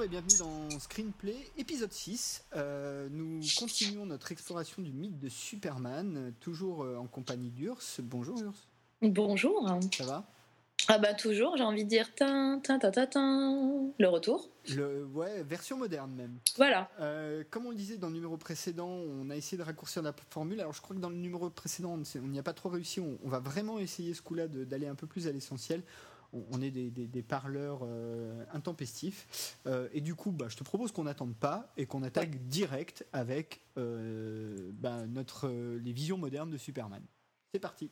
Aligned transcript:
Bonjour 0.00 0.14
et 0.14 0.18
bienvenue 0.22 0.38
dans 0.38 0.80
Screenplay, 0.80 1.36
épisode 1.58 1.92
6. 1.92 2.46
Euh, 2.56 3.10
nous 3.10 3.42
continuons 3.58 4.06
notre 4.06 4.32
exploration 4.32 4.80
du 4.80 4.94
mythe 4.94 5.18
de 5.18 5.28
Superman, 5.28 6.32
toujours 6.40 6.84
euh, 6.84 6.96
en 6.96 7.06
compagnie 7.06 7.50
d'Urs. 7.50 7.82
Bonjour 7.98 8.40
Urs, 8.40 8.66
Bonjour. 9.02 9.68
ça 9.94 10.04
va? 10.06 10.24
Ah 10.88 10.96
bah 10.96 11.12
toujours, 11.12 11.58
j'ai 11.58 11.64
envie 11.64 11.84
de 11.84 11.90
dire 11.90 12.14
tin, 12.14 12.60
tin, 12.60 12.78
tin, 12.78 12.90
tin, 12.90 13.06
tin. 13.08 13.92
le 13.98 14.08
retour. 14.08 14.48
le, 14.74 15.04
Ouais, 15.04 15.42
version 15.42 15.76
moderne 15.76 16.14
même. 16.14 16.38
Voilà. 16.56 16.90
Euh, 17.00 17.44
comme 17.50 17.66
on 17.66 17.70
le 17.70 17.76
disait 17.76 17.98
dans 17.98 18.08
le 18.08 18.14
numéro 18.14 18.38
précédent, 18.38 18.88
on 18.88 19.28
a 19.28 19.36
essayé 19.36 19.58
de 19.58 19.62
raccourcir 19.62 20.00
la 20.00 20.14
formule. 20.30 20.62
Alors 20.62 20.72
je 20.72 20.80
crois 20.80 20.96
que 20.96 21.00
dans 21.02 21.10
le 21.10 21.16
numéro 21.16 21.50
précédent, 21.50 21.98
on 22.16 22.26
n'y 22.26 22.38
a 22.38 22.42
pas 22.42 22.54
trop 22.54 22.70
réussi. 22.70 23.00
On, 23.00 23.18
on 23.22 23.28
va 23.28 23.40
vraiment 23.40 23.78
essayer 23.78 24.14
ce 24.14 24.22
coup-là 24.22 24.48
d'aller 24.48 24.86
un 24.86 24.94
peu 24.94 25.06
plus 25.06 25.28
à 25.28 25.32
l'essentiel. 25.32 25.82
On, 26.32 26.62
est 26.62 26.70
des, 26.70 26.90
des- 26.90 27.06
des 27.08 27.22
parleurs 27.22 27.80
euh, 27.82 28.44
intempestifs. 28.52 29.56
Euh, 29.66 29.88
et 29.92 30.00
du 30.00 30.14
coup, 30.14 30.30
bah, 30.30 30.46
je 30.48 30.56
te 30.56 30.62
propose 30.64 30.92
qu'on 30.92 31.04
n'attende 31.04 31.34
pas 31.34 31.72
et 31.76 31.86
qu'on 31.86 32.02
attaque 32.02 32.46
direct 32.48 33.04
avec 33.12 33.60
euh, 33.78 34.70
bah, 34.74 35.06
notre, 35.06 35.48
euh, 35.48 35.78
les 35.82 35.92
visions 35.92 36.18
modernes 36.18 36.50
de 36.50 36.56
Superman. 36.58 37.02
C'est 37.52 37.60
parti. 37.60 37.90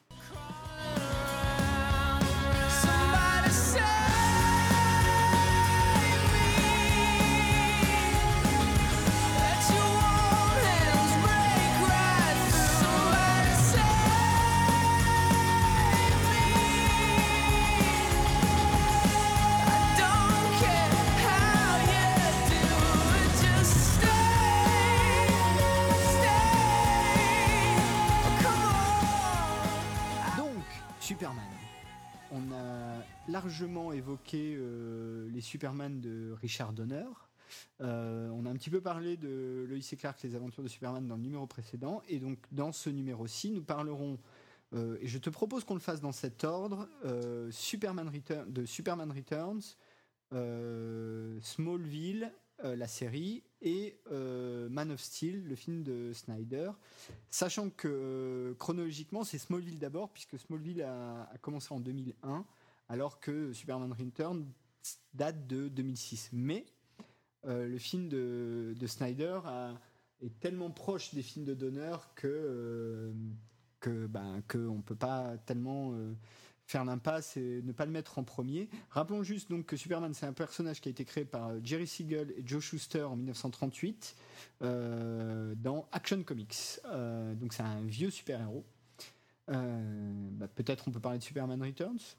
Largement 33.28 33.92
évoqué 33.92 34.56
euh, 34.56 35.28
les 35.30 35.40
Superman 35.40 36.00
de 36.00 36.32
Richard 36.40 36.72
Donner. 36.72 37.04
Euh, 37.80 38.28
on 38.30 38.46
a 38.46 38.50
un 38.50 38.54
petit 38.54 38.70
peu 38.70 38.80
parlé 38.80 39.16
de 39.16 39.66
Lois 39.68 39.78
et 39.78 39.96
Clark, 39.96 40.20
les 40.22 40.34
aventures 40.34 40.62
de 40.62 40.68
Superman 40.68 41.06
dans 41.06 41.16
le 41.16 41.22
numéro 41.22 41.46
précédent. 41.46 42.02
Et 42.08 42.18
donc, 42.18 42.38
dans 42.52 42.72
ce 42.72 42.90
numéro-ci, 42.90 43.50
nous 43.50 43.62
parlerons, 43.62 44.18
euh, 44.74 44.98
et 45.00 45.06
je 45.06 45.18
te 45.18 45.30
propose 45.30 45.64
qu'on 45.64 45.74
le 45.74 45.80
fasse 45.80 46.00
dans 46.00 46.12
cet 46.12 46.44
ordre, 46.44 46.88
Superman 47.50 48.10
de 48.48 48.64
Superman 48.66 49.12
Returns, 49.12 49.76
Smallville, 51.42 52.32
la 52.62 52.88
série, 52.88 53.44
et 53.62 53.98
Man 54.10 54.90
of 54.90 55.00
Steel, 55.00 55.42
le 55.44 55.54
film 55.54 55.82
de 55.82 56.12
Snyder. 56.12 56.72
Sachant 57.30 57.70
que 57.70 58.54
chronologiquement, 58.58 59.24
c'est 59.24 59.38
Smallville 59.38 59.78
d'abord, 59.78 60.10
puisque 60.10 60.38
Smallville 60.38 60.82
a 60.82 61.32
commencé 61.40 61.72
en 61.72 61.80
2001, 61.80 62.44
alors 62.88 63.20
que 63.20 63.52
Superman 63.52 63.92
Return 63.92 64.46
date 65.14 65.46
de 65.46 65.68
2006. 65.68 66.30
Mais 66.32 66.66
euh, 67.46 67.68
le 67.68 67.78
film 67.78 68.08
de, 68.08 68.74
de 68.78 68.86
Snyder 68.86 69.40
est 70.20 70.38
tellement 70.40 70.70
proche 70.70 71.14
des 71.14 71.22
films 71.22 71.44
de 71.44 71.54
Donner 71.54 71.96
que 72.14 72.26
euh, 72.26 73.12
ben 74.08 74.42
peut 74.48 74.96
pas 74.96 75.36
tellement 75.46 75.92
euh, 75.92 76.14
faire 76.68 76.84
l'impasse 76.84 77.36
et 77.36 77.62
ne 77.62 77.72
pas 77.72 77.86
le 77.86 77.92
mettre 77.92 78.18
en 78.18 78.24
premier. 78.24 78.68
Rappelons 78.90 79.22
juste 79.22 79.50
donc 79.50 79.66
que 79.66 79.76
Superman 79.76 80.12
c'est 80.14 80.26
un 80.26 80.32
personnage 80.32 80.80
qui 80.80 80.88
a 80.88 80.90
été 80.90 81.04
créé 81.04 81.24
par 81.24 81.48
euh, 81.48 81.60
Jerry 81.62 81.86
Siegel 81.86 82.32
et 82.36 82.42
Joe 82.44 82.62
Shuster 82.62 83.02
en 83.02 83.16
1938 83.16 84.16
euh, 84.62 85.54
dans 85.56 85.88
Action 85.92 86.22
Comics. 86.22 86.80
Donc 87.36 87.52
c'est 87.52 87.62
un 87.62 87.82
vieux 87.82 88.10
super-héros. 88.10 88.64
Euh, 89.50 90.28
bah, 90.32 90.48
Peut-être 90.48 90.88
on 90.88 90.90
peut 90.90 91.00
parler 91.00 91.18
de 91.18 91.24
Superman 91.24 91.62
Returns. 91.62 92.16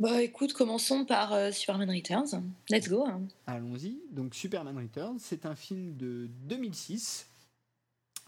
Bah 0.00 0.22
écoute, 0.22 0.52
commençons 0.54 1.04
par 1.04 1.32
euh, 1.32 1.52
Superman 1.52 1.88
Returns. 1.90 2.42
Let's 2.68 2.88
go. 2.88 3.04
hein. 3.06 3.22
Allons-y. 3.46 4.00
Donc 4.10 4.34
Superman 4.34 4.76
Returns, 4.76 5.18
c'est 5.20 5.46
un 5.46 5.54
film 5.54 5.96
de 5.96 6.28
2006 6.48 7.26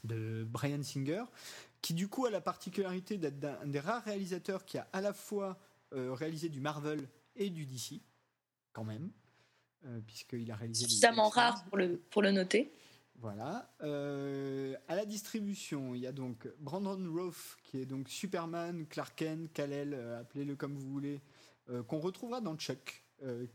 de 0.04 0.46
Brian 0.48 0.82
Singer, 0.82 1.24
qui 1.82 1.92
du 1.92 2.06
coup 2.08 2.26
a 2.26 2.30
la 2.30 2.40
particularité 2.40 3.16
d'être 3.18 3.44
un 3.62 3.66
des 3.66 3.80
rares 3.80 4.04
réalisateurs 4.04 4.64
qui 4.64 4.78
a 4.78 4.86
à 4.92 5.00
la 5.00 5.12
fois 5.12 5.58
euh, 5.92 6.14
réalisé 6.14 6.48
du 6.48 6.60
Marvel 6.60 7.00
et 7.34 7.50
du 7.50 7.66
DC, 7.66 8.00
quand 8.72 8.84
même, 8.84 9.10
euh, 9.86 10.00
puisqu'il 10.06 10.50
a 10.52 10.56
réalisé 10.56 10.84
Suffisamment 10.84 11.28
rare 11.28 11.64
pour 11.64 11.76
le, 11.78 11.96
pour 12.10 12.22
le 12.22 12.30
noter. 12.30 12.72
Voilà. 13.20 13.70
Euh, 13.82 14.74
à 14.88 14.96
la 14.96 15.06
distribution, 15.06 15.94
il 15.94 16.02
y 16.02 16.06
a 16.06 16.12
donc 16.12 16.48
Brandon 16.58 16.98
Routh, 17.12 17.56
qui 17.62 17.78
est 17.78 17.86
donc 17.86 18.08
Superman, 18.08 18.86
Clark 18.86 19.16
Kent, 19.16 19.52
Kal-El, 19.52 19.94
euh, 19.94 20.20
appelez-le 20.20 20.54
comme 20.54 20.74
vous 20.74 20.88
voulez, 20.88 21.20
euh, 21.70 21.82
qu'on 21.82 21.98
retrouvera 21.98 22.40
dans 22.40 22.56
Chuck, 22.56 23.02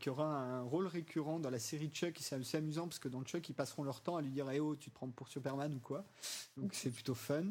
qui 0.00 0.10
aura 0.10 0.26
un 0.26 0.62
rôle 0.62 0.88
récurrent 0.88 1.38
dans 1.38 1.48
la 1.48 1.60
série 1.60 1.88
Chuck. 1.88 2.18
Et 2.18 2.22
c'est 2.22 2.34
assez 2.34 2.56
amusant 2.56 2.88
parce 2.88 2.98
que 2.98 3.08
dans 3.08 3.22
Chuck, 3.22 3.48
ils 3.48 3.54
passeront 3.54 3.84
leur 3.84 4.00
temps 4.00 4.16
à 4.16 4.22
lui 4.22 4.30
dire 4.30 4.50
Eh 4.50 4.58
oh, 4.58 4.74
tu 4.74 4.90
te 4.90 4.94
prends 4.94 5.08
pour 5.08 5.28
Superman 5.28 5.72
ou 5.72 5.78
quoi 5.78 6.04
Donc 6.56 6.74
c'est 6.74 6.90
plutôt 6.90 7.14
fun. 7.14 7.44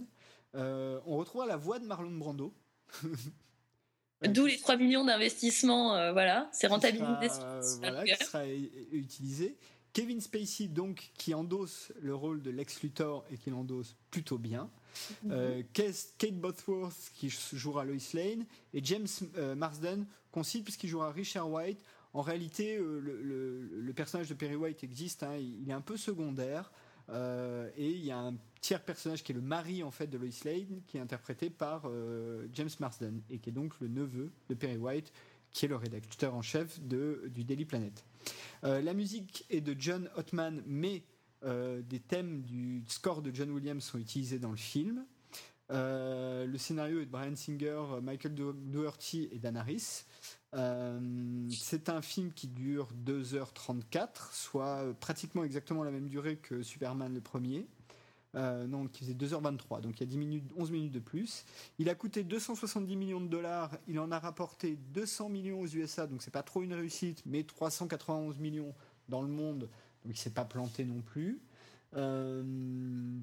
On 0.53 1.16
retrouvera 1.16 1.47
la 1.47 1.55
voix 1.55 1.79
de 1.79 1.85
Marlon 1.85 2.11
Brando. 2.11 2.53
D'où 4.28 4.45
les 4.45 4.57
3 4.57 4.75
millions 4.75 5.05
d'investissements, 5.05 6.11
voilà, 6.11 6.49
c'est 6.51 6.67
rentabilisé. 6.67 7.29
sera, 7.29 7.61
voilà, 7.79 8.03
qui 8.03 8.25
sera 8.25 8.45
utilisé. 8.45 9.57
Kevin 9.94 10.22
Spacey, 10.22 10.68
donc, 10.68 11.12
qui 11.18 11.34
endosse 11.34 11.91
le 12.02 12.16
rôle 12.16 12.41
de 12.41 12.50
Lex 12.50 12.81
Luthor 12.81 13.25
et 13.31 13.38
qui 13.38 13.50
l'endosse 13.50 13.96
plutôt 14.09 14.38
bien. 14.38 14.69
Euh, 15.29 15.63
Kate 15.74 16.34
Bosworth, 16.34 17.12
qui 17.16 17.29
jouera 17.29 17.84
Lois 17.85 17.96
Lane. 18.13 18.46
Et 18.74 18.84
James 18.84 19.07
euh, 19.38 19.56
Marsden, 19.56 20.06
qu'on 20.31 20.44
cite 20.44 20.63
puisqu'il 20.63 20.88
jouera 20.90 21.12
Richard 21.12 21.50
White. 21.50 21.84
En 22.13 22.22
réalité, 22.22 22.78
euh, 22.78 23.00
le, 23.00 23.22
le- 23.22 23.68
le 23.81 23.94
personnage 23.94 24.29
de 24.29 24.34
Perry 24.34 24.56
White 24.56 24.84
existe, 24.84 25.24
hein, 25.24 25.35
il 25.38 25.69
est 25.69 25.74
un 25.74 25.81
peu 25.81 25.97
secondaire. 25.97 26.72
Et 27.78 27.90
il 27.91 28.06
y 28.06 28.12
a 28.12 28.19
un 28.19 28.35
tiers 28.62 28.81
personnage 28.81 29.22
qui 29.22 29.34
est 29.34 29.35
le 29.35 29.41
mari 29.41 29.84
en 29.84 29.91
fait 29.91 30.08
de 30.08 30.18
Lois 30.18 30.29
Lane, 30.46 30.81
qui 30.88 30.96
est 30.96 31.02
interprété 31.02 31.50
par 31.50 31.90
James 32.53 32.69
Marsden 32.79 33.22
et 33.29 33.38
qui 33.40 33.50
est 33.50 33.53
donc 33.53 33.78
le 33.81 33.90
neveu 33.90 34.31
de 34.47 34.53
Perry 34.53 34.78
White, 34.78 35.12
qui 35.51 35.66
est 35.66 35.69
le 35.69 35.75
rédacteur 35.75 36.34
en 36.35 36.41
chef 36.41 36.79
de, 36.81 37.29
du 37.34 37.43
Daily 37.43 37.66
Planet. 37.66 38.03
Euh, 38.64 38.81
la 38.81 38.93
musique 38.93 39.46
est 39.49 39.61
de 39.61 39.76
John 39.78 40.09
Ottman, 40.16 40.61
mais 40.66 41.03
euh, 41.43 41.81
des 41.81 41.99
thèmes 41.99 42.41
du 42.43 42.84
score 42.87 43.22
de 43.22 43.34
John 43.34 43.49
Williams 43.52 43.84
sont 43.84 43.97
utilisés 43.97 44.40
dans 44.40 44.52
le 44.52 44.58
film. 44.58 45.05
Euh, 45.72 46.46
le 46.46 46.58
scénario 46.58 46.99
est 46.99 47.05
de 47.05 47.11
Brian 47.11 47.35
Singer, 47.35 47.81
Michael 48.03 48.35
Do- 48.35 48.53
Dougherty 48.53 49.29
et 49.31 49.40
Dan 49.40 49.55
Harris. 49.58 50.03
C'est 51.49 51.87
un 51.90 52.02
film 52.02 52.34
qui 52.34 52.47
dure 52.47 52.90
2h34, 53.05 54.34
soit 54.34 54.93
pratiquement 54.99 55.43
exactement 55.43 55.84
la 55.84 55.91
même 55.91 56.08
durée 56.09 56.37
que 56.37 56.61
Superman 56.61 57.14
le 57.14 57.22
premier. 57.22 57.67
Euh, 58.35 58.66
non, 58.66 58.87
qui 58.87 59.03
faisait 59.03 59.13
2h23, 59.13 59.81
donc 59.81 59.99
il 59.99 59.99
y 59.99 60.03
a 60.03 60.05
10 60.05 60.17
minutes, 60.17 60.51
11 60.55 60.72
minutes 60.72 60.93
de 60.93 60.99
plus. 60.99 61.43
Il 61.79 61.89
a 61.89 61.95
coûté 61.95 62.23
270 62.23 62.95
millions 62.95 63.19
de 63.19 63.28
dollars, 63.28 63.78
il 63.89 63.99
en 63.99 64.09
a 64.09 64.19
rapporté 64.19 64.78
200 64.93 65.28
millions 65.28 65.59
aux 65.59 65.67
USA, 65.67 66.07
donc 66.07 66.22
c'est 66.22 66.31
pas 66.31 66.43
trop 66.43 66.63
une 66.63 66.73
réussite, 66.73 67.22
mais 67.25 67.43
391 67.43 68.39
millions 68.39 68.73
dans 69.09 69.22
le 69.22 69.28
monde, 69.28 69.67
donc 70.05 70.16
il 70.16 70.17
s'est 70.17 70.29
pas 70.29 70.45
planté 70.45 70.85
non 70.85 71.01
plus. 71.01 71.41
Euh, 71.97 73.19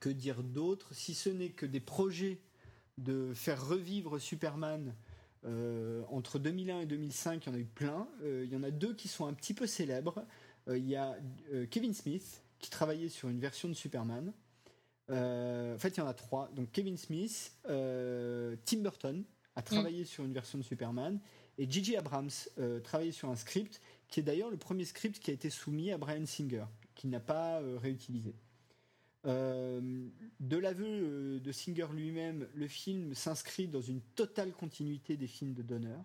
que 0.00 0.10
dire 0.10 0.42
d'autre? 0.42 0.92
Si 0.92 1.14
ce 1.14 1.30
n'est 1.30 1.48
que 1.48 1.64
des 1.64 1.80
projets 1.80 2.38
de 2.98 3.32
faire 3.34 3.66
revivre 3.66 4.18
Superman 4.18 4.94
euh, 5.46 6.02
entre 6.10 6.38
2001 6.38 6.80
et 6.80 6.86
2005, 6.86 7.46
il 7.46 7.48
y 7.48 7.52
en 7.52 7.54
a 7.54 7.60
eu 7.60 7.64
plein. 7.64 8.06
Euh, 8.22 8.44
il 8.44 8.52
y 8.52 8.56
en 8.56 8.62
a 8.62 8.70
deux 8.70 8.94
qui 8.94 9.08
sont 9.08 9.26
un 9.26 9.32
petit 9.32 9.54
peu 9.54 9.66
célèbres. 9.66 10.24
Il 10.68 10.84
y 10.84 10.96
a 10.96 11.16
Kevin 11.70 11.94
Smith 11.94 12.42
qui 12.58 12.70
travaillait 12.70 13.08
sur 13.08 13.28
une 13.28 13.40
version 13.40 13.68
de 13.68 13.74
Superman. 13.74 14.32
Euh, 15.10 15.74
en 15.74 15.78
fait, 15.78 15.96
il 15.96 15.98
y 15.98 16.02
en 16.02 16.06
a 16.06 16.14
trois. 16.14 16.50
Donc 16.54 16.72
Kevin 16.72 16.96
Smith, 16.96 17.56
euh, 17.68 18.56
Tim 18.64 18.78
Burton 18.78 19.24
a 19.54 19.62
travaillé 19.62 20.04
sur 20.04 20.24
une 20.24 20.32
version 20.32 20.58
de 20.58 20.62
Superman 20.62 21.20
et 21.58 21.70
Gigi 21.70 21.96
Abrams 21.96 22.30
euh, 22.58 22.80
travaillé 22.80 23.12
sur 23.12 23.30
un 23.30 23.36
script 23.36 23.80
qui 24.08 24.20
est 24.20 24.22
d'ailleurs 24.22 24.50
le 24.50 24.56
premier 24.56 24.84
script 24.84 25.18
qui 25.18 25.30
a 25.30 25.34
été 25.34 25.50
soumis 25.50 25.90
à 25.90 25.98
Brian 25.98 26.26
Singer, 26.26 26.64
qui 26.94 27.08
n'a 27.08 27.20
pas 27.20 27.60
réutilisé. 27.78 28.34
Euh, 29.26 30.08
de 30.38 30.56
l'aveu 30.56 31.40
de 31.40 31.52
Singer 31.52 31.86
lui-même, 31.92 32.46
le 32.54 32.68
film 32.68 33.14
s'inscrit 33.14 33.66
dans 33.66 33.80
une 33.80 34.00
totale 34.00 34.52
continuité 34.52 35.16
des 35.16 35.26
films 35.26 35.52
de 35.52 35.62
Donner. 35.62 35.98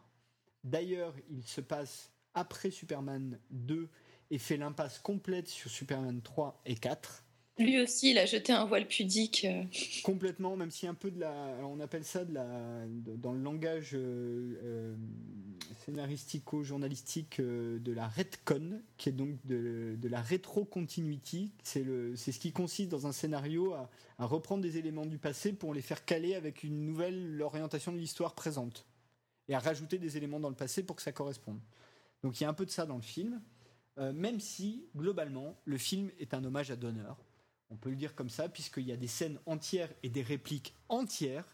D'ailleurs, 0.63 1.13
il 1.29 1.43
se 1.43 1.61
passe 1.61 2.09
après 2.33 2.71
Superman 2.71 3.39
2 3.51 3.89
et 4.31 4.37
fait 4.39 4.57
l'impasse 4.57 4.97
complète 4.99 5.47
sur 5.47 5.69
Superman 5.69 6.21
3 6.21 6.59
et 6.65 6.75
4. 6.75 7.23
Lui 7.59 7.79
aussi, 7.81 8.11
il 8.11 8.17
a 8.17 8.25
jeté 8.25 8.53
un 8.53 8.65
voile 8.65 8.87
pudique. 8.87 9.45
euh. 9.45 9.63
Complètement, 10.03 10.55
même 10.55 10.71
si 10.71 10.87
un 10.87 10.93
peu 10.95 11.11
de 11.11 11.19
la. 11.19 11.31
alors 11.57 11.69
on 11.69 11.79
appelle 11.81 12.03
ça 12.05 12.25
de 12.25 12.33
la, 12.33 12.85
de- 12.87 13.15
dans 13.17 13.33
le 13.33 13.41
langage 13.41 13.91
euh, 13.93 14.55
euh, 14.63 14.95
scénaristico-journalistique 15.85 17.39
euh, 17.39 17.79
de 17.79 17.91
la 17.91 18.07
retcon, 18.07 18.81
qui 18.97 19.09
est 19.09 19.13
donc 19.13 19.35
de, 19.45 19.95
de 19.99 20.07
la 20.07 20.21
rétro-continuity. 20.21 21.51
C'est 21.63 21.83
ce 21.83 22.39
qui 22.39 22.51
consiste 22.51 22.89
dans 22.89 23.07
un 23.07 23.11
scénario 23.11 23.73
à, 23.73 23.89
à 24.17 24.25
reprendre 24.25 24.63
des 24.63 24.77
éléments 24.77 25.05
du 25.05 25.17
passé 25.17 25.53
pour 25.53 25.73
les 25.73 25.81
faire 25.81 26.05
caler 26.05 26.35
avec 26.35 26.63
une 26.63 26.85
nouvelle 26.85 27.41
orientation 27.41 27.91
de 27.91 27.97
l'histoire 27.97 28.33
présente. 28.33 28.85
Et 29.49 29.55
à 29.55 29.59
rajouter 29.59 29.97
des 29.97 30.17
éléments 30.17 30.39
dans 30.39 30.49
le 30.49 30.55
passé 30.55 30.83
pour 30.83 30.95
que 30.95 31.01
ça 31.01 31.11
corresponde. 31.11 31.59
Donc 32.23 32.39
il 32.39 32.43
y 32.43 32.45
a 32.45 32.49
un 32.49 32.53
peu 32.53 32.65
de 32.65 32.71
ça 32.71 32.85
dans 32.85 32.95
le 32.95 33.01
film, 33.01 33.41
euh, 33.97 34.13
même 34.13 34.39
si, 34.39 34.85
globalement, 34.95 35.59
le 35.65 35.77
film 35.77 36.09
est 36.19 36.33
un 36.33 36.43
hommage 36.43 36.71
à 36.71 36.75
Donner. 36.75 37.03
On 37.69 37.75
peut 37.77 37.89
le 37.89 37.95
dire 37.95 38.15
comme 38.15 38.29
ça, 38.29 38.49
puisqu'il 38.49 38.83
y 38.85 38.91
a 38.91 38.97
des 38.97 39.07
scènes 39.07 39.39
entières 39.45 39.89
et 40.03 40.09
des 40.09 40.21
répliques 40.21 40.75
entières 40.89 41.45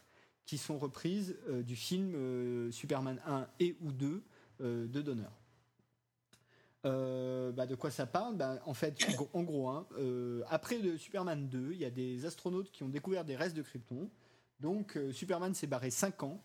qui 0.46 0.58
sont 0.58 0.78
reprises 0.78 1.36
euh, 1.48 1.62
du 1.62 1.76
film 1.76 2.14
euh, 2.14 2.70
Superman 2.70 3.20
1 3.26 3.46
et 3.60 3.76
ou 3.80 3.92
2 3.92 4.22
euh, 4.60 4.86
de 4.88 5.02
Donner. 5.02 5.28
Bah, 6.84 7.66
de 7.66 7.74
quoi 7.74 7.90
ça 7.90 8.06
parle? 8.06 8.36
Bah, 8.36 8.60
En 8.64 8.72
fait, 8.72 9.04
en 9.34 9.42
gros- 9.42 9.68
hein, 9.68 9.86
après 10.48 10.78
le 10.78 10.96
Superman 10.96 11.48
2, 11.48 11.72
il 11.72 11.78
y 11.78 11.84
a 11.84 11.90
des 11.90 12.24
astronautes 12.24 12.70
qui 12.70 12.82
ont 12.82 12.88
découvert 12.88 13.24
des 13.26 13.36
restes 13.36 13.56
de 13.56 13.62
Krypton. 13.62 14.08
Donc 14.60 14.98
Superman 15.12 15.52
s'est 15.54 15.66
barré 15.66 15.90
5 15.90 16.22
ans 16.22 16.42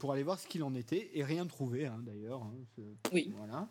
pour 0.00 0.12
aller 0.12 0.24
voir 0.24 0.40
ce 0.40 0.48
qu'il 0.48 0.62
en 0.64 0.74
était 0.74 1.10
et 1.16 1.22
rien 1.24 1.46
trouvé 1.46 1.86
hein, 1.86 2.00
d'ailleurs. 2.04 2.42
hein, 2.42 2.54
Oui. 3.12 3.32
Voilà. 3.36 3.68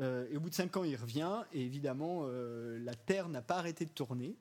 Euh, 0.00 0.26
et 0.30 0.36
au 0.36 0.40
bout 0.40 0.48
de 0.50 0.54
5 0.54 0.76
ans, 0.78 0.84
il 0.84 0.96
revient 0.96 1.42
et 1.52 1.60
évidemment, 1.60 2.22
euh, 2.24 2.78
la 2.82 2.94
Terre 2.94 3.28
n'a 3.28 3.42
pas 3.42 3.56
arrêté 3.56 3.84
de 3.84 3.90
tourner. 3.90 4.36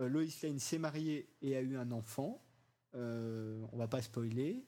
Euh, 0.00 0.08
Lois 0.08 0.22
Lane 0.42 0.58
s'est 0.58 0.78
mariée 0.78 1.28
et 1.42 1.56
a 1.56 1.60
eu 1.60 1.76
un 1.76 1.90
enfant. 1.90 2.40
Euh, 2.94 3.60
on 3.72 3.76
va 3.76 3.88
pas 3.88 4.00
spoiler. 4.02 4.62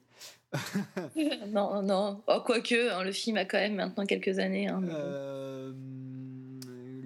non, 1.48 1.82
non. 1.82 2.22
Oh, 2.26 2.40
quoique, 2.44 2.90
hein, 2.92 3.02
le 3.04 3.12
film 3.12 3.36
a 3.36 3.44
quand 3.44 3.58
même 3.58 3.74
maintenant 3.76 4.04
quelques 4.06 4.38
années. 4.38 4.68
hein, 4.68 4.80
mais 4.80 4.92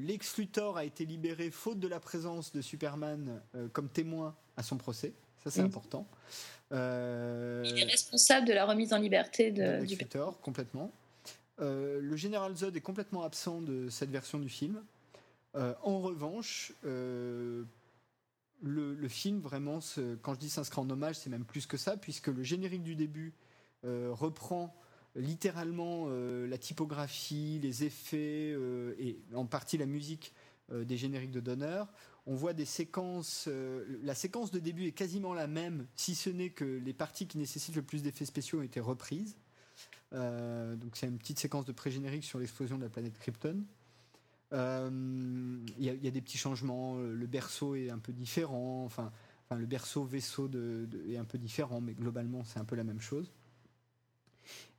Lex 0.07 0.37
Luthor 0.39 0.77
a 0.77 0.85
été 0.85 1.05
libéré 1.05 1.51
faute 1.51 1.81
de 1.81 1.89
la 1.89 2.01
présence 2.01 2.53
de 2.53 2.61
Superman 2.61 3.41
comme 3.73 3.89
témoin 3.89 4.35
à 4.57 4.63
son 4.63 4.77
procès. 4.77 5.13
Ça, 5.43 5.51
c'est 5.51 5.63
Mm. 5.63 5.67
important. 5.67 6.07
Il 6.71 6.77
est 6.77 7.85
responsable 7.91 8.47
de 8.47 8.53
la 8.53 8.65
remise 8.67 8.93
en 8.93 8.99
liberté 8.99 9.51
de 9.51 9.63
de, 9.63 9.69
Lex 9.81 9.89
du 9.89 9.97
Luthor, 9.97 10.41
complètement. 10.41 10.93
Euh, 11.61 12.01
le 12.01 12.17
général 12.17 12.55
Zod 12.55 12.77
est 12.77 12.81
complètement 12.81 13.23
absent 13.23 13.63
de 13.63 13.89
cette 13.89 14.11
version 14.11 14.39
du 14.39 14.49
film. 14.49 14.83
Euh, 15.55 15.75
en 15.83 16.01
revanche, 16.01 16.73
euh, 16.85 17.65
le, 18.63 19.09
film, 19.09 19.41
vraiment, 19.41 19.79
quand 20.23 20.35
je 20.35 20.41
dis 20.41 20.51
s'inscrit 20.51 20.81
en 20.81 20.91
hommage, 20.91 21.17
c'est 21.17 21.31
même 21.31 21.45
plus 21.45 21.67
que 21.67 21.77
ça, 21.77 21.97
puisque 21.97 22.29
le 22.29 22.43
générique 22.43 22.83
du 22.83 22.97
début 22.97 23.35
reprend 23.85 24.75
littéralement 25.15 26.09
la 26.09 26.59
typographie, 26.59 27.61
les 27.63 27.85
effets 27.85 28.57
et 28.99 29.21
en 29.33 29.47
partie 29.47 29.79
la 29.79 29.87
musique 29.87 30.35
des 30.73 30.97
génériques 30.97 31.31
de 31.31 31.39
Donner. 31.39 31.85
On 32.27 32.35
voit 32.35 32.55
des 32.55 32.65
séquences. 32.65 33.49
la 34.03 34.17
séquence 34.17 34.51
de 34.51 34.59
début 34.59 34.87
est 34.87 34.93
quasiment 34.93 35.35
la 35.35 35.47
même, 35.47 35.87
si 35.95 36.17
ce 36.17 36.31
n'est 36.31 36.51
que 36.51 36.65
les 36.65 36.95
parties 36.95 37.29
qui 37.29 37.39
nécessitent 37.39 37.77
le 37.77 37.83
plus 37.83 38.03
d'effets 38.03 38.25
spéciaux 38.25 38.59
ont 38.59 38.63
été 38.63 38.81
reprises. 38.81 39.37
Euh, 40.13 40.77
donc 40.77 40.97
c'est 40.97 41.07
une 41.07 41.19
petite 41.19 41.39
séquence 41.39 41.65
de 41.65 41.73
pré-générique 41.73 42.25
sur 42.25 42.39
l'explosion 42.39 42.79
de 42.79 42.85
la 42.85 42.89
planète 42.89 43.19
Krypton. 43.19 43.65
Euh, 44.53 44.89
Il 45.79 45.85
il 45.85 46.05
y 46.05 46.09
a 46.09 46.11
des 46.11 46.21
petits 46.23 46.39
changements. 46.39 46.97
euh, 46.99 47.13
Le 47.13 47.27
berceau 47.27 47.75
est 47.75 47.91
un 47.91 47.99
peu 47.99 48.13
différent. 48.13 48.85
Enfin, 48.85 49.11
le 49.51 49.67
berceau 49.67 50.05
vaisseau 50.05 50.51
est 51.09 51.17
un 51.17 51.25
peu 51.25 51.39
différent, 51.39 51.81
mais 51.81 51.95
globalement 51.95 52.45
c'est 52.45 52.59
un 52.59 52.65
peu 52.65 52.77
la 52.77 52.85
même 52.85 53.01
chose. 53.01 53.33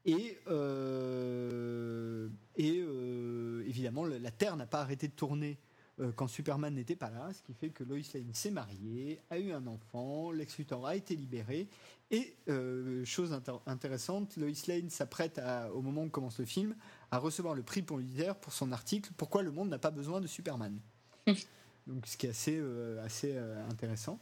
Et, 0.05 0.37
euh, 0.47 2.29
euh, 2.59 3.63
évidemment, 3.67 4.05
la 4.05 4.31
Terre 4.31 4.55
n'a 4.55 4.65
pas 4.65 4.79
arrêté 4.79 5.09
de 5.09 5.13
tourner 5.13 5.57
euh, 5.99 6.11
quand 6.15 6.27
Superman 6.27 6.73
n'était 6.75 6.95
pas 6.95 7.09
là, 7.09 7.31
ce 7.33 7.41
qui 7.41 7.53
fait 7.53 7.69
que 7.69 7.83
Lois 7.83 7.97
Lane 8.13 8.33
s'est 8.33 8.51
mariée, 8.51 9.19
a 9.29 9.39
eu 9.39 9.51
un 9.51 9.65
enfant, 9.65 10.31
Lex 10.31 10.57
Luthor 10.57 10.85
a 10.85 10.95
été 10.95 11.15
libéré. 11.15 11.67
Et 12.11 12.35
euh, 12.47 13.03
chose 13.03 13.37
intéressante, 13.65 14.37
Lois 14.37 14.51
Lane 14.67 14.89
s'apprête 14.89 15.41
au 15.73 15.81
moment 15.81 16.03
où 16.03 16.09
commence 16.09 16.39
le 16.39 16.45
film 16.45 16.75
à 17.11 17.17
recevoir 17.17 17.55
le 17.55 17.63
prix 17.63 17.81
Pulitzer 17.81 18.33
pour 18.39 18.53
son 18.53 18.71
article 18.71 19.11
Pourquoi 19.17 19.41
le 19.41 19.51
monde 19.51 19.69
n'a 19.69 19.79
pas 19.79 19.91
besoin 19.91 20.21
de 20.21 20.27
Superman? 20.27 20.79
Donc, 21.87 22.05
ce 22.05 22.15
qui 22.15 22.27
est 22.27 22.29
assez, 22.29 22.57
euh, 22.59 23.03
assez 23.03 23.37
intéressant. 23.69 24.19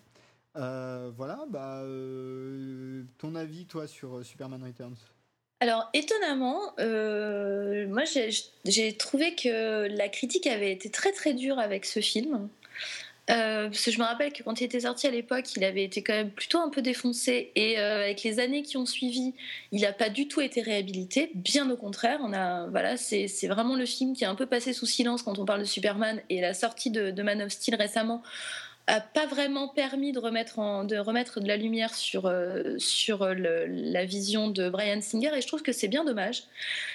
Voilà, 0.53 1.45
bah, 1.49 1.83
ton 3.17 3.35
avis, 3.35 3.65
toi, 3.65 3.85
sur 3.87 4.25
Superman 4.25 4.63
Returns? 4.63 4.95
Alors, 5.61 5.89
étonnamment, 5.93 6.59
euh, 6.79 7.87
moi 7.87 8.03
j'ai 8.65 8.97
trouvé 8.97 9.35
que 9.35 9.87
la 9.87 10.09
critique 10.09 10.47
avait 10.47 10.71
été 10.71 10.89
très 10.91 11.11
très 11.13 11.33
dure 11.33 11.59
avec 11.59 11.85
ce 11.85 12.01
film. 12.01 12.49
Euh, 13.31 13.69
parce 13.69 13.83
que 13.83 13.89
je 13.89 13.97
me 13.97 14.03
rappelle 14.03 14.31
que 14.31 14.43
quand 14.43 14.61
il 14.61 14.65
était 14.65 14.81
sorti 14.81 15.07
à 15.07 15.11
l'époque, 15.11 15.55
il 15.55 15.63
avait 15.63 15.83
été 15.83 16.03
quand 16.03 16.13
même 16.13 16.29
plutôt 16.29 16.59
un 16.59 16.69
peu 16.69 16.81
défoncé. 16.81 17.51
Et 17.55 17.79
euh, 17.79 18.03
avec 18.03 18.21
les 18.23 18.39
années 18.39 18.61
qui 18.63 18.77
ont 18.77 18.85
suivi, 18.85 19.33
il 19.71 19.81
n'a 19.81 19.93
pas 19.93 20.09
du 20.09 20.27
tout 20.27 20.41
été 20.41 20.61
réhabilité. 20.61 21.31
Bien 21.33 21.69
au 21.71 21.77
contraire, 21.77 22.19
on 22.21 22.33
a, 22.33 22.67
voilà, 22.67 22.97
c'est 22.97 23.47
vraiment 23.47 23.75
le 23.75 23.85
film 23.85 24.13
qui 24.13 24.25
est 24.25 24.27
un 24.27 24.35
peu 24.35 24.45
passé 24.45 24.73
sous 24.73 24.85
silence 24.85 25.23
quand 25.23 25.39
on 25.39 25.45
parle 25.45 25.61
de 25.61 25.65
Superman. 25.65 26.21
Et 26.29 26.41
la 26.41 26.53
sortie 26.53 26.91
de 26.91 27.23
Man 27.23 27.41
of 27.41 27.51
Steel 27.51 27.75
récemment 27.75 28.21
a 28.87 29.01
pas 29.01 29.25
vraiment 29.25 29.67
permis 29.67 30.11
de 30.11 30.19
remettre, 30.19 30.85
de, 30.85 30.97
remettre 30.97 31.39
de 31.39 31.47
la 31.47 31.57
lumière 31.57 31.95
sur, 31.95 32.27
euh, 32.27 32.75
sur 32.77 33.25
la 33.25 34.05
vision 34.05 34.49
de 34.49 34.69
Brian 34.69 35.01
Singer 35.01 35.31
et 35.35 35.41
je 35.41 35.47
trouve 35.47 35.63
que 35.63 35.71
c'est 35.71 35.87
bien 35.87 36.05
dommage 36.05 36.43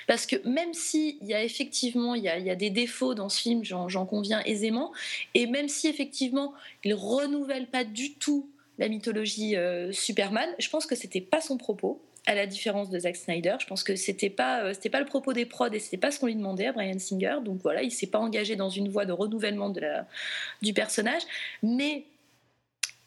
parce 0.07 0.27
que 0.27 0.37
même 0.49 0.73
si 0.73 1.19
il 1.21 1.29
y 1.29 1.35
a 1.35 1.43
effectivement 1.43 2.15
il 2.15 2.23
y 2.23 2.29
a, 2.29 2.39
y 2.39 2.51
a 2.51 2.55
des 2.55 2.71
défauts 2.71 3.15
dans 3.15 3.29
ce 3.29 3.41
film, 3.41 3.65
j'en 3.65 3.89
j'en 3.89 4.07
conviens 4.07 4.43
aisément, 4.45 4.93
et 5.35 5.47
même 5.47 5.69
si 5.69 5.89
effectivement 5.89 6.55
il 6.85 6.95
renouvelle 6.95 7.67
pas 7.67 7.85
du 7.85 8.15
tout 8.15 8.49
la 8.79 8.89
mythologie 8.89 9.57
euh, 9.57 9.93
Superman, 9.93 10.49
je 10.59 10.69
pense 10.71 10.87
que 10.87 10.97
c'était 10.97 11.21
pas 11.21 11.41
son 11.41 11.59
propos. 11.59 12.01
À 12.27 12.35
la 12.35 12.47
différence 12.47 12.91
de 12.91 12.99
Zack 12.99 13.17
Snyder, 13.17 13.57
je 13.59 13.67
pense 13.67 13.83
que 13.83 13.97
c'était 13.97 14.31
pas 14.31 14.63
euh, 14.65 14.75
pas 14.93 15.01
le 15.01 15.07
propos 15.07 15.33
des 15.33 15.47
prods 15.47 15.73
et 15.73 15.79
c'était 15.79 15.97
pas 15.97 16.11
ce 16.11 16.21
qu'on 16.21 16.27
lui 16.27 16.37
demandait 16.37 16.67
à 16.67 16.73
Brian 16.73 16.99
Singer. 16.99 17.37
Donc 17.43 17.61
voilà, 17.63 17.83
il 17.83 17.91
s'est 17.91 18.07
pas 18.07 18.19
engagé 18.19 18.57
dans 18.57 18.69
une 18.69 18.89
voie 18.89 19.07
de 19.07 19.13
renouvellement 19.13 19.71
de 19.71 19.81
la, 19.81 20.07
du 20.61 20.75
personnage, 20.75 21.23
mais 21.63 22.05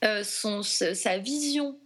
euh, 0.03 0.23
son, 0.23 0.63
sa 0.63 1.17
vision 1.19 1.77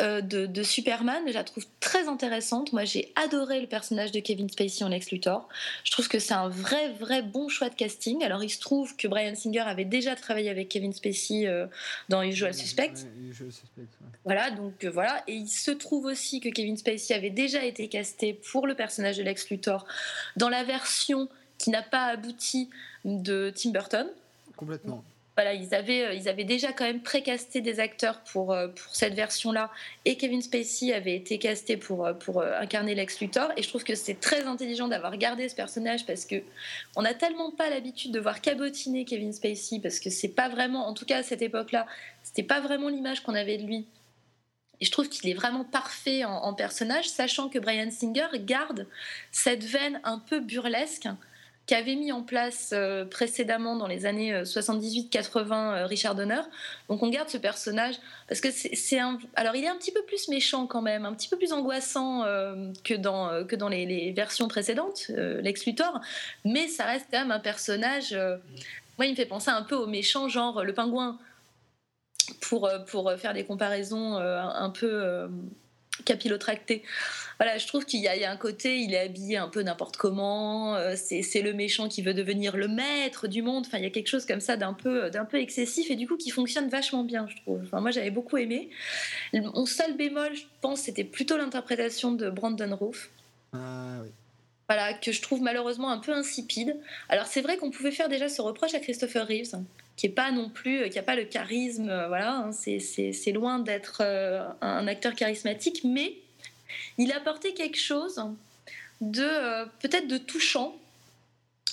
euh, 0.00 0.20
de, 0.20 0.46
de 0.46 0.62
Superman, 0.64 1.22
je 1.28 1.32
la 1.32 1.44
trouve 1.44 1.64
très 1.78 2.08
intéressante. 2.08 2.72
Moi, 2.72 2.84
j'ai 2.84 3.12
adoré 3.14 3.60
le 3.60 3.68
personnage 3.68 4.10
de 4.10 4.18
Kevin 4.18 4.48
Spacey 4.48 4.82
en 4.82 4.88
Lex 4.88 5.12
Luthor. 5.12 5.48
Je 5.84 5.92
trouve 5.92 6.08
que 6.08 6.18
c'est 6.18 6.34
un 6.34 6.48
vrai, 6.48 6.92
vrai 6.94 7.22
bon 7.22 7.48
choix 7.48 7.68
de 7.68 7.76
casting. 7.76 8.24
Alors, 8.24 8.42
il 8.42 8.50
se 8.50 8.58
trouve 8.58 8.96
que 8.96 9.06
Brian 9.06 9.36
Singer 9.36 9.60
avait 9.60 9.84
déjà 9.84 10.16
travaillé 10.16 10.50
avec 10.50 10.68
Kevin 10.68 10.92
Spacey 10.92 11.46
euh, 11.46 11.66
dans 12.08 12.22
Usual 12.22 12.52
Suspect. 12.52 12.90
Ouais, 12.90 13.28
Usual 13.30 13.52
Suspect, 13.52 13.82
ouais. 13.82 14.08
Voilà, 14.24 14.50
donc 14.50 14.82
euh, 14.82 14.90
voilà. 14.90 15.22
Et 15.28 15.34
il 15.34 15.48
se 15.48 15.70
trouve 15.70 16.06
aussi 16.06 16.40
que 16.40 16.48
Kevin 16.48 16.76
Spacey 16.76 17.14
avait 17.14 17.30
déjà 17.30 17.64
été 17.64 17.86
casté 17.88 18.34
pour 18.34 18.66
le 18.66 18.74
personnage 18.74 19.18
de 19.18 19.22
Lex 19.22 19.48
Luthor 19.50 19.86
dans 20.36 20.48
la 20.48 20.64
version 20.64 21.28
qui 21.58 21.70
n'a 21.70 21.82
pas 21.82 22.06
abouti 22.06 22.68
de 23.04 23.52
Tim 23.54 23.70
Burton. 23.70 24.08
Complètement. 24.56 25.04
Voilà, 25.36 25.52
ils 25.52 25.74
avaient, 25.74 26.04
euh, 26.04 26.14
ils 26.14 26.28
avaient 26.28 26.44
déjà 26.44 26.72
quand 26.72 26.84
même 26.84 27.02
précasté 27.02 27.60
des 27.60 27.80
acteurs 27.80 28.20
pour, 28.20 28.52
euh, 28.52 28.68
pour 28.68 28.94
cette 28.94 29.14
version-là. 29.14 29.70
Et 30.04 30.16
Kevin 30.16 30.40
Spacey 30.40 30.92
avait 30.92 31.16
été 31.16 31.38
casté 31.38 31.76
pour, 31.76 32.08
pour 32.20 32.40
euh, 32.40 32.52
incarner 32.60 32.94
Lex 32.94 33.20
Luthor. 33.20 33.50
Et 33.56 33.62
je 33.62 33.68
trouve 33.68 33.82
que 33.82 33.96
c'est 33.96 34.20
très 34.20 34.44
intelligent 34.44 34.86
d'avoir 34.86 35.16
gardé 35.16 35.48
ce 35.48 35.56
personnage 35.56 36.06
parce 36.06 36.24
que 36.24 36.36
on 36.94 37.02
n'a 37.02 37.14
tellement 37.14 37.50
pas 37.50 37.68
l'habitude 37.68 38.12
de 38.12 38.20
voir 38.20 38.40
cabotiner 38.40 39.04
Kevin 39.04 39.32
Spacey 39.32 39.80
parce 39.80 39.98
que 39.98 40.08
c'est 40.08 40.28
pas 40.28 40.48
vraiment, 40.48 40.86
en 40.86 40.94
tout 40.94 41.04
cas 41.04 41.18
à 41.18 41.22
cette 41.24 41.42
époque-là, 41.42 41.86
c'était 42.22 42.44
pas 42.44 42.60
vraiment 42.60 42.88
l'image 42.88 43.20
qu'on 43.24 43.34
avait 43.34 43.58
de 43.58 43.64
lui. 43.64 43.86
Et 44.80 44.84
je 44.84 44.90
trouve 44.92 45.08
qu'il 45.08 45.28
est 45.28 45.34
vraiment 45.34 45.64
parfait 45.64 46.24
en, 46.24 46.32
en 46.32 46.54
personnage, 46.54 47.08
sachant 47.08 47.48
que 47.48 47.58
Brian 47.58 47.90
Singer 47.90 48.28
garde 48.40 48.86
cette 49.32 49.64
veine 49.64 50.00
un 50.04 50.20
peu 50.20 50.38
burlesque 50.38 51.08
qu'avait 51.66 51.94
mis 51.94 52.12
en 52.12 52.22
place 52.22 52.70
euh, 52.72 53.04
précédemment 53.04 53.76
dans 53.76 53.86
les 53.86 54.04
années 54.06 54.34
euh, 54.34 54.42
78-80 54.42 55.52
euh, 55.52 55.86
Richard 55.86 56.14
Donner. 56.14 56.40
Donc 56.88 57.02
on 57.02 57.08
garde 57.08 57.28
ce 57.28 57.38
personnage 57.38 57.94
parce 58.28 58.40
que 58.40 58.48
c'est 58.50 58.98
un. 58.98 59.18
Alors 59.34 59.56
il 59.56 59.64
est 59.64 59.68
un 59.68 59.76
petit 59.76 59.92
peu 59.92 60.02
plus 60.02 60.28
méchant 60.28 60.66
quand 60.66 60.82
même, 60.82 61.04
un 61.06 61.14
petit 61.14 61.28
peu 61.28 61.38
plus 61.38 61.52
angoissant 61.52 62.24
euh, 62.24 62.70
que 62.84 62.94
dans, 62.94 63.28
euh, 63.30 63.44
que 63.44 63.56
dans 63.56 63.68
les, 63.68 63.86
les 63.86 64.12
versions 64.12 64.48
précédentes, 64.48 65.06
euh, 65.10 65.40
Lex 65.40 65.64
Luthor, 65.66 66.00
mais 66.44 66.68
ça 66.68 66.84
reste 66.84 67.06
quand 67.10 67.20
même 67.20 67.30
un 67.32 67.40
personnage. 67.40 68.12
euh, 68.12 68.36
moi, 68.98 69.06
il 69.06 69.10
me 69.10 69.16
fait 69.16 69.26
penser 69.26 69.50
un 69.50 69.62
peu 69.62 69.74
au 69.74 69.86
méchant, 69.86 70.28
genre 70.28 70.62
le 70.62 70.72
pingouin, 70.72 71.18
pour, 72.40 72.66
euh, 72.66 72.78
pour 72.78 73.12
faire 73.18 73.34
des 73.34 73.44
comparaisons 73.44 74.18
euh, 74.18 74.40
un 74.40 74.70
peu 74.70 74.88
euh, 74.88 75.28
capillotractées. 76.04 76.82
Voilà, 77.40 77.58
je 77.58 77.66
trouve 77.66 77.84
qu'il 77.84 78.00
y, 78.00 78.08
a 78.08 78.14
il 78.14 78.22
y 78.22 78.24
a 78.24 78.30
un 78.30 78.36
côté, 78.36 78.78
il 78.78 78.94
est 78.94 79.00
habillé 79.00 79.36
un 79.38 79.48
peu 79.48 79.62
n'importe 79.62 79.96
comment, 79.96 80.76
euh, 80.76 80.94
c'est 80.96 81.42
le 81.42 81.52
méchant 81.52 81.88
qui 81.88 82.00
veut 82.02 82.14
devenir 82.14 82.56
le 82.56 82.68
maître 82.68 83.26
du 83.26 83.42
monde, 83.42 83.64
enfin, 83.66 83.78
il 83.78 83.84
y 83.84 83.86
a 83.86 83.90
quelque 83.90 84.06
chose 84.08 84.24
comme 84.24 84.40
ça 84.40 84.56
d'un 84.56 84.72
peu, 84.72 85.10
peu 85.30 85.38
excessif 85.40 85.90
et 85.90 85.96
du 85.96 86.06
coup 86.06 86.16
qui 86.16 86.30
fonctionne 86.30 86.68
vachement 86.68 87.02
bien, 87.04 87.26
je 87.28 87.36
trouve. 87.42 87.60
Enfin, 87.64 87.80
moi, 87.80 87.90
j'avais 87.90 88.10
beaucoup 88.10 88.36
aimé. 88.36 88.70
Mon 89.32 89.66
seul 89.66 89.96
bémol, 89.96 90.34
je 90.34 90.44
pense, 90.60 90.80
c'était 90.82 91.04
plutôt 91.04 91.36
l'interprétation 91.36 92.12
de 92.12 92.30
Brandon 92.30 92.76
Roof 92.76 93.10
Ah, 93.52 93.98
oui. 94.02 94.10
voilà, 94.68 94.94
que 94.94 95.10
je 95.12 95.20
trouve 95.20 95.40
malheureusement 95.42 95.90
un 95.90 95.98
peu 95.98 96.12
insipide. 96.12 96.76
Alors 97.08 97.26
c'est 97.26 97.40
vrai 97.40 97.56
qu'on 97.56 97.70
pouvait 97.70 97.90
faire 97.90 98.08
déjà 98.08 98.28
ce 98.28 98.42
reproche 98.42 98.74
à 98.74 98.80
Christopher 98.80 99.26
Reeves, 99.26 99.56
qui 99.96 100.06
est 100.06 100.10
pas 100.10 100.30
non 100.30 100.48
plus, 100.50 100.82
euh, 100.82 100.88
qui 100.88 100.98
a 100.98 101.02
pas 101.02 101.16
le 101.16 101.24
charisme, 101.24 101.88
euh, 101.88 102.08
voilà, 102.08 102.32
hein, 102.36 102.52
c'est- 102.52 103.32
loin 103.32 103.58
d'être 103.58 103.98
euh, 104.04 104.44
un 104.60 104.86
acteur 104.86 105.14
charismatique, 105.14 105.82
mais 105.84 106.14
il 106.98 107.12
apportait 107.12 107.52
quelque 107.52 107.78
chose 107.78 108.22
de 109.00 109.22
euh, 109.22 109.66
peut-être 109.80 110.08
de 110.08 110.18
touchant 110.18 110.76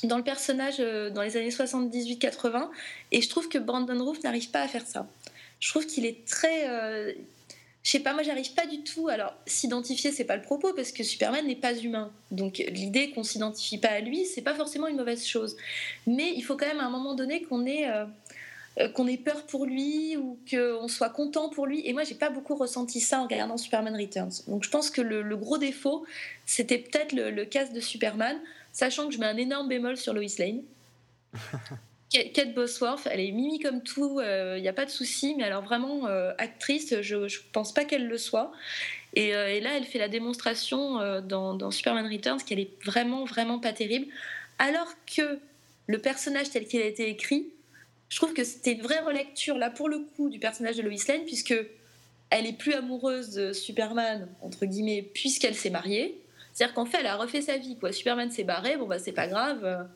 dans 0.04 0.18
le 0.18 0.24
personnage 0.24 0.76
euh, 0.80 1.10
dans 1.10 1.22
les 1.22 1.38
années 1.38 1.50
78-80, 1.50 2.70
et 3.12 3.22
je 3.22 3.30
trouve 3.30 3.50
que 3.50 3.58
Brandon 3.58 4.04
Roof 4.04 4.24
n'arrive 4.24 4.50
pas 4.50 4.62
à 4.62 4.68
faire 4.68 4.86
ça. 4.86 5.08
Je 5.60 5.70
trouve 5.70 5.86
qu'il 5.86 6.06
est 6.06 6.26
très 6.26 6.68
euh, 6.68 7.14
je 7.84 7.90
sais 7.90 8.00
pas, 8.00 8.14
moi 8.14 8.22
j'arrive 8.22 8.54
pas 8.54 8.68
du 8.68 8.84
tout. 8.84 9.08
Alors, 9.08 9.34
s'identifier, 9.48 10.12
c'est 10.12 10.24
pas 10.24 10.36
le 10.36 10.44
propos 10.44 10.74
parce 10.74 10.92
que 10.92 11.04
Superman 11.04 11.48
n'est 11.48 11.56
pas 11.56 11.74
humain. 11.74 12.12
Donc, 12.30 12.58
l'idée 12.58 13.10
qu'on 13.12 13.24
s'identifie 13.24 13.80
pas 13.80 13.90
à 13.90 14.00
lui, 14.02 14.26
c'est 14.26 14.44
pas 14.44 14.54
forcément 14.54 14.88
une 14.88 14.98
mauvaise 14.98 15.26
chose. 15.26 15.58
Mais 16.06 16.32
il 16.36 16.44
faut 16.44 16.56
quand 16.56 16.68
même 16.68 16.80
à 16.80 16.86
un 16.86 16.92
moment 16.92 17.16
donné 17.16 17.42
qu'on 17.42 17.66
ait, 17.66 17.90
euh, 17.90 18.06
qu'on 18.96 19.08
ait 19.08 19.18
peur 19.18 19.46
pour 19.48 19.66
lui 19.66 20.16
ou 20.18 20.40
qu'on 20.50 20.88
soit 20.88 21.10
content 21.10 21.50
pour 21.50 21.68
lui. 21.68 21.86
Et 21.86 21.94
moi, 21.94 22.04
j'ai 22.04 22.16
pas 22.16 22.30
beaucoup 22.30 22.56
ressenti 22.56 23.00
ça 23.02 23.20
en 23.20 23.24
regardant 23.24 23.58
Superman 23.58 23.96
Returns. 23.96 24.32
Donc, 24.48 24.64
je 24.64 24.70
pense 24.70 24.90
que 24.90 25.02
le, 25.02 25.22
le 25.22 25.36
gros 25.36 25.58
défaut, 25.58 26.06
c'était 26.46 26.78
peut-être 26.78 27.14
le, 27.14 27.32
le 27.32 27.46
casque 27.46 27.74
de 27.74 27.82
Superman, 27.82 28.40
sachant 28.72 29.08
que 29.08 29.14
je 29.14 29.20
mets 29.20 29.26
un 29.26 29.38
énorme 29.38 29.68
bémol 29.68 29.98
sur 29.98 30.14
Lois 30.14 30.24
Lane. 30.40 30.62
Kate 32.12 32.54
Bosworth, 32.54 33.08
elle 33.10 33.22
est 33.22 33.32
mimi 33.32 33.60
comme 33.60 33.82
tout, 33.82 34.20
il 34.22 34.62
n'y 34.62 34.68
a 34.68 34.74
pas 34.74 34.86
de 34.86 34.90
souci, 34.90 35.34
mais 35.38 35.44
alors 35.44 35.64
vraiment, 35.64 36.08
euh, 36.08 36.34
actrice, 36.38 37.00
je 37.02 37.16
ne 37.16 37.52
pense 37.54 37.74
pas 37.74 37.86
qu'elle 37.86 38.08
le 38.08 38.18
soit. 38.18 38.52
Et, 39.14 39.36
euh, 39.36 39.54
et 39.54 39.60
là, 39.60 39.72
elle 39.76 39.86
fait 39.86 40.00
la 40.00 40.08
démonstration 40.08 41.00
euh, 41.00 41.22
dans, 41.22 41.54
dans 41.54 41.72
Superman 41.72 42.08
Returns 42.12 42.42
qu'elle 42.44 42.60
est 42.60 42.72
vraiment, 42.84 43.26
vraiment 43.26 43.60
pas 43.60 43.74
terrible. 43.74 44.08
Alors 44.58 44.94
que 45.06 45.40
le 45.88 45.98
personnage 46.00 46.50
tel 46.50 46.66
qu'il 46.66 46.82
a 46.82 46.86
été 46.86 47.10
écrit, 47.10 47.48
je 48.12 48.18
trouve 48.18 48.34
que 48.34 48.44
c'était 48.44 48.74
une 48.74 48.82
vraie 48.82 49.00
relecture, 49.00 49.58
là, 49.58 49.70
pour 49.70 49.88
le 49.88 50.00
coup, 50.00 50.30
du 50.30 50.38
personnage 50.38 50.76
de 50.76 50.82
Lois 50.82 50.92
Lane, 51.08 51.24
puisque 51.24 51.56
elle 52.30 52.46
est 52.46 52.58
plus 52.58 52.74
amoureuse 52.74 53.30
de 53.32 53.54
Superman, 53.54 54.28
entre 54.42 54.66
guillemets, 54.66 55.02
puisqu'elle 55.02 55.56
s'est 55.56 55.70
mariée. 55.70 56.22
C'est-à-dire 56.52 56.76
qu'en 56.76 56.86
fait, 56.86 56.98
elle 57.00 57.08
a 57.08 57.16
refait 57.16 57.42
sa 57.42 57.56
vie, 57.56 57.78
quoi. 57.78 57.94
Superman 57.94 58.30
s'est 58.30 58.44
barré, 58.44 58.76
bon, 58.76 58.86
bah, 58.86 59.00
c'est 59.00 59.14
pas 59.14 59.28
grave. 59.28 59.88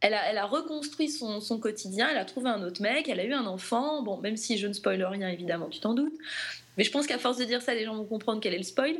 elle 0.00 0.14
a, 0.14 0.28
elle 0.28 0.38
a 0.38 0.44
reconstruit 0.44 1.08
son, 1.08 1.40
son 1.40 1.60
quotidien, 1.60 2.08
elle 2.10 2.18
a 2.18 2.24
trouvé 2.24 2.50
un 2.50 2.64
autre 2.64 2.82
mec, 2.82 3.08
elle 3.08 3.20
a 3.20 3.24
eu 3.24 3.32
un 3.32 3.46
enfant. 3.46 4.02
Bon, 4.02 4.16
même 4.16 4.36
si 4.36 4.58
je 4.58 4.66
ne 4.66 4.72
spoil 4.72 5.00
rien, 5.04 5.28
évidemment, 5.28 5.68
tu 5.68 5.78
t'en 5.78 5.94
doutes. 5.94 6.18
Mais 6.76 6.82
je 6.82 6.90
pense 6.90 7.06
qu'à 7.06 7.18
force 7.18 7.36
de 7.36 7.44
dire 7.44 7.62
ça, 7.62 7.74
les 7.74 7.84
gens 7.84 7.94
vont 7.94 8.06
comprendre 8.06 8.40
quel 8.40 8.54
est 8.54 8.58
le 8.58 8.64
spoil. 8.64 8.96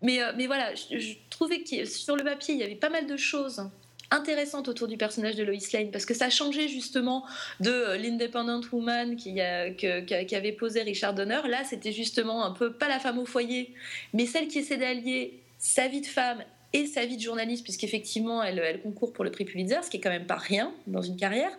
Mais, 0.00 0.20
euh, 0.20 0.32
mais 0.36 0.48
voilà, 0.48 0.74
je, 0.74 0.98
je 0.98 1.14
trouvais 1.30 1.62
que 1.62 1.84
sur 1.84 2.16
le 2.16 2.24
papier, 2.24 2.54
il 2.54 2.60
y 2.60 2.64
avait 2.64 2.74
pas 2.74 2.90
mal 2.90 3.06
de 3.06 3.16
choses 3.16 3.70
intéressantes 4.12 4.68
autour 4.68 4.86
du 4.86 4.96
personnage 4.96 5.34
de 5.34 5.42
Lois 5.42 5.56
Lane, 5.72 5.90
parce 5.90 6.06
que 6.06 6.14
ça 6.14 6.30
changeait 6.30 6.68
justement 6.68 7.24
de 7.60 7.70
euh, 7.70 7.96
l'Independent 7.96 8.64
Woman 8.70 9.16
qui, 9.16 9.40
a- 9.40 9.70
que- 9.70 10.00
que- 10.02 10.24
qu'avait 10.24 10.52
posé 10.52 10.82
Richard 10.82 11.14
Donner. 11.14 11.40
Là, 11.48 11.64
c'était 11.64 11.92
justement 11.92 12.44
un 12.44 12.52
peu, 12.52 12.72
pas 12.72 12.88
la 12.88 13.00
femme 13.00 13.18
au 13.18 13.26
foyer, 13.26 13.72
mais 14.12 14.26
celle 14.26 14.46
qui 14.48 14.58
essaie 14.60 14.76
d'allier 14.76 15.40
sa 15.58 15.88
vie 15.88 16.00
de 16.00 16.06
femme 16.06 16.44
et 16.72 16.86
sa 16.86 17.04
vie 17.04 17.16
de 17.16 17.22
journaliste, 17.22 17.64
puisqu'effectivement, 17.64 18.42
elle, 18.42 18.58
elle 18.58 18.80
concourt 18.80 19.12
pour 19.12 19.24
le 19.24 19.30
prix 19.30 19.44
Pulitzer, 19.44 19.80
ce 19.82 19.90
qui 19.90 19.96
est 19.96 20.00
quand 20.00 20.10
même 20.10 20.26
pas 20.26 20.36
rien 20.36 20.72
dans 20.86 21.02
une 21.02 21.16
carrière. 21.16 21.50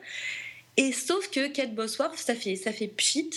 Et 0.78 0.92
sauf 0.92 1.30
que 1.30 1.48
Kate 1.48 1.76
Bosworth, 1.76 2.18
ça 2.18 2.34
fait, 2.36 2.56
ça 2.56 2.72
fait 2.72 2.88
pchit. 2.88 3.30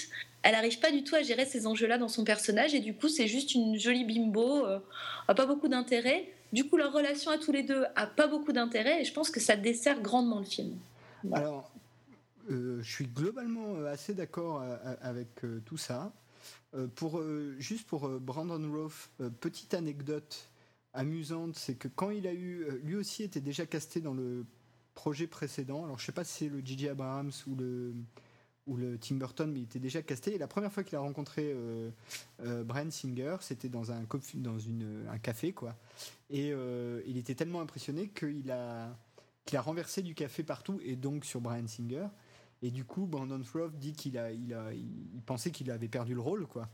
Elle 0.43 0.53
n'arrive 0.53 0.79
pas 0.79 0.91
du 0.93 1.03
tout 1.05 1.15
à 1.17 1.23
gérer 1.23 1.45
ces 1.45 1.67
enjeux-là 1.67 1.99
dans 1.99 2.09
son 2.09 2.25
personnage, 2.25 2.73
et 2.75 2.81
du 2.81 2.95
coup, 2.95 3.09
c'est 3.09 3.27
juste 3.27 3.55
une 3.55 3.79
jolie 3.79 4.05
bimbo, 4.05 4.65
euh, 4.67 4.79
pas 5.35 5.45
beaucoup 5.47 5.69
d'intérêt. 5.69 6.25
Du 6.53 6.69
coup, 6.69 6.77
leur 6.77 6.93
relation 6.93 7.31
à 7.31 7.39
tous 7.39 7.53
les 7.53 7.63
deux 7.63 7.85
a 7.95 8.07
pas 8.07 8.29
beaucoup 8.29 8.53
d'intérêt, 8.53 9.03
et 9.03 9.05
je 9.05 9.13
pense 9.13 9.31
que 9.31 9.41
ça 9.41 9.57
dessert 9.57 10.01
grandement 10.01 10.39
le 10.39 10.45
film. 10.45 10.79
Alors, 11.33 11.73
euh, 12.51 12.81
je 12.83 12.91
suis 12.91 13.07
globalement 13.07 13.75
euh, 13.77 13.93
assez 13.93 14.15
d'accord 14.15 14.63
euh, 14.63 14.77
avec 15.01 15.29
tout 15.65 15.77
ça. 15.77 16.13
Pour, 16.95 17.23
juste 17.59 17.87
pour 17.87 18.07
Brandon 18.21 18.61
Roth, 18.71 19.09
petite 19.41 19.73
anecdote 19.73 20.51
amusante, 20.93 21.57
c'est 21.57 21.75
que 21.75 21.89
quand 21.89 22.11
il 22.11 22.27
a 22.27 22.35
eu, 22.35 22.67
lui 22.83 22.97
aussi 22.97 23.23
était 23.23 23.41
déjà 23.41 23.65
casté 23.65 24.03
dans 24.03 24.13
le 24.13 24.45
projet 24.93 25.27
précédent. 25.27 25.85
Alors, 25.85 25.99
je 25.99 26.05
sais 26.05 26.13
pas 26.13 26.25
si 26.25 26.45
c'est 26.45 26.51
le 26.51 26.61
J.J. 26.63 26.91
Abrams 26.91 27.33
ou 27.47 27.55
le 27.55 27.95
ou 28.67 28.77
le 28.77 28.99
Tim 28.99 29.17
Burton, 29.17 29.53
il 29.57 29.63
était 29.63 29.79
déjà 29.79 30.03
casté. 30.03 30.35
Et 30.35 30.39
la 30.39 30.49
première 30.49 30.73
fois 30.73 30.83
qu'il 30.83 30.97
a 30.97 31.01
rencontré 31.01 31.53
euh, 31.55 31.91
euh, 32.41 32.65
Bryan 32.65 32.91
Singer, 32.91 33.37
c'était 33.41 33.69
dans 33.69 33.93
un 33.93 34.05
café, 35.23 35.53
quoi. 35.53 35.77
Et 36.31 36.53
euh, 36.53 37.01
il 37.07 37.17
était 37.17 37.35
tellement 37.35 37.61
impressionné 37.61 38.09
qu'il 38.09 38.51
a 38.51 38.97
renversé 39.55 40.03
du 40.03 40.15
café 40.15 40.43
partout 40.43 40.81
et 40.85 40.97
donc 40.97 41.25
sur 41.25 41.41
Bryan 41.41 41.69
Singer. 41.69 42.07
Et 42.63 42.71
du 42.71 42.85
coup, 42.85 43.07
Brandon 43.07 43.43
Frost 43.45 43.75
dit 43.77 43.93
qu'il 43.93 44.21
pensait 45.27 45.51
qu'il 45.51 45.71
avait 45.71 45.89
perdu 45.89 46.15
le 46.15 46.21
rôle, 46.21 46.47
quoi. 46.47 46.69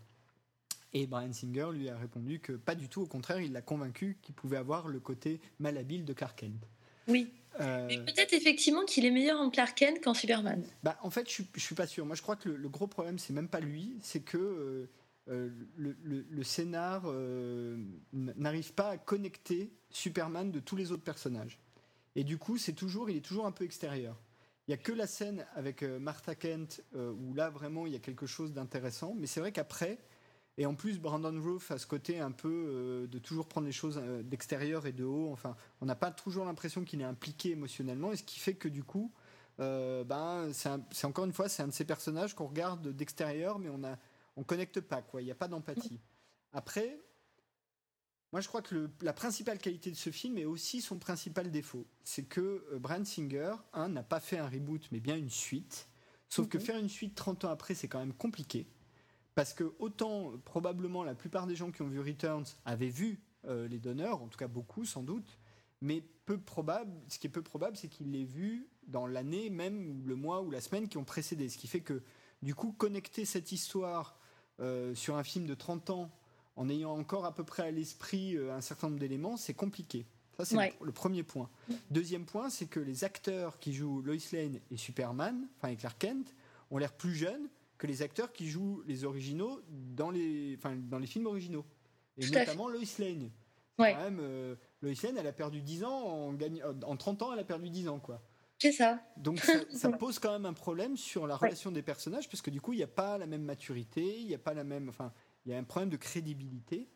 Et 0.94 1.06
Bryan 1.06 1.32
Singer 1.32 1.68
lui 1.72 1.88
a 1.88 1.96
répondu 1.96 2.38
que 2.38 2.52
pas 2.52 2.74
du 2.74 2.88
tout, 2.88 3.02
au 3.02 3.06
contraire, 3.06 3.40
il 3.40 3.52
l'a 3.52 3.62
convaincu 3.62 4.18
qu'il 4.22 4.34
pouvait 4.34 4.58
avoir 4.58 4.88
le 4.88 5.00
côté 5.00 5.40
malhabile 5.58 6.04
de 6.04 6.12
Clark 6.12 6.38
Kent. 6.38 6.66
Oui. 7.08 7.32
Euh, 7.60 7.86
Mais 7.88 7.98
peut-être 7.98 8.32
effectivement 8.32 8.84
qu'il 8.84 9.04
est 9.04 9.10
meilleur 9.10 9.40
en 9.40 9.50
Clark 9.50 9.76
Kent 9.76 10.02
qu'en 10.02 10.14
Superman. 10.14 10.64
bah, 10.82 10.98
en 11.02 11.10
fait, 11.10 11.30
je, 11.30 11.42
je 11.54 11.60
suis 11.60 11.74
pas 11.74 11.86
sûr. 11.86 12.06
Moi, 12.06 12.16
je 12.16 12.22
crois 12.22 12.36
que 12.36 12.48
le, 12.48 12.56
le 12.56 12.68
gros 12.68 12.86
problème, 12.86 13.18
c'est 13.18 13.32
même 13.32 13.48
pas 13.48 13.60
lui, 13.60 13.96
c'est 14.02 14.20
que 14.20 14.38
euh, 14.38 14.88
euh, 15.28 15.50
le, 15.76 15.96
le- 16.02 16.26
le 16.28 16.42
scénar 16.44 17.02
euh, 17.06 17.76
n'arrive 18.12 18.72
pas 18.72 18.90
à 18.90 18.96
connecter 18.98 19.70
Superman 19.90 20.50
de 20.50 20.60
tous 20.60 20.76
les 20.76 20.92
autres 20.92 21.04
personnages. 21.04 21.58
Et 22.16 22.24
du 22.24 22.38
coup, 22.38 22.56
c'est 22.58 22.72
toujours, 22.72 23.10
il 23.10 23.16
est 23.18 23.20
toujours 23.24 23.46
un 23.46 23.52
peu 23.52 23.64
extérieur. 23.64 24.16
Il 24.68 24.70
y 24.70 24.74
a 24.74 24.76
que 24.78 24.92
la 24.92 25.06
scène 25.06 25.44
avec 25.54 25.82
Martha 25.82 26.34
Kent 26.34 26.82
où 26.94 27.34
là 27.34 27.50
vraiment 27.50 27.86
il 27.86 27.92
y 27.92 27.96
a 27.96 27.98
quelque 27.98 28.26
chose 28.26 28.52
d'intéressant. 28.52 29.14
Mais 29.18 29.26
c'est 29.26 29.40
vrai 29.40 29.50
qu'après, 29.50 29.98
et 30.58 30.66
en 30.66 30.74
plus 30.74 30.98
Brandon 30.98 31.40
Roof 31.42 31.70
a 31.70 31.78
ce 31.78 31.86
côté 31.86 32.20
un 32.20 32.30
peu 32.32 32.48
euh, 32.50 33.06
de 33.06 33.18
toujours 33.18 33.48
prendre 33.48 33.66
les 33.66 33.72
choses 33.72 33.98
euh, 34.02 34.22
d'extérieur 34.22 34.86
et 34.86 34.92
de 34.92 35.04
haut. 35.04 35.30
Enfin, 35.32 35.56
on 35.80 35.86
n'a 35.86 35.94
pas 35.96 36.10
toujours 36.10 36.44
l'impression 36.44 36.84
qu'il 36.84 37.00
est 37.00 37.04
impliqué 37.04 37.50
émotionnellement, 37.52 38.12
et 38.12 38.16
ce 38.16 38.22
qui 38.22 38.38
fait 38.38 38.54
que 38.54 38.68
du 38.68 38.84
coup, 38.84 39.12
euh, 39.60 40.04
ben, 40.04 40.50
c'est 40.52 41.04
encore 41.06 41.24
une 41.24 41.32
fois, 41.32 41.48
c'est 41.48 41.62
un 41.62 41.68
de 41.68 41.72
ces 41.72 41.84
personnages 41.84 42.34
qu'on 42.34 42.46
regarde 42.46 42.88
d'extérieur, 42.88 43.58
mais 43.58 43.68
on 43.70 43.82
a, 43.84 43.98
on 44.36 44.44
connecte 44.44 44.80
pas, 44.80 45.02
quoi. 45.02 45.20
Il 45.22 45.26
n'y 45.26 45.30
a 45.30 45.34
pas 45.36 45.48
d'empathie. 45.48 46.00
Après, 46.52 46.98
moi, 48.32 48.40
je 48.40 48.48
crois 48.48 48.62
que 48.62 48.74
le- 48.74 48.90
la 49.02 49.12
principale 49.12 49.58
qualité 49.58 49.90
de 49.90 49.96
ce 49.96 50.08
film 50.10 50.38
est 50.38 50.46
aussi 50.46 50.80
son 50.80 50.98
principal 50.98 51.50
défaut. 51.50 51.86
C'est 52.02 52.22
que 52.24 52.64
Bryan 52.78 53.04
Singer, 53.04 53.54
un, 53.74 53.88
n'a 53.90 54.02
pas 54.02 54.20
fait 54.20 54.38
un 54.38 54.48
reboot, 54.48 54.88
mais 54.90 55.00
bien 55.00 55.16
une 55.16 55.28
suite. 55.30 55.86
Sauf 56.30 56.48
que 56.48 56.56
Mhm. 56.56 56.64
faire 56.64 56.76
une 56.78 56.88
suite 56.88 57.14
30 57.14 57.44
ans 57.44 57.50
après, 57.50 57.74
c'est 57.74 57.88
quand 57.88 57.98
même 57.98 58.14
compliqué. 58.14 58.66
Parce 59.34 59.54
que 59.54 59.72
autant, 59.78 60.32
probablement, 60.44 61.04
la 61.04 61.14
plupart 61.14 61.46
des 61.46 61.56
gens 61.56 61.70
qui 61.70 61.82
ont 61.82 61.88
vu 61.88 62.00
Returns 62.00 62.44
avaient 62.64 62.88
vu 62.90 63.20
euh, 63.46 63.66
les 63.68 63.78
donneurs, 63.78 64.22
en 64.22 64.28
tout 64.28 64.38
cas 64.38 64.48
beaucoup 64.48 64.84
sans 64.84 65.02
doute, 65.02 65.38
mais 65.80 66.02
peu 66.26 66.38
probable, 66.38 66.92
ce 67.08 67.18
qui 67.18 67.26
est 67.26 67.30
peu 67.30 67.42
probable, 67.42 67.76
c'est 67.76 67.88
qu'ils 67.88 68.10
l'aient 68.12 68.24
vu 68.24 68.68
dans 68.86 69.06
l'année 69.06 69.48
même, 69.50 69.88
ou 70.02 70.06
le 70.06 70.14
mois 70.16 70.42
ou 70.42 70.50
la 70.50 70.60
semaine 70.60 70.88
qui 70.88 70.98
ont 70.98 71.04
précédé. 71.04 71.48
Ce 71.48 71.56
qui 71.58 71.66
fait 71.66 71.80
que, 71.80 72.02
du 72.42 72.54
coup, 72.54 72.72
connecter 72.72 73.24
cette 73.24 73.52
histoire 73.52 74.18
euh, 74.60 74.94
sur 74.94 75.16
un 75.16 75.24
film 75.24 75.46
de 75.46 75.54
30 75.54 75.90
ans 75.90 76.10
en 76.56 76.68
ayant 76.68 76.92
encore 76.92 77.24
à 77.24 77.34
peu 77.34 77.42
près 77.44 77.62
à 77.64 77.70
l'esprit 77.70 78.36
euh, 78.36 78.54
un 78.54 78.60
certain 78.60 78.88
nombre 78.88 79.00
d'éléments, 79.00 79.36
c'est 79.38 79.54
compliqué. 79.54 80.06
Ça, 80.36 80.44
c'est 80.44 80.56
Ouais. 80.56 80.74
le, 80.80 80.86
le 80.86 80.92
premier 80.92 81.22
point. 81.22 81.48
Deuxième 81.90 82.26
point, 82.26 82.50
c'est 82.50 82.66
que 82.66 82.80
les 82.80 83.04
acteurs 83.04 83.58
qui 83.58 83.72
jouent 83.72 84.02
Lois 84.02 84.16
Lane 84.32 84.60
et 84.70 84.76
Superman, 84.76 85.48
enfin 85.56 85.68
et 85.68 85.76
Clark 85.76 85.98
Kent, 85.98 86.34
ont 86.70 86.78
l'air 86.78 86.92
plus 86.92 87.14
jeunes 87.14 87.48
que 87.82 87.88
les 87.88 88.00
acteurs 88.02 88.32
qui 88.32 88.48
jouent 88.48 88.80
les 88.86 89.04
originaux 89.04 89.60
dans 89.68 90.12
les, 90.12 90.54
enfin, 90.56 90.76
dans 90.76 91.00
les 91.00 91.08
films 91.08 91.26
originaux. 91.26 91.64
Et 92.16 92.24
Tout 92.24 92.32
notamment 92.32 92.68
Lois 92.68 92.80
Lane. 93.00 93.28
Ouais. 93.76 93.92
quand 93.94 94.04
même, 94.04 94.20
euh, 94.20 94.54
Lois 94.82 94.92
Lane, 95.02 95.16
elle 95.18 95.26
a 95.26 95.32
perdu 95.32 95.60
10 95.62 95.82
ans, 95.82 95.90
en, 95.90 96.32
gagne- 96.32 96.62
en 96.62 96.96
30 96.96 97.22
ans, 97.22 97.32
elle 97.32 97.40
a 97.40 97.44
perdu 97.44 97.70
10 97.70 97.88
ans, 97.88 97.98
quoi. 97.98 98.22
C'est 98.60 98.70
ça. 98.70 99.02
Donc 99.16 99.40
ça, 99.40 99.54
ça 99.72 99.90
pose 99.90 100.20
quand 100.20 100.30
même 100.30 100.46
un 100.46 100.52
problème 100.52 100.96
sur 100.96 101.26
la 101.26 101.34
relation 101.34 101.72
des 101.72 101.82
personnages, 101.82 102.28
parce 102.28 102.40
que 102.40 102.50
du 102.50 102.60
coup, 102.60 102.72
il 102.72 102.76
n'y 102.76 102.84
a 102.84 102.86
pas 102.86 103.18
la 103.18 103.26
même 103.26 103.42
maturité, 103.42 104.20
il 104.20 104.28
n'y 104.28 104.34
a 104.34 104.38
pas 104.38 104.54
la 104.54 104.62
même... 104.62 104.88
Enfin, 104.88 105.12
il 105.44 105.50
y 105.50 105.54
a 105.56 105.58
un 105.58 105.64
problème 105.64 105.90
de 105.90 105.96
crédibilité. 105.96 106.88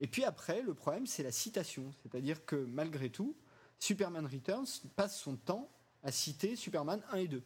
Et 0.00 0.08
puis 0.08 0.24
après, 0.24 0.62
le 0.62 0.74
problème, 0.74 1.06
c'est 1.06 1.22
la 1.22 1.30
citation. 1.30 1.92
C'est-à-dire 2.02 2.44
que 2.44 2.56
malgré 2.56 3.10
tout, 3.10 3.36
Superman 3.78 4.26
Returns 4.26 4.66
passe 4.96 5.20
son 5.20 5.36
temps 5.36 5.70
à 6.02 6.10
citer 6.10 6.56
Superman 6.56 7.00
1 7.12 7.16
et 7.18 7.28
2. 7.28 7.44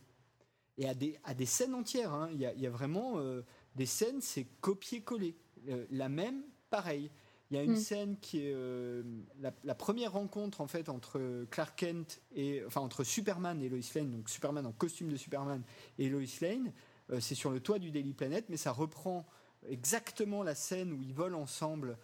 Et 0.79 0.89
à 0.89 0.95
des, 0.95 1.19
à 1.25 1.35
des 1.35 1.47
scènes 1.47 1.75
entières. 1.75 2.13
hein. 2.13 2.29
Il, 2.33 2.41
y 2.41 2.47
a, 2.47 2.53
il 2.55 2.61
y 2.61 2.67
a 2.67 2.71
vraiment 2.71 3.15
euh, 3.17 3.43
des 3.77 3.87
scènes, 3.87 4.21
c'est 4.21 4.45
copier-coller. 4.61 5.37
Euh, 5.69 5.87
la 5.91 6.09
même, 6.09 6.43
pareil. 6.71 7.11
Il 7.51 7.57
y 7.57 7.61
a 7.61 7.63
une 7.63 7.73
Mm. 7.73 7.77
scène 7.77 8.17
qui 8.21 8.41
est 8.41 8.53
euh, 8.53 9.03
la, 9.41 9.53
la 9.65 9.75
première 9.77 10.13
rencontre 10.13 10.61
en 10.61 10.67
fait 10.67 10.89
entre 10.89 11.47
Clark 11.51 11.79
Kent 11.79 12.21
et 12.35 12.63
enfin 12.67 12.81
entre 12.81 13.05
Superman 13.05 13.63
et 13.63 13.69
Lois 13.69 13.79
Lane, 13.95 14.11
donc 14.11 14.29
Superman 14.29 14.67
en 14.67 14.73
costume 14.73 15.09
de 15.11 15.17
Superman 15.17 15.63
et 15.99 16.09
Lois 16.09 16.23
Lane. 16.41 16.73
C'est 17.21 17.37
sur 17.37 17.53
le 17.53 17.61
toit 17.61 17.79
du 17.79 17.93
Daily 17.93 18.13
Planet, 18.15 18.47
mais 18.49 18.57
ça 18.57 18.73
reprend 18.73 19.25
exactement 19.69 20.43
la 20.43 20.57
scène 20.57 20.93
où 20.93 21.01
ils 21.01 21.15
volent 21.15 21.41
ensemble 21.41 21.99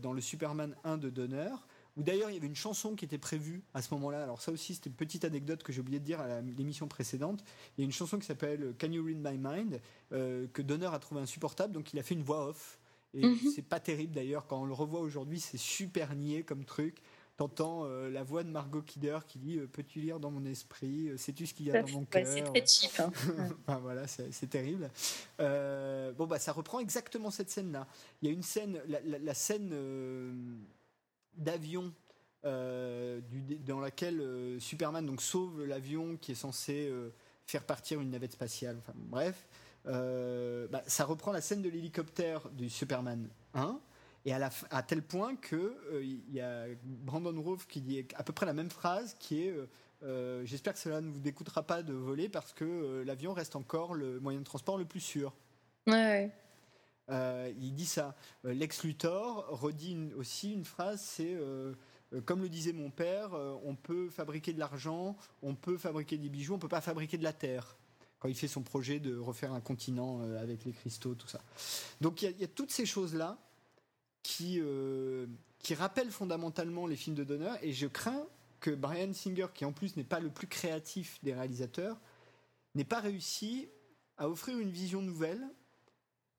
dans 0.00 0.12
le 0.12 0.20
Superman 0.20 0.74
1 0.82 0.98
de 0.98 1.10
Donner. 1.10 1.50
Où 1.98 2.02
d'ailleurs 2.02 2.30
il 2.30 2.34
y 2.34 2.36
avait 2.38 2.46
une 2.46 2.54
chanson 2.56 2.94
qui 2.94 3.04
était 3.04 3.18
prévue 3.18 3.62
à 3.74 3.82
ce 3.82 3.92
moment-là. 3.94 4.22
Alors 4.22 4.40
ça 4.40 4.52
aussi 4.52 4.74
c'était 4.74 4.88
une 4.88 4.96
petite 4.96 5.24
anecdote 5.24 5.62
que 5.62 5.72
j'ai 5.72 5.80
oublié 5.80 5.98
de 6.00 6.04
dire 6.04 6.20
à 6.20 6.40
l'émission 6.40 6.86
précédente. 6.88 7.44
Il 7.76 7.80
y 7.80 7.82
a 7.82 7.86
une 7.86 7.92
chanson 7.92 8.18
qui 8.18 8.26
s'appelle 8.26 8.72
Can 8.80 8.92
You 8.92 9.04
Read 9.04 9.18
My 9.18 9.36
Mind 9.36 9.80
euh, 10.12 10.46
que 10.52 10.62
Donner 10.62 10.86
a 10.92 10.98
trouvé 11.00 11.20
insupportable, 11.20 11.72
donc 11.74 11.92
il 11.92 11.98
a 11.98 12.02
fait 12.02 12.14
une 12.14 12.22
voix 12.22 12.46
off. 12.48 12.78
Et 13.14 13.26
Mhm. 13.26 13.38
c'est 13.54 13.62
pas 13.62 13.80
terrible 13.80 14.14
d'ailleurs 14.14 14.46
quand 14.46 14.60
on 14.62 14.64
le 14.66 14.74
revoit 14.74 15.00
aujourd'hui, 15.00 15.40
c'est 15.40 15.56
super 15.58 16.14
niais 16.14 16.42
comme 16.44 16.64
truc. 16.64 17.02
T'entends 17.36 17.84
euh, 17.84 18.10
la 18.10 18.22
voix 18.24 18.42
de 18.42 18.50
Margot 18.50 18.82
Kidder 18.82 19.18
qui 19.26 19.38
dit 19.38 19.58
euh, 19.58 19.66
Peux-tu 19.66 20.00
lire 20.00 20.18
dans 20.20 20.30
mon 20.30 20.44
esprit 20.44 21.08
Euh, 21.10 21.16
Sais-tu 21.16 21.46
ce 21.46 21.54
qu'il 21.54 21.66
y 21.66 21.70
a 21.70 21.80
dans 21.82 21.88
mon 21.88 22.00
Ouais, 22.00 22.06
cœur 22.22 22.26
c'est 22.26 22.42
très 22.42 22.66
cheap. 22.66 22.90
hein. 23.00 23.12
Enfin, 23.66 23.78
voilà, 23.78 24.06
c'est 24.08 24.50
terrible. 24.50 24.90
Euh, 25.40 26.12
bon, 26.12 26.26
bah, 26.26 26.38
ça 26.38 26.52
reprend 26.52 26.80
exactement 26.80 27.30
cette 27.30 27.48
scène-là. 27.50 27.86
Il 28.22 28.28
y 28.28 28.30
a 28.30 28.34
une 28.34 28.42
scène, 28.42 28.80
la, 28.88 29.00
la- 29.02 29.18
la 29.20 29.34
scène 29.34 29.70
euh, 29.72 30.32
d'avion 31.38 31.92
euh, 32.44 33.20
dans 33.66 33.80
laquelle 33.80 34.20
euh, 34.20 34.60
Superman 34.60 35.04
donc, 35.04 35.20
sauve 35.20 35.64
l'avion 35.64 36.16
qui 36.16 36.32
est 36.32 36.36
censé 36.36 36.88
euh, 36.88 37.12
faire 37.46 37.64
partir 37.64 38.00
une 38.00 38.10
navette 38.10 38.32
spatiale. 38.32 38.78
Bref, 38.94 39.48
bah, 39.84 40.82
ça 40.86 41.04
reprend 41.04 41.32
la 41.32 41.40
scène 41.40 41.62
de 41.62 41.68
l'hélicoptère 41.68 42.48
du 42.50 42.70
Superman 42.70 43.28
1. 43.54 43.80
Et 44.24 44.32
à, 44.32 44.82
tel 44.82 45.02
point 45.02 45.36
que 45.36 45.56
euh, 45.56 46.02
il 46.02 46.34
y 46.34 46.40
a 46.40 46.66
Brandon 46.84 47.40
Routh 47.40 47.66
qui 47.66 47.80
dit 47.80 48.04
à 48.14 48.22
peu 48.22 48.32
près 48.32 48.44
la 48.44 48.52
même 48.52 48.70
phrase 48.70 49.16
qui 49.18 49.42
est 49.42 49.54
J'espère 50.44 50.74
que 50.74 50.78
cela 50.78 51.00
ne 51.00 51.10
vous 51.10 51.18
décoûtera 51.18 51.62
pas 51.62 51.82
de 51.82 51.92
voler 51.92 52.28
parce 52.28 52.52
que 52.52 53.02
l'avion 53.04 53.32
reste 53.32 53.56
encore 53.56 53.94
le 53.94 54.20
moyen 54.20 54.38
de 54.38 54.44
transport 54.44 54.78
le 54.78 54.84
plus 54.84 55.00
sûr. 55.00 55.34
Euh, 57.10 57.52
il 57.60 57.74
dit 57.74 57.86
ça. 57.86 58.14
Euh, 58.44 58.52
Lex 58.52 58.84
Luthor 58.84 59.46
redit 59.48 60.12
aussi 60.16 60.52
une 60.52 60.64
phrase, 60.64 61.00
c'est 61.00 61.34
euh, 61.34 61.74
comme 62.24 62.42
le 62.42 62.48
disait 62.48 62.72
mon 62.72 62.90
père, 62.90 63.32
on 63.64 63.74
peut 63.74 64.08
fabriquer 64.08 64.52
de 64.54 64.58
l'argent, 64.58 65.16
on 65.42 65.54
peut 65.54 65.76
fabriquer 65.76 66.16
des 66.16 66.30
bijoux, 66.30 66.54
on 66.54 66.58
peut 66.58 66.68
pas 66.68 66.80
fabriquer 66.80 67.18
de 67.18 67.22
la 67.24 67.34
terre. 67.34 67.76
Quand 68.18 68.28
il 68.28 68.34
fait 68.34 68.48
son 68.48 68.62
projet 68.62 68.98
de 68.98 69.16
refaire 69.16 69.52
un 69.52 69.60
continent 69.60 70.20
avec 70.38 70.64
les 70.64 70.72
cristaux, 70.72 71.14
tout 71.14 71.28
ça. 71.28 71.40
Donc 72.00 72.22
il 72.22 72.34
y 72.38 72.44
a- 72.44 72.48
toutes 72.48 72.70
ces 72.70 72.86
choses-là 72.86 73.36
qui, 74.22 74.58
qui 75.58 75.74
rappellent 75.74 76.10
fondamentalement 76.10 76.86
les 76.86 76.96
films 76.96 77.14
de 77.14 77.24
Donner, 77.24 77.52
et 77.60 77.74
je 77.74 77.86
crains 77.86 78.24
que 78.60 78.70
Brian 78.70 79.12
Singer, 79.12 79.48
qui 79.54 79.66
en 79.66 79.72
plus 79.72 79.94
n'est 79.96 80.02
pas 80.02 80.18
le 80.18 80.30
plus 80.30 80.46
créatif 80.46 81.18
des 81.22 81.34
réalisateurs, 81.34 82.00
n'ait 82.74 82.84
pas 82.84 83.00
réussi 83.00 83.68
à 84.16 84.30
offrir 84.30 84.58
une 84.58 84.70
vision 84.70 85.02
nouvelle 85.02 85.46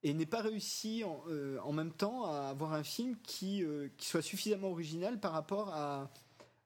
et 0.03 0.13
n'ait 0.13 0.25
pas 0.25 0.41
réussi 0.41 1.03
en, 1.03 1.23
euh, 1.27 1.59
en 1.63 1.73
même 1.73 1.91
temps 1.91 2.25
à 2.25 2.49
avoir 2.49 2.73
un 2.73 2.83
film 2.83 3.17
qui, 3.23 3.63
euh, 3.63 3.89
qui 3.97 4.07
soit 4.07 4.21
suffisamment 4.21 4.69
original 4.69 5.19
par 5.19 5.33
rapport 5.33 5.69
à, 5.73 6.09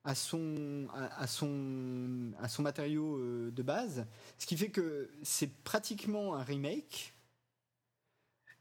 à, 0.04 0.16
son, 0.16 0.88
à, 0.94 1.26
son, 1.28 2.32
à 2.40 2.48
son 2.48 2.62
matériau 2.62 3.18
euh, 3.18 3.52
de 3.52 3.64
base. 3.64 4.06
Ce 4.38 4.46
qui 4.46 4.56
fait 4.58 4.70
que 4.70 5.10
c'est 5.24 5.52
pratiquement 5.64 6.36
un 6.36 6.44
remake, 6.44 7.14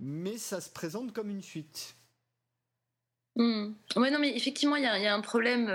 mais 0.00 0.38
ça 0.38 0.60
se 0.60 0.70
présente 0.70 1.12
comme 1.12 1.28
une 1.30 1.42
suite. 1.42 1.94
Hmm. 3.36 3.72
Ouais, 3.96 4.10
non, 4.10 4.18
mais 4.18 4.34
effectivement, 4.36 4.76
il 4.76 4.82
y, 4.82 4.86
a- 4.86 5.14
un 5.14 5.20
problème. 5.20 5.70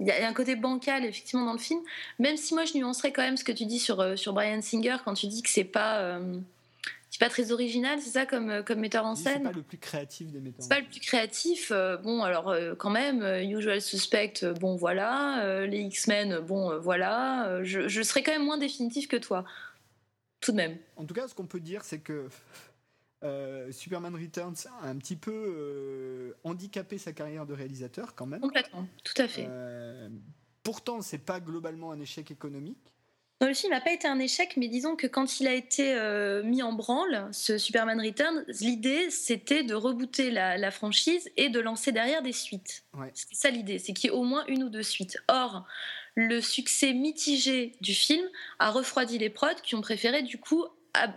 Il 0.00 0.06
y, 0.06 0.10
a 0.12 0.28
un 0.28 0.32
côté 0.32 0.54
bancal, 0.54 1.04
effectivement, 1.04 1.44
dans 1.44 1.52
le 1.52 1.58
film. 1.58 1.80
Même 2.20 2.36
si 2.36 2.54
moi, 2.54 2.64
je 2.64 2.74
nuancerais 2.76 3.12
quand 3.12 3.22
même 3.22 3.36
ce 3.36 3.42
que 3.42 3.50
tu 3.50 3.66
dis 3.66 3.80
sur, 3.80 4.16
sur 4.16 4.32
Brian 4.32 4.62
Singer 4.62 4.98
quand 5.04 5.14
tu 5.14 5.26
dis 5.26 5.42
que 5.42 5.48
c'est 5.48 5.64
pas, 5.64 6.20
c'est 7.10 7.20
pas 7.20 7.30
très 7.30 7.52
original, 7.52 7.98
c'est 8.00 8.10
ça, 8.10 8.26
comme, 8.26 8.50
euh, 8.50 8.62
comme 8.62 8.80
metteur 8.80 9.04
en 9.06 9.14
dis, 9.14 9.22
C'est 9.22 9.32
scène 9.32 9.42
pas 9.44 9.52
le 9.52 9.62
plus 9.62 9.78
créatif 9.78 10.30
des 10.30 10.40
metteurs. 10.40 10.62
C'est 10.62 10.68
pas 10.68 10.80
le 10.80 10.86
plus 10.86 11.00
créatif. 11.00 11.70
euh, 11.72 11.96
bon, 11.96 12.22
alors 12.22 12.48
euh, 12.50 12.74
quand 12.74 12.90
même, 12.90 13.22
Usual 13.50 13.80
Suspect, 13.80 14.34
bon 14.60 14.76
voilà. 14.76 15.42
euh, 15.44 15.66
les 15.66 15.80
X-Men, 15.80 16.40
bon 16.40 16.78
voilà. 16.80 17.62
je, 17.64 17.88
je 17.88 18.02
serais 18.02 18.22
quand 18.22 18.32
même 18.32 18.44
moins 18.44 18.58
définitif 18.58 19.08
que 19.08 19.16
toi. 19.16 19.44
Tout 20.40 20.52
de 20.52 20.56
même. 20.56 20.76
En 20.96 21.04
tout 21.04 21.14
cas, 21.14 21.26
ce 21.26 21.34
qu'on 21.34 21.46
peut 21.46 21.60
dire, 21.60 21.82
c'est 21.84 21.98
que 22.00 22.28
Superman 23.72 24.14
Returns 24.14 24.54
a 24.82 24.88
un 24.88 24.96
petit 24.96 25.16
peu 25.16 26.34
handicapé 26.44 26.98
sa 26.98 27.12
carrière 27.12 27.46
de 27.46 27.54
réalisateur 27.54 28.14
quand 28.14 28.26
même. 28.26 28.40
Complètement. 28.40 28.86
Tout 29.02 29.20
à 29.20 29.26
fait. 29.26 29.48
Pourtant, 30.62 31.00
c'est 31.00 31.18
pas 31.18 31.40
globalement 31.40 31.90
un 31.90 31.98
échec 32.00 32.30
économique. 32.30 32.92
Non, 33.40 33.46
le 33.46 33.54
film 33.54 33.72
n'a 33.72 33.80
pas 33.80 33.92
été 33.92 34.08
un 34.08 34.18
échec, 34.18 34.56
mais 34.56 34.66
disons 34.66 34.96
que 34.96 35.06
quand 35.06 35.38
il 35.38 35.46
a 35.46 35.54
été 35.54 35.94
euh, 35.94 36.42
mis 36.42 36.60
en 36.60 36.72
branle, 36.72 37.28
ce 37.30 37.56
Superman 37.56 38.00
Returns, 38.00 38.44
l'idée 38.60 39.10
c'était 39.10 39.62
de 39.62 39.74
rebooter 39.74 40.32
la, 40.32 40.56
la 40.56 40.70
franchise 40.72 41.30
et 41.36 41.48
de 41.48 41.60
lancer 41.60 41.92
derrière 41.92 42.22
des 42.22 42.32
suites. 42.32 42.84
Ouais. 42.94 43.10
C'est 43.14 43.34
ça 43.34 43.50
l'idée, 43.50 43.78
c'est 43.78 43.92
qu'il 43.92 44.10
y 44.10 44.12
ait 44.12 44.16
au 44.16 44.24
moins 44.24 44.44
une 44.48 44.64
ou 44.64 44.68
deux 44.68 44.82
suites. 44.82 45.18
Or, 45.28 45.66
le 46.16 46.40
succès 46.40 46.94
mitigé 46.94 47.76
du 47.80 47.94
film 47.94 48.26
a 48.58 48.72
refroidi 48.72 49.18
les 49.18 49.30
prods 49.30 49.54
qui 49.62 49.76
ont 49.76 49.82
préféré 49.82 50.22
du 50.22 50.38
coup 50.38 50.66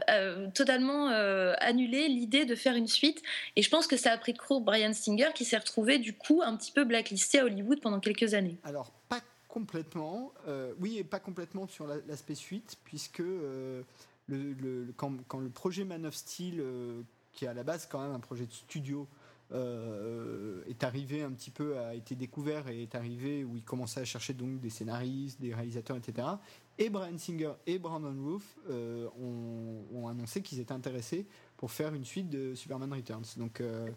euh, 0.10 0.48
totalement 0.54 1.10
euh, 1.10 1.54
annuler 1.58 2.08
l'idée 2.08 2.46
de 2.46 2.54
faire 2.54 2.76
une 2.76 2.88
suite. 2.88 3.24
Et 3.56 3.64
je 3.64 3.70
pense 3.70 3.88
que 3.88 3.98
ça 3.98 4.12
a 4.12 4.18
pris 4.18 4.34
de 4.34 4.38
court 4.38 4.62
Brian 4.62 4.94
Singer 4.94 5.30
qui 5.34 5.44
s'est 5.44 5.58
retrouvé 5.58 5.98
du 5.98 6.14
coup 6.14 6.42
un 6.44 6.56
petit 6.56 6.72
peu 6.72 6.84
blacklisté 6.84 7.40
à 7.40 7.46
Hollywood 7.46 7.82
pendant 7.82 8.00
quelques 8.00 8.36
années. 8.36 8.58
Alors, 8.64 8.92
pas 9.10 9.22
complètement. 9.52 10.32
euh, 10.48 10.74
oui, 10.80 10.98
et 10.98 11.04
pas 11.04 11.20
complètement 11.20 11.68
sur 11.68 11.86
la- 11.86 12.00
l'aspect 12.08 12.36
suite, 12.36 12.78
puisque 12.86 13.20
euh, 13.20 13.84
quand, 14.96 15.40
le 15.40 15.50
projet 15.50 15.84
Man 15.84 16.06
of 16.06 16.16
Steel, 16.16 16.56
euh, 16.60 17.02
qui 17.34 17.46
est 17.46 17.50
à 17.50 17.54
la 17.54 17.64
base 17.64 17.86
quand 17.92 18.02
même 18.02 18.14
un 18.14 18.20
projet 18.20 18.46
de 18.46 18.52
studio, 18.54 19.08
est 19.54 20.84
arrivé 20.86 21.24
un 21.24 21.32
petit 21.32 21.52
peu, 21.52 21.78
a 21.78 21.94
été 21.94 22.16
découvert 22.16 22.70
et 22.70 22.84
est 22.84 22.96
arrivé 22.96 23.44
où 23.44 23.58
il 23.58 23.64
commençait 23.66 24.00
à 24.00 24.06
chercher 24.06 24.34
donc 24.34 24.62
des 24.62 24.70
scénaristes, 24.70 25.42
des 25.42 25.54
réalisateurs, 25.54 25.98
etc. 25.98 26.26
Et 26.78 26.90
Brian 26.90 27.18
Singer 27.18 27.52
et 27.68 27.78
Brandon 27.78 28.16
Roof 28.24 28.58
ont 28.70 30.08
annoncé 30.08 30.42
qu'ils 30.42 30.62
étaient 30.62 30.72
intéressés 30.72 31.26
pour 31.62 31.72
faire 31.72 31.94
une 31.94 32.04
suite 32.04 32.28
de 32.28 32.56
Superman 32.56 32.92
Returns. 32.92 33.24
Donc, 33.38 33.62
euh, 33.62 33.88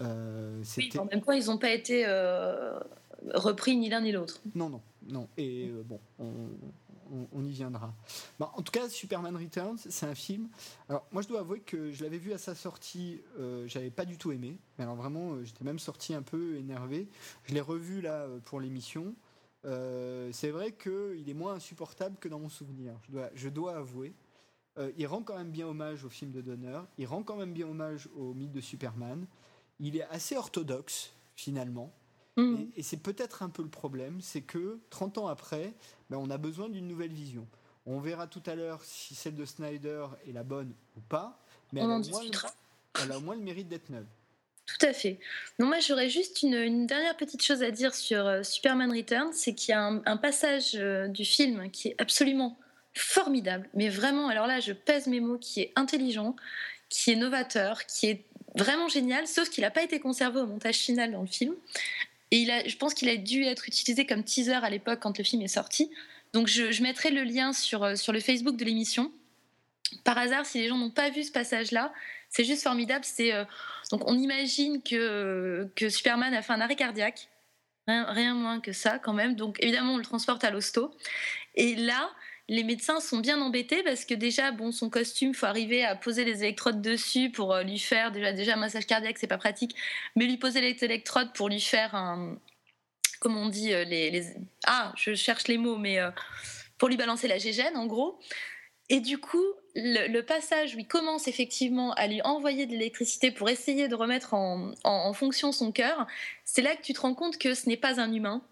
euh, 0.00 0.62
Oui, 0.78 0.90
en 0.98 1.04
même 1.04 1.20
temps, 1.20 1.32
ils 1.32 1.44
n'ont 1.44 1.58
pas 1.58 1.70
été 1.70 2.04
euh, 2.06 2.80
repris 3.34 3.76
ni 3.76 3.90
l'un 3.90 4.00
ni 4.00 4.12
l'autre. 4.12 4.40
Non, 4.54 4.70
non, 4.70 4.80
non. 5.08 5.28
Et 5.36 5.68
euh, 5.68 5.82
bon, 5.84 6.00
on, 6.18 6.24
on- 7.12 7.28
on 7.30 7.44
y 7.44 7.50
viendra. 7.50 7.92
Bah, 8.40 8.50
en 8.56 8.62
tout 8.62 8.72
cas, 8.72 8.88
Superman 8.88 9.36
Returns, 9.36 9.76
c'est 9.90 10.06
un 10.06 10.14
film. 10.14 10.48
Alors, 10.88 11.06
moi, 11.12 11.20
je 11.20 11.28
dois 11.28 11.40
avouer 11.40 11.60
que 11.60 11.92
je 11.92 12.02
l'avais 12.02 12.16
vu 12.16 12.32
à 12.32 12.38
sa 12.38 12.54
sortie, 12.54 13.20
euh, 13.38 13.68
j'avais 13.68 13.90
pas 13.90 14.06
du 14.06 14.16
tout 14.16 14.32
aimé. 14.32 14.56
Mais 14.78 14.84
alors, 14.84 14.96
vraiment, 14.96 15.34
euh, 15.34 15.44
j'étais 15.44 15.64
même 15.64 15.78
sorti 15.78 16.14
un 16.14 16.22
peu 16.22 16.56
énervé. 16.56 17.08
Je 17.44 17.52
l'ai 17.52 17.60
revu 17.60 18.00
là 18.00 18.26
pour 18.46 18.58
l'émission. 18.58 19.14
C'est 19.64 20.50
vrai 20.50 20.72
qu'il 20.72 21.28
est 21.28 21.34
moins 21.34 21.52
insupportable 21.54 22.16
que 22.18 22.28
dans 22.28 22.40
mon 22.40 22.48
souvenir. 22.48 22.94
Je 23.06 23.12
dois, 23.12 23.30
je 23.34 23.48
dois 23.50 23.76
avouer. 23.76 24.12
Euh, 24.78 24.90
il 24.96 25.06
rend 25.06 25.22
quand 25.22 25.36
même 25.36 25.50
bien 25.50 25.66
hommage 25.66 26.04
au 26.04 26.08
film 26.08 26.30
de 26.32 26.40
Donner. 26.40 26.80
Il 26.98 27.06
rend 27.06 27.22
quand 27.22 27.36
même 27.36 27.52
bien 27.52 27.66
hommage 27.66 28.08
au 28.16 28.32
mythe 28.34 28.52
de 28.52 28.60
Superman. 28.60 29.26
Il 29.80 29.96
est 29.96 30.04
assez 30.04 30.36
orthodoxe, 30.36 31.12
finalement. 31.36 31.92
Mm. 32.36 32.56
Et, 32.76 32.80
et 32.80 32.82
c'est 32.82 32.96
peut-être 32.96 33.42
un 33.42 33.50
peu 33.50 33.62
le 33.62 33.68
problème, 33.68 34.20
c'est 34.22 34.40
que 34.40 34.80
30 34.90 35.18
ans 35.18 35.26
après, 35.26 35.74
ben, 36.08 36.16
on 36.16 36.30
a 36.30 36.38
besoin 36.38 36.68
d'une 36.70 36.88
nouvelle 36.88 37.12
vision. 37.12 37.46
On 37.84 37.98
verra 38.00 38.26
tout 38.26 38.42
à 38.46 38.54
l'heure 38.54 38.82
si 38.84 39.14
celle 39.14 39.34
de 39.34 39.44
Snyder 39.44 40.06
est 40.26 40.32
la 40.32 40.44
bonne 40.44 40.72
ou 40.96 41.00
pas, 41.00 41.38
mais 41.72 41.82
On 41.82 41.84
elle 41.84 41.90
a, 41.90 41.94
en 41.94 42.02
au 42.02 42.08
moins, 42.10 42.22
le- 42.24 42.30
elle 43.04 43.12
a 43.12 43.18
au 43.18 43.20
moins 43.20 43.34
le 43.34 43.42
mérite 43.42 43.68
d'être 43.68 43.90
neuve. 43.90 44.06
Tout 44.64 44.86
à 44.86 44.92
fait. 44.92 45.18
Non, 45.58 45.66
moi 45.66 45.80
j'aurais 45.80 46.08
juste 46.08 46.42
une, 46.42 46.54
une 46.54 46.86
dernière 46.86 47.16
petite 47.16 47.42
chose 47.42 47.62
à 47.64 47.72
dire 47.72 47.94
sur 47.94 48.24
euh, 48.26 48.42
Superman 48.44 48.90
Returns, 48.92 49.32
c'est 49.32 49.54
qu'il 49.54 49.70
y 49.70 49.74
a 49.74 49.84
un, 49.84 50.00
un 50.06 50.16
passage 50.16 50.76
euh, 50.76 51.08
du 51.08 51.24
film 51.24 51.68
qui 51.70 51.88
est 51.88 52.00
absolument 52.00 52.56
formidable, 52.94 53.68
mais 53.74 53.88
vraiment, 53.88 54.28
alors 54.28 54.46
là 54.46 54.60
je 54.60 54.72
pèse 54.72 55.06
mes 55.06 55.20
mots, 55.20 55.38
qui 55.38 55.60
est 55.60 55.72
intelligent, 55.76 56.36
qui 56.88 57.10
est 57.10 57.16
novateur, 57.16 57.86
qui 57.86 58.06
est 58.06 58.24
vraiment 58.54 58.88
génial, 58.88 59.26
sauf 59.26 59.48
qu'il 59.48 59.62
n'a 59.62 59.70
pas 59.70 59.82
été 59.82 59.98
conservé 59.98 60.40
au 60.40 60.46
montage 60.46 60.76
final 60.76 61.12
dans 61.12 61.22
le 61.22 61.26
film. 61.26 61.54
Et 62.30 62.46
je 62.66 62.76
pense 62.76 62.94
qu'il 62.94 63.08
a 63.10 63.16
dû 63.16 63.44
être 63.44 63.68
utilisé 63.68 64.06
comme 64.06 64.24
teaser 64.24 64.54
à 64.54 64.70
l'époque 64.70 65.00
quand 65.00 65.18
le 65.18 65.24
film 65.24 65.42
est 65.42 65.48
sorti. 65.48 65.90
Donc 66.32 66.46
je, 66.46 66.82
mettrai 66.82 67.10
le 67.10 67.24
lien 67.24 67.52
sur, 67.52 67.84
euh, 67.84 67.94
sur 67.94 68.12
le 68.12 68.20
Facebook 68.20 68.56
de 68.56 68.64
l'émission. 68.64 69.12
Par 70.04 70.16
hasard, 70.16 70.46
si 70.46 70.58
les 70.58 70.68
gens 70.68 70.78
n'ont 70.78 70.90
pas 70.90 71.10
vu 71.10 71.24
ce 71.24 71.32
passage-là, 71.32 71.92
c'est 72.30 72.44
juste 72.44 72.62
formidable. 72.62 73.04
C'est 73.04 73.34
euh, 73.34 73.44
donc 73.90 74.08
on 74.08 74.16
imagine 74.16 74.82
que, 74.82 75.68
que 75.76 75.90
Superman 75.90 76.32
a 76.32 76.40
fait 76.40 76.54
un 76.54 76.62
arrêt 76.62 76.76
cardiaque, 76.76 77.28
rien, 77.86 78.04
rien 78.04 78.34
moins 78.34 78.60
que 78.60 78.72
ça 78.72 78.98
quand 78.98 79.12
même. 79.12 79.36
Donc 79.36 79.58
évidemment, 79.60 79.94
on 79.94 79.98
le 79.98 80.04
transporte 80.04 80.42
à 80.42 80.50
l'hosto. 80.50 80.94
Et 81.54 81.74
là, 81.74 82.10
les 82.48 82.64
médecins 82.64 83.00
sont 83.00 83.18
bien 83.18 83.40
embêtés 83.40 83.82
parce 83.82 84.04
que 84.04 84.14
déjà, 84.14 84.50
bon, 84.52 84.72
son 84.72 84.90
costume, 84.90 85.34
faut 85.34 85.46
arriver 85.46 85.84
à 85.84 85.96
poser 85.96 86.24
les 86.24 86.42
électrodes 86.42 86.82
dessus 86.82 87.30
pour 87.30 87.54
euh, 87.54 87.62
lui 87.62 87.78
faire 87.78 88.12
déjà 88.12 88.32
déjà 88.32 88.54
un 88.54 88.56
massage 88.56 88.86
cardiaque, 88.86 89.18
c'est 89.18 89.26
pas 89.26 89.38
pratique, 89.38 89.74
mais 90.16 90.26
lui 90.26 90.36
poser 90.36 90.60
les 90.60 90.76
électrodes 90.84 91.32
pour 91.32 91.48
lui 91.48 91.60
faire 91.60 91.94
un, 91.94 92.36
comment 93.22 93.42
on 93.42 93.48
dit, 93.48 93.72
euh, 93.72 93.84
les, 93.84 94.34
ah, 94.66 94.92
je 94.96 95.14
cherche 95.14 95.46
les 95.46 95.56
mots, 95.56 95.76
mais 95.76 96.00
euh, 96.00 96.10
pour 96.76 96.88
lui 96.88 96.96
balancer 96.96 97.28
la 97.28 97.38
gégène, 97.38 97.76
en 97.76 97.86
gros. 97.86 98.18
Et 98.88 99.00
du 99.00 99.18
coup, 99.18 99.44
le, 99.76 100.20
passage 100.20 100.74
où 100.74 100.80
il 100.80 100.86
commence 100.86 101.28
effectivement 101.28 101.92
à 101.94 102.08
lui 102.08 102.20
envoyer 102.22 102.66
de 102.66 102.72
l'électricité 102.72 103.30
pour 103.30 103.48
essayer 103.48 103.88
de 103.88 103.94
remettre 103.94 104.34
en, 104.34 104.72
en- 104.84 105.12
fonction 105.12 105.52
son 105.52 105.72
cœur, 105.72 106.06
c'est 106.44 106.62
là 106.62 106.74
que 106.74 106.82
tu 106.82 106.92
te 106.92 107.00
rends 107.00 107.14
compte 107.14 107.38
que 107.38 107.54
ce 107.54 107.68
n'est 107.68 107.76
pas 107.76 108.00
un 108.00 108.12
humain, 108.12 108.42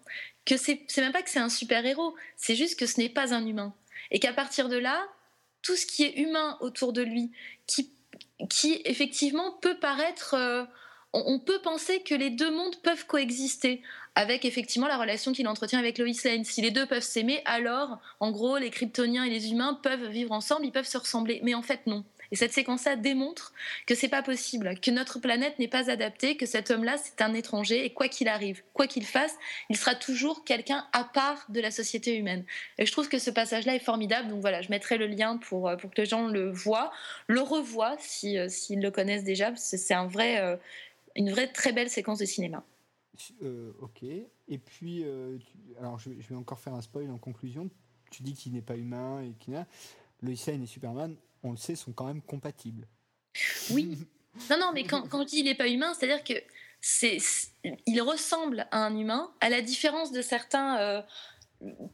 que 0.45 0.57
c'est 0.57 0.81
même 0.97 1.11
pas 1.11 1.21
que 1.21 1.29
c'est 1.29 1.39
un 1.39 1.49
super-héros, 1.49 2.15
c'est 2.37 2.55
juste 2.55 2.79
que 2.79 2.85
ce 2.85 2.99
n'est 2.99 3.09
pas 3.09 3.33
un 3.33 3.45
humain. 3.45 3.75
Et 4.11 4.19
qu'à 4.19 4.33
partir 4.33 4.69
de 4.69 4.77
là, 4.77 5.07
tout 5.61 5.75
ce 5.75 5.85
qui 5.85 6.03
est 6.03 6.17
humain 6.17 6.57
autour 6.59 6.93
de 6.93 7.01
lui, 7.01 7.31
qui, 7.67 7.91
qui 8.49 8.81
effectivement 8.85 9.51
peut 9.61 9.77
paraître... 9.79 10.35
euh, 10.35 10.65
on, 11.13 11.39
peut 11.39 11.59
penser 11.61 12.01
que 12.01 12.15
les 12.15 12.29
deux 12.29 12.51
mondes 12.51 12.75
peuvent 12.77 13.05
coexister 13.05 13.81
avec 14.15 14.45
effectivement 14.45 14.87
la 14.87 14.97
relation 14.97 15.33
qu'il 15.33 15.47
entretient 15.47 15.79
avec 15.79 15.97
Lois 15.97 16.07
Lane. 16.23 16.45
Si 16.45 16.61
les 16.61 16.71
deux 16.71 16.85
peuvent 16.85 17.03
s'aimer, 17.03 17.41
alors, 17.45 17.99
en 18.19 18.31
gros, 18.31 18.57
les 18.57 18.69
Kryptoniens 18.69 19.23
et 19.23 19.29
les 19.29 19.51
humains 19.51 19.79
peuvent 19.81 20.07
vivre 20.07 20.31
ensemble, 20.31 20.65
ils 20.65 20.71
peuvent 20.71 20.87
se 20.87 20.97
ressembler. 20.97 21.39
Mais 21.43 21.53
en 21.53 21.61
fait, 21.61 21.85
non. 21.85 22.03
Et 22.31 22.35
cette 22.37 22.53
séquence-là 22.53 22.95
démontre 22.95 23.53
que 23.85 23.93
c'est 23.93 24.07
pas 24.07 24.23
possible, 24.23 24.79
que 24.79 24.89
notre 24.89 25.19
planète 25.19 25.59
n'est 25.59 25.67
pas 25.67 25.89
adaptée, 25.89 26.37
que 26.37 26.45
cet 26.45 26.71
homme-là, 26.71 26.95
c'est 26.97 27.21
un 27.21 27.33
étranger, 27.33 27.85
et 27.85 27.93
quoi 27.93 28.07
qu'il 28.07 28.29
arrive, 28.29 28.63
quoi 28.73 28.87
qu'il 28.87 29.05
fasse, 29.05 29.35
il 29.69 29.77
sera 29.77 29.95
toujours 29.95 30.45
quelqu'un 30.45 30.87
à 30.93 31.03
part 31.03 31.45
de 31.49 31.59
la 31.59 31.71
société 31.71 32.15
humaine. 32.15 32.45
Et 32.77 32.85
je 32.85 32.91
trouve 32.91 33.09
que 33.09 33.19
ce 33.19 33.29
passage-là 33.29 33.75
est 33.75 33.79
formidable. 33.79 34.29
Donc 34.29 34.41
voilà, 34.41 34.61
je 34.61 34.69
mettrai 34.69 34.97
le 34.97 35.07
lien 35.07 35.37
pour, 35.37 35.67
euh, 35.67 35.75
pour 35.75 35.91
que 35.91 36.01
les 36.01 36.07
gens 36.07 36.27
le 36.27 36.49
voient, 36.49 36.91
le 37.27 37.41
revoient 37.41 37.97
si, 37.99 38.37
euh, 38.37 38.47
s'ils 38.47 38.81
le 38.81 38.91
connaissent 38.91 39.25
déjà, 39.25 39.53
c'est 39.55 39.93
un 39.93 40.07
vrai, 40.07 40.39
euh, 40.39 40.55
une 41.15 41.31
vraie 41.31 41.51
très 41.51 41.73
belle 41.73 41.89
séquence 41.89 42.19
de 42.19 42.25
cinéma. 42.25 42.63
Ok. 43.79 44.03
Et 44.03 44.57
puis, 44.57 45.05
alors 45.79 45.99
je, 45.99 46.09
vais 46.09 46.35
encore 46.35 46.59
faire 46.59 46.73
un 46.73 46.81
spoil 46.81 47.11
en 47.11 47.19
conclusion. 47.19 47.69
Tu 48.09 48.23
dis 48.23 48.33
qu'il 48.33 48.53
n'est 48.53 48.63
pas 48.63 48.75
humain 48.75 49.21
et 49.21 49.33
qu'il 49.39 49.53
n'a. 49.53 49.67
Lois 50.23 50.33
Lane 50.47 50.63
et 50.63 50.67
Superman, 50.67 51.15
on 51.43 51.51
le 51.51 51.57
sait, 51.57 51.75
sont 51.75 51.91
quand 51.93 52.05
même 52.05 52.21
compatibles. 52.21 52.87
Oui. 53.71 53.97
Non, 54.49 54.57
non, 54.57 54.71
mais 54.73 54.85
quand, 54.85 55.09
quand 55.09 55.23
je 55.23 55.27
dis 55.27 55.39
il 55.39 55.43
n'est 55.43 55.55
pas 55.55 55.67
humain, 55.67 55.93
c'est-à-dire 55.93 56.23
que 56.23 56.35
c'est, 56.79 57.17
il 57.85 58.01
ressemble 58.01 58.65
à 58.71 58.85
un 58.85 58.97
humain, 58.97 59.29
à 59.41 59.49
la 59.49 59.61
différence 59.61 60.13
de 60.13 60.21
certains 60.21 60.79
euh, 60.79 61.01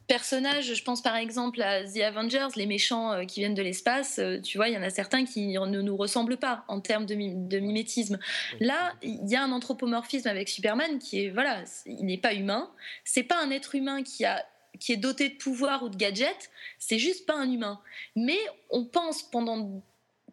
personnages. 0.06 0.72
Je 0.74 0.84
pense 0.84 1.02
par 1.02 1.16
exemple 1.16 1.60
à 1.60 1.84
The 1.84 1.98
Avengers, 1.98 2.48
les 2.56 2.66
méchants 2.66 3.12
euh, 3.12 3.24
qui 3.24 3.40
viennent 3.40 3.54
de 3.54 3.62
l'espace. 3.62 4.18
euh, 4.18 4.40
tu 4.40 4.56
vois, 4.56 4.68
il 4.68 4.74
y 4.74 4.78
en 4.78 4.82
a 4.82 4.90
certains 4.90 5.24
qui 5.24 5.48
ne 5.48 5.80
nous 5.82 5.96
ressemblent 5.96 6.38
pas 6.38 6.64
en 6.68 6.80
termes 6.80 7.06
de, 7.06 7.14
de 7.14 7.58
mimétisme. 7.58 8.18
Là, 8.60 8.94
il 9.02 9.28
y 9.28 9.36
a 9.36 9.42
un 9.42 9.52
anthropomorphisme 9.52 10.28
avec 10.28 10.48
Superman 10.48 10.98
qui 10.98 11.24
est, 11.24 11.30
voilà, 11.30 11.64
il 11.86 12.06
n'est 12.06 12.18
pas 12.18 12.34
humain. 12.34 12.70
C'est 13.04 13.24
pas 13.24 13.42
un 13.42 13.50
être 13.50 13.74
humain 13.74 14.02
qui 14.02 14.24
a 14.24 14.46
qui 14.78 14.92
est 14.92 14.96
doté 14.96 15.28
de 15.28 15.36
pouvoir 15.36 15.82
ou 15.82 15.88
de 15.88 15.96
gadgets, 15.96 16.50
c'est 16.78 16.98
juste 16.98 17.26
pas 17.26 17.34
un 17.34 17.50
humain. 17.50 17.80
Mais 18.16 18.38
on 18.70 18.84
pense 18.84 19.22
pendant 19.22 19.82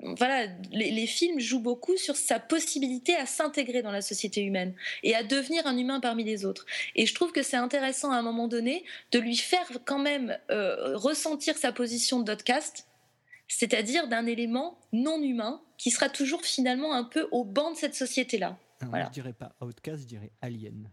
voilà, 0.01 0.47
les, 0.71 0.91
les 0.91 1.07
films 1.07 1.39
jouent 1.39 1.61
beaucoup 1.61 1.97
sur 1.97 2.15
sa 2.15 2.39
possibilité 2.39 3.15
à 3.15 3.25
s'intégrer 3.25 3.81
dans 3.81 3.91
la 3.91 4.01
société 4.01 4.41
humaine 4.41 4.73
et 5.03 5.15
à 5.15 5.23
devenir 5.23 5.65
un 5.67 5.77
humain 5.77 5.99
parmi 5.99 6.23
les 6.23 6.45
autres. 6.45 6.65
Et 6.95 7.05
je 7.05 7.13
trouve 7.13 7.31
que 7.31 7.41
c'est 7.41 7.57
intéressant 7.57 8.11
à 8.11 8.17
un 8.17 8.21
moment 8.21 8.47
donné 8.47 8.83
de 9.11 9.19
lui 9.19 9.37
faire 9.37 9.67
quand 9.85 9.99
même 9.99 10.37
euh, 10.51 10.97
ressentir 10.97 11.57
sa 11.57 11.71
position 11.71 12.19
d'outcast, 12.19 12.87
c'est-à-dire 13.47 14.07
d'un 14.07 14.25
élément 14.25 14.77
non 14.91 15.21
humain 15.21 15.61
qui 15.77 15.91
sera 15.91 16.09
toujours 16.09 16.43
finalement 16.43 16.93
un 16.93 17.03
peu 17.03 17.27
au 17.31 17.43
banc 17.43 17.71
de 17.71 17.77
cette 17.77 17.95
société-là. 17.95 18.57
Alors, 18.81 18.89
Voilà. 18.89 19.05
Je 19.05 19.11
dirais 19.11 19.33
pas 19.33 19.55
Outcast, 19.61 20.01
je 20.01 20.07
dirais 20.07 20.31
Alien. 20.41 20.89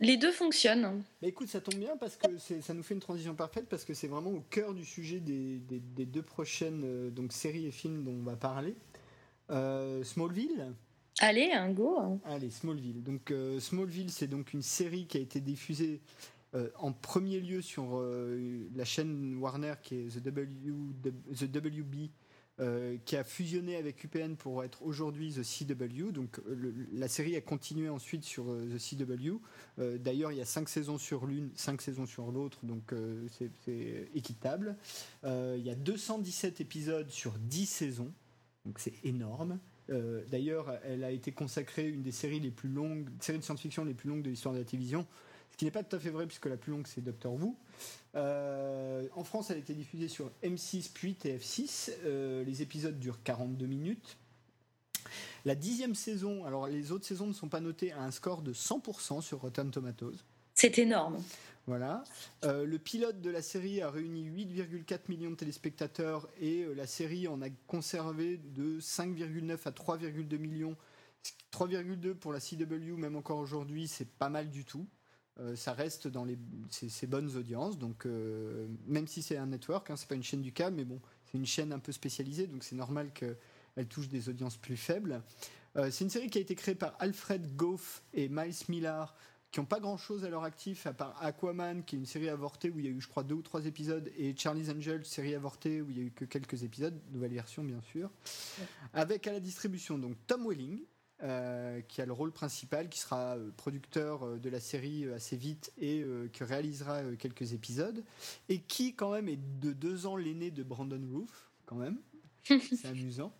Les 0.00 0.16
deux 0.16 0.32
fonctionnent. 0.32 1.02
Bah 1.20 1.28
écoute, 1.28 1.48
ça 1.48 1.60
tombe 1.60 1.78
bien 1.78 1.96
parce 1.98 2.16
que 2.16 2.26
ça 2.38 2.72
nous 2.74 2.82
fait 2.82 2.94
une 2.94 3.00
transition 3.00 3.34
parfaite 3.34 3.66
parce 3.68 3.84
que 3.84 3.92
c'est 3.92 4.08
vraiment 4.08 4.30
au 4.30 4.40
cœur 4.50 4.72
du 4.72 4.84
sujet 4.84 5.20
des, 5.20 5.58
des- 5.58 5.78
des 5.80 6.06
deux 6.06 6.22
prochaines 6.22 6.82
euh, 6.84 7.10
donc 7.10 7.32
séries 7.32 7.66
et 7.66 7.70
films 7.70 8.04
dont 8.04 8.12
on 8.12 8.22
va 8.22 8.36
parler. 8.36 8.74
Euh, 9.50 10.02
Smallville. 10.02 10.72
Allez, 11.20 11.50
un 11.52 11.70
go. 11.70 12.18
Allez, 12.24 12.48
Smallville. 12.48 13.02
Donc 13.02 13.30
euh, 13.30 13.60
Smallville, 13.60 14.10
c'est 14.10 14.26
donc 14.28 14.54
une 14.54 14.62
série 14.62 15.06
qui 15.06 15.18
a 15.18 15.20
été 15.20 15.40
diffusée 15.40 16.00
en 16.80 16.90
premier 16.92 17.38
lieu 17.38 17.62
sur 17.62 18.02
la 18.74 18.84
chaîne 18.84 19.36
Warner 19.38 19.74
qui 19.84 19.94
est 19.94 20.08
The, 20.18 20.18
w, 20.30 20.72
The 21.38 21.44
WB. 21.56 22.10
Euh, 22.60 22.98
qui 23.06 23.16
a 23.16 23.24
fusionné 23.24 23.76
avec 23.76 24.04
UPN 24.04 24.34
pour 24.36 24.62
être 24.62 24.82
aujourd'hui 24.82 25.32
The 25.32 25.42
CW. 25.42 26.12
Donc 26.12 26.38
euh, 26.40 26.72
la 26.92 27.08
série 27.08 27.34
a 27.36 27.40
continué 27.40 27.88
ensuite 27.88 28.22
sur 28.22 28.50
euh, 28.50 28.68
The 28.76 28.78
CW. 28.78 29.38
D'ailleurs, 29.98 30.30
il 30.32 30.38
y 30.38 30.42
a 30.42 30.44
cinq 30.44 30.68
saisons 30.68 30.98
sur 30.98 31.26
l'une, 31.26 31.50
cinq 31.54 31.80
saisons 31.80 32.04
sur 32.04 32.30
l'autre, 32.30 32.58
donc 32.64 32.92
c'est- 33.38 34.10
équitable. 34.14 34.76
Il 35.24 35.62
y 35.64 35.70
a 35.70 35.74
217 35.74 36.60
épisodes 36.60 37.08
sur 37.08 37.32
10 37.38 37.66
saisons, 37.66 38.12
donc 38.66 38.78
c'est 38.78 38.92
énorme. 39.04 39.58
D'ailleurs, 40.30 40.78
elle 40.84 41.02
a 41.02 41.10
été 41.10 41.32
consacrée 41.32 41.88
une 41.88 42.02
des 42.02 42.12
séries 42.12 42.40
les 42.40 42.50
plus 42.50 42.68
longues, 42.68 43.08
séries 43.20 43.38
de 43.38 43.44
science-fiction 43.44 43.84
les 43.84 43.94
plus 43.94 44.08
longues 44.10 44.22
de 44.22 44.30
l'histoire 44.30 44.54
de 44.54 44.58
la 44.58 44.64
télévision. 44.64 45.06
Ce 45.60 45.62
qui 45.62 45.66
n'est 45.66 45.72
pas 45.72 45.82
tout 45.82 45.94
à 45.94 45.98
fait 45.98 46.08
vrai 46.08 46.26
puisque 46.26 46.46
la 46.46 46.56
plus 46.56 46.72
longue 46.72 46.86
c'est 46.86 47.02
Doctor 47.02 47.34
Who. 47.34 47.54
Euh, 48.14 49.06
en 49.14 49.24
France, 49.24 49.50
elle 49.50 49.58
a 49.58 49.60
été 49.60 49.74
diffusée 49.74 50.08
sur 50.08 50.30
M6 50.42 50.90
puis 50.94 51.18
TF6. 51.22 51.92
Euh, 52.06 52.42
les 52.44 52.62
épisodes 52.62 52.98
durent 52.98 53.22
42 53.22 53.66
minutes. 53.66 54.16
La 55.44 55.54
dixième 55.54 55.94
saison, 55.94 56.46
alors 56.46 56.66
les 56.66 56.92
autres 56.92 57.04
saisons 57.04 57.26
ne 57.26 57.34
sont 57.34 57.50
pas 57.50 57.60
notées 57.60 57.92
à 57.92 58.00
un 58.00 58.10
score 58.10 58.40
de 58.40 58.54
100% 58.54 59.20
sur 59.20 59.42
Rotten 59.42 59.70
Tomatoes. 59.70 60.16
C'est 60.54 60.78
énorme. 60.78 61.22
Voilà. 61.66 62.04
Euh, 62.44 62.64
le 62.64 62.78
pilote 62.78 63.20
de 63.20 63.28
la 63.28 63.42
série 63.42 63.82
a 63.82 63.90
réuni 63.90 64.24
8,4 64.30 65.00
millions 65.10 65.32
de 65.32 65.36
téléspectateurs 65.36 66.26
et 66.40 66.64
la 66.74 66.86
série 66.86 67.28
en 67.28 67.42
a 67.42 67.50
conservé 67.66 68.38
de 68.38 68.80
5,9 68.80 69.58
à 69.66 69.72
3,2 69.72 70.38
millions. 70.38 70.74
3,2 71.52 72.14
pour 72.14 72.32
la 72.32 72.40
CW, 72.40 72.96
même 72.96 73.16
encore 73.16 73.36
aujourd'hui, 73.36 73.88
c'est 73.88 74.08
pas 74.08 74.30
mal 74.30 74.48
du 74.48 74.64
tout. 74.64 74.86
Euh, 75.40 75.56
ça 75.56 75.72
reste 75.72 76.06
dans 76.06 76.24
les 76.24 76.38
ces, 76.70 76.88
ces 76.88 77.06
bonnes 77.06 77.34
audiences, 77.36 77.78
donc 77.78 78.04
euh, 78.04 78.66
même 78.86 79.06
si 79.06 79.22
c'est 79.22 79.36
un 79.36 79.46
network, 79.46 79.90
hein, 79.90 79.96
c'est 79.96 80.08
pas 80.08 80.14
une 80.14 80.22
chaîne 80.22 80.42
du 80.42 80.52
câble, 80.52 80.76
mais 80.76 80.84
bon, 80.84 81.00
c'est 81.24 81.38
une 81.38 81.46
chaîne 81.46 81.72
un 81.72 81.78
peu 81.78 81.92
spécialisée, 81.92 82.46
donc 82.46 82.62
c'est 82.62 82.76
normal 82.76 83.10
qu'elle 83.12 83.86
touche 83.88 84.08
des 84.08 84.28
audiences 84.28 84.56
plus 84.56 84.76
faibles. 84.76 85.22
Euh, 85.76 85.90
c'est 85.90 86.04
une 86.04 86.10
série 86.10 86.28
qui 86.28 86.38
a 86.38 86.40
été 86.40 86.54
créée 86.54 86.74
par 86.74 86.94
Alfred 86.98 87.56
Goff 87.56 88.02
et 88.12 88.28
Miles 88.28 88.54
Millar, 88.68 89.14
qui 89.50 89.60
n'ont 89.60 89.66
pas 89.66 89.80
grand 89.80 89.96
chose 89.96 90.24
à 90.24 90.28
leur 90.28 90.44
actif, 90.44 90.86
à 90.86 90.92
part 90.92 91.16
Aquaman, 91.22 91.84
qui 91.84 91.96
est 91.96 91.98
une 91.98 92.06
série 92.06 92.28
avortée 92.28 92.70
où 92.70 92.78
il 92.78 92.84
y 92.84 92.88
a 92.88 92.90
eu, 92.90 93.00
je 93.00 93.08
crois, 93.08 93.22
deux 93.24 93.36
ou 93.36 93.42
trois 93.42 93.64
épisodes, 93.64 94.10
et 94.16 94.36
Charlie's 94.36 94.68
Angel, 94.68 95.06
série 95.06 95.34
avortée 95.34 95.80
où 95.80 95.90
il 95.90 95.98
y 95.98 96.00
a 96.00 96.04
eu 96.04 96.10
que 96.10 96.26
quelques 96.26 96.64
épisodes, 96.64 97.00
nouvelle 97.12 97.32
version 97.32 97.64
bien 97.64 97.80
sûr. 97.80 98.10
Avec 98.92 99.26
à 99.26 99.32
la 99.32 99.40
distribution 99.40 99.96
donc 99.96 100.16
Tom 100.26 100.46
Welling, 100.46 100.80
euh, 101.22 101.80
qui 101.82 102.00
a 102.00 102.06
le 102.06 102.12
rôle 102.12 102.32
principal, 102.32 102.88
qui 102.88 102.98
sera 102.98 103.36
euh, 103.36 103.50
producteur 103.56 104.22
euh, 104.22 104.38
de 104.38 104.48
la 104.48 104.60
série 104.60 105.10
assez 105.12 105.36
vite 105.36 105.72
et 105.78 106.02
euh, 106.02 106.28
qui 106.32 106.44
réalisera 106.44 107.02
quelques 107.18 107.52
épisodes, 107.52 108.02
et 108.48 108.60
qui 108.60 108.94
quand 108.94 109.12
même 109.12 109.28
est 109.28 109.38
de 109.60 109.72
deux 109.72 110.06
ans 110.06 110.16
l'aîné 110.16 110.50
de 110.50 110.62
Brandon 110.62 111.00
Roof, 111.12 111.50
quand 111.66 111.76
même. 111.76 111.98
C'est 112.44 112.88
amusant. 112.88 113.32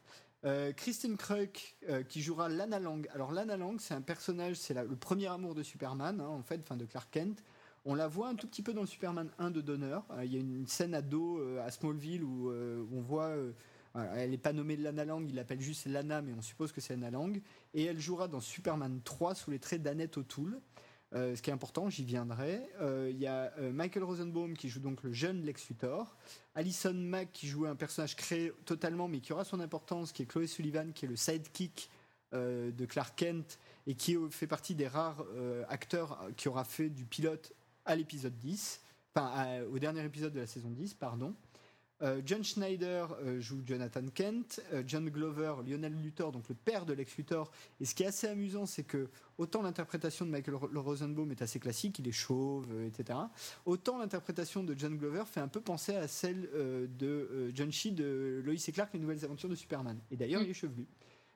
Euh, 0.44 0.72
Kristen 0.72 1.16
Kruk 1.18 1.76
euh, 1.88 2.02
qui 2.02 2.22
jouera 2.22 2.48
Lana 2.48 2.80
Lang. 2.80 3.06
Alors 3.12 3.30
Lana 3.30 3.58
Lang, 3.58 3.78
c'est 3.78 3.92
un 3.92 4.00
personnage, 4.00 4.56
c'est 4.56 4.72
le 4.72 4.96
premier 4.96 5.26
amour 5.26 5.54
de 5.54 5.62
Superman, 5.62 6.18
hein, 6.20 6.28
en 6.28 6.42
fait, 6.42 6.60
enfin 6.62 6.76
de 6.76 6.86
Clark 6.86 7.10
Kent. 7.10 7.42
On 7.84 7.94
la 7.94 8.08
voit 8.08 8.28
un 8.28 8.34
tout 8.34 8.46
petit 8.46 8.62
peu 8.62 8.72
dans 8.72 8.82
le 8.82 8.86
Superman 8.86 9.30
1 9.38 9.50
de 9.50 9.60
Donner. 9.60 9.98
Euh, 10.12 10.24
Il 10.24 10.32
y 10.32 10.36
a 10.36 10.40
une 10.40 10.66
scène 10.66 10.94
à 10.94 11.02
dos 11.02 11.40
à 11.58 11.70
Smallville 11.70 12.24
où, 12.24 12.50
où 12.50 12.88
on 12.92 13.02
voit, 13.02 13.34
elle 13.94 14.30
n'est 14.30 14.38
pas 14.38 14.52
nommée 14.52 14.76
Lana 14.76 15.04
Lang, 15.04 15.26
il 15.28 15.34
l'appelle 15.34 15.60
juste 15.60 15.86
Lana, 15.86 16.22
mais 16.22 16.32
on 16.32 16.42
suppose 16.42 16.72
que 16.72 16.80
c'est 16.80 16.94
Lana 16.94 17.10
Lang. 17.10 17.40
Et 17.74 17.84
elle 17.84 18.00
jouera 18.00 18.28
dans 18.28 18.40
Superman 18.40 19.00
3 19.04 19.34
sous 19.34 19.50
les 19.50 19.58
traits 19.58 19.82
d'Annette 19.82 20.16
O'Toole. 20.16 20.60
Euh, 21.12 21.34
ce 21.34 21.42
qui 21.42 21.50
est 21.50 21.52
important, 21.52 21.90
j'y 21.90 22.04
viendrai. 22.04 22.62
Euh, 22.80 23.08
Il 23.10 23.18
y 23.18 23.26
a 23.26 23.52
euh, 23.58 23.72
Michael 23.72 24.04
Rosenbaum 24.04 24.56
qui 24.56 24.68
joue 24.68 24.80
donc 24.80 25.02
le 25.02 25.12
jeune 25.12 25.42
Lex 25.42 25.68
Luthor. 25.68 26.16
Alison 26.54 26.94
Mack 26.94 27.32
qui 27.32 27.48
joue 27.48 27.66
un 27.66 27.74
personnage 27.74 28.14
créé 28.14 28.52
totalement 28.64 29.08
mais 29.08 29.20
qui 29.20 29.32
aura 29.32 29.44
son 29.44 29.60
importance, 29.60 30.12
qui 30.12 30.22
est 30.22 30.26
Chloé 30.26 30.46
Sullivan, 30.46 30.92
qui 30.92 31.06
est 31.06 31.08
le 31.08 31.16
sidekick 31.16 31.90
de 32.32 32.86
Clark 32.86 33.18
Kent 33.18 33.58
et 33.88 33.96
qui 33.96 34.16
fait 34.30 34.46
partie 34.46 34.76
des 34.76 34.86
rares 34.86 35.24
acteurs 35.68 36.16
qui 36.36 36.48
aura 36.48 36.62
fait 36.62 36.88
du 36.88 37.04
pilote 37.04 37.52
à 37.84 37.96
l'épisode 37.96 38.36
10, 38.38 38.80
enfin 39.12 39.62
au 39.72 39.80
dernier 39.80 40.04
épisode 40.04 40.32
de 40.32 40.38
la 40.38 40.46
saison 40.46 40.70
10, 40.70 40.94
pardon. 40.94 41.34
Euh, 42.02 42.22
John 42.24 42.42
Schneider 42.42 43.14
euh, 43.22 43.40
joue 43.40 43.60
Jonathan 43.66 44.02
Kent, 44.14 44.62
euh, 44.72 44.82
John 44.86 45.08
Glover, 45.10 45.56
Lionel 45.66 45.92
Luthor, 46.00 46.32
donc 46.32 46.48
le 46.48 46.54
père 46.54 46.86
de 46.86 46.94
Lex 46.94 47.14
Luthor. 47.18 47.50
Et 47.78 47.84
ce 47.84 47.94
qui 47.94 48.04
est 48.04 48.06
assez 48.06 48.26
amusant, 48.26 48.64
c'est 48.64 48.84
que 48.84 49.10
autant 49.36 49.60
l'interprétation 49.60 50.24
de 50.24 50.30
Michael 50.30 50.54
Ro- 50.54 50.70
Rosenbaum 50.74 51.30
est 51.30 51.42
assez 51.42 51.58
classique, 51.60 51.98
il 51.98 52.08
est 52.08 52.12
chauve, 52.12 52.66
etc. 52.86 53.18
Autant 53.66 53.98
l'interprétation 53.98 54.64
de 54.64 54.74
John 54.78 54.96
Glover 54.96 55.24
fait 55.26 55.40
un 55.40 55.48
peu 55.48 55.60
penser 55.60 55.94
à 55.94 56.08
celle 56.08 56.48
de 56.98 57.50
John 57.54 57.70
Shee 57.70 57.92
de 57.92 58.40
Lois 58.44 58.54
et 58.54 58.72
Clark, 58.72 58.90
les 58.94 58.98
nouvelles 59.00 59.24
aventures 59.24 59.48
de 59.50 59.54
Superman. 59.54 59.98
Et 60.10 60.16
d'ailleurs, 60.16 60.40
Mm. 60.40 60.44
il 60.44 60.50
est 60.50 60.54
chevelu. 60.54 60.86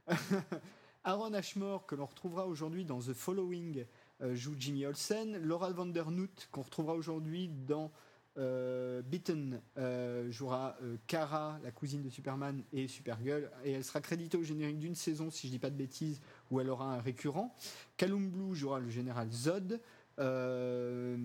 Aaron 1.04 1.34
Ashmore, 1.34 1.84
que 1.86 1.94
l'on 1.94 2.06
retrouvera 2.06 2.46
aujourd'hui 2.46 2.84
dans 2.84 3.00
The 3.00 3.12
Following, 3.12 3.84
joue 4.32 4.54
Jimmy 4.58 4.86
Olsen. 4.86 5.36
Laura 5.42 5.70
Vandernoot, 5.70 6.48
qu'on 6.50 6.62
retrouvera 6.62 6.94
aujourd'hui 6.94 7.48
dans 7.66 7.92
euh, 8.36 9.02
Beaten, 9.02 9.60
euh, 9.78 10.30
jouera 10.30 10.76
euh, 10.82 10.96
Kara, 11.06 11.58
la 11.62 11.70
cousine 11.70 12.02
de 12.02 12.10
Superman 12.10 12.62
et 12.72 12.88
Supergirl. 12.88 13.50
Et 13.64 13.72
elle 13.72 13.84
sera 13.84 14.00
créditée 14.00 14.36
au 14.36 14.42
générique 14.42 14.78
d'une 14.78 14.94
saison, 14.94 15.30
si 15.30 15.46
je 15.46 15.52
dis 15.52 15.58
pas 15.58 15.70
de 15.70 15.76
bêtises, 15.76 16.20
où 16.50 16.60
elle 16.60 16.70
aura 16.70 16.94
un 16.94 17.00
récurrent. 17.00 17.54
Callum 17.96 18.30
Blue 18.30 18.54
jouera 18.54 18.80
le 18.80 18.90
général 18.90 19.30
Zod. 19.30 19.80
Euh, 20.20 21.16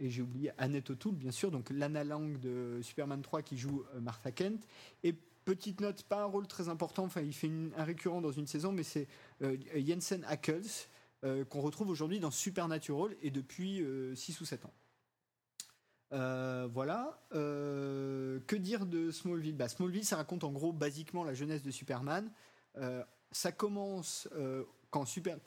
et 0.00 0.08
j'ai 0.08 0.22
oublié 0.22 0.52
Annette 0.58 0.90
O'Toole, 0.90 1.14
bien 1.14 1.30
sûr, 1.30 1.50
donc 1.50 1.70
Lana 1.70 2.04
Lang 2.04 2.38
de 2.38 2.80
Superman 2.82 3.20
3 3.20 3.42
qui 3.42 3.58
joue 3.58 3.84
euh, 3.94 4.00
Martha 4.00 4.32
Kent. 4.32 4.66
Et 5.02 5.14
petite 5.44 5.80
note, 5.80 6.02
pas 6.04 6.22
un 6.22 6.26
rôle 6.26 6.46
très 6.46 6.68
important, 6.68 7.04
enfin 7.04 7.20
il 7.20 7.32
fait 7.32 7.50
un 7.76 7.84
récurrent 7.84 8.20
dans 8.20 8.32
une 8.32 8.46
saison, 8.46 8.72
mais 8.72 8.82
c'est 8.82 9.08
euh, 9.42 9.56
Jensen 9.74 10.24
Ackles 10.28 10.88
euh, 11.24 11.44
qu'on 11.44 11.60
retrouve 11.60 11.88
aujourd'hui 11.88 12.20
dans 12.20 12.30
Supernatural 12.30 13.14
et 13.22 13.30
depuis 13.30 13.82
6 14.14 14.40
ou 14.40 14.44
7 14.44 14.66
ans. 14.66 14.72
Euh, 16.12 16.68
voilà. 16.72 17.20
Euh, 17.34 18.40
que 18.46 18.56
dire 18.56 18.86
de 18.86 19.10
Smallville? 19.10 19.56
Bah, 19.56 19.68
Smallville, 19.68 20.04
ça 20.04 20.16
raconte 20.16 20.44
en 20.44 20.52
gros 20.52 20.72
basiquement 20.72 21.24
la 21.24 21.34
jeunesse 21.34 21.62
de 21.62 21.70
Superman. 21.70 22.30
Euh, 22.76 23.02
ça 23.30 23.52
commence 23.52 24.28
quand, 24.90 25.04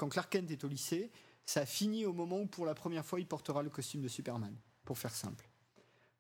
Clark 0.10 0.32
Kent 0.32 0.52
est 0.52 0.63
au 0.63 0.67
lycée. 0.67 1.12
Ça 1.45 1.65
finit 1.65 2.06
au 2.06 2.13
moment 2.13 2.41
où 2.41 2.47
pour 2.47 2.65
la 2.65 2.76
première 2.76 3.06
fois 3.06 3.19
il 3.19 3.28
portera 3.28 3.63
le 3.63 3.69
costume 3.69 4.02
de 4.02 4.08
Superman, 4.08 4.56
pour 4.86 4.97
faire 4.97 5.15
simple. 5.15 5.50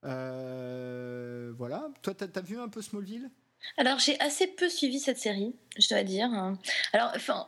Voilà. 0.01 1.89
Toi, 2.01 2.15
t'as 2.15 2.27
as 2.33 2.41
vu 2.41 2.57
un 2.57 2.69
peu 2.69 2.81
Smallville? 2.81 3.29
Alors 3.77 3.99
j'ai 3.99 4.19
assez 4.19 4.47
peu 4.47 4.69
suivi 4.69 4.99
cette 4.99 5.17
série, 5.17 5.53
je 5.77 5.87
dois 5.89 6.03
dire. 6.03 6.29
Alors, 6.93 7.11
enfin, 7.15 7.47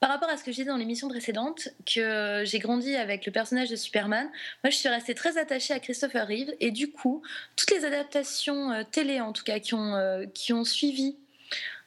par 0.00 0.08
rapport 0.08 0.30
à 0.30 0.36
ce 0.38 0.44
que 0.44 0.50
j'ai 0.50 0.62
dit 0.62 0.68
dans 0.68 0.76
l'émission 0.76 1.08
précédente, 1.08 1.68
que 1.84 2.42
j'ai 2.44 2.58
grandi 2.58 2.96
avec 2.96 3.26
le 3.26 3.32
personnage 3.32 3.68
de 3.68 3.76
Superman, 3.76 4.30
moi 4.64 4.70
je 4.70 4.76
suis 4.76 4.88
restée 4.88 5.14
très 5.14 5.36
attachée 5.36 5.74
à 5.74 5.78
Christopher 5.78 6.26
Reeve 6.26 6.54
et 6.58 6.70
du 6.70 6.90
coup, 6.90 7.22
toutes 7.54 7.70
les 7.70 7.84
adaptations 7.84 8.72
euh, 8.72 8.82
télé 8.90 9.20
en 9.20 9.32
tout 9.32 9.44
cas 9.44 9.58
qui 9.58 9.74
ont, 9.74 9.94
euh, 9.94 10.24
qui 10.34 10.54
ont 10.54 10.64
suivi 10.64 11.16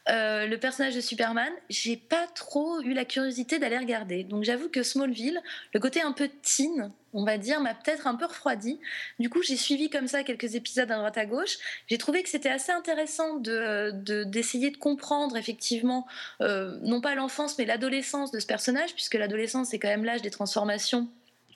euh, 0.09 0.47
le 0.47 0.57
personnage 0.57 0.95
de 0.95 1.01
Superman, 1.01 1.51
j'ai 1.69 1.95
pas 1.95 2.27
trop 2.35 2.81
eu 2.81 2.93
la 2.93 3.05
curiosité 3.05 3.57
d'aller 3.59 3.77
regarder. 3.77 4.23
Donc 4.25 4.43
j'avoue 4.43 4.67
que 4.69 4.83
Smallville, 4.83 5.41
le 5.73 5.79
côté 5.79 6.01
un 6.01 6.11
peu 6.11 6.29
teen, 6.41 6.91
on 7.13 7.23
va 7.23 7.37
dire, 7.37 7.61
m'a 7.61 7.73
peut-être 7.73 8.05
un 8.07 8.15
peu 8.15 8.25
refroidi. 8.25 8.79
Du 9.19 9.29
coup, 9.29 9.41
j'ai 9.43 9.55
suivi 9.55 9.89
comme 9.89 10.07
ça 10.07 10.23
quelques 10.23 10.55
épisodes 10.55 10.91
à 10.91 10.97
droite 10.97 11.17
à 11.17 11.25
gauche. 11.25 11.57
J'ai 11.87 11.97
trouvé 11.97 12.21
que 12.21 12.29
c'était 12.29 12.49
assez 12.49 12.71
intéressant 12.73 13.35
de- 13.37 13.91
de- 13.93 14.23
d'essayer 14.25 14.71
de, 14.71 14.77
comprendre 14.77 15.37
effectivement, 15.37 16.05
euh, 16.41 16.77
non 16.81 16.99
pas 16.99 17.15
l'enfance, 17.15 17.57
mais 17.57 17.65
l'adolescence 17.65 18.31
de 18.31 18.39
ce 18.39 18.45
personnage, 18.45 18.93
puisque 18.95 19.13
l'adolescence, 19.13 19.69
c'est 19.69 19.79
quand 19.79 19.87
même 19.89 20.03
l'âge 20.05 20.21
des 20.21 20.31
transformations, 20.31 21.07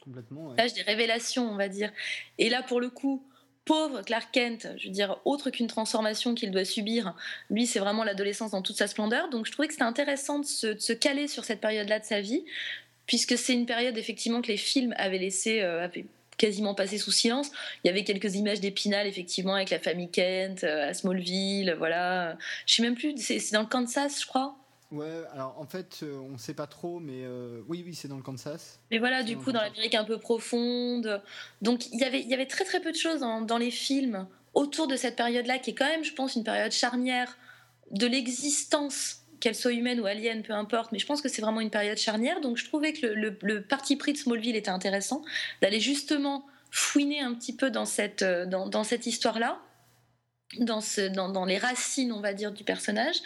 Complètement. 0.02 0.50
ouais. 0.50 0.56
l'âge 0.58 0.74
des 0.74 0.84
révélations, 0.84 1.50
on 1.52 1.56
va 1.58 1.68
dire. 1.68 1.92
Et 2.38 2.50
là, 2.50 2.64
pour 2.64 2.80
le 2.80 2.90
coup, 2.90 3.24
pauvre 3.68 4.02
Clark 4.02 4.30
Kent, 4.32 4.70
je 4.78 4.88
veux 4.88 4.94
dire, 4.94 5.18
autre 5.26 5.52
qu'une 5.52 5.68
transformation 5.68 6.34
qu'il 6.34 6.50
doit 6.50 6.66
subir, 6.66 7.14
lui, 7.52 7.68
c'est 7.68 7.80
vraiment 7.80 8.04
l'adolescence 8.04 8.52
dans 8.52 8.64
toute 8.64 8.78
sa 8.78 8.88
splendeur. 8.88 9.30
Donc, 9.30 9.46
je 9.46 9.52
trouvais 9.52 9.68
que 9.68 9.74
c'était 9.74 9.86
intéressant 9.86 10.40
de 10.40 10.46
se, 10.46 10.94
caler 10.94 11.28
sur 11.28 11.46
cette 11.46 11.62
période-là 11.62 12.00
de 12.00 12.06
sa 12.06 12.22
vie, 12.22 12.44
puisque 13.06 13.38
c'est 13.38 13.54
une 13.54 13.68
période, 13.68 13.98
effectivement, 13.98 14.42
que 14.42 14.48
les 14.48 14.58
films 14.58 14.96
avaient 14.98 15.20
laissé. 15.20 15.62
euh, 15.62 15.84
avaient 15.84 16.06
quasiment 16.38 16.76
passé 16.76 17.00
sous 17.00 17.12
silence. 17.12 17.52
Il 17.84 17.88
y 17.88 17.90
avait 17.90 18.04
quelques 18.04 18.36
images 18.36 18.60
d'Épinal, 18.60 19.08
effectivement, 19.08 19.56
avec 19.56 19.72
la 19.72 19.80
famille 19.80 20.10
Kent, 20.12 20.64
euh, 20.64 20.90
à 20.90 20.94
Smallville, 20.94 21.76
voilà. 21.78 22.38
Je 22.68 22.76
sais 22.76 22.84
même 22.84 22.96
plus, 22.96 23.16
c'est 23.18 23.54
dans 23.54 23.62
le 23.62 23.68
Kansas, 23.68 24.22
je 24.22 24.28
crois. 24.28 24.56
Ouais, 24.90 25.24
alors 25.34 25.56
en 25.60 25.66
fait, 25.66 26.00
euh, 26.04 26.16
on 26.18 26.38
sait 26.38 26.54
pas 26.54 26.68
trop, 26.68 27.00
mais 27.00 27.24
euh, 27.26 27.62
oui, 27.68 27.84
oui, 27.86 27.94
c'est 27.94 28.08
dans 28.08 28.16
le 28.16 28.24
Kansas. 28.24 28.80
Mais 28.90 29.00
voilà, 29.00 29.22
du 29.22 29.36
dans 29.36 29.42
coup, 29.42 29.52
dans 29.52 29.62
l'Amérique 29.62 29.96
un 29.96 30.06
peu 30.06 30.18
profonde. 30.18 31.22
Donc, 31.62 31.88
il 31.92 32.00
y 32.00 32.06
avait, 32.06 32.22
il 32.22 32.30
y 32.30 32.34
avait 32.34 32.46
très 32.46 32.64
très 32.64 32.80
peu 32.80 32.92
de 32.92 32.98
choses 32.98 33.20
dans, 33.20 33.42
dans 33.42 33.58
les 33.58 33.72
films 33.72 34.28
autour 34.54 34.88
de 34.88 34.96
cette 34.96 35.18
période-là, 35.18 35.60
qui 35.60 35.72
est 35.72 35.76
quand 35.76 35.88
même, 35.88 36.06
je 36.06 36.14
pense, 36.14 36.36
une 36.36 36.44
période 36.46 36.72
charnière 36.72 37.38
de 37.92 38.08
l'existence, 38.08 39.24
qu'elle 39.42 39.56
soit 39.56 39.74
humaine 39.74 40.00
ou 40.00 40.06
alien, 40.06 40.42
peu 40.42 40.54
importe. 40.54 40.92
Mais 40.94 41.00
je 41.00 41.06
pense 41.06 41.22
que 41.22 41.30
c'est 41.30 41.42
vraiment 41.42 41.62
une 41.62 41.70
période 41.70 41.98
charnière. 41.98 42.40
Donc, 42.42 42.56
je 42.58 42.66
trouvais 42.66 42.94
que 42.94 43.06
le, 43.08 43.14
le- 43.14 43.38
le 43.42 43.62
parti 43.62 43.98
pris 43.98 44.14
de 44.14 44.18
Smallville 44.18 44.56
était 44.56 44.70
intéressant, 44.72 45.22
d'aller 45.62 45.80
justement 45.82 46.46
fouiner 46.72 47.20
un 47.20 47.34
petit 47.34 47.54
peu 47.56 47.70
dans 47.72 47.86
cette, 47.86 48.22
euh, 48.22 48.46
dans, 48.46 48.68
dans 48.68 48.84
cette 48.86 49.06
histoire-là. 49.06 49.60
Dans, 50.60 51.46
les 51.46 51.58
racines, 51.58 52.14
on 52.14 52.22
va 52.22 52.34
dire, 52.34 52.54
du 52.54 52.64
personnage. 52.64 53.18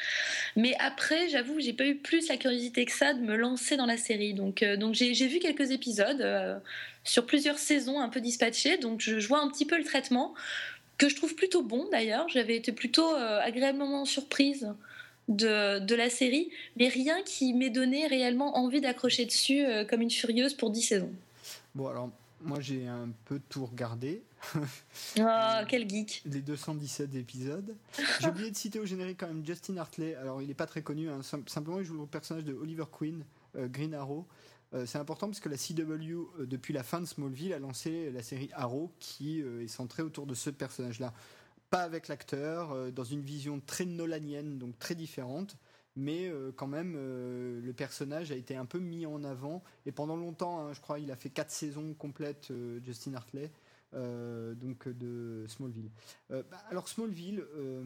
Mais 0.55 0.75
après, 0.79 1.29
j'avoue, 1.29 1.59
j'ai 1.59 1.71
pas 1.71 1.85
eu 1.85 1.95
plus 1.95 2.27
la 2.29 2.37
curiosité 2.37 2.83
que 2.83 2.91
ça 2.91 3.13
de 3.13 3.19
me 3.21 3.35
lancer 3.35 3.77
dans 3.77 3.85
la 3.85 3.97
série. 3.97 4.33
Donc, 4.33 4.63
euh, 4.63 4.75
j'ai 4.91 5.27
vu 5.27 5.37
quelques 5.37 5.69
épisodes 5.69 6.19
euh, 6.21 6.57
sur 7.03 7.27
plusieurs 7.27 7.59
saisons 7.59 7.99
un 7.99 8.09
peu 8.09 8.21
dispatchées. 8.21 8.79
Donc, 8.79 9.01
je, 9.01 9.27
vois 9.27 9.39
un 9.39 9.49
petit 9.49 9.67
peu 9.67 9.77
le 9.77 9.83
traitement 9.83 10.33
que 10.97 11.09
je 11.09 11.15
trouve 11.15 11.35
plutôt 11.35 11.61
bon 11.61 11.87
d'ailleurs. 11.91 12.27
J'avais 12.27 12.55
été 12.55 12.71
plutôt 12.71 13.13
euh, 13.13 13.39
agréablement 13.39 14.03
surprise 14.05 14.73
de, 15.27 15.77
de 15.77 15.95
la 15.95 16.09
série, 16.09 16.49
mais 16.75 16.87
rien 16.87 17.21
qui 17.21 17.53
m'ait 17.53 17.69
donné 17.69 18.07
réellement 18.07 18.57
envie 18.57 18.81
d'accrocher 18.81 19.25
dessus 19.25 19.63
comme 19.87 20.01
une 20.01 20.09
furieuse 20.09 20.55
pour 20.55 20.71
10 20.71 20.81
saisons. 20.81 21.13
Bon, 21.75 21.87
alors, 21.87 22.09
moi, 22.43 22.59
j'ai 22.59 22.87
un 22.87 23.09
peu 23.25 23.39
tout 23.49 23.65
regardé, 23.65 24.21
Ah, 25.19 25.63
quel 25.67 25.89
geek! 25.89 26.21
les 26.25 26.41
217 26.41 27.15
épisodes. 27.15 27.75
J'ai 28.19 28.27
oublié 28.29 28.51
de 28.51 28.55
citer 28.55 28.79
au 28.79 28.85
générique 28.85 29.19
quand 29.19 29.27
même 29.27 29.45
Justin 29.45 29.77
Hartley. 29.77 30.15
Alors, 30.15 30.41
il 30.41 30.47
n'est 30.47 30.53
pas 30.53 30.65
très 30.67 30.81
connu, 30.81 31.09
hein, 31.09 31.21
sim- 31.21 31.43
simplement, 31.47 31.79
il 31.79 31.85
joue 31.85 31.99
le 31.99 32.05
personnage 32.05 32.43
de 32.45 32.53
Oliver 32.53 32.85
Queen, 32.91 33.23
euh, 33.55 33.67
Green 33.67 33.93
Arrow. 33.93 34.25
Euh, 34.73 34.85
c'est 34.85 34.97
important 34.97 35.27
parce 35.27 35.39
que 35.41 35.49
la 35.49 35.57
CW, 35.57 35.81
euh, 36.39 36.45
depuis 36.45 36.73
la 36.73 36.83
fin 36.83 37.01
de 37.01 37.05
Smallville, 37.05 37.53
a 37.53 37.59
lancé 37.59 38.09
la 38.11 38.23
série 38.23 38.49
Arrow 38.53 38.91
qui 38.99 39.39
est 39.41 39.67
centrée 39.67 40.03
autour 40.03 40.25
de 40.25 40.33
ce 40.33 40.49
personnage-là. 40.49 41.13
Pas 41.69 41.83
avec 41.83 42.07
l'acteur, 42.09 42.91
dans 42.91 43.03
une 43.05 43.21
vision 43.21 43.61
très 43.65 43.85
nolanienne, 43.85 44.57
donc 44.57 44.77
très 44.77 44.93
différente, 44.95 45.55
mais 45.95 46.27
euh, 46.27 46.51
quand 46.55 46.67
même, 46.67 46.95
euh, 46.97 47.61
le 47.61 47.73
personnage 47.73 48.31
a 48.31 48.35
été 48.35 48.55
un 48.55 48.65
peu 48.65 48.79
mis 48.79 49.05
en 49.05 49.23
avant. 49.23 49.61
Et 49.85 49.91
pendant 49.91 50.15
longtemps, 50.15 50.59
hein, 50.59 50.73
je 50.73 50.79
crois, 50.81 50.99
il 50.99 51.11
a 51.11 51.15
fait 51.15 51.29
quatre 51.29 51.51
saisons 51.51 51.93
complètes, 51.93 52.47
euh, 52.51 52.79
Justin 52.83 53.13
Hartley, 53.13 53.51
donc 53.93 54.87
euh, 54.87 54.93
de 54.93 55.45
Smallville. 55.47 55.89
Euh, 56.31 56.43
bah, 56.49 56.63
alors 56.69 56.87
Smallville, 56.87 57.43
euh, 57.55 57.83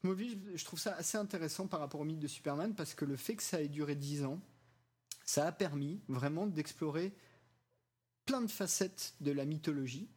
Smallville, 0.00 0.40
je 0.54 0.64
trouve 0.64 0.78
ça 0.78 0.94
assez 0.94 1.18
intéressant 1.18 1.66
par 1.66 1.80
rapport 1.80 2.00
au 2.00 2.04
mythe 2.04 2.20
de 2.20 2.28
Superman 2.28 2.74
parce 2.74 2.94
que 2.94 3.04
le 3.04 3.16
fait 3.16 3.36
que 3.36 3.42
ça 3.42 3.60
ait 3.60 3.68
duré 3.68 3.94
10 3.94 4.24
ans, 4.24 4.40
ça 5.24 5.46
a 5.46 5.52
permis 5.52 6.00
vraiment 6.08 6.46
d'explorer 6.46 7.12
plein 8.26 8.40
de 8.40 8.50
facettes 8.50 9.14
de 9.20 9.32
la 9.32 9.44
mythologie. 9.44 10.08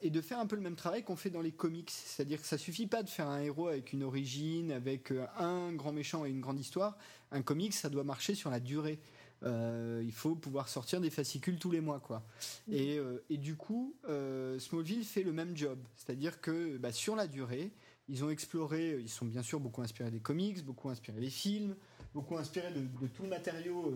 et 0.00 0.08
de 0.08 0.20
faire 0.22 0.38
un 0.38 0.46
peu 0.46 0.56
le 0.56 0.62
même 0.62 0.74
travail 0.74 1.04
qu'on 1.04 1.16
fait 1.16 1.28
dans 1.28 1.42
les 1.42 1.52
comics. 1.52 1.90
C'est-à-dire 1.90 2.40
que 2.40 2.46
ça 2.46 2.56
suffit 2.56 2.86
pas 2.86 3.02
de 3.02 3.10
faire 3.10 3.28
un 3.28 3.40
héros 3.40 3.68
avec 3.68 3.92
une 3.92 4.02
origine, 4.02 4.72
avec 4.72 5.12
un 5.36 5.72
grand 5.74 5.92
méchant 5.92 6.24
et 6.24 6.30
une 6.30 6.40
grande 6.40 6.58
histoire. 6.58 6.96
Un 7.30 7.42
comics, 7.42 7.74
ça 7.74 7.90
doit 7.90 8.04
marcher 8.04 8.34
sur 8.34 8.48
la 8.48 8.58
durée. 8.58 9.00
Euh, 9.42 10.02
il 10.04 10.12
faut 10.12 10.34
pouvoir 10.34 10.68
sortir 10.68 11.00
des 11.00 11.08
fascicules 11.10 11.58
tous 11.58 11.70
les 11.70 11.80
mois, 11.80 11.98
quoi. 12.00 12.22
Et, 12.70 12.98
euh, 12.98 13.24
et 13.30 13.38
du 13.38 13.56
coup, 13.56 13.94
euh, 14.08 14.58
Smallville 14.58 15.04
fait 15.04 15.22
le 15.22 15.32
même 15.32 15.56
job. 15.56 15.78
C'est-à-dire 15.96 16.40
que 16.40 16.76
bah, 16.76 16.92
sur 16.92 17.16
la 17.16 17.26
durée, 17.26 17.70
ils 18.08 18.22
ont 18.24 18.30
exploré, 18.30 18.98
ils 19.00 19.08
sont 19.08 19.24
bien 19.24 19.42
sûr 19.42 19.58
beaucoup 19.60 19.80
inspirés 19.82 20.10
des 20.10 20.20
comics, 20.20 20.62
beaucoup 20.64 20.90
inspirés 20.90 21.20
des 21.20 21.30
films, 21.30 21.74
beaucoup 22.12 22.36
inspirés 22.36 22.72
de, 22.72 22.80
de 22.80 23.06
tout 23.06 23.22
le 23.22 23.28
matériau 23.28 23.94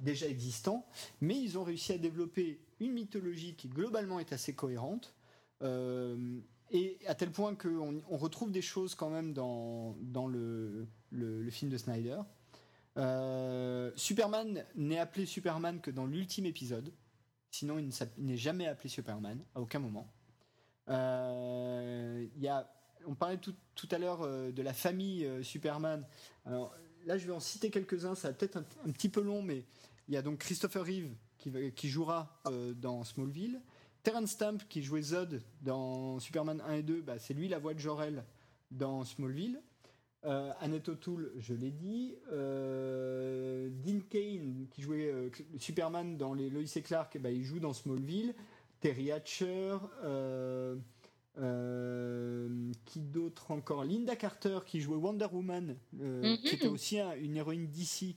déjà 0.00 0.26
existant, 0.28 0.86
mais 1.20 1.40
ils 1.40 1.56
ont 1.58 1.64
réussi 1.64 1.92
à 1.92 1.98
développer 1.98 2.60
une 2.78 2.92
mythologie 2.92 3.54
qui 3.54 3.68
globalement 3.68 4.20
est 4.20 4.32
assez 4.32 4.54
cohérente. 4.54 5.14
et 6.70 6.98
à 7.06 7.14
tel 7.14 7.30
point 7.30 7.54
qu'on 7.54 8.02
on 8.08 8.16
retrouve 8.16 8.50
des 8.52 8.62
choses 8.62 8.94
quand 8.94 9.10
même 9.10 9.32
dans, 9.32 9.96
dans 10.00 10.26
le, 10.26 10.86
le- 11.10 11.42
le 11.42 11.50
film 11.50 11.70
de 11.70 11.78
Snyder. 11.78 12.18
Euh, 12.96 13.90
Superman 13.96 14.64
n'est 14.74 14.98
appelé 14.98 15.26
Superman 15.26 15.80
que 15.80 15.90
dans 15.90 16.06
l'ultime 16.06 16.46
épisode. 16.46 16.92
Sinon, 17.50 17.78
il 17.78 17.90
n'est 18.18 18.36
jamais 18.36 18.66
appelé 18.66 18.88
Superman, 18.88 19.44
à 19.54 19.60
aucun 19.60 19.78
moment. 19.78 20.12
Euh, 20.88 22.26
y 22.36 22.48
a, 22.48 22.68
on 23.06 23.14
parlait 23.14 23.38
tout, 23.38 23.54
tout 23.74 23.88
à 23.90 23.98
l'heure 23.98 24.22
euh, 24.22 24.50
de 24.50 24.62
la 24.62 24.72
famille 24.72 25.28
Superman. 25.42 26.04
Alors, 26.44 26.74
là, 27.06 27.16
je 27.16 27.26
vais 27.26 27.32
en 27.32 27.40
citer 27.40 27.70
quelques-uns. 27.70 28.14
Ça 28.14 28.28
va 28.28 28.34
peut-être 28.34 28.56
un, 28.56 28.92
petit 28.92 29.08
peu 29.08 29.20
long, 29.20 29.42
mais 29.42 29.64
il 30.08 30.14
y 30.14 30.16
a 30.16 30.22
donc 30.22 30.38
Christopher 30.38 30.84
Reeve 30.84 31.14
qui, 31.38 31.88
jouera 31.88 32.40
dans 32.76 33.04
Smallville. 33.04 33.60
Terrence 34.02 34.30
Stamp 34.30 34.58
qui 34.68 34.82
jouait 34.82 35.02
Zod 35.02 35.42
dans 35.62 36.18
Superman 36.20 36.62
1 36.66 36.72
et 36.74 36.82
2, 36.82 37.00
bah, 37.02 37.18
c'est 37.18 37.34
lui 37.34 37.48
la 37.48 37.58
voix 37.58 37.74
de 37.74 37.78
Jor-El 37.78 38.24
dans 38.70 39.04
Smallville. 39.04 39.60
Euh, 40.24 40.50
Annette 40.60 40.88
O'Toole, 40.88 41.32
je 41.38 41.52
l'ai 41.52 41.70
dit. 41.70 42.14
Euh, 42.32 43.68
Dean 43.84 44.00
Kane 44.08 44.66
qui 44.70 44.80
jouait 44.82 45.10
euh, 45.10 45.28
Superman 45.58 46.16
dans 46.16 46.32
les 46.32 46.48
Lois 46.48 46.62
et 46.74 46.82
Clark, 46.82 47.18
bah, 47.18 47.30
il 47.30 47.44
joue 47.44 47.60
dans 47.60 47.72
Smallville. 47.74 48.34
Terry 48.80 49.12
Hatcher. 49.12 49.76
qui 52.84 53.00
d'autre 53.00 53.50
encore? 53.50 53.84
Linda 53.84 54.14
Carter 54.16 54.58
qui 54.64 54.80
jouait 54.80 54.96
Wonder 54.96 55.26
Woman, 55.32 55.76
Mhm. 55.92 56.38
qui 56.38 56.54
était 56.54 56.68
aussi 56.68 56.98
un- 57.00 57.16
une 57.16 57.36
héroïne 57.36 57.66
d'ici, 57.66 58.16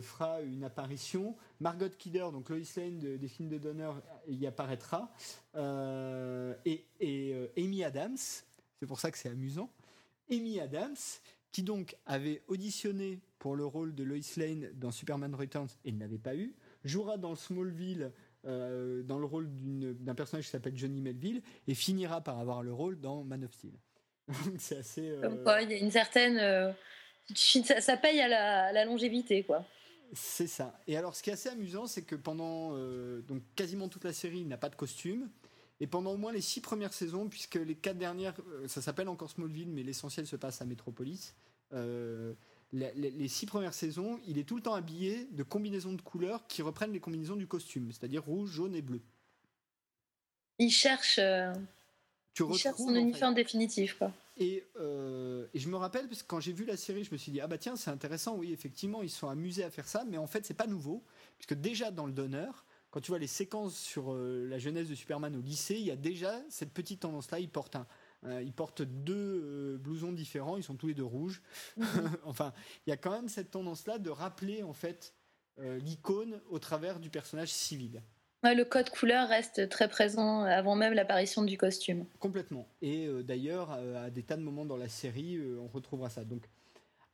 fera 0.00 0.40
une 0.40 0.64
apparition. 0.64 1.36
Margot 1.60 1.88
Kidder, 1.96 2.26
donc 2.32 2.48
Lois 2.50 2.58
Lane 2.76 2.98
de- 2.98 3.16
des 3.16 3.28
films 3.28 3.48
de 3.50 3.58
Donner, 3.58 3.92
y 4.28 4.44
apparaîtra. 4.46 5.12
Et 6.64 6.84
et, 7.00 7.50
Amy 7.56 7.84
Adams, 7.84 8.16
c'est 8.16 8.86
pour 8.86 8.98
ça 8.98 9.10
que 9.12 9.18
c'est 9.18 9.28
amusant. 9.28 9.70
Amy 10.28 10.58
Adams, 10.58 10.96
qui 11.52 11.62
donc 11.62 11.96
avait 12.06 12.42
auditionné 12.48 13.20
pour 13.38 13.56
le 13.56 13.64
rôle 13.64 13.94
de 13.94 14.02
Lois 14.02 14.18
Lane 14.36 14.70
dans 14.74 14.90
Superman 14.90 15.34
Returns 15.34 15.68
et 15.84 15.92
ne 15.92 16.00
l'avait 16.00 16.18
pas 16.18 16.34
eu, 16.36 16.54
jouera 16.84 17.16
dans 17.16 17.34
Smallville 17.34 18.12
euh, 18.46 19.02
dans 19.02 19.18
le 19.18 19.24
rôle 19.24 19.48
d'un 19.50 20.14
personnage 20.14 20.44
qui 20.44 20.50
s'appelle 20.50 20.76
Johnny 20.76 21.00
Melville 21.00 21.42
et 21.66 21.74
finira 21.74 22.20
par 22.20 22.38
avoir 22.38 22.62
le 22.62 22.72
rôle 22.72 23.00
dans 23.00 23.24
Man 23.24 23.44
of 23.44 23.52
Steel. 23.52 23.72
Donc 24.28 24.56
c'est 24.58 24.78
assez. 24.78 25.08
euh, 25.08 25.20
Comme 25.20 25.42
quoi, 25.42 25.62
il 25.62 25.70
y 25.70 25.74
a 25.74 25.78
une 25.78 25.90
certaine. 25.90 26.38
euh, 26.38 26.72
ça, 27.34 27.80
ça 27.80 27.96
paye 27.96 28.20
à 28.20 28.28
la, 28.28 28.64
à 28.66 28.72
la 28.72 28.84
longévité, 28.84 29.42
quoi. 29.42 29.64
C'est 30.12 30.46
ça. 30.46 30.80
Et 30.86 30.96
alors, 30.96 31.16
ce 31.16 31.22
qui 31.22 31.30
est 31.30 31.32
assez 31.32 31.48
amusant, 31.48 31.86
c'est 31.86 32.02
que 32.02 32.14
pendant 32.14 32.76
donc 33.22 33.42
quasiment 33.56 33.88
toute 33.88 34.04
la 34.04 34.12
série, 34.12 34.38
il 34.38 34.48
n'a 34.48 34.56
pas 34.56 34.68
de 34.68 34.76
costume. 34.76 35.28
Et 35.80 35.86
pendant 35.86 36.12
au 36.12 36.16
moins 36.16 36.32
les 36.32 36.40
six 36.40 36.60
premières 36.60 36.94
saisons, 36.94 37.28
puisque 37.28 37.56
les 37.56 37.74
quatre 37.74 37.98
dernières, 37.98 38.34
euh, 38.48 38.66
ça 38.66 38.80
s'appelle 38.80 39.08
encore 39.08 39.30
Smallville, 39.30 39.68
mais 39.68 39.82
l'essentiel 39.82 40.26
se 40.26 40.36
passe 40.36 40.62
à 40.62 40.64
Metropolis. 40.64 41.34
euh, 41.72 42.32
les, 42.72 42.92
les 42.94 43.28
six 43.28 43.46
premières 43.46 43.74
saisons, 43.74 44.18
il 44.26 44.38
est 44.38 44.44
tout 44.44 44.56
le 44.56 44.62
temps 44.62 44.74
habillé 44.74 45.26
de 45.32 45.42
combinaisons 45.42 45.92
de 45.92 46.02
couleurs 46.02 46.46
qui 46.46 46.62
reprennent 46.62 46.92
les 46.92 47.00
combinaisons 47.00 47.36
du 47.36 47.46
costume, 47.46 47.92
c'est-à-dire 47.92 48.24
rouge, 48.24 48.50
jaune 48.50 48.74
et 48.74 48.82
bleu. 48.82 49.00
Il 50.58 50.70
cherche, 50.70 51.18
euh, 51.18 51.52
Tu 52.34 52.42
il 52.48 52.54
cherche 52.56 52.78
son 52.78 52.92
fait, 52.92 53.00
uniforme 53.00 53.34
définitif, 53.34 53.94
quoi. 53.98 54.12
Et, 54.38 54.64
euh, 54.80 55.46
et 55.54 55.58
je 55.58 55.68
me 55.68 55.76
rappelle, 55.76 56.08
parce 56.08 56.22
que 56.22 56.28
quand 56.28 56.40
j'ai 56.40 56.52
vu 56.52 56.64
la 56.64 56.76
série, 56.76 57.04
je 57.04 57.12
me 57.12 57.16
suis 57.16 57.32
dit, 57.32 57.40
ah 57.40 57.46
bah 57.46 57.58
tiens, 57.58 57.76
c'est 57.76 57.90
intéressant, 57.90 58.36
oui, 58.36 58.52
effectivement, 58.52 59.02
ils 59.02 59.10
se 59.10 59.18
sont 59.18 59.28
amusés 59.28 59.64
à 59.64 59.70
faire 59.70 59.88
ça, 59.88 60.04
mais 60.08 60.18
en 60.18 60.26
fait, 60.26 60.44
c'est 60.44 60.54
pas 60.54 60.66
nouveau, 60.66 61.02
puisque 61.38 61.54
déjà 61.54 61.90
dans 61.90 62.06
le 62.06 62.12
Donner, 62.12 62.50
quand 62.96 63.02
tu 63.02 63.10
vois 63.10 63.18
les 63.18 63.26
séquences 63.26 63.76
sur 63.76 64.14
euh, 64.14 64.46
la 64.48 64.58
jeunesse 64.58 64.88
de 64.88 64.94
Superman 64.94 65.36
au 65.36 65.42
lycée, 65.42 65.74
il 65.74 65.84
y 65.84 65.90
a 65.90 65.96
déjà 65.96 66.40
cette 66.48 66.72
petite 66.72 67.00
tendance-là, 67.00 67.40
il 67.40 67.50
porte 67.50 67.76
un. 67.76 67.86
il 68.40 68.54
porte 68.54 68.80
deux 68.80 69.42
euh, 69.44 69.76
blousons 69.76 70.12
différents, 70.12 70.56
ils 70.56 70.62
sont 70.62 70.76
tous 70.76 70.86
les 70.86 70.94
deux 70.94 71.04
rouges. 71.04 71.42
enfin, 72.24 72.54
il 72.86 72.90
y 72.90 72.94
a 72.94 72.96
quand 72.96 73.10
même 73.10 73.28
cette 73.28 73.50
tendance-là 73.50 73.98
de 73.98 74.08
rappeler 74.08 74.62
en 74.62 74.72
fait 74.72 75.12
euh, 75.58 75.76
l'icône 75.80 76.40
au 76.48 76.58
travers 76.58 76.98
du 76.98 77.10
personnage 77.10 77.50
civil. 77.50 78.00
Ouais, 78.42 78.54
le 78.54 78.64
code 78.64 78.88
couleur 78.88 79.28
reste 79.28 79.68
très 79.68 79.88
présent 79.88 80.44
avant 80.44 80.74
même 80.74 80.94
l'apparition 80.94 81.42
du 81.42 81.58
costume. 81.58 82.06
Complètement. 82.18 82.66
Et 82.80 83.06
euh, 83.08 83.22
d'ailleurs, 83.22 83.72
euh, 83.72 84.06
à 84.06 84.08
des 84.08 84.22
tas 84.22 84.38
de 84.38 84.42
moments 84.42 84.64
dans 84.64 84.78
la 84.78 84.88
série, 84.88 85.36
euh, 85.36 85.58
on 85.60 85.68
retrouvera 85.68 86.08
ça. 86.08 86.24
Donc, 86.24 86.48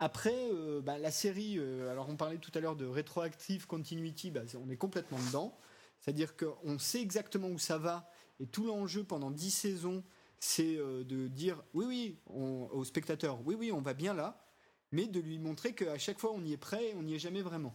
après, 0.03 0.35
euh, 0.53 0.81
bah, 0.81 0.99
la 0.99 1.13
série, 1.13 1.59
euh, 1.59 1.89
alors 1.93 2.09
on 2.09 2.17
parlait 2.17 2.39
tout 2.39 2.51
à 2.57 2.59
l'heure 2.59 2.75
de 2.75 2.87
rétroactive 2.87 3.69
continuity, 3.69 4.33
bah, 4.33 4.41
on 4.61 4.69
est 4.69 4.77
complètement 4.77 5.19
dedans. 5.29 5.57
C'est-à-dire 6.03 6.37
qu'on 6.37 6.79
sait 6.79 7.01
exactement 7.01 7.49
où 7.49 7.59
ça 7.59 7.79
va, 7.79 8.11
et 8.41 8.47
tout 8.47 8.67
l'enjeu 8.67 9.05
pendant 9.05 9.31
10 9.31 9.51
saisons, 9.51 10.05
c'est 10.41 10.77
euh, 10.77 11.05
de 11.05 11.29
dire 11.29 11.63
oui, 11.73 11.87
oui, 11.87 12.19
au 12.27 12.85
spectateur, 12.85 13.41
oui, 13.47 13.55
oui, 13.55 13.73
on 13.73 13.81
va 13.81 13.95
bien 13.95 14.13
là, 14.13 14.45
mais 14.91 15.07
de 15.07 15.21
lui 15.21 15.39
montrer 15.39 15.75
qu'à 15.75 15.99
chaque 15.99 16.19
fois 16.19 16.33
on 16.33 16.45
y 16.45 16.53
est 16.53 16.59
prêt 16.59 16.91
et 16.91 16.95
on 16.95 17.03
n'y 17.03 17.15
est 17.15 17.21
jamais 17.21 17.43
vraiment. 17.43 17.75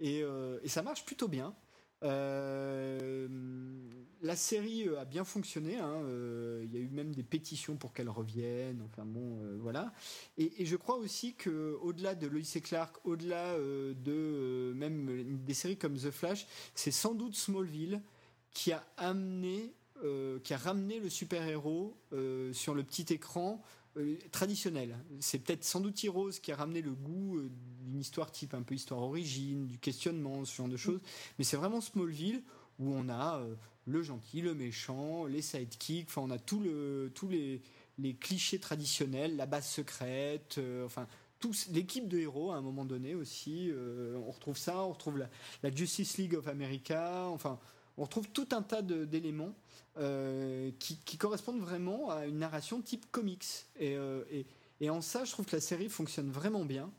Et, 0.00 0.22
euh, 0.22 0.60
et 0.62 0.68
ça 0.68 0.82
marche 0.82 1.04
plutôt 1.04 1.28
bien. 1.28 1.54
Euh, 2.02 3.28
la 4.22 4.36
série 4.36 4.88
euh, 4.88 5.00
a 5.00 5.04
bien 5.04 5.24
fonctionné. 5.24 5.78
hein, 5.78 6.02
euh, 6.04 6.62
Il 6.64 6.74
y 6.74 6.76
a 6.76 6.80
eu 6.80 6.88
même 6.88 7.14
des 7.14 7.22
pétitions 7.22 7.76
pour 7.76 7.92
qu'elle 7.92 8.08
revienne. 8.08 8.82
Enfin 8.84 9.04
bon, 9.04 9.38
voilà. 9.60 9.92
Et, 10.36 10.64
je 10.64 10.76
crois 10.76 10.96
aussi 10.96 11.34
que 11.34 11.78
au-delà 11.82 12.14
de 12.14 12.26
Lois 12.26 12.40
et 12.54 12.60
Clark, 12.60 12.96
au-delà 13.04 13.56
de 13.58 14.72
même 14.76 15.38
des 15.44 15.54
séries 15.54 15.76
comme 15.76 15.96
The 15.96 16.10
Flash, 16.10 16.46
c'est 16.74 16.90
sans 16.90 17.14
doute 17.14 17.34
Smallville 17.34 18.02
qui 18.52 18.72
a 18.72 18.84
amené, 18.96 19.74
qui 20.42 20.54
a 20.54 20.56
ramené 20.56 20.98
le 20.98 21.10
super-héros 21.10 21.96
sur 22.52 22.74
le 22.74 22.82
petit 22.82 23.12
écran 23.12 23.62
euh, 23.96 24.16
traditionnel. 24.30 24.96
C'est 25.20 25.38
peut-être 25.38 25.64
sans 25.64 25.80
doute 25.80 26.02
Heroes 26.04 26.32
qui 26.42 26.52
a 26.52 26.56
ramené 26.56 26.82
le 26.82 26.92
goût 26.92 27.38
euh, 27.38 27.50
d'une 27.80 28.00
histoire 28.00 28.30
type 28.30 28.54
un 28.54 28.62
peu 28.62 28.74
histoire 28.74 29.00
origine, 29.00 29.66
du 29.66 29.78
questionnement, 29.78 30.44
ce 30.44 30.54
genre 30.54 30.68
de 30.68 30.76
choses. 30.76 31.00
Mais 31.38 31.44
c'est 31.44 31.56
vraiment 31.56 31.80
Smallville 31.80 32.42
où 32.78 32.92
on 32.92 33.08
a 33.08 33.38
euh, 33.38 33.54
le 33.86 34.02
gentil, 34.02 34.42
le 34.42 34.54
méchant, 34.54 35.24
les 35.24 35.40
sidekicks, 35.40 36.08
enfin 36.08 36.22
on 36.22 36.30
a 36.30 36.38
tout 36.38 36.60
le, 36.60 37.10
tous 37.14 37.28
les, 37.28 37.62
clichés 38.20 38.58
traditionnels, 38.58 39.36
la 39.36 39.46
base 39.46 39.66
secrète, 39.66 40.60
enfin 40.84 41.06
l'équipe 41.72 42.08
de 42.08 42.18
héros 42.18 42.50
à 42.50 42.56
un 42.56 42.60
moment 42.60 42.84
donné 42.84 43.14
aussi. 43.14 43.70
on 43.72 44.30
retrouve 44.30 44.58
ça, 44.58 44.82
on 44.82 44.90
retrouve 44.90 45.18
la, 45.18 45.30
la 45.62 45.74
Justice 45.74 46.18
League 46.18 46.34
of 46.34 46.48
America, 46.48 47.26
enfin 47.28 47.58
on 47.96 48.04
retrouve 48.04 48.28
tout 48.28 48.48
un 48.52 48.62
tas 48.62 48.82
d'éléments 48.82 49.54
euh, 49.98 50.70
qui, 50.78 51.16
correspondent 51.16 51.60
vraiment 51.60 52.10
à 52.10 52.26
une 52.26 52.38
narration 52.38 52.82
type 52.82 53.10
comics. 53.10 53.66
Et, 53.78 53.96
euh, 53.96 54.24
et, 54.80 54.90
en 54.90 55.00
ça, 55.00 55.24
je 55.24 55.32
trouve 55.32 55.46
que 55.46 55.56
la 55.56 55.62
série 55.62 55.88
fonctionne 55.88 56.30
vraiment 56.30 56.64
bien. 56.64 56.90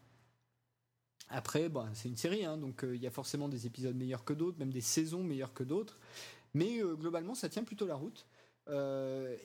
Après, 1.30 1.70
bah, 1.70 1.88
c'est 1.94 2.10
une 2.10 2.18
série, 2.18 2.46
hein, 2.46 2.58
donc 2.58 2.84
euh, 2.84 2.96
il 2.96 3.02
y 3.02 3.08
a 3.08 3.12
forcément 3.12 3.50
des 3.50 3.68
épisodes 3.68 3.96
meilleurs 3.96 4.24
que 4.24 4.34
d'autres, 4.34 4.58
même 4.58 4.72
des 4.72 4.82
saisons 4.82 5.24
meilleures 5.24 5.54
que 5.54 5.64
d'autres. 5.64 6.00
Mais 6.54 6.80
globalement, 6.80 7.36
ça 7.36 7.50
tient 7.50 7.64
plutôt 7.64 7.86
la 7.86 7.96
route. 7.96 8.26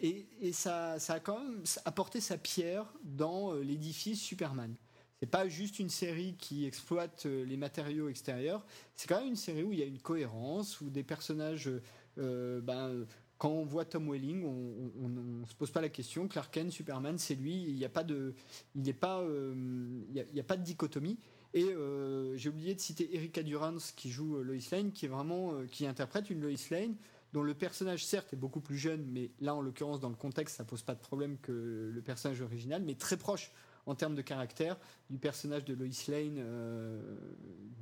Et 0.01 0.53
ça, 0.53 0.99
ça 0.99 1.15
a 1.15 1.21
quand 1.21 1.39
même 1.39 1.63
apporté 1.85 2.21
sa 2.21 2.39
pierre 2.39 2.87
dans 3.05 3.53
l'édifice 3.55 4.21
Superman. 4.21 4.75
C'est 5.23 5.31
pas 5.31 5.47
juste 5.47 5.79
une 5.79 5.89
série 5.89 6.35
qui 6.37 6.67
exploite 6.67 7.27
euh, 7.27 7.45
les 7.45 7.57
matériaux 7.57 8.09
extérieurs. 8.09 8.61
C'est 8.97 9.07
quand 9.07 9.21
même 9.21 9.29
une 9.29 9.37
série 9.37 9.63
où 9.63 9.73
il 9.73 9.79
y 9.79 9.83
a 9.85 9.87
une 9.87 10.01
cohérence, 10.01 10.81
où 10.81 10.91
des 10.91 11.05
personnages, 11.05 11.71
euh, 12.19 12.61
ben, 12.61 13.07
quand 13.39 13.51
on 13.51 13.65
voit 13.65 13.85
Tom 13.85 14.11
Welling, 14.11 14.45
on, 14.45 14.91
on 15.01 15.47
se 15.47 15.55
pose 15.55 15.71
pas 15.71 15.81
la 15.81 15.91
question. 15.91 16.27
Clark 16.27 16.53
Kent, 16.53 16.73
Superman, 16.73 17.19
c'est 17.19 17.37
lui. 17.37 17.63
Il 17.69 17.77
n'y 17.77 17.85
a 17.85 17.89
pas 17.89 18.03
de, 18.03 18.35
il 18.75 18.83
n'est 18.83 18.93
pas, 18.93 19.21
euh, 19.21 20.03
y 20.13 20.43
pas 20.43 20.57
de 20.57 20.65
dichotomie. 20.65 21.21
Et 21.55 21.65
euh, 21.65 22.37
j'ai 22.37 22.49
oublié 22.49 22.75
de 22.75 22.81
citer 22.81 23.15
Erika 23.15 23.45
Durance 23.45 23.93
qui 23.93 24.11
joue 24.11 24.39
euh, 24.39 24.43
Lois 24.43 24.57
Lane, 24.73 24.91
qui 24.91 25.05
est 25.05 25.09
vraiment, 25.09 25.53
euh, 25.53 25.67
qui 25.71 25.87
interprète 25.87 26.31
une 26.31 26.41
Lois 26.41 26.51
Lane 26.71 26.97
dont 27.33 27.43
le 27.43 27.55
personnage 27.55 28.05
certes 28.05 28.33
est 28.33 28.37
beaucoup 28.37 28.61
plus 28.61 28.77
jeune, 28.77 29.07
mais 29.07 29.31
là 29.41 29.55
en 29.55 29.63
l'occurrence 29.63 30.01
dans 30.01 30.11
le 30.11 30.17
contexte 30.17 30.57
ça 30.57 30.65
pose 30.65 30.83
pas 30.83 30.95
de 30.95 31.01
problème 31.01 31.39
que 31.41 31.91
le 31.95 32.03
personnage 32.03 32.43
original, 32.43 32.83
mais 32.83 32.95
très 32.95 33.17
proche 33.17 33.53
en 33.87 33.95
termes 33.95 34.15
de 34.15 34.23
caractère 34.23 34.79
du 35.11 35.19
personnage 35.19 35.65
de 35.65 35.75
Lois 35.75 35.89
Lane 36.09 36.37
euh, 36.39 37.17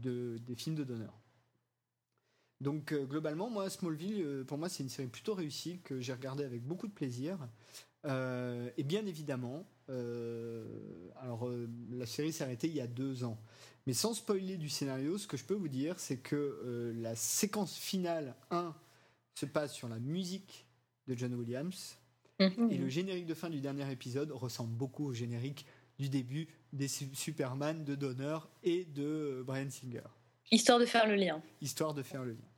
de, 0.03 0.39
des 0.39 0.55
films 0.55 0.77
de 0.77 0.85
Donner. 0.85 1.07
Donc 2.61 2.93
euh, 2.93 3.05
globalement, 3.05 3.49
moi 3.49 3.71
Smallville, 3.71 4.23
euh, 4.23 4.45
pour 4.45 4.59
moi 4.59 4.69
c'est 4.69 4.83
une 4.83 4.89
série 4.89 5.09
plutôt 5.09 5.35
réussie 5.35 5.81
que 5.83 6.01
j'ai 6.01 6.13
regardée 6.13 6.45
avec 6.45 6.63
beaucoup 6.63 6.87
de 6.87 6.93
plaisir. 6.93 7.39
Euh, 8.07 8.71
et 8.77 8.83
bien 8.83 9.05
évidemment, 9.07 9.67
alors 11.17 11.51
la 11.91 12.07
série 12.07 12.33
s'est 12.33 12.45
arrêtée 12.45 12.69
il 12.69 12.75
y 12.75 12.81
a 12.81 12.87
deux 12.87 13.25
ans. 13.25 13.39
Mais 13.87 13.93
sans 13.93 14.15
spoiler 14.15 14.57
du 14.57 14.69
scénario, 14.69 15.19
ce 15.19 15.27
que 15.27 15.37
je 15.37 15.45
peux 15.45 15.55
vous 15.55 15.69
dire, 15.69 15.99
c'est 15.99 16.19
que 16.19 16.93
la 16.97 17.17
séquence 17.17 17.75
finale 17.75 18.37
1 18.53 18.73
se 19.35 19.47
passe 19.47 19.73
sur 19.73 19.89
la 19.89 19.99
musique 19.99 20.69
de 21.09 21.17
John 21.17 21.35
Williams. 21.35 21.99
Mhm. 22.39 22.71
Et 22.71 22.79
le 22.79 22.89
générique 22.89 23.27
de 23.27 23.35
fin 23.35 23.51
du 23.51 23.61
dernier 23.61 23.91
épisode 23.91 24.31
ressemble 24.31 24.73
beaucoup 24.73 25.07
au 25.07 25.13
générique 25.13 25.67
du 26.01 26.09
début 26.09 26.49
des 26.73 26.89
Su- 26.89 27.15
Superman 27.15 27.85
de 27.85 27.95
Donner 27.95 28.39
et 28.65 28.85
de 28.87 29.05
euh, 29.05 29.43
Brian 29.45 29.71
Singer, 29.71 30.03
Histoire 30.51 30.79
de 30.81 30.87
faire 30.87 31.07
le 31.07 31.15
lien. 31.15 31.41
histoire 31.61 31.95
de 31.95 32.03
faire 32.03 32.25
le 32.25 32.33
lien. 32.33 32.49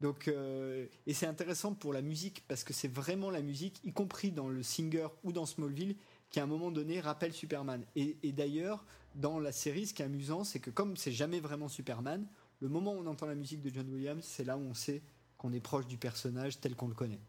Donc, 0.00 0.26
euh, 0.28 0.86
et 1.06 1.12
c'est 1.12 1.26
intéressant 1.26 1.74
pour 1.74 1.92
la 1.92 2.02
musique 2.02 2.44
parce 2.48 2.64
que 2.64 2.72
c'est 2.72 2.88
vraiment 2.88 3.30
la 3.30 3.42
musique, 3.42 3.80
y 3.84 3.92
compris 3.92 4.30
dans 4.32 4.48
le 4.48 4.62
Singer 4.62 5.08
ou 5.24 5.32
dans 5.32 5.44
Smallville, 5.46 5.96
qui 6.30 6.40
à 6.40 6.44
un 6.44 6.46
moment 6.46 6.70
donné 6.70 7.00
rappelle 7.00 7.32
Superman. 7.32 7.84
Et, 7.96 8.16
et 8.22 8.32
d'ailleurs, 8.32 8.84
dans 9.14 9.38
la 9.40 9.52
série, 9.52 9.86
ce 9.86 9.94
qui 9.94 10.02
est 10.02 10.04
amusant, 10.06 10.44
c'est 10.44 10.60
que 10.60 10.70
comme 10.70 10.96
c'est 10.96 11.12
jamais 11.12 11.40
vraiment 11.40 11.68
Superman, 11.68 12.26
le 12.60 12.68
moment 12.68 12.92
où 12.94 12.98
on 12.98 13.06
entend 13.06 13.26
la 13.26 13.34
musique 13.34 13.60
de 13.60 13.70
John 13.74 13.88
Williams, 13.92 14.24
c'est 14.24 14.44
là 14.44 14.56
où 14.56 14.60
on 14.62 14.74
sait 14.74 15.02
qu'on 15.36 15.52
est 15.52 15.60
proche 15.60 15.86
du 15.86 15.96
personnage 15.98 16.60
tel 16.60 16.74
qu'on 16.76 16.88
le 16.88 16.94
connaît. 16.94 17.20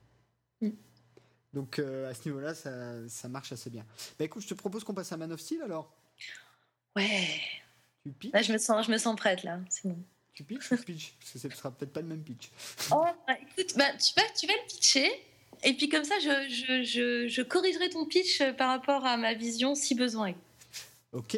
Mm. 0.62 0.70
Donc 1.54 1.80
euh, 1.80 2.10
à 2.10 2.14
ce 2.14 2.28
niveau-là, 2.28 2.54
ça, 2.54 3.08
ça 3.08 3.28
marche 3.28 3.52
assez 3.52 3.70
bien. 3.70 3.86
Bah 4.18 4.26
écoute, 4.26 4.44
je 4.44 4.48
te 4.48 4.54
propose 4.54 4.84
qu'on 4.84 4.94
passe 4.94 5.12
à 5.12 5.18
Man 5.18 5.32
of 5.32 5.40
Steel 5.40 5.62
alors. 5.62 5.92
Ouais. 6.96 7.28
Tu 8.04 8.12
pitches 8.12 8.34
Là, 8.34 8.42
je 8.42 8.54
me 8.54 8.58
sens, 8.58 8.86
je 8.86 8.92
me 8.92 8.98
sens 8.98 9.16
prête 9.16 9.44
là. 9.44 9.60
C'est 9.70 9.88
bon. 9.88 9.98
Tu 10.34 10.44
pitches 10.44 10.72
ou 10.72 10.78
pitch 10.78 11.16
Parce 11.20 11.32
que 11.34 11.40
ce 11.40 11.50
sera 11.50 11.72
peut-être 11.72 11.92
pas 11.92 12.02
le 12.02 12.08
même 12.08 12.24
pitch. 12.24 12.52
Oh, 12.92 13.06
bah, 13.28 13.36
écoute, 13.42 13.76
bah, 13.78 13.92
tu, 13.98 14.14
vas, 14.16 14.28
tu 14.38 14.48
vas 14.48 14.54
le 14.54 14.68
pitcher. 14.68 15.10
Et 15.64 15.74
puis 15.74 15.90
comme 15.90 16.06
ça, 16.06 16.16
je, 16.20 16.50
je, 16.50 16.84
je, 16.84 17.28
je 17.28 17.42
corrigerai 17.42 17.90
ton 17.90 18.06
pitch 18.06 18.42
euh, 18.42 18.54
par 18.54 18.70
rapport 18.70 19.06
à 19.06 19.18
ma 19.18 19.34
vision 19.34 19.76
si 19.76 19.96
besoin. 19.96 20.34
Ok, 21.12 21.38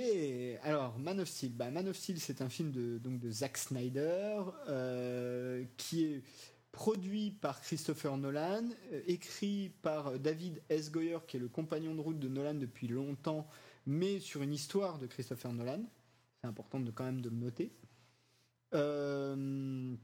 alors 0.64 1.00
Man 1.00 1.22
of 1.22 1.30
Steel. 1.30 1.52
Bah, 1.54 1.72
Man 1.72 1.88
of 1.88 1.96
Steel, 1.96 2.20
c'est 2.20 2.42
un 2.42 2.50
film 2.50 2.72
de, 2.72 2.98
donc, 2.98 3.20
de 3.20 3.32
Zack 3.32 3.58
Snyder 3.58 4.42
euh, 4.68 5.64
qui 5.78 6.04
est 6.04 6.24
produit 6.72 7.32
par 7.32 7.62
Christopher 7.62 8.18
Nolan, 8.18 8.64
euh, 8.94 9.02
écrit 9.08 9.72
par 9.82 10.20
David 10.20 10.62
S. 10.70 10.92
Goyer, 10.92 11.20
qui 11.28 11.38
est 11.38 11.40
le 11.40 11.50
compagnon 11.50 11.96
de 11.96 12.02
route 12.02 12.20
de 12.20 12.28
Nolan 12.28 12.56
depuis 12.56 12.88
longtemps, 12.88 13.48
mais 13.86 14.20
sur 14.20 14.42
une 14.42 14.54
histoire 14.54 14.98
de 14.98 15.08
Christopher 15.08 15.54
Nolan. 15.54 15.84
C'est 16.42 16.48
important 16.48 16.80
de 16.80 16.92
quand 16.92 17.04
même 17.04 17.22
de 17.22 17.30
le 17.30 17.36
noter. 17.36 17.72
Euh, 18.74 19.96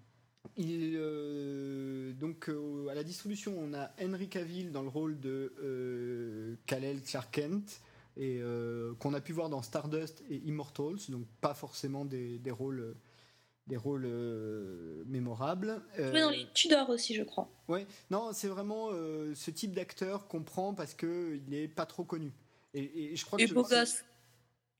euh, 0.59 2.13
donc 2.13 2.49
euh, 2.49 2.87
à 2.89 2.95
la 2.95 3.03
distribution, 3.03 3.55
on 3.57 3.73
a 3.73 3.91
Henry 4.01 4.27
Cavill 4.27 4.71
dans 4.71 4.81
le 4.81 4.89
rôle 4.89 5.19
de 5.19 5.53
euh, 5.59 6.55
Kal-El 6.65 7.01
Clark 7.01 7.31
Kent 7.31 7.81
et 8.17 8.39
euh, 8.41 8.93
qu'on 8.95 9.13
a 9.13 9.21
pu 9.21 9.31
voir 9.31 9.49
dans 9.49 9.61
Stardust 9.61 10.23
et 10.29 10.37
Immortals, 10.45 10.97
donc 11.09 11.25
pas 11.39 11.53
forcément 11.53 12.03
des, 12.03 12.41
rôles 12.49 12.79
euh, 12.79 12.93
des 13.67 13.77
rôles 13.77 14.05
euh, 14.05 15.03
mémorables. 15.07 15.81
Euh, 15.99 16.11
Joué 16.11 16.21
dans 16.21 16.29
les 16.29 16.47
Tudors 16.53 16.89
aussi, 16.89 17.15
je 17.15 17.23
crois. 17.23 17.49
Ouais, 17.67 17.85
non, 18.09 18.29
c'est 18.33 18.47
vraiment 18.47 18.89
euh, 18.91 19.33
ce 19.35 19.51
type 19.51 19.73
d'acteur 19.73 20.27
qu'on 20.27 20.43
prend 20.43 20.73
parce 20.73 20.93
que 20.93 21.39
il 21.47 21.53
est 21.53 21.67
pas 21.67 21.85
trop 21.85 22.03
connu. 22.03 22.31
Et, 22.73 23.11
et 23.11 23.15
je 23.15 23.25
crois 23.25 23.39
Et 23.41 23.47
que 23.47 23.53
beau 23.53 23.63
gosse. 23.63 24.03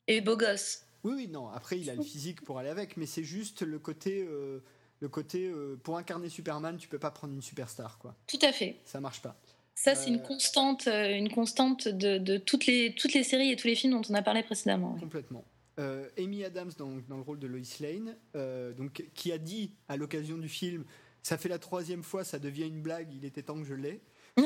Et 0.08 0.22
beau 0.22 0.38
gosse. 0.38 0.84
Oui, 1.04 1.14
oui, 1.16 1.28
non. 1.28 1.50
Après, 1.50 1.80
il 1.80 1.90
a 1.90 1.96
le 1.96 2.02
physique 2.04 2.42
pour 2.44 2.60
aller 2.60 2.70
avec, 2.70 2.98
mais 2.98 3.06
c'est 3.06 3.24
juste 3.24 3.62
le 3.62 3.78
côté, 3.80 4.26
euh, 4.28 4.60
le 5.00 5.10
côté 5.10 5.48
euh, 5.48 5.76
pour 5.84 5.98
incarner 5.98 6.30
Superman, 6.30 6.78
tu 6.78 6.88
peux 6.88 7.00
pas 7.00 7.12
prendre 7.12 7.34
une 7.34 7.42
superstar, 7.42 7.98
quoi. 8.00 8.16
Tout 8.28 8.40
à 8.42 8.52
fait. 8.52 8.78
Ça 8.86 9.00
marche 9.00 9.22
pas. 9.22 9.36
Ça, 9.76 9.94
c'est 9.96 10.10
Euh, 10.10 10.14
une 10.14 10.22
constante, 10.24 10.88
euh, 10.88 11.16
une 11.16 11.32
constante 11.32 11.88
de, 11.88 12.18
de 12.18 12.38
toutes, 12.38 12.66
les, 12.66 12.96
toutes 12.96 13.14
les 13.14 13.24
séries 13.24 13.52
et 13.52 13.56
tous 13.56 13.68
les 13.68 13.76
films 13.76 13.94
dont 13.94 14.02
on 14.10 14.14
a 14.16 14.22
parlé 14.24 14.42
précédemment. 14.44 14.96
Complètement. 15.00 15.44
Euh, 15.80 16.10
Amy 16.18 16.44
Adams 16.44 16.72
dans, 16.78 16.98
dans 17.08 17.18
le 17.18 17.22
rôle 17.22 17.38
de 17.40 17.46
Lois 17.48 17.60
Lane, 17.80 18.16
euh, 18.36 18.74
donc 18.74 19.06
qui 19.14 19.32
a 19.32 19.38
dit 19.38 19.72
à 19.88 19.96
l'occasion 19.98 20.38
du 20.38 20.50
film, 20.50 20.84
ça 21.22 21.38
fait 21.38 21.50
la 21.50 21.60
troisième 21.60 22.02
fois, 22.04 22.24
ça 22.24 22.40
devient 22.40 22.66
une 22.68 22.82
blague, 22.82 23.14
il 23.14 23.26
était 23.26 23.44
temps 23.44 23.58
que 23.58 23.64
je 23.66 23.76
l'ai. 23.76 24.02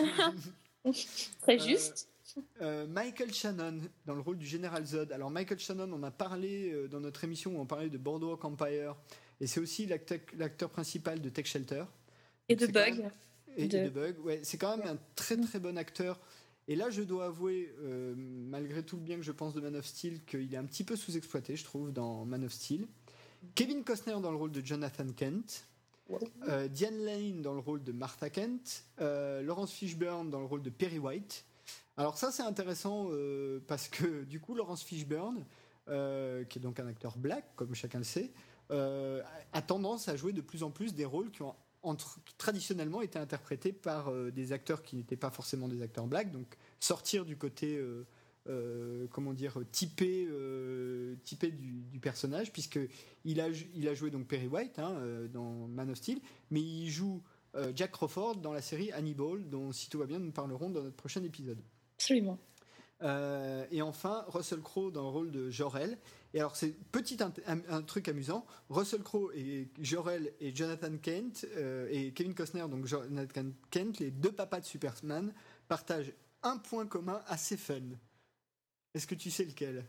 Très 1.41 1.59
juste. 1.59 2.07
Euh, 2.61 2.87
Michael 2.87 3.33
Shannon 3.33 3.79
dans 4.05 4.15
le 4.15 4.21
rôle 4.21 4.37
du 4.37 4.45
général 4.45 4.85
Zod. 4.85 5.11
Alors 5.11 5.29
Michael 5.29 5.59
Shannon, 5.59 5.91
on 5.93 6.03
a 6.03 6.11
parlé 6.11 6.87
dans 6.89 6.99
notre 6.99 7.23
émission 7.23 7.57
où 7.57 7.59
on 7.61 7.65
parlait 7.65 7.89
de 7.89 7.97
Boardwalk 7.97 8.43
Empire, 8.45 8.95
et 9.39 9.47
c'est 9.47 9.59
aussi 9.59 9.85
l'acteur 9.85 10.69
principal 10.69 11.21
de 11.21 11.29
Tech 11.29 11.45
Shelter. 11.45 11.83
Et 12.49 12.55
de 12.55 12.67
Bug. 12.67 12.99
même- 12.99 13.11
Et 13.57 13.67
De- 13.67 13.77
et 13.77 13.83
de 13.85 13.89
Bug. 13.89 14.19
Ouais, 14.25 14.39
c'est 14.43 14.57
quand 14.57 14.77
même 14.77 14.87
un 14.87 14.97
très 15.15 15.37
très 15.37 15.59
bon 15.59 15.77
acteur. 15.77 16.19
Et 16.71 16.75
là, 16.75 16.89
je 16.89 17.01
dois 17.01 17.25
avouer, 17.25 17.75
euh, 17.81 18.13
malgré 18.15 18.81
tout 18.81 18.95
le 18.95 19.01
bien 19.01 19.17
que 19.17 19.23
je 19.23 19.33
pense 19.33 19.53
de 19.53 19.59
Man 19.59 19.75
of 19.75 19.85
Steel, 19.85 20.23
qu'il 20.23 20.53
est 20.53 20.57
un 20.57 20.63
petit 20.63 20.85
peu 20.85 20.95
sous-exploité, 20.95 21.57
je 21.57 21.65
trouve, 21.65 21.91
dans 21.91 22.23
Man 22.23 22.45
of 22.45 22.53
Steel. 22.53 22.87
Kevin 23.55 23.83
Costner 23.83 24.15
dans 24.21 24.31
le 24.31 24.37
rôle 24.37 24.53
de 24.53 24.65
Jonathan 24.65 25.11
Kent. 25.13 25.67
Euh, 26.47 26.69
Diane 26.69 26.97
Lane 27.03 27.41
dans 27.41 27.53
le 27.53 27.59
rôle 27.59 27.83
de 27.83 27.91
Martha 27.91 28.29
Kent. 28.29 28.85
euh, 29.01 29.41
Laurence 29.41 29.73
Fishburne 29.73 30.29
dans 30.29 30.39
le 30.39 30.45
rôle 30.45 30.61
de 30.61 30.69
Perry 30.69 30.97
White. 30.97 31.43
Alors 31.97 32.17
ça, 32.17 32.31
c'est 32.31 32.43
intéressant 32.43 33.09
parce 33.67 33.89
que 33.89 34.23
du 34.23 34.39
coup, 34.39 34.55
Laurence 34.55 34.81
Fishburne, 34.81 35.43
qui 35.87 35.91
est 35.91 36.61
donc 36.61 36.79
un 36.79 36.87
acteur 36.87 37.17
black, 37.17 37.53
comme 37.57 37.75
chacun 37.75 37.97
le 37.97 38.05
sait, 38.05 38.31
a 38.69 39.61
tendance 39.61 40.07
à 40.07 40.15
jouer 40.15 40.31
de 40.31 40.39
plus 40.39 40.63
en 40.63 40.71
plus 40.71 40.95
des 40.95 41.03
rôles 41.03 41.31
qui 41.31 41.41
ont 41.41 41.53
entre, 41.83 42.19
qui 42.25 42.35
traditionnellement 42.35 43.01
été 43.01 43.17
interprétés 43.19 43.71
par 43.73 44.09
euh, 44.09 44.31
des 44.31 44.53
acteurs 44.53 44.83
qui 44.83 44.95
n'étaient 44.95 45.15
pas 45.15 45.29
forcément 45.29 45.67
des 45.67 45.81
acteurs 45.81 46.07
black, 46.07 46.31
donc 46.31 46.57
sortir 46.79 47.25
du 47.25 47.37
côté, 47.37 47.77
euh, 47.77 48.05
euh, 48.47 49.07
comment 49.11 49.33
dire, 49.33 49.59
typé, 49.71 50.27
typé 51.23 51.51
du, 51.51 51.81
du 51.83 51.99
personnage, 51.99 52.51
puisque 52.51 52.79
il 53.25 53.41
a, 53.41 53.49
il 53.75 53.87
a 53.87 53.93
joué 53.93 54.09
donc 54.09 54.27
Perry 54.27 54.47
White 54.47 54.79
hein, 54.79 54.97
dans 55.33 55.67
Man 55.67 55.89
of 55.91 55.97
Steel, 55.97 56.19
mais 56.49 56.61
il 56.61 56.89
joue 56.89 57.21
Jack 57.75 57.91
Crawford 57.91 58.37
dans 58.37 58.53
la 58.53 58.61
série 58.61 58.91
Hannibal, 58.93 59.49
dont 59.49 59.71
si 59.71 59.89
tout 59.89 59.99
va 59.99 60.05
bien, 60.05 60.19
nous 60.19 60.31
parlerons 60.31 60.69
dans 60.69 60.81
notre 60.81 60.95
prochain 60.95 61.23
épisode. 61.23 61.59
Absolument. 61.97 62.39
Euh, 63.03 63.65
et 63.71 63.81
enfin, 63.81 64.25
Russell 64.27 64.61
Crowe 64.61 64.91
dans 64.91 65.03
le 65.03 65.09
rôle 65.09 65.31
de 65.31 65.49
Jor-El. 65.49 65.97
Et 66.33 66.39
alors, 66.39 66.55
c'est 66.55 66.73
petit 66.91 67.17
un, 67.45 67.81
truc 67.81 68.07
amusant. 68.07 68.45
Russell 68.69 69.01
Crowe 69.01 69.31
et 69.35 69.67
Jor-El 69.79 70.31
et 70.39 70.55
Jonathan 70.55 70.97
Kent 71.01 71.45
euh, 71.57 71.87
et 71.91 72.13
Kevin 72.13 72.33
Costner, 72.33 72.65
donc 72.69 72.85
Jonathan 72.85 73.47
Kent, 73.69 73.99
les 73.99 74.11
deux 74.11 74.31
papas 74.31 74.61
de 74.61 74.65
Superman, 74.65 75.33
partagent 75.67 76.13
un 76.43 76.57
point 76.57 76.85
commun 76.85 77.21
assez 77.27 77.57
fun. 77.57 77.81
Est-ce 78.93 79.07
que 79.07 79.15
tu 79.15 79.29
sais 79.29 79.43
lequel? 79.43 79.85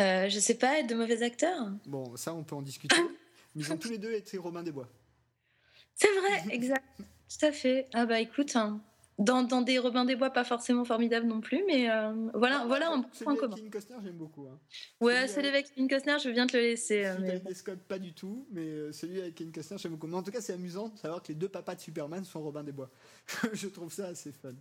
Euh, 0.00 0.28
je 0.28 0.38
sais 0.38 0.54
pas, 0.54 0.78
être 0.78 0.88
de 0.88 0.94
mauvais 0.94 1.22
acteurs? 1.22 1.70
Bon, 1.86 2.16
ça, 2.16 2.34
on 2.34 2.44
peut 2.44 2.54
en 2.54 2.62
discuter. 2.62 2.96
Mais 3.54 3.62
ils 3.62 3.72
ont 3.72 3.78
tous 3.78 3.90
les 3.90 3.98
deux 3.98 4.12
été 4.12 4.36
Robin 4.36 4.62
des 4.62 4.72
Bois. 4.72 4.88
C'est 5.94 6.12
vrai, 6.20 6.54
exact. 6.54 6.84
Tout 6.98 7.46
à 7.46 7.52
fait. 7.52 7.86
Ah 7.92 8.06
bah 8.06 8.20
écoute, 8.20 8.54
hein, 8.56 8.80
dans, 9.18 9.42
dans 9.42 9.62
des 9.62 9.78
Robin 9.78 10.04
des 10.04 10.14
Bois 10.16 10.30
pas 10.30 10.44
forcément 10.44 10.84
formidables 10.84 11.26
non 11.26 11.40
plus, 11.40 11.64
mais 11.66 11.90
euh, 11.90 12.12
voilà, 12.34 12.60
Ah, 12.62 12.66
voilà 12.66 12.90
un 12.92 13.02
point 13.02 13.32
avec 13.32 13.40
commun. 13.40 13.56
Kevin 13.56 13.70
Costner, 13.70 13.96
j'aime 14.02 14.16
beaucoup. 14.16 14.46
hein. 14.46 14.58
Ouais, 15.00 15.22
celui 15.26 15.28
celui 15.34 15.48
avec- 15.48 15.54
avec 15.64 15.74
Kevin 15.74 15.88
Costner, 15.88 16.16
je 16.22 16.28
viens 16.30 16.46
de 16.46 16.50
te 16.52 16.56
le 16.56 16.62
laisser. 16.62 17.04
euh, 17.04 17.14
Celui 17.14 17.22
mais 17.26 17.32
d'Ridley 17.34 17.54
Scott, 17.54 17.78
pas 17.88 17.98
du 17.98 18.12
tout, 18.12 18.46
mais 18.52 18.62
euh, 18.66 18.92
celui 18.92 19.20
avec 19.20 19.34
Kevin 19.34 19.52
Costner, 19.52 19.76
j'aime 19.78 19.92
beaucoup. 19.92 20.06
Mais 20.06 20.16
en 20.16 20.22
tout 20.22 20.30
cas, 20.30 20.40
c'est 20.40 20.52
amusant 20.52 20.88
de 20.88 20.96
savoir 20.98 21.22
que 21.22 21.28
les 21.28 21.34
deux 21.34 21.48
papas 21.48 21.74
de 21.74 21.80
Superman 21.80 22.24
sont 22.24 22.40
Robin 22.42 22.62
des 22.62 22.72
Bois. 22.72 22.90
Je 23.52 23.66
trouve 23.68 23.92
ça 23.92 24.06
assez 24.06 24.30
fun. 24.32 24.54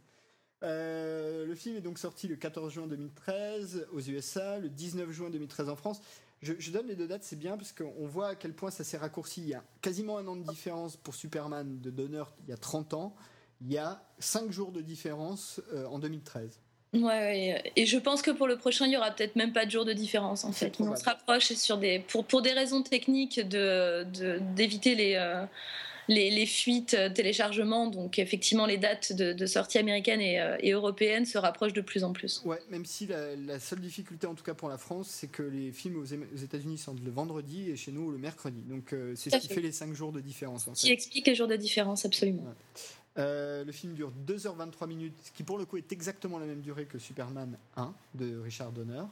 Euh, 0.63 1.45
le 1.45 1.53
film 1.53 1.75
est 1.75 1.81
donc 1.81 1.99
sorti 1.99 2.27
le 2.27 2.35
14 2.35 2.73
juin 2.73 2.87
2013 2.87 3.87
aux 3.91 4.01
USA, 4.01 4.57
le 4.57 4.69
19 4.69 5.11
juin 5.11 5.29
2013 5.29 5.69
en 5.69 5.75
France. 5.75 6.01
Je, 6.41 6.53
je 6.57 6.71
donne 6.71 6.87
les 6.87 6.95
deux 6.95 7.07
dates, 7.07 7.23
c'est 7.23 7.35
bien 7.35 7.57
parce 7.57 7.73
qu'on 7.73 8.05
voit 8.07 8.29
à 8.29 8.35
quel 8.35 8.53
point 8.53 8.71
ça 8.71 8.83
s'est 8.83 8.97
raccourci. 8.97 9.41
Il 9.41 9.47
y 9.49 9.53
a 9.53 9.63
quasiment 9.81 10.17
un 10.17 10.27
an 10.27 10.35
de 10.35 10.43
différence 10.43 10.95
pour 10.97 11.15
Superman 11.15 11.79
de 11.79 11.89
Donner 11.91 12.23
il 12.43 12.49
y 12.49 12.53
a 12.53 12.57
30 12.57 12.93
ans. 12.95 13.15
Il 13.65 13.71
y 13.71 13.77
a 13.77 14.01
5 14.19 14.51
jours 14.51 14.71
de 14.71 14.81
différence 14.81 15.61
euh, 15.73 15.85
en 15.87 15.99
2013. 15.99 16.59
Ouais, 16.93 17.01
ouais, 17.01 17.71
et 17.75 17.85
je 17.85 17.97
pense 17.97 18.21
que 18.21 18.31
pour 18.31 18.47
le 18.47 18.55
prochain, 18.57 18.85
il 18.87 18.93
y 18.93 18.97
aura 18.97 19.11
peut-être 19.11 19.35
même 19.35 19.51
pas 19.51 19.65
de 19.65 19.71
jour 19.71 19.83
de 19.83 19.91
différence 19.93 20.45
en 20.45 20.53
fait. 20.53 20.79
On 20.79 20.95
se 20.95 21.03
rapproche 21.03 21.51
sur 21.53 21.77
des 21.77 21.99
pour 21.99 22.23
pour 22.25 22.41
des 22.41 22.53
raisons 22.53 22.81
techniques 22.81 23.39
de 23.41 24.03
de- 24.05 24.39
d'éviter 24.55 24.95
les, 24.95 25.15
euh, 25.15 25.43
les 26.07 26.31
les 26.31 26.45
fuites 26.45 26.93
euh, 26.93 27.09
téléchargements. 27.09 27.87
Donc 27.87 28.19
effectivement, 28.19 28.65
les 28.65 28.77
dates 28.77 29.11
de, 29.11 29.33
de 29.33 29.45
sortie 29.45 29.77
américaines 29.77 30.21
et, 30.21 30.39
euh, 30.39 30.55
et 30.61 30.71
européennes 30.71 31.25
se 31.25 31.37
rapprochent 31.37 31.73
de 31.73 31.81
plus 31.81 32.05
en 32.05 32.13
plus. 32.13 32.41
Ouais, 32.45 32.59
même 32.69 32.85
si 32.85 33.05
la, 33.05 33.35
la 33.35 33.59
seule 33.59 33.81
difficulté, 33.81 34.25
en 34.25 34.33
tout 34.33 34.45
cas 34.45 34.53
pour 34.53 34.69
la 34.69 34.77
France, 34.77 35.09
c'est 35.09 35.27
que 35.27 35.43
les 35.43 35.73
films 35.73 35.97
aux, 36.01 36.05
États-Unis 36.41 36.77
sortent 36.77 37.03
le 37.03 37.11
vendredi 37.11 37.69
et 37.69 37.75
chez 37.75 37.91
nous 37.91 38.11
le 38.11 38.17
mercredi. 38.17 38.61
Donc 38.61 38.93
euh, 38.93 39.13
c'est 39.17 39.29
ce 39.29 39.37
qui 39.37 39.49
fait. 39.49 39.55
fait 39.55 39.61
les 39.61 39.73
5 39.73 39.93
jours 39.93 40.13
de 40.13 40.21
différence. 40.21 40.69
En 40.69 40.71
Qui 40.71 40.89
explique 40.91 41.27
les 41.27 41.35
jours 41.35 41.47
de 41.49 41.57
différence 41.57 42.05
absolument. 42.05 42.45
Euh, 43.17 43.63
le 43.63 43.71
film 43.71 43.93
dure 43.93 44.11
2h23 44.27 44.87
minutes, 44.87 45.15
ce 45.23 45.31
qui 45.31 45.43
pour 45.43 45.57
le 45.57 45.65
coup 45.65 45.77
est 45.77 45.91
exactement 45.91 46.37
la 46.37 46.45
même 46.45 46.61
durée 46.61 46.85
que 46.85 46.99
Superman 46.99 47.57
1 47.75 47.93
de 48.13 48.37
Richard 48.37 48.71
Donner. 48.71 49.03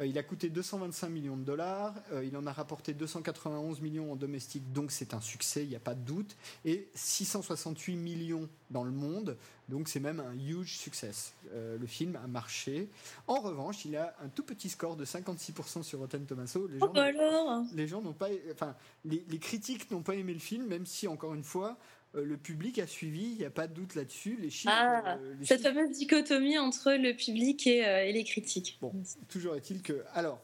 Euh, 0.00 0.06
il 0.06 0.18
a 0.18 0.22
coûté 0.24 0.50
225 0.50 1.08
millions 1.08 1.36
de 1.36 1.44
dollars, 1.44 1.94
euh, 2.12 2.24
il 2.24 2.36
en 2.36 2.46
a 2.46 2.52
rapporté 2.52 2.94
291 2.94 3.80
millions 3.80 4.10
en 4.12 4.16
domestique, 4.16 4.72
donc 4.72 4.90
c'est 4.90 5.14
un 5.14 5.20
succès, 5.20 5.62
il 5.62 5.68
n'y 5.68 5.76
a 5.76 5.80
pas 5.80 5.94
de 5.94 6.00
doute, 6.00 6.36
et 6.64 6.88
668 6.94 7.94
millions 7.96 8.48
dans 8.70 8.82
le 8.82 8.90
monde, 8.90 9.36
donc 9.68 9.88
c'est 9.88 10.00
même 10.00 10.18
un 10.18 10.34
huge 10.34 10.76
success. 10.76 11.32
Le 11.52 11.86
film 11.86 12.16
a 12.16 12.26
marché. 12.26 12.88
En 13.28 13.40
revanche, 13.40 13.84
il 13.84 13.96
a 13.96 14.16
un 14.22 14.28
tout 14.28 14.42
petit 14.42 14.68
score 14.68 14.96
de 14.96 15.04
56% 15.04 15.82
sur 15.84 16.00
Rotten 16.00 16.26
Tomatoes. 16.26 16.66
Les 16.68 16.78
Oh 16.80 16.86
gens 16.86 16.92
bah 16.92 17.04
alors 17.04 17.62
les 17.72 17.86
gens 17.86 18.02
n'ont 18.02 18.12
pas, 18.12 18.28
enfin, 18.52 18.74
les, 19.04 19.24
les 19.28 19.38
critiques 19.38 19.90
n'ont 19.90 20.02
pas 20.02 20.16
aimé 20.16 20.32
le 20.34 20.40
film, 20.40 20.66
même 20.66 20.84
si 20.86 21.06
encore 21.06 21.34
une 21.34 21.44
fois, 21.44 21.78
le 22.22 22.36
public 22.36 22.78
a 22.78 22.86
suivi, 22.86 23.24
il 23.32 23.38
n'y 23.38 23.44
a 23.44 23.50
pas 23.50 23.66
de 23.66 23.74
doute 23.74 23.94
là-dessus. 23.94 24.36
Les 24.40 24.50
chiffres, 24.50 24.72
Ah, 24.76 25.16
euh, 25.18 25.34
les 25.38 25.44
Cette 25.46 25.58
chiffres- 25.62 25.72
fameuse 25.74 25.96
dichotomie 25.96 26.58
entre 26.58 26.92
le 26.92 27.14
public 27.16 27.66
et, 27.66 27.84
euh, 27.86 28.04
et 28.04 28.12
les 28.12 28.24
critiques. 28.24 28.78
Bon. 28.80 28.92
toujours 29.28 29.56
est-il 29.56 29.82
que, 29.82 30.04
alors, 30.14 30.40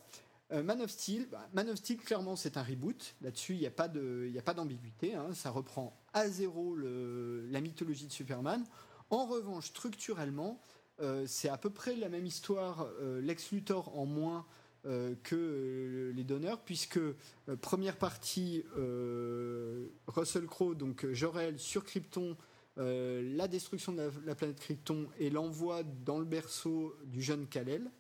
euh, 0.52 0.62
Man 0.62 0.80
of 0.82 0.90
Steel, 0.90 1.26
bah, 1.30 1.48
Man 1.54 1.68
of 1.70 1.76
Steel, 1.76 1.98
clairement, 1.98 2.34
c'est 2.36 2.56
un 2.56 2.62
reboot. 2.62 3.14
Là-dessus, 3.22 3.54
il 3.54 3.60
n'y 3.60 3.66
a 3.66 3.70
pas 3.70 3.86
de, 3.88 4.24
il 4.26 4.32
y 4.34 4.38
a 4.38 4.42
pas 4.42 4.54
d'ambiguïté. 4.54 5.14
hein. 5.14 5.28
Ça 5.32 5.50
reprend 5.50 5.96
à 6.12 6.28
zéro 6.28 6.74
le- 6.74 7.46
la 7.50 7.60
mythologie 7.60 8.06
de 8.06 8.12
Superman. 8.12 8.64
En 9.10 9.26
revanche, 9.26 9.66
structurellement, 9.66 10.60
euh, 11.00 11.24
c'est 11.26 11.48
à 11.48 11.56
peu 11.56 11.70
près 11.70 11.94
la 11.96 12.08
même 12.08 12.26
histoire. 12.26 12.88
euh, 13.00 13.20
Lex 13.20 13.52
Luthor 13.52 13.96
en 13.96 14.06
moins. 14.06 14.44
Euh, 14.86 15.14
que 15.22 15.36
euh, 15.36 16.12
les 16.12 16.24
donneurs, 16.24 16.60
puisque 16.60 16.96
euh, 16.96 17.14
première 17.60 17.96
partie, 17.96 18.64
Russell 20.06 20.46
Crowe, 20.46 20.74
donc 20.74 21.06
Jor-El 21.12 21.58
sur 21.58 21.84
Krypton, 21.84 22.36
la 22.76 23.46
destruction 23.46 23.92
de 23.92 23.98
la, 23.98 24.08
la 24.24 24.34
planète 24.34 24.58
Krypton 24.58 25.06
et 25.18 25.28
l'envoi 25.28 25.82
dans 25.82 26.18
le 26.18 26.24
berceau 26.24 26.94
du 27.04 27.20
jeune 27.20 27.46
Kal-El. 27.46 27.90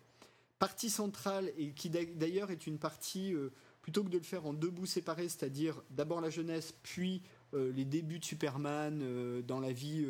partie 0.58 0.88
centrale 0.88 1.52
et 1.58 1.72
qui 1.72 1.90
d'a- 1.90 2.04
d'ailleurs 2.04 2.50
est 2.50 2.66
une 2.66 2.78
partie 2.78 3.34
plutôt 3.82 4.04
que 4.04 4.08
de 4.08 4.16
le 4.16 4.24
faire 4.24 4.46
en 4.46 4.54
deux 4.54 4.70
bouts 4.70 4.86
séparés, 4.86 5.28
c'est-à-dire 5.28 5.82
d'abord 5.90 6.20
la 6.22 6.30
jeunesse, 6.30 6.72
puis 6.82 7.22
les 7.52 7.84
débuts 7.84 8.20
de 8.20 8.24
Superman 8.24 9.42
dans 9.42 9.60
la 9.60 9.72
vie 9.72 10.06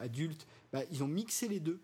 adulte, 0.00 0.46
bah, 0.72 0.82
ils 0.92 1.02
ont 1.02 1.08
mixé 1.08 1.48
les 1.48 1.60
deux 1.60 1.80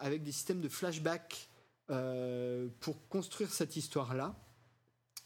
avec 0.00 0.22
des 0.22 0.32
systèmes 0.32 0.60
de 0.60 0.68
flashback 0.68 1.48
euh, 1.92 2.68
pour 2.80 3.06
construire 3.08 3.52
cette 3.52 3.76
histoire-là, 3.76 4.34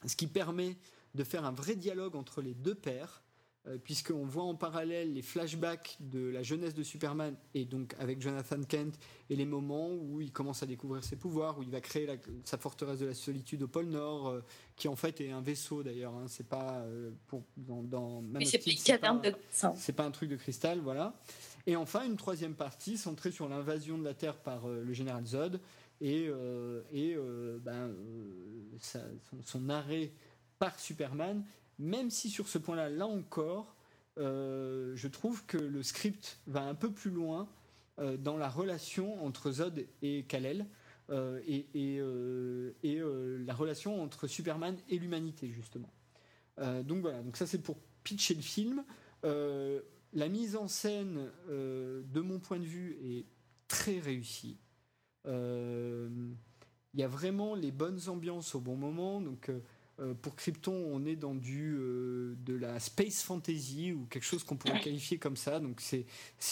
ce 0.06 0.16
qui 0.16 0.26
permet 0.26 0.76
de 1.14 1.24
faire 1.24 1.44
un 1.44 1.52
vrai 1.52 1.76
dialogue 1.76 2.16
entre 2.16 2.42
les 2.42 2.54
deux 2.54 2.74
pères, 2.74 3.22
euh, 3.66 3.78
puisqu'on 3.78 4.24
voit 4.26 4.44
en 4.44 4.54
parallèle 4.54 5.12
les 5.14 5.22
flashbacks 5.22 5.96
de 5.98 6.28
la 6.28 6.42
jeunesse 6.44 6.74
de 6.74 6.82
Superman 6.84 7.34
et 7.54 7.64
donc 7.64 7.94
avec 7.98 8.20
Jonathan 8.20 8.62
Kent 8.62 8.96
et 9.28 9.34
les 9.34 9.44
moments 9.46 9.90
où 9.92 10.20
il 10.20 10.30
commence 10.30 10.62
à 10.62 10.66
découvrir 10.66 11.02
ses 11.02 11.16
pouvoirs, 11.16 11.58
où 11.58 11.62
il 11.64 11.70
va 11.70 11.80
créer 11.80 12.06
la- 12.06 12.16
sa 12.44 12.58
forteresse 12.58 13.00
de 13.00 13.06
la 13.06 13.14
solitude 13.14 13.62
au 13.64 13.68
pôle 13.68 13.86
Nord, 13.86 14.28
euh, 14.28 14.40
qui 14.76 14.86
en 14.86 14.94
fait 14.94 15.20
est 15.20 15.32
un 15.32 15.40
vaisseau 15.40 15.82
d'ailleurs. 15.82 16.14
hein, 16.14 16.26
c'est 16.28 16.46
pas 16.48 16.80
euh, 16.80 17.10
pour 17.26 17.42
dans, 17.56 17.82
dans 17.82 18.22
c'est 18.40 18.58
pas 19.00 19.08
de 19.30 19.96
pas 19.96 20.04
un 20.04 20.10
truc 20.12 20.28
de 20.30 20.36
cristal, 20.36 20.78
voilà. 20.80 21.14
Et 21.66 21.74
enfin, 21.74 22.04
une 22.04 22.16
troisième 22.16 22.54
partie 22.54 22.96
centrée 22.96 23.32
sur 23.32 23.48
l'invasion 23.48 23.98
de 23.98 24.04
la 24.04 24.14
Terre 24.14 24.36
par 24.36 24.68
euh, 24.68 24.80
le 24.84 24.92
général 24.92 25.26
Zod 25.26 25.60
et, 26.01 26.26
euh, 26.28 26.82
euh, 26.94 27.59
ben, 27.59 27.90
euh, 27.90 29.09
son, 29.44 29.68
arrêt 29.68 30.12
par 30.59 30.78
Superman, 30.78 31.44
même 31.78 32.11
si 32.11 32.30
sur 32.30 32.49
ce 32.49 32.59
point-là, 32.59 32.88
là 32.88 33.07
encore, 33.07 33.74
je 34.16 35.09
trouve 35.09 35.44
que 35.44 35.59
le 35.59 35.82
script 35.82 36.40
va 36.47 36.62
un 36.62 36.74
peu 36.74 36.90
plus 36.90 37.11
loin 37.11 37.49
dans 38.18 38.36
la 38.36 38.49
relation 38.49 39.22
entre 39.24 39.51
Zod 39.51 39.86
et 40.01 40.24
Kal-El. 40.24 40.66
et 41.47 41.66
et, 42.82 43.01
la 43.44 43.55
relation 43.55 44.03
entre 44.03 44.26
Superman 44.26 44.76
et 44.88 44.99
l'humanité 44.99 45.51
justement. 45.51 45.92
Donc 46.84 47.03
voilà, 47.03 47.22
donc 47.22 47.36
ça 47.36 47.47
c'est 47.47 47.62
pour 47.62 47.76
pitcher 48.05 48.34
le 48.34 48.42
film. 48.42 48.84
La 49.22 50.28
mise 50.28 50.57
en 50.57 50.68
scène, 50.68 51.30
de 51.49 52.20
mon 52.20 52.38
point 52.38 52.59
de 52.59 52.64
vue, 52.64 52.97
est 53.03 53.26
très 53.68 53.99
réussie. 53.99 54.57
Euh, 55.26 56.08
Il 56.94 57.00
y 57.00 57.04
a 57.04 57.08
vraiment 57.08 57.54
les 57.54 57.72
bonnes 57.72 58.00
ambiances 58.08 58.54
au 58.54 58.60
bon 58.60 58.76
moment. 58.76 59.20
Donc, 59.20 59.50
euh, 59.50 59.60
euh, 60.00 60.14
pour 60.14 60.34
Krypton, 60.34 60.72
on 60.72 61.04
est 61.04 61.16
dans 61.16 61.34
du, 61.34 61.76
euh, 61.78 62.34
de 62.44 62.54
la 62.54 62.80
space 62.80 63.22
fantasy 63.22 63.92
ou 63.92 64.06
quelque 64.06 64.24
chose 64.24 64.44
qu'on 64.44 64.56
pourrait 64.56 64.80
qualifier 64.80 65.18
comme 65.18 65.36
ça. 65.36 65.60
Donc, 65.60 65.80
c'est 65.80 66.06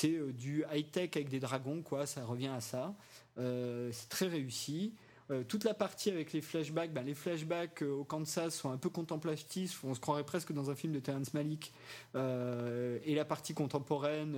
euh, 0.05 0.33
du 0.33 0.65
high-tech 0.71 1.11
avec 1.15 1.31
des 1.31 1.41
dragons, 1.41 1.83
quoi. 1.83 2.05
Ça 2.07 2.25
revient 2.27 2.49
à 2.49 2.61
ça. 2.61 2.95
Euh, 3.39 3.91
c'est 3.93 4.09
très 4.11 4.29
réussi. 4.29 4.93
Euh, 5.31 5.43
toute 5.43 5.65
la 5.65 5.73
partie 5.73 6.11
avec 6.11 6.35
les 6.35 6.43
flashbacks, 6.43 6.93
ben, 6.93 7.03
les 7.03 7.15
flashbacks 7.15 7.83
euh, 7.83 7.91
au 7.93 8.05
Kansas 8.05 8.55
sont 8.55 8.71
un 8.71 8.77
peu 8.77 8.91
contemplatifs, 8.91 9.83
on 9.83 9.95
se 9.95 10.01
croirait 10.01 10.23
presque 10.27 10.53
dans 10.53 10.69
un 10.69 10.75
film 10.75 10.93
de 10.93 11.01
Terrence 11.01 11.33
Malick, 11.33 11.73
Euh, 12.15 12.99
et 13.05 13.15
la 13.15 13.25
partie 13.25 13.55
contemporaine, 13.55 14.37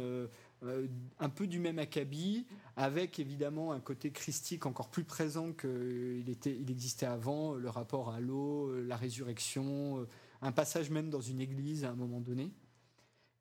euh, 0.63 0.87
un 1.19 1.29
peu 1.29 1.47
du 1.47 1.59
même 1.59 1.79
acabit, 1.79 2.47
avec 2.77 3.19
évidemment 3.19 3.73
un 3.73 3.81
côté 3.81 4.11
christique 4.11 4.65
encore 4.65 4.89
plus 4.89 5.05
présent 5.05 5.53
qu'il 5.53 6.25
il 6.47 6.71
existait 6.71 7.07
avant, 7.07 7.55
le 7.55 7.69
rapport 7.69 8.11
à 8.11 8.21
l'eau, 8.21 8.71
euh, 8.71 8.83
la 8.83 8.97
résurrection, 8.97 10.01
euh, 10.01 10.09
un 10.41 10.53
passage 10.53 10.89
même 10.89 11.11
dans 11.11 11.21
une 11.21 11.41
église 11.41 11.85
à 11.85 11.91
un 11.91 11.95
moment 11.95 12.21
donné. 12.21 12.51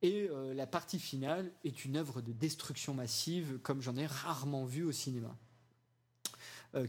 Et 0.01 0.29
la 0.53 0.67
partie 0.67 0.99
finale 0.99 1.51
est 1.63 1.83
une 1.83 1.97
œuvre 1.97 2.21
de 2.21 2.31
destruction 2.31 2.93
massive, 2.93 3.57
comme 3.63 3.81
j'en 3.81 3.95
ai 3.95 4.05
rarement 4.05 4.63
vu 4.63 4.83
au 4.83 4.91
cinéma. 4.91 5.35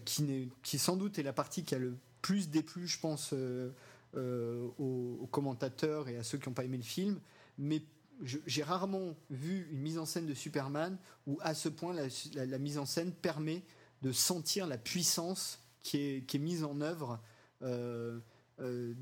Qui, 0.05 0.51
sans 0.79 0.97
doute 0.97 1.19
est 1.19 1.23
la 1.23 1.33
partie 1.33 1.65
qui 1.65 1.75
a 1.75 1.79
le 1.79 1.97
plus 2.21 2.51
déplu, 2.51 2.87
je 2.87 2.99
pense, 2.99 3.33
aux, 3.33 4.75
aux 4.79 5.29
commentateurs 5.31 6.11
et 6.11 6.19
à 6.19 6.25
ceux 6.25 6.37
qui 6.37 6.47
n'ont 6.47 6.55
pas 6.55 6.65
aimé 6.65 6.77
le 6.77 6.83
film. 6.83 7.19
Mais 7.57 7.81
j'ai 8.23 8.63
rarement 8.63 9.15
vu 9.31 9.69
une 9.71 9.81
mise 9.81 9.99
en 9.99 10.07
scène 10.07 10.27
de 10.27 10.35
Superman 10.35 10.99
où, 11.27 11.39
à 11.43 11.55
ce 11.55 11.69
point, 11.69 11.95
la, 12.35 12.59
mise 12.59 12.79
en 12.79 12.87
scène 12.87 13.13
permet 13.13 13.63
de 14.03 14.13
sentir 14.13 14.67
la 14.67 14.79
puissance 14.79 15.61
qui 15.83 15.99
est, 15.99 16.35
mise 16.39 16.65
en 16.65 16.81
œuvre 16.81 17.21
euh, 17.63 18.19
euh, 18.61 18.95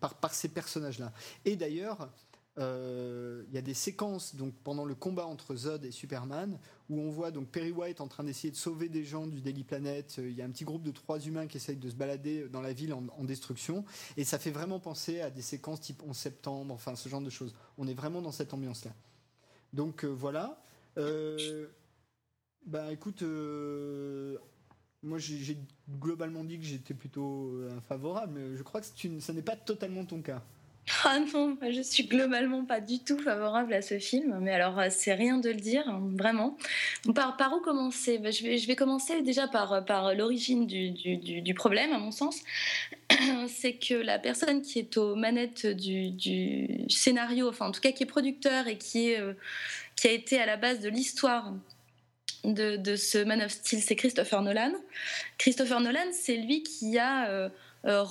par, 0.00 0.14
par 0.14 0.34
ces 0.34 0.48
personnages-là. 0.48 1.12
Et 1.44 1.56
d'ailleurs, 1.56 2.10
il 2.58 3.52
y 3.54 3.58
a 3.58 3.62
des 3.62 3.74
séquences 3.74 4.34
donc 4.36 4.54
pendant 4.62 4.84
le 4.84 4.94
combat 4.94 5.26
entre 5.26 5.54
Zod 5.56 5.84
et 5.84 5.90
Superman 5.90 6.58
où 6.90 7.00
on 7.00 7.10
voit 7.10 7.30
donc 7.30 7.48
Perry 7.48 7.70
White 7.72 8.00
en 8.00 8.08
train 8.08 8.24
d'essayer 8.24 8.50
de 8.50 8.56
sauver 8.56 8.88
des 8.88 9.04
gens 9.04 9.26
du 9.26 9.40
Daily 9.40 9.64
Planet. 9.64 10.16
Euh, 10.18 10.28
Il 10.28 10.36
y 10.36 10.42
a 10.42 10.44
un 10.44 10.50
petit 10.50 10.64
groupe 10.64 10.82
de 10.82 10.90
trois 10.90 11.18
humains 11.20 11.46
qui 11.46 11.56
essayent 11.56 11.76
de 11.76 11.88
se 11.88 11.94
balader 11.94 12.48
dans 12.48 12.60
la 12.60 12.72
ville 12.74 12.92
en, 12.92 13.24
destruction 13.24 13.84
et 14.16 14.24
ça 14.24 14.38
fait 14.38 14.50
vraiment 14.50 14.78
penser 14.78 15.20
à 15.20 15.30
des 15.30 15.40
séquences 15.42 15.80
type 15.80 16.02
11 16.06 16.14
septembre, 16.16 16.74
enfin 16.74 16.94
ce 16.94 17.08
genre 17.08 17.22
de 17.22 17.30
choses. 17.30 17.54
On 17.78 17.86
est 17.88 17.94
vraiment 17.94 18.20
dans 18.20 18.32
cette 18.32 18.52
ambiance-là. 18.52 18.92
Donc 19.72 20.04
euh, 20.04 20.08
voilà. 20.08 20.62
Euh, 20.98 21.68
bah 22.66 22.92
écoute, 22.92 23.22
euh, 23.22 24.36
moi 25.02 25.18
j'ai 25.18 25.56
globalement 25.98 26.44
dit 26.44 26.58
que 26.58 26.64
j'étais 26.64 26.94
plutôt 26.94 27.52
euh, 27.54 27.80
favorable, 27.88 28.34
mais 28.34 28.56
je 28.56 28.62
crois 28.62 28.80
que 28.82 28.86
une- 29.04 29.20
ça 29.20 29.32
n'est 29.32 29.42
pas 29.42 29.56
totalement 29.56 30.04
ton 30.04 30.20
cas. 30.20 30.42
Ah 31.04 31.20
non, 31.32 31.56
je 31.70 31.80
suis 31.80 32.04
globalement 32.04 32.64
pas 32.64 32.80
du 32.80 32.98
tout 32.98 33.16
favorable 33.18 33.72
à 33.72 33.82
ce 33.82 33.98
film, 34.00 34.38
mais 34.40 34.50
alors 34.52 34.78
euh, 34.80 34.88
c'est 34.90 35.14
rien 35.14 35.38
de 35.38 35.48
le 35.48 35.56
dire, 35.60 35.88
hein, 35.88 36.02
vraiment. 36.14 36.56
Par, 37.14 37.36
où 37.56 37.60
commencer? 37.60 38.18
Bah, 38.18 38.32
je, 38.32 38.42
vais, 38.42 38.58
je 38.58 38.66
vais 38.66 38.74
commencer 38.74 39.22
déjà 39.22 39.46
par, 39.46 39.84
par 39.84 40.12
l'origine 40.14 40.66
du, 40.66 40.90
du- 40.90 41.54
problème, 41.54 41.92
à 41.92 41.98
mon 41.98 42.10
sens. 42.10 42.40
C'est 43.48 43.74
que 43.74 43.94
la 43.94 44.18
personne 44.18 44.60
qui 44.60 44.80
est 44.80 44.96
aux 44.96 45.14
manettes 45.14 45.66
du, 45.66 46.10
du 46.10 46.68
scénario, 46.88 47.48
enfin 47.48 47.66
en 47.68 47.72
tout 47.72 47.80
cas 47.80 47.92
qui 47.92 48.02
est 48.02 48.06
producteur 48.06 48.66
et 48.66 48.76
qui, 48.76 49.14
euh, 49.14 49.34
qui 49.94 50.08
a 50.08 50.12
été 50.12 50.40
à 50.40 50.46
la 50.46 50.56
base 50.56 50.80
de 50.80 50.88
l'histoire 50.88 51.54
de, 52.44 52.76
de 52.76 52.96
ce 52.96 53.18
Man 53.18 53.40
of 53.40 53.52
Steel, 53.52 53.80
c'est 53.80 53.94
Christopher 53.96 54.42
Nolan. 54.42 54.72
Christopher 55.38 55.80
Nolan, 55.80 56.10
c'est 56.12 56.36
lui 56.36 56.64
qui 56.64 56.98
a 56.98 57.28
euh, 57.28 57.48
euh, 57.86 58.04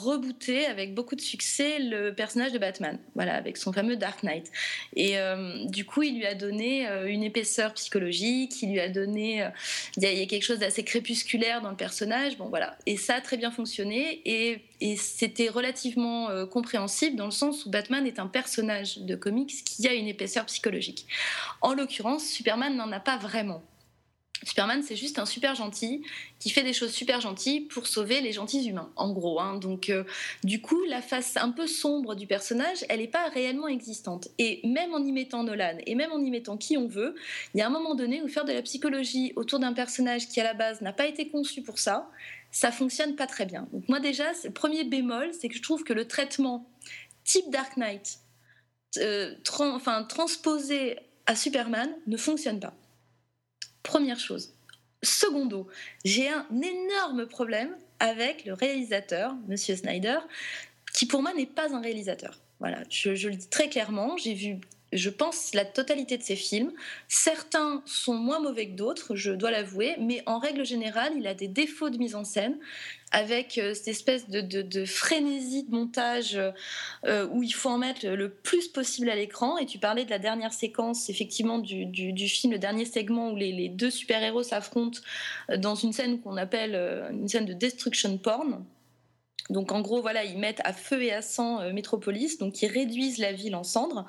avec 0.69 0.93
beaucoup 0.93 1.15
de 1.15 1.21
succès 1.21 1.79
le 1.79 2.13
personnage 2.13 2.51
de 2.51 2.57
Batman, 2.57 2.99
voilà, 3.15 3.35
avec 3.35 3.57
son 3.57 3.71
fameux 3.71 3.95
Dark 3.95 4.23
Knight. 4.23 4.51
Et 4.95 5.17
euh, 5.17 5.65
du 5.65 5.85
coup, 5.85 6.03
il 6.03 6.17
lui 6.17 6.25
a 6.25 6.35
donné 6.35 6.87
euh, 6.87 7.07
une 7.07 7.23
épaisseur 7.23 7.73
psychologique, 7.73 8.61
il 8.61 8.71
lui 8.71 8.79
a 8.79 8.89
donné, 8.89 9.43
euh, 9.43 9.49
il 9.97 10.03
y, 10.03 10.21
a- 10.21 10.25
quelque 10.25 10.43
chose 10.43 10.59
d'assez 10.59 10.83
crépusculaire 10.83 11.61
dans 11.61 11.69
le 11.69 11.75
personnage, 11.75 12.37
bon 12.37 12.49
voilà. 12.49 12.77
Et 12.85 12.97
ça 12.97 13.15
a 13.15 13.21
très 13.21 13.37
bien 13.37 13.51
fonctionné 13.51 14.21
et, 14.25 14.61
c'était 14.97 15.47
relativement 15.47 16.47
compréhensible 16.47 17.15
dans 17.15 17.25
le 17.25 17.31
sens 17.31 17.67
où 17.67 17.69
Batman 17.69 18.07
est 18.07 18.17
un 18.17 18.25
personnage 18.25 18.97
de 18.97 19.15
comics 19.15 19.63
qui 19.63 19.87
a 19.87 19.93
une 19.93 20.07
épaisseur 20.07 20.43
psychologique. 20.47 21.05
En 21.61 21.75
l'occurrence, 21.75 22.25
Superman 22.25 22.75
n'en 22.75 22.91
a 22.91 22.99
pas 22.99 23.17
vraiment. 23.17 23.61
Superman, 24.43 24.81
c'est 24.81 24.95
juste 24.95 25.19
un 25.19 25.25
super 25.25 25.53
gentil 25.55 26.03
qui 26.39 26.49
fait 26.49 26.63
des 26.63 26.73
choses 26.73 26.91
super 26.91 27.21
gentilles 27.21 27.61
pour 27.61 27.85
sauver 27.85 28.21
les 28.21 28.31
gentils 28.31 28.67
humains, 28.67 28.91
en 28.95 29.11
gros. 29.13 29.39
hein. 29.39 29.57
Donc, 29.57 29.89
euh, 29.89 30.03
du 30.43 30.61
coup, 30.61 30.81
la 30.85 31.01
face 31.01 31.37
un 31.37 31.51
peu 31.51 31.67
sombre 31.67 32.15
du 32.15 32.25
personnage, 32.25 32.83
elle 32.89 32.99
n'est 33.01 33.07
pas 33.07 33.29
réellement 33.29 33.67
existante. 33.67 34.29
Et 34.39 34.61
même 34.63 34.93
en 34.93 35.03
y 35.03 35.11
mettant 35.11 35.43
Nolan, 35.43 35.77
et 35.85 35.95
même 35.95 36.11
en 36.11 36.19
y 36.19 36.31
mettant 36.31 36.57
qui 36.57 36.77
on 36.77 36.87
veut, 36.87 37.15
il 37.53 37.59
y 37.59 37.61
a 37.61 37.67
un 37.67 37.69
moment 37.69 37.93
donné 37.93 38.21
où 38.23 38.27
faire 38.27 38.45
de 38.45 38.53
la 38.53 38.63
psychologie 38.63 39.33
autour 39.35 39.59
d'un 39.59 39.73
personnage 39.73 40.27
qui, 40.27 40.41
à 40.41 40.43
la 40.43 40.53
base, 40.53 40.81
n'a 40.81 40.93
pas 40.93 41.05
été 41.05 41.29
conçu 41.29 41.61
pour 41.61 41.77
ça, 41.77 42.09
ça 42.51 42.71
fonctionne 42.71 43.15
pas 43.15 43.27
très 43.27 43.45
bien. 43.45 43.67
Donc, 43.71 43.87
moi, 43.89 43.99
déjà, 43.99 44.31
le 44.43 44.51
premier 44.51 44.83
bémol, 44.83 45.31
c'est 45.39 45.49
que 45.49 45.55
je 45.55 45.61
trouve 45.61 45.83
que 45.83 45.93
le 45.93 46.07
traitement 46.07 46.67
type 47.23 47.49
Dark 47.51 47.77
Knight, 47.77 48.19
euh, 48.97 49.35
enfin, 49.59 50.03
transposé 50.03 50.97
à 51.27 51.35
Superman, 51.35 51.89
ne 52.07 52.17
fonctionne 52.17 52.59
pas. 52.59 52.73
Première 53.83 54.19
chose. 54.19 54.53
Secondo, 55.03 55.67
j'ai 56.05 56.29
un 56.29 56.45
énorme 56.51 57.25
problème 57.25 57.75
avec 57.99 58.45
le 58.45 58.53
réalisateur, 58.53 59.35
Monsieur 59.47 59.75
Snyder, 59.75 60.19
qui 60.93 61.05
pour 61.05 61.21
moi 61.21 61.33
n'est 61.33 61.45
pas 61.45 61.73
un 61.73 61.81
réalisateur. 61.81 62.39
Voilà, 62.59 62.83
je, 62.89 63.15
je 63.15 63.29
le 63.29 63.35
dis 63.35 63.47
très 63.47 63.69
clairement. 63.69 64.17
J'ai 64.17 64.35
vu, 64.35 64.57
je 64.93 65.09
pense, 65.09 65.53
la 65.55 65.65
totalité 65.65 66.17
de 66.17 66.23
ses 66.23 66.35
films. 66.35 66.71
Certains 67.07 67.81
sont 67.85 68.13
moins 68.13 68.39
mauvais 68.39 68.67
que 68.67 68.75
d'autres, 68.75 69.15
je 69.15 69.31
dois 69.31 69.49
l'avouer, 69.49 69.95
mais 69.99 70.21
en 70.27 70.37
règle 70.37 70.65
générale, 70.65 71.13
il 71.17 71.25
a 71.25 71.33
des 71.33 71.47
défauts 71.47 71.89
de 71.89 71.97
mise 71.97 72.13
en 72.13 72.23
scène 72.23 72.57
avec 73.11 73.57
euh, 73.57 73.73
cette 73.73 73.89
espèce 73.89 74.29
de, 74.29 74.85
frénésie 74.85 75.63
de 75.63 75.71
montage 75.71 76.39
euh, 77.05 77.27
où 77.31 77.43
il 77.43 77.53
faut 77.53 77.69
en 77.69 77.77
mettre 77.77 78.07
le, 78.07 78.29
plus 78.29 78.67
possible 78.69 79.09
à 79.09 79.15
l'écran. 79.15 79.57
Et 79.57 79.65
tu 79.65 79.77
parlais 79.77 80.05
de 80.05 80.09
la 80.09 80.19
dernière 80.19 80.53
séquence, 80.53 81.09
effectivement, 81.09 81.59
du, 81.59 82.27
film, 82.27 82.53
le 82.53 82.59
dernier 82.59 82.85
segment 82.85 83.31
où 83.31 83.35
les, 83.35 83.69
deux 83.69 83.91
super-héros 83.91 84.43
s'affrontent 84.43 84.99
euh, 85.49 85.57
dans 85.57 85.75
une 85.75 85.93
scène 85.93 86.21
qu'on 86.21 86.37
appelle 86.37 86.75
une 87.11 87.27
scène 87.27 87.45
de 87.45 87.53
destruction 87.53 88.17
porn. 88.17 88.63
Donc 89.49 89.71
en 89.71 89.81
gros, 89.81 90.01
voilà, 90.01 90.23
ils 90.23 90.37
mettent 90.37 90.61
à 90.63 90.73
feu 90.73 91.03
et 91.03 91.11
à 91.11 91.21
sang 91.21 91.61
euh, 91.61 91.73
Metropolis, 91.73 92.37
donc 92.37 92.61
ils 92.61 92.67
réduisent 92.67 93.17
la 93.17 93.33
ville 93.33 93.55
en 93.55 93.63
cendres. 93.63 94.05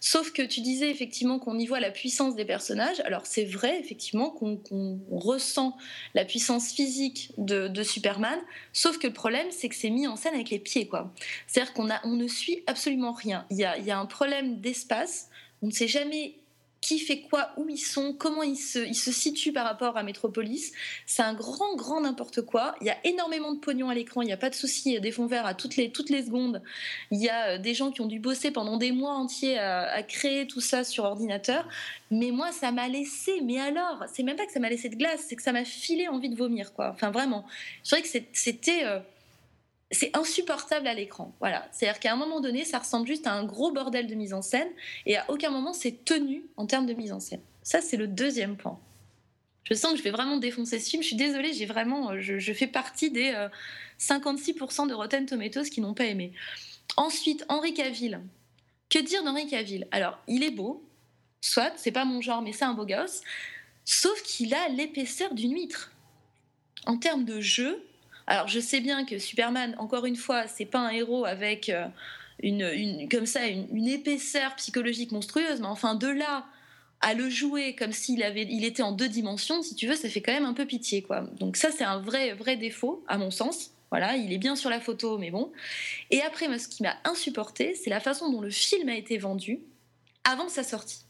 Sauf 0.00 0.32
que 0.32 0.42
tu 0.42 0.60
disais 0.60 0.90
effectivement 0.90 1.38
qu'on 1.38 1.58
y 1.58 1.66
voit 1.66 1.80
la 1.80 1.90
puissance 1.90 2.34
des 2.34 2.44
personnages. 2.44 3.00
Alors 3.00 3.26
c'est 3.26 3.44
vrai 3.44 3.78
effectivement 3.78 4.30
qu'on 4.30 5.00
ressent 5.10 5.76
la 6.14 6.24
puissance 6.24 6.72
physique 6.72 7.32
de, 7.38 7.70
Superman, 7.82 8.38
sauf 8.72 8.98
que 8.98 9.06
le 9.06 9.12
problème 9.12 9.46
c'est 9.50 9.68
que 9.68 9.74
c'est 9.74 9.90
mis 9.90 10.06
en 10.06 10.16
scène 10.16 10.34
avec 10.34 10.50
les 10.50 10.58
pieds, 10.58 10.86
quoi. 10.86 11.12
C'est-à-dire 11.46 11.72
qu'on 11.72 11.86
ne 11.86 12.28
suit 12.28 12.62
absolument 12.66 13.12
rien. 13.12 13.46
Il 13.50 13.56
y 13.56 13.64
a, 13.64 13.78
il 13.78 13.84
y 13.84 13.90
a 13.90 13.98
un 13.98 14.06
problème 14.06 14.60
d'espace. 14.60 15.28
On 15.62 15.66
ne 15.66 15.72
sait 15.72 15.88
jamais 15.88 16.39
qui 16.80 16.98
fait 16.98 17.20
quoi, 17.20 17.50
où 17.56 17.68
ils 17.68 17.78
sont, 17.78 18.14
comment 18.14 18.42
ils 18.42 18.56
se, 18.56 18.78
ils 18.78 18.94
se 18.94 19.12
situent 19.12 19.52
par 19.52 19.66
rapport 19.66 19.96
à 19.96 20.02
Metropolis. 20.02 20.72
C'est 21.06 21.22
un 21.22 21.34
grand, 21.34 21.76
grand 21.76 22.00
n'importe 22.00 22.42
quoi. 22.42 22.74
Il 22.80 22.86
y 22.86 22.90
a 22.90 22.96
énormément 23.04 23.52
de 23.52 23.58
pognon 23.58 23.90
à 23.90 23.94
l'écran, 23.94 24.22
il 24.22 24.26
n'y 24.26 24.32
a 24.32 24.38
pas 24.38 24.50
de 24.50 24.54
souci, 24.54 24.90
il 24.90 24.94
y 24.94 24.96
a 24.96 25.00
des 25.00 25.12
fonds 25.12 25.26
verts 25.26 25.44
à 25.44 25.54
toutes 25.54 25.76
les, 25.76 25.90
toutes 25.90 26.08
les 26.08 26.24
secondes. 26.24 26.62
Il 27.10 27.18
y 27.20 27.28
a 27.28 27.50
euh, 27.50 27.58
des 27.58 27.74
gens 27.74 27.90
qui 27.90 28.00
ont 28.00 28.06
dû 28.06 28.18
bosser 28.18 28.50
pendant 28.50 28.78
des 28.78 28.92
mois 28.92 29.12
entiers 29.12 29.58
à, 29.58 30.02
créer 30.02 30.46
tout 30.46 30.60
ça 30.60 30.84
sur 30.84 31.04
ordinateur. 31.04 31.68
Mais 32.10 32.30
moi, 32.30 32.50
ça 32.52 32.72
m'a 32.72 32.88
laissé, 32.88 33.40
mais 33.42 33.60
alors, 33.60 34.04
c'est 34.12 34.22
même 34.22 34.36
pas 34.36 34.46
que 34.46 34.52
ça 34.52 34.60
m'a 34.60 34.70
laissé 34.70 34.88
de 34.88 34.96
glace, 34.96 35.24
c'est 35.28 35.36
que 35.36 35.42
ça 35.42 35.52
m'a 35.52 35.64
filé 35.64 36.08
envie 36.08 36.30
de 36.30 36.36
vomir, 36.36 36.72
quoi. 36.72 36.90
Enfin, 36.92 37.10
vraiment. 37.10 37.44
Je 37.84 37.90
dirais 37.90 38.02
que 38.02 38.08
c'était. 38.32 38.84
euh, 38.84 38.98
c'est 39.90 40.16
insupportable 40.16 40.86
à 40.86 40.94
l'écran. 40.94 41.34
Voilà. 41.40 41.68
C'est-à-dire 41.72 42.00
qu'à 42.00 42.12
un 42.12 42.16
moment 42.16 42.40
donné, 42.40 42.64
ça 42.64 42.78
ressemble 42.78 43.06
juste 43.06 43.26
à 43.26 43.32
un 43.32 43.44
gros 43.44 43.72
bordel 43.72 44.06
de 44.06 44.14
mise 44.14 44.32
en 44.32 44.42
scène 44.42 44.68
et 45.06 45.16
à 45.16 45.24
aucun 45.28 45.50
moment 45.50 45.72
c'est 45.72 46.04
tenu 46.04 46.44
en 46.56 46.66
termes 46.66 46.86
de 46.86 46.94
mise 46.94 47.12
en 47.12 47.20
scène. 47.20 47.40
Ça, 47.62 47.80
c'est 47.80 47.96
le 47.96 48.06
deuxième 48.06 48.56
point. 48.56 48.80
Je 49.64 49.74
sens 49.74 49.92
que 49.92 49.98
je 49.98 50.02
vais 50.02 50.10
vraiment 50.10 50.38
défoncer 50.38 50.78
ce 50.78 50.88
film. 50.90 51.02
Je 51.02 51.08
suis 51.08 51.16
désolée, 51.16 51.52
j'ai 51.52 51.66
vraiment, 51.66 52.12
euh, 52.12 52.20
je, 52.20 52.52
fais 52.52 52.66
partie 52.66 53.10
des 53.10 53.32
euh, 53.34 53.48
56% 53.98 54.88
de 54.88 54.94
Rotten 54.94 55.26
Tomatoes 55.26 55.64
qui 55.64 55.80
n'ont 55.80 55.94
pas 55.94 56.06
aimé. 56.06 56.32
Ensuite, 56.96 57.44
Henri 57.48 57.74
Cavill. 57.74 58.20
Que 58.88 58.98
dire 58.98 59.22
d'Henri 59.22 59.46
Cavill? 59.46 59.86
Alors, 59.92 60.18
il 60.26 60.42
est 60.42 60.50
beau, 60.50 60.84
soit, 61.40 61.72
c'est 61.76 61.92
pas 61.92 62.04
mon 62.04 62.20
genre, 62.20 62.42
mais 62.42 62.52
c'est 62.52 62.64
un 62.64 62.74
beau 62.74 62.86
gosse. 62.86 63.22
Sauf 63.84 64.20
qu'il 64.22 64.54
a 64.54 64.68
l'épaisseur 64.68 65.34
d'une 65.34 65.52
huître. 65.52 65.92
En 66.86 66.96
termes 66.96 67.24
de 67.24 67.40
jeu, 67.40 67.84
alors 68.30 68.46
je 68.46 68.60
sais 68.60 68.80
bien 68.80 69.04
que 69.04 69.18
Superman, 69.18 69.74
encore 69.78 70.06
une 70.06 70.14
fois, 70.14 70.46
c'est 70.46 70.64
pas 70.64 70.78
un 70.78 70.90
héros 70.90 71.24
avec 71.24 71.68
euh, 71.68 71.86
une, 72.42 73.08
comme 73.10 73.26
ça 73.26 73.48
une, 73.48 73.66
une 73.72 73.88
épaisseur 73.88 74.54
psychologique 74.54 75.10
monstrueuse, 75.10 75.60
mais 75.60 75.66
enfin 75.66 75.96
de 75.96 76.06
là 76.06 76.46
à 77.00 77.14
le 77.14 77.28
jouer 77.28 77.74
comme 77.74 77.92
s'il 77.92 78.22
avait, 78.22 78.46
il 78.48 78.64
était 78.64 78.84
en 78.84 78.92
deux 78.92 79.08
dimensions, 79.08 79.62
si 79.62 79.74
tu 79.74 79.88
veux, 79.88 79.96
ça 79.96 80.08
fait 80.08 80.20
quand 80.20 80.32
même 80.32 80.44
un 80.44 80.52
peu 80.52 80.64
pitié, 80.64 81.02
quoi. 81.02 81.22
Donc 81.40 81.56
ça, 81.56 81.70
c'est 81.72 81.82
un 81.82 81.98
vrai, 81.98 82.34
vrai 82.34 82.56
défaut, 82.56 83.02
à 83.08 83.18
mon 83.18 83.32
sens. 83.32 83.72
Voilà, 83.90 84.16
il 84.16 84.32
est 84.32 84.38
bien 84.38 84.54
sur 84.54 84.70
la 84.70 84.78
photo, 84.78 85.18
mais 85.18 85.32
bon. 85.32 85.50
Et 86.10 86.22
après, 86.22 86.46
moi, 86.46 86.58
ce 86.58 86.68
qui 86.68 86.84
m'a 86.84 86.94
insupporté, 87.04 87.74
c'est 87.74 87.90
la 87.90 87.98
façon 87.98 88.30
dont 88.30 88.40
le 88.42 88.50
film 88.50 88.88
a 88.88 88.94
été 88.94 89.18
vendu 89.18 89.60
avant 90.22 90.48
sa 90.48 90.62
sortie. 90.62 91.00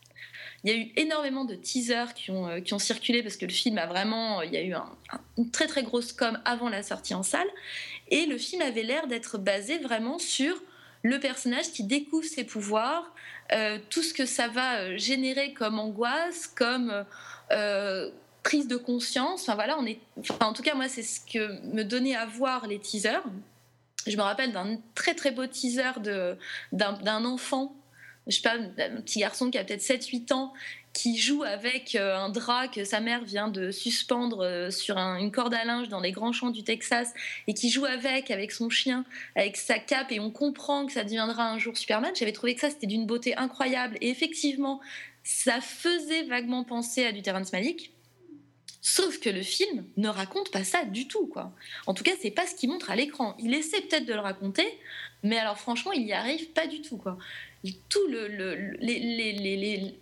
Il 0.65 0.71
y 0.71 0.75
a 0.75 0.77
eu 0.79 0.93
énormément 0.97 1.45
de 1.45 1.55
teasers 1.55 2.13
qui 2.15 2.31
ont, 2.31 2.47
euh, 2.49 2.79
circulé 2.79 3.23
parce 3.23 3.37
que 3.37 3.47
le 3.47 3.53
film 3.53 3.79
a 3.79 3.87
vraiment. 3.87 4.43
Il 4.43 4.53
y 4.53 4.57
a 4.57 4.63
eu 4.63 4.75
un- 4.75 4.91
un- 5.13 5.21
une 5.39 5.51
très 5.51 5.67
très 5.67 5.83
grosse 5.83 6.13
com 6.13 6.39
avant 6.45 6.69
la 6.69 6.83
sortie 6.83 7.15
en 7.15 7.23
salle. 7.23 7.49
Et 8.09 8.27
le 8.27 8.37
film 8.39 8.61
avait 8.63 8.83
l'air 8.83 9.07
d'être 9.07 9.39
basé 9.39 9.79
vraiment 9.79 10.19
sur 10.19 10.55
le 11.03 11.19
personnage 11.19 11.71
qui 11.73 11.85
découvre 11.85 12.27
ses 12.27 12.45
pouvoirs, 12.45 13.15
euh, 13.53 13.79
tout 13.89 14.03
ce 14.03 14.13
que 14.13 14.27
ça 14.27 14.49
va 14.49 14.81
euh, 14.81 14.99
générer 14.99 15.55
comme 15.55 15.79
angoisse, 15.79 16.47
comme 16.47 17.05
euh, 17.53 18.11
prise 18.43 18.69
de 18.69 18.77
conscience. 18.77 19.43
Enfin 19.43 19.55
voilà, 19.55 19.79
on 19.79 19.87
est. 19.87 19.99
En 20.41 20.53
tout 20.53 20.63
cas, 20.63 20.75
moi, 20.75 20.89
c'est 20.89 21.03
ce 21.03 21.21
que 21.21 21.59
me 21.75 21.85
donnait 21.85 22.17
à 22.17 22.27
voir 22.27 22.67
les 22.67 22.79
teasers. 22.79 23.23
Je 24.07 24.17
me 24.17 24.23
rappelle 24.23 24.53
d'un 24.53 24.79
très 24.95 25.15
très 25.15 25.31
beau 25.31 25.47
teaser 25.47 25.91
d'un 26.73 27.25
enfant 27.25 27.75
je 28.31 28.37
sais 28.37 28.43
pas, 28.43 28.55
un 28.55 29.01
petit 29.03 29.18
garçon 29.20 29.51
qui 29.51 29.59
a 29.59 29.64
peut-être 29.64 29.83
7-8 29.83 30.33
ans, 30.33 30.53
qui 30.93 31.16
joue 31.16 31.45
avec 31.45 31.95
euh, 31.95 32.16
un 32.16 32.31
drap 32.31 32.66
que 32.68 32.85
sa 32.85 32.99
mère 33.01 33.22
vient 33.24 33.47
de 33.49 33.70
suspendre 33.70 34.41
euh, 34.45 34.70
sur 34.70 34.99
un- 34.99 35.18
une 35.18 35.31
corde 35.31 35.55
à 35.55 35.64
linge 35.64 35.89
dans 35.89 36.01
les 36.01 36.11
grands 36.11 36.33
champs 36.33 36.51
du 36.51 36.64
Texas, 36.64 37.12
et 37.47 37.55
qui 37.55 37.70
joue 37.70 37.85
avec, 37.85 38.31
avec 38.31 38.51
son 38.51 38.68
chien, 38.70 39.05
avec 39.37 39.57
sa 39.57 39.78
cape, 39.78 40.11
et 40.11 40.18
on 40.18 40.31
comprend 40.33 40.87
que 40.87 40.93
ça 40.93 41.05
deviendra 41.05 41.49
un 41.49 41.59
jour 41.59 41.76
Superman. 41.76 42.12
J'avais 42.16 42.33
trouvé 42.33 42.55
que 42.55 42.61
ça, 42.61 42.70
c'était 42.70 42.89
d'une 42.89 43.07
beauté 43.07 43.37
incroyable, 43.37 43.99
et 44.01 44.11
effectivement, 44.11 44.81
ça 45.22 45.61
faisait 45.61 46.24
vaguement 46.24 46.64
penser 46.64 47.05
à 47.05 47.12
du 47.12 47.22
Terrence 47.22 47.53
Malick. 47.53 47.93
Sauf 48.83 49.20
que 49.20 49.28
le 49.28 49.43
film 49.43 49.85
ne 49.99 50.09
raconte 50.09 50.51
pas 50.51 50.64
ça 50.64 50.85
du 50.87 51.07
tout, 51.07 51.26
quoi. 51.26 51.53
En 51.87 51.93
tout 51.93 52.03
cas, 52.03 52.12
c'est 52.22 52.31
pas 52.31 52.47
ce 52.47 52.55
qu'il 52.55 52.70
montre 52.70 52.91
à 52.91 52.97
l'écran. 52.97 53.37
Il 53.39 53.53
essaie 53.55 53.83
peut-être 53.83 54.07
de 54.07 54.14
le 54.14 54.20
raconter, 54.20 54.66
mais 55.23 55.39
alors 55.39 55.59
franchement, 55.59 55.93
il 55.93 56.07
y 56.07 56.12
arrive 56.12 56.51
pas 56.51 56.66
du 56.66 56.81
tout, 56.81 56.97
quoi. 56.97 57.18
Tout 57.89 58.07
le, 58.09 59.93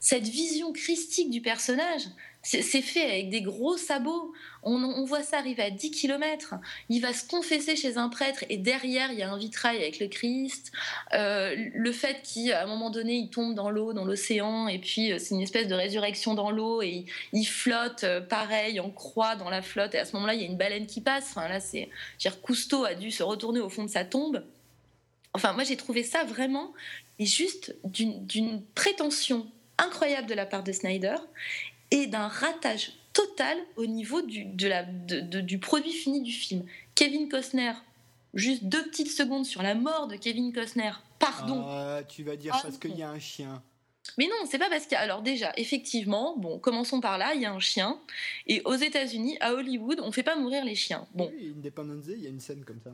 cette 0.00 0.28
vision 0.28 0.72
christique 0.72 1.30
du 1.30 1.40
personnage, 1.40 2.02
c'est 2.42 2.62
fait 2.82 3.04
avec 3.04 3.30
des 3.30 3.42
gros 3.42 3.76
sabots. 3.76 4.32
On, 4.62 5.04
voit 5.04 5.22
ça 5.22 5.38
arriver 5.38 5.62
à 5.62 5.70
10 5.70 5.90
km. 5.90 6.54
Il 6.88 7.00
va 7.00 7.12
se 7.12 7.26
confesser 7.26 7.76
chez 7.76 7.96
un 7.96 8.08
prêtre 8.08 8.44
et 8.48 8.56
derrière, 8.56 9.12
il 9.12 9.18
y 9.18 9.22
a 9.22 9.30
un 9.30 9.36
vitrail 9.36 9.76
avec 9.76 9.98
le 9.98 10.06
Christ. 10.06 10.72
Euh, 11.14 11.54
le 11.74 11.92
fait 11.92 12.22
qu'à 12.22 12.62
un 12.62 12.66
moment 12.66 12.90
donné, 12.90 13.14
il 13.16 13.28
tombe 13.28 13.54
dans 13.54 13.70
l'eau, 13.70 13.92
dans 13.92 14.04
l'océan, 14.04 14.68
et 14.68 14.78
puis 14.78 15.12
euh, 15.12 15.18
c'est 15.18 15.34
une 15.34 15.42
espèce 15.42 15.68
de 15.68 15.74
résurrection 15.74 16.34
dans 16.34 16.50
l'eau, 16.50 16.80
et 16.80 17.06
il, 17.32 17.44
flotte 17.44 18.04
euh, 18.04 18.20
pareil, 18.20 18.80
en 18.80 18.90
croix 18.90 19.36
dans 19.36 19.50
la 19.50 19.62
flotte, 19.62 19.94
et 19.94 19.98
à 19.98 20.04
ce 20.04 20.14
moment-là, 20.14 20.34
il 20.34 20.40
y 20.40 20.44
a 20.44 20.46
une 20.46 20.56
baleine 20.56 20.86
qui 20.86 21.00
passe. 21.00 21.30
Enfin, 21.30 21.48
là, 21.48 21.60
c'est. 21.60 21.88
Cousteau 22.42 22.84
a 22.84 22.94
dû 22.94 23.10
se 23.10 23.22
retourner 23.22 23.60
au 23.60 23.68
fond 23.68 23.84
de 23.84 23.90
sa 23.90 24.04
tombe. 24.04 24.42
Enfin, 25.38 25.52
moi, 25.52 25.62
j'ai 25.62 25.76
trouvé 25.76 26.02
ça 26.02 26.24
vraiment 26.24 26.72
juste 27.20 27.76
d'une 27.84 28.62
prétention 28.74 29.46
incroyable 29.78 30.26
de 30.28 30.34
la 30.34 30.46
part 30.46 30.64
de 30.64 30.72
Snyder 30.72 31.14
et 31.92 32.08
d'un 32.08 32.26
ratage 32.26 32.92
total 33.12 33.56
au 33.76 33.86
niveau 33.86 34.20
du, 34.20 34.44
de 34.44 34.66
la, 34.66 34.82
de- 34.82 35.20
de- 35.20 35.40
du 35.40 35.58
produit 35.58 35.92
fini 35.92 36.22
du 36.22 36.32
film. 36.32 36.64
Kevin 36.96 37.28
Costner, 37.28 37.72
juste 38.34 38.64
deux 38.64 38.82
petites 38.84 39.10
secondes 39.12 39.46
sur 39.46 39.62
la 39.62 39.76
mort 39.76 40.08
de 40.08 40.16
Kevin 40.16 40.52
Costner. 40.52 40.90
Pardon. 41.20 41.64
Ah, 41.66 42.00
tu 42.08 42.24
vas 42.24 42.34
dire 42.36 42.52
Ah, 42.56 42.60
parce 42.62 42.78
qu'il 42.78 42.96
y 42.96 43.02
a 43.04 43.10
un 43.10 43.18
chien. 43.20 43.62
Mais 44.16 44.26
non, 44.26 44.46
c'est 44.50 44.58
pas 44.58 44.68
parce 44.70 44.84
qu'il 44.84 44.92
y 44.92 44.96
a. 44.96 45.00
Alors, 45.00 45.22
déjà, 45.22 45.52
effectivement, 45.56 46.36
bon, 46.36 46.58
commençons 46.58 47.00
par 47.00 47.16
là, 47.18 47.34
il 47.34 47.42
y 47.42 47.46
a 47.46 47.52
un 47.52 47.60
chien. 47.60 48.00
Et 48.48 48.62
aux 48.64 48.74
États-Unis, 48.74 49.36
à 49.40 49.52
Hollywood, 49.54 50.00
on 50.02 50.10
fait 50.10 50.22
pas 50.24 50.34
mourir 50.36 50.64
les 50.64 50.74
chiens. 50.74 51.06
Bon, 51.14 51.30
Oui, 51.36 51.52
Independence 51.56 52.06
Day, 52.06 52.14
il 52.16 52.22
y 52.24 52.26
a 52.26 52.30
une 52.30 52.40
scène 52.40 52.64
comme 52.64 52.80
ça. 52.82 52.90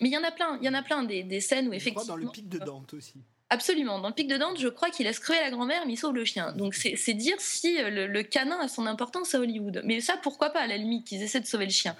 Mais 0.00 0.08
il 0.08 0.12
y 0.12 0.18
en 0.18 0.24
a 0.24 0.30
plein, 0.30 0.58
il 0.60 0.66
y 0.66 0.68
en 0.68 0.74
a 0.74 0.82
plein 0.82 1.04
des, 1.04 1.22
des 1.22 1.40
scènes 1.40 1.68
où 1.68 1.72
Je 1.72 1.78
crois 1.78 2.02
effectivement. 2.02 2.16
dans 2.16 2.24
le 2.24 2.30
pic 2.30 2.48
de 2.48 2.58
Dante 2.58 2.94
aussi. 2.94 3.14
Absolument. 3.50 4.00
Dans 4.00 4.08
le 4.08 4.14
pic 4.14 4.26
de 4.26 4.36
Dante, 4.36 4.58
je 4.58 4.68
crois 4.68 4.90
qu'il 4.90 5.06
laisse 5.06 5.20
crever 5.20 5.40
la 5.40 5.50
grand-mère, 5.50 5.86
mais 5.86 5.92
il 5.92 5.96
sauve 5.96 6.14
le 6.14 6.24
chien. 6.24 6.52
Donc 6.52 6.74
c'est 6.74 7.14
dire 7.14 7.36
si 7.38 7.78
euh, 7.80 7.90
le, 7.90 8.06
le 8.06 8.22
canin 8.22 8.58
a 8.58 8.68
son 8.68 8.86
importance 8.86 9.34
à 9.34 9.38
Hollywood. 9.38 9.82
Mais 9.84 10.00
ça, 10.00 10.16
pourquoi 10.16 10.50
pas, 10.50 10.60
à 10.60 10.66
la 10.66 10.76
limite, 10.76 11.06
qu'ils 11.06 11.22
essaient 11.22 11.40
de 11.40 11.46
sauver 11.46 11.66
le 11.66 11.70
chien. 11.70 11.94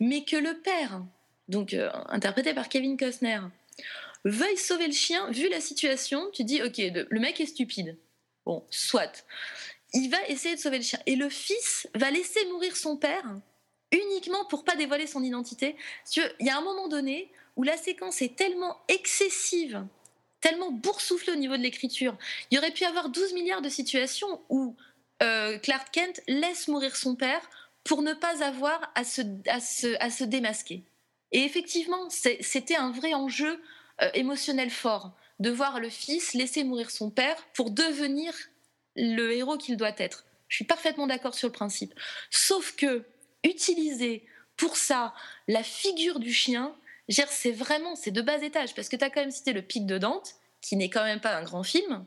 Mais 0.00 0.24
que 0.24 0.36
le 0.36 0.54
père, 0.58 1.02
donc 1.48 1.74
euh, 1.74 1.90
interprété 2.08 2.54
par 2.54 2.68
Kevin 2.68 2.96
Costner, 2.96 3.40
veuille 4.24 4.56
sauver 4.56 4.86
le 4.86 4.92
chien, 4.92 5.30
vu 5.30 5.48
la 5.50 5.60
situation, 5.60 6.30
tu 6.32 6.44
dis, 6.44 6.62
ok, 6.62 6.78
le 6.78 7.20
mec 7.20 7.40
est 7.40 7.46
stupide. 7.46 7.96
Bon, 8.46 8.64
soit. 8.70 9.26
Il 9.92 10.08
va 10.08 10.18
essayer 10.28 10.54
de 10.54 10.60
sauver 10.60 10.78
le 10.78 10.84
chien. 10.84 11.00
Et 11.06 11.16
le 11.16 11.28
fils 11.28 11.88
va 11.94 12.10
laisser 12.10 12.44
mourir 12.46 12.76
son 12.76 12.96
père 12.96 13.24
uniquement 13.92 14.44
pour 14.46 14.64
pas 14.64 14.76
dévoiler 14.76 15.06
son 15.06 15.22
identité. 15.22 15.76
Il 16.16 16.46
y 16.46 16.50
a 16.50 16.58
un 16.58 16.62
moment 16.62 16.88
donné 16.88 17.30
où 17.56 17.62
la 17.62 17.76
séquence 17.76 18.22
est 18.22 18.36
tellement 18.36 18.76
excessive 18.88 19.86
tellement 20.40 20.70
boursouflé 20.70 21.32
au 21.32 21.36
niveau 21.36 21.56
de 21.56 21.62
l'écriture. 21.62 22.16
Il 22.50 22.54
y 22.54 22.58
aurait 22.58 22.70
pu 22.70 22.84
avoir 22.84 23.08
12 23.08 23.32
milliards 23.34 23.62
de 23.62 23.68
situations 23.68 24.40
où 24.48 24.76
euh, 25.22 25.58
Clark 25.58 25.88
Kent 25.92 26.20
laisse 26.28 26.68
mourir 26.68 26.94
son 26.94 27.16
père 27.16 27.40
pour 27.82 28.02
ne 28.02 28.12
pas 28.12 28.44
avoir 28.44 28.92
à 28.94 29.02
se, 29.04 30.24
démasquer. 30.24 30.84
Et 31.32 31.42
effectivement, 31.42 32.08
c'était 32.10 32.76
un 32.76 32.92
vrai 32.92 33.14
enjeu 33.14 33.60
euh, 34.02 34.10
émotionnel 34.14 34.70
fort 34.70 35.12
de 35.40 35.50
voir 35.50 35.80
le 35.80 35.90
fils 35.90 36.34
laisser 36.34 36.62
mourir 36.64 36.90
son 36.90 37.10
père 37.10 37.36
pour 37.54 37.70
devenir 37.70 38.32
le 38.94 39.32
héros 39.32 39.58
qu'il 39.58 39.76
doit 39.76 39.94
être. 39.98 40.24
Je 40.48 40.56
suis 40.56 40.64
parfaitement 40.64 41.06
d'accord 41.06 41.34
sur 41.34 41.48
le 41.48 41.52
principe. 41.52 41.92
Sauf 42.30 42.76
que 42.76 43.04
utiliser 43.44 44.26
pour 44.56 44.76
ça 44.76 45.14
la 45.48 45.62
figure 45.62 46.18
du 46.18 46.32
chien, 46.32 46.74
c'est 47.08 47.52
vraiment, 47.52 47.94
c'est 47.94 48.10
de 48.10 48.22
bas 48.22 48.42
étage, 48.42 48.74
parce 48.74 48.88
que 48.88 48.96
tu 48.96 49.04
as 49.04 49.10
quand 49.10 49.20
même 49.20 49.30
cité 49.30 49.52
le 49.52 49.62
Pic 49.62 49.86
de 49.86 49.98
Dante, 49.98 50.34
qui 50.60 50.76
n'est 50.76 50.90
quand 50.90 51.04
même 51.04 51.20
pas 51.20 51.36
un 51.36 51.44
grand 51.44 51.62
film. 51.62 52.04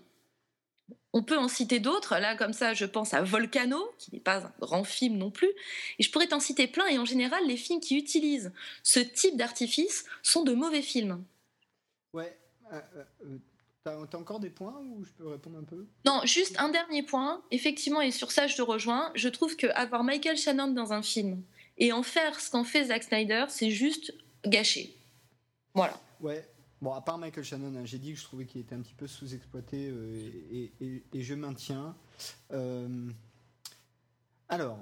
On 1.13 1.23
peut 1.23 1.37
en 1.37 1.47
citer 1.47 1.79
d'autres, 1.79 2.17
là 2.17 2.35
comme 2.35 2.53
ça 2.53 2.73
je 2.73 2.85
pense 2.85 3.13
à 3.13 3.21
Volcano, 3.21 3.91
qui 3.97 4.13
n'est 4.13 4.19
pas 4.19 4.45
un 4.45 4.53
grand 4.59 4.83
film 4.83 5.17
non 5.17 5.31
plus, 5.31 5.49
et 5.97 6.03
je 6.03 6.11
pourrais 6.11 6.27
t'en 6.27 6.39
citer 6.39 6.67
plein, 6.67 6.87
et 6.87 6.99
en 6.99 7.05
général 7.05 7.45
les 7.47 7.57
films 7.57 7.79
qui 7.79 7.97
utilisent 7.97 8.51
ce 8.83 8.99
type 8.99 9.37
d'artifice 9.37 10.05
sont 10.21 10.43
de 10.43 10.53
mauvais 10.53 10.81
films. 10.81 11.23
Ouais. 12.13 12.37
euh, 12.73 12.81
euh, 12.95 13.03
euh, 13.25 13.37
T'as 13.83 13.95
encore 14.17 14.39
des 14.39 14.49
points 14.49 14.77
ou 14.91 15.03
je 15.05 15.11
peux 15.13 15.27
répondre 15.27 15.57
un 15.57 15.63
peu? 15.63 15.85
Non, 16.05 16.21
juste 16.25 16.59
un 16.59 16.69
dernier 16.69 17.01
point, 17.03 17.41
effectivement, 17.49 18.01
et 18.01 18.11
sur 18.11 18.31
ça 18.31 18.45
je 18.47 18.55
te 18.55 18.61
rejoins, 18.61 19.11
je 19.15 19.29
trouve 19.29 19.55
que 19.55 19.67
avoir 19.67 20.03
Michael 20.03 20.37
Shannon 20.37 20.67
dans 20.73 20.91
un 20.91 21.01
film 21.01 21.41
et 21.77 21.93
en 21.93 22.03
faire 22.03 22.39
ce 22.39 22.51
qu'en 22.51 22.65
fait 22.65 22.85
Zack 22.85 23.03
Snyder, 23.03 23.45
c'est 23.47 23.71
juste 23.71 24.13
gâché. 24.45 24.95
Voilà. 25.73 25.99
Ouais. 26.19 26.45
Bon, 26.81 26.93
à 26.93 27.01
part 27.01 27.17
Michael 27.17 27.43
Shannon, 27.43 27.73
hein, 27.77 27.85
j'ai 27.85 27.97
dit 27.99 28.13
que 28.13 28.19
je 28.19 28.23
trouvais 28.23 28.45
qu'il 28.45 28.61
était 28.61 28.75
un 28.75 28.81
petit 28.81 28.93
peu 28.93 29.07
sous-exploité 29.07 29.89
euh, 29.89 30.29
et, 30.51 30.71
et- 30.81 31.03
et 31.13 31.21
je 31.23 31.33
maintiens. 31.33 31.95
Euh, 32.51 33.09
alors, 34.49 34.77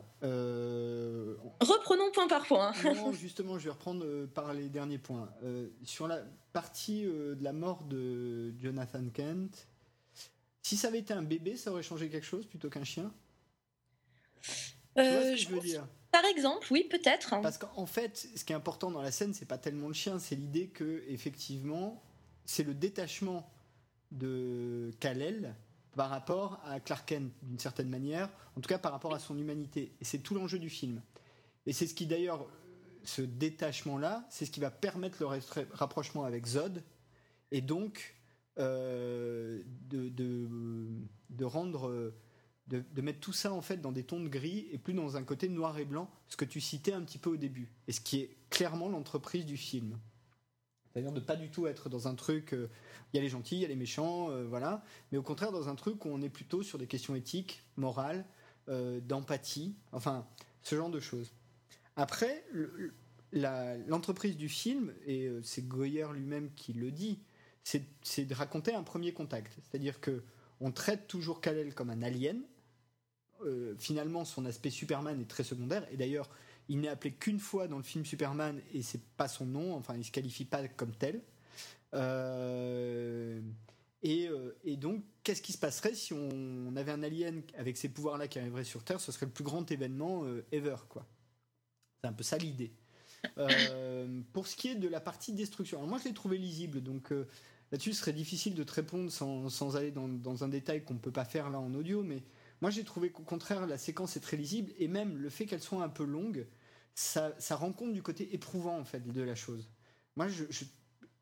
Reprenons 1.88 2.11
point 2.11 2.27
par 2.27 2.45
point. 2.45 2.73
non, 2.83 3.11
justement, 3.13 3.57
je 3.57 3.65
vais 3.65 3.71
reprendre 3.71 4.03
euh, 4.03 4.27
par 4.27 4.53
les 4.53 4.67
derniers 4.67 4.97
points. 4.97 5.29
Euh, 5.43 5.69
sur 5.83 6.07
la 6.07 6.21
partie 6.51 7.05
euh, 7.05 7.33
de 7.35 7.43
la 7.43 7.53
mort 7.53 7.83
de 7.83 8.53
Jonathan 8.59 9.07
Kent, 9.13 9.67
si 10.61 10.75
ça 10.75 10.89
avait 10.89 10.99
été 10.99 11.13
un 11.13 11.21
bébé, 11.21 11.55
ça 11.55 11.71
aurait 11.71 11.83
changé 11.83 12.09
quelque 12.09 12.25
chose 12.25 12.45
plutôt 12.45 12.69
qu'un 12.69 12.83
chien? 12.83 13.13
Tu 14.43 14.51
vois 14.95 15.03
ce 15.03 15.31
que 15.31 15.35
je 15.38 15.47
veux 15.49 15.61
dire? 15.61 15.88
Par 16.11 16.25
exemple, 16.25 16.67
oui, 16.71 16.85
peut-être. 16.89 17.39
Parce 17.41 17.57
qu'en 17.57 17.85
fait, 17.85 18.27
ce 18.35 18.43
qui 18.43 18.51
est 18.51 18.55
important 18.55 18.91
dans 18.91 19.01
la 19.01 19.11
scène, 19.11 19.33
c'est 19.33 19.45
pas 19.45 19.57
tellement 19.57 19.88
le 19.88 19.93
chien, 19.93 20.19
c'est 20.19 20.35
l'idée 20.35 20.67
que 20.67 21.05
effectivement, 21.07 22.03
c'est 22.45 22.63
le 22.63 22.73
détachement 22.73 23.49
de 24.11 24.91
Kal-El 24.99 25.55
par 25.95 26.09
rapport 26.09 26.59
à 26.65 26.81
Clark 26.81 27.07
Kent 27.07 27.31
d'une 27.43 27.59
certaine 27.59 27.89
manière, 27.89 28.29
en 28.57 28.61
tout 28.61 28.67
cas 28.67 28.77
par 28.77 28.91
rapport 28.91 29.13
à 29.13 29.19
son 29.19 29.38
humanité. 29.38 29.93
Et 30.01 30.05
c'est 30.05 30.19
tout 30.19 30.35
l'enjeu 30.35 30.59
du 30.59 30.69
film. 30.69 31.01
Et 31.68 31.74
c'est 31.74 31.86
ce 31.86 31.93
qui 31.93 32.07
d'ailleurs, 32.07 32.47
ce 33.03 33.22
détachement-là, 33.22 34.26
c'est 34.30 34.45
ce 34.45 34.51
qui 34.51 34.61
va 34.61 34.72
permettre 34.72 35.18
le 35.22 35.28
rapprochement 35.74 36.24
avec 36.24 36.47
Zod, 36.47 36.82
et 37.51 37.61
donc 37.61 38.15
euh, 38.57 39.61
de, 39.89 41.45
rendre, 41.45 42.13
de, 42.68 43.01
mettre 43.01 43.20
tout 43.20 43.34
ça 43.34 43.53
en 43.53 43.61
fait 43.61 43.78
dans 43.78 43.91
des 43.91 44.03
tons 44.03 44.22
de 44.22 44.30
gris 44.30 44.68
et 44.72 44.78
plus 44.78 44.93
dans 44.93 45.18
un 45.18 45.24
côté 45.24 45.49
noir 45.49 45.78
et 45.78 45.86
blanc, 45.86 46.09
ce 46.30 46.38
que 46.38 46.45
tu 46.45 46.61
citais 46.61 46.93
un 46.93 47.01
petit 47.01 47.18
peu 47.18 47.30
au 47.30 47.38
début, 47.38 47.70
et 47.88 47.91
ce 47.91 47.99
qui 47.99 48.22
est 48.22 48.36
clairement 48.49 48.88
l'entreprise 48.88 49.45
du 49.45 49.57
film. 49.57 49.99
C'est-à-dire 50.93 51.11
de 51.11 51.20
pas 51.20 51.36
du 51.36 51.51
tout 51.51 51.68
être 51.68 51.89
dans 51.89 52.07
un 52.07 52.15
truc, 52.15 52.53
euh, 52.53 52.70
il 53.11 53.18
y 53.18 53.20
a 53.20 53.22
les 53.22 53.30
gentils, 53.30 53.57
il 53.57 53.61
y 53.61 53.65
a 53.65 53.68
les 53.68 53.76
méchants, 53.76 54.32
euh, 54.32 54.45
voilà, 54.47 54.84
mais 55.11 55.18
au 55.18 55.24
contraire 55.24 55.51
dans 55.51 55.68
un 55.68 55.76
truc 55.76 56.05
où 56.05 56.09
on 56.09 56.22
est 56.22 56.30
plutôt 56.30 56.63
sur 56.63 56.78
des 56.78 56.88
questions 56.88 57.13
éthiques, 57.13 57.61
morales, 57.76 58.26
d'empathie, 58.68 59.78
enfin, 59.93 60.28
ce 60.61 60.76
genre 60.76 60.89
de 60.89 60.99
choses. 60.99 61.32
Après, 61.97 62.45
l'entreprise 63.33 64.37
du 64.37 64.49
film, 64.49 64.93
et 65.07 65.25
euh, 65.25 65.41
c'est 65.43 65.67
Goyer 65.67 66.05
lui-même 66.13 66.51
qui 66.55 66.71
le 66.73 66.91
dit, 66.91 67.19
c'est 67.63 68.25
de 68.25 68.33
raconter 68.35 68.73
un 68.73 68.83
premier 68.83 69.11
contact. 69.13 69.57
C'est-à-dire 69.63 69.99
que 69.99 70.23
on 70.61 70.71
traite 70.71 71.07
toujours 71.07 71.41
Kal-El 71.41 71.73
comme 71.73 71.89
un 71.89 72.01
alien. 72.03 72.41
Euh, 73.41 73.75
finalement, 73.77 74.25
son 74.25 74.45
aspect 74.45 74.69
Superman 74.69 75.19
est 75.19 75.27
très 75.27 75.43
secondaire. 75.43 75.85
Et 75.91 75.97
d'ailleurs, 75.97 76.29
il 76.69 76.79
n'est 76.79 76.87
appelé 76.87 77.13
qu'une 77.13 77.39
fois 77.39 77.67
dans 77.67 77.77
le 77.77 77.83
film 77.83 78.05
Superman 78.05 78.61
et 78.73 78.83
c'est 78.83 79.03
pas 79.17 79.27
son 79.27 79.45
nom. 79.45 79.75
Enfin, 79.75 79.95
il 79.97 80.05
se 80.05 80.11
qualifie 80.11 80.45
pas 80.45 80.67
comme 80.67 80.95
tel. 80.95 81.21
Euh, 81.93 83.41
et, 84.03 84.29
donc, 84.77 85.03
qu'est-ce 85.23 85.41
qui 85.41 85.51
se 85.51 85.57
passerait 85.57 85.93
si 85.93 86.13
on, 86.13 86.75
avait 86.75 86.91
un 86.91 87.03
alien 87.03 87.41
avec 87.57 87.75
ces 87.75 87.89
pouvoirs-là 87.89 88.27
qui 88.27 88.39
arriverait 88.39 88.63
sur 88.63 88.83
Terre? 88.83 89.01
Ce 89.01 89.11
serait 89.11 89.25
le 89.25 89.31
plus 89.31 89.43
grand 89.43 89.69
événement 89.69 90.25
ever, 90.51 90.77
quoi. 90.87 91.05
C'est 92.03 92.09
un 92.09 92.13
peu 92.13 92.23
ça 92.23 92.37
l'idée. 92.37 92.71
Euh, 93.39 94.21
pour 94.31 94.47
ce 94.47 94.55
qui 94.55 94.67
est 94.69 94.75
de 94.75 94.87
la 94.87 94.99
partie 94.99 95.33
destruction, 95.33 95.77
alors 95.79 95.89
moi 95.89 95.97
je 95.99 96.05
l'ai 96.05 96.13
trouvé 96.13 96.37
lisible, 96.37 96.81
donc 96.81 97.11
euh, 97.11 97.27
là-dessus 97.71 97.93
ce 97.93 97.99
serait 98.01 98.13
difficile 98.13 98.53
de 98.55 98.63
te 98.63 98.71
répondre 98.73 99.11
sans, 99.11 99.49
sans 99.49 99.75
aller 99.75 99.91
dans, 99.91 100.07
dans 100.07 100.43
un 100.43 100.47
détail 100.47 100.83
qu'on 100.83 100.93
ne 100.93 100.99
peut 100.99 101.11
pas 101.11 101.25
faire 101.25 101.49
là 101.49 101.59
en 101.59 101.73
audio, 101.73 102.03
mais 102.03 102.23
moi 102.61 102.69
j'ai 102.71 102.83
trouvé 102.83 103.09
qu'au 103.11 103.23
contraire 103.23 103.65
la 103.67 103.77
séquence 103.77 104.15
est 104.17 104.21
très 104.21 104.37
lisible 104.37 104.71
et 104.77 104.87
même 104.87 105.17
le 105.17 105.29
fait 105.29 105.45
qu'elle 105.45 105.61
soit 105.61 105.83
un 105.83 105.89
peu 105.89 106.03
longue, 106.03 106.47
ça, 106.95 107.33
ça 107.39 107.55
rend 107.55 107.73
compte 107.73 107.91
du 107.93 108.01
côté 108.03 108.33
éprouvant 108.33 108.77
en 108.79 108.85
fait 108.85 109.05
de 109.11 109.21
la 109.21 109.35
chose. 109.35 109.67
Moi 110.15 110.27
je, 110.29 110.45
je, 110.49 110.65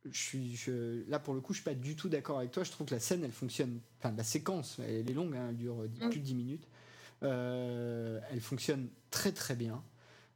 je 0.05 0.17
suis 0.21 0.55
je- 0.55 1.09
là 1.09 1.19
pour 1.19 1.34
le 1.34 1.41
coup 1.41 1.53
je 1.53 1.59
suis 1.59 1.65
pas 1.65 1.76
du 1.76 1.95
tout 1.95 2.09
d'accord 2.09 2.38
avec 2.39 2.51
toi, 2.51 2.63
je 2.63 2.71
trouve 2.71 2.88
que 2.88 2.93
la 2.93 2.99
scène 3.01 3.23
elle 3.23 3.32
fonctionne, 3.34 3.80
enfin 3.99 4.13
la 4.15 4.23
séquence 4.23 4.80
elle 4.80 5.09
est 5.09 5.13
longue, 5.13 5.36
hein, 5.36 5.47
elle 5.49 5.57
dure 5.57 5.78
Mm. 5.78 6.09
plus 6.09 6.19
de 6.19 6.26
10 6.26 6.36
minutes, 6.36 6.67
Euh, 7.23 8.19
elle 8.30 8.41
fonctionne 8.41 8.89
très 9.09 9.32
très 9.32 9.55
bien. 9.55 9.82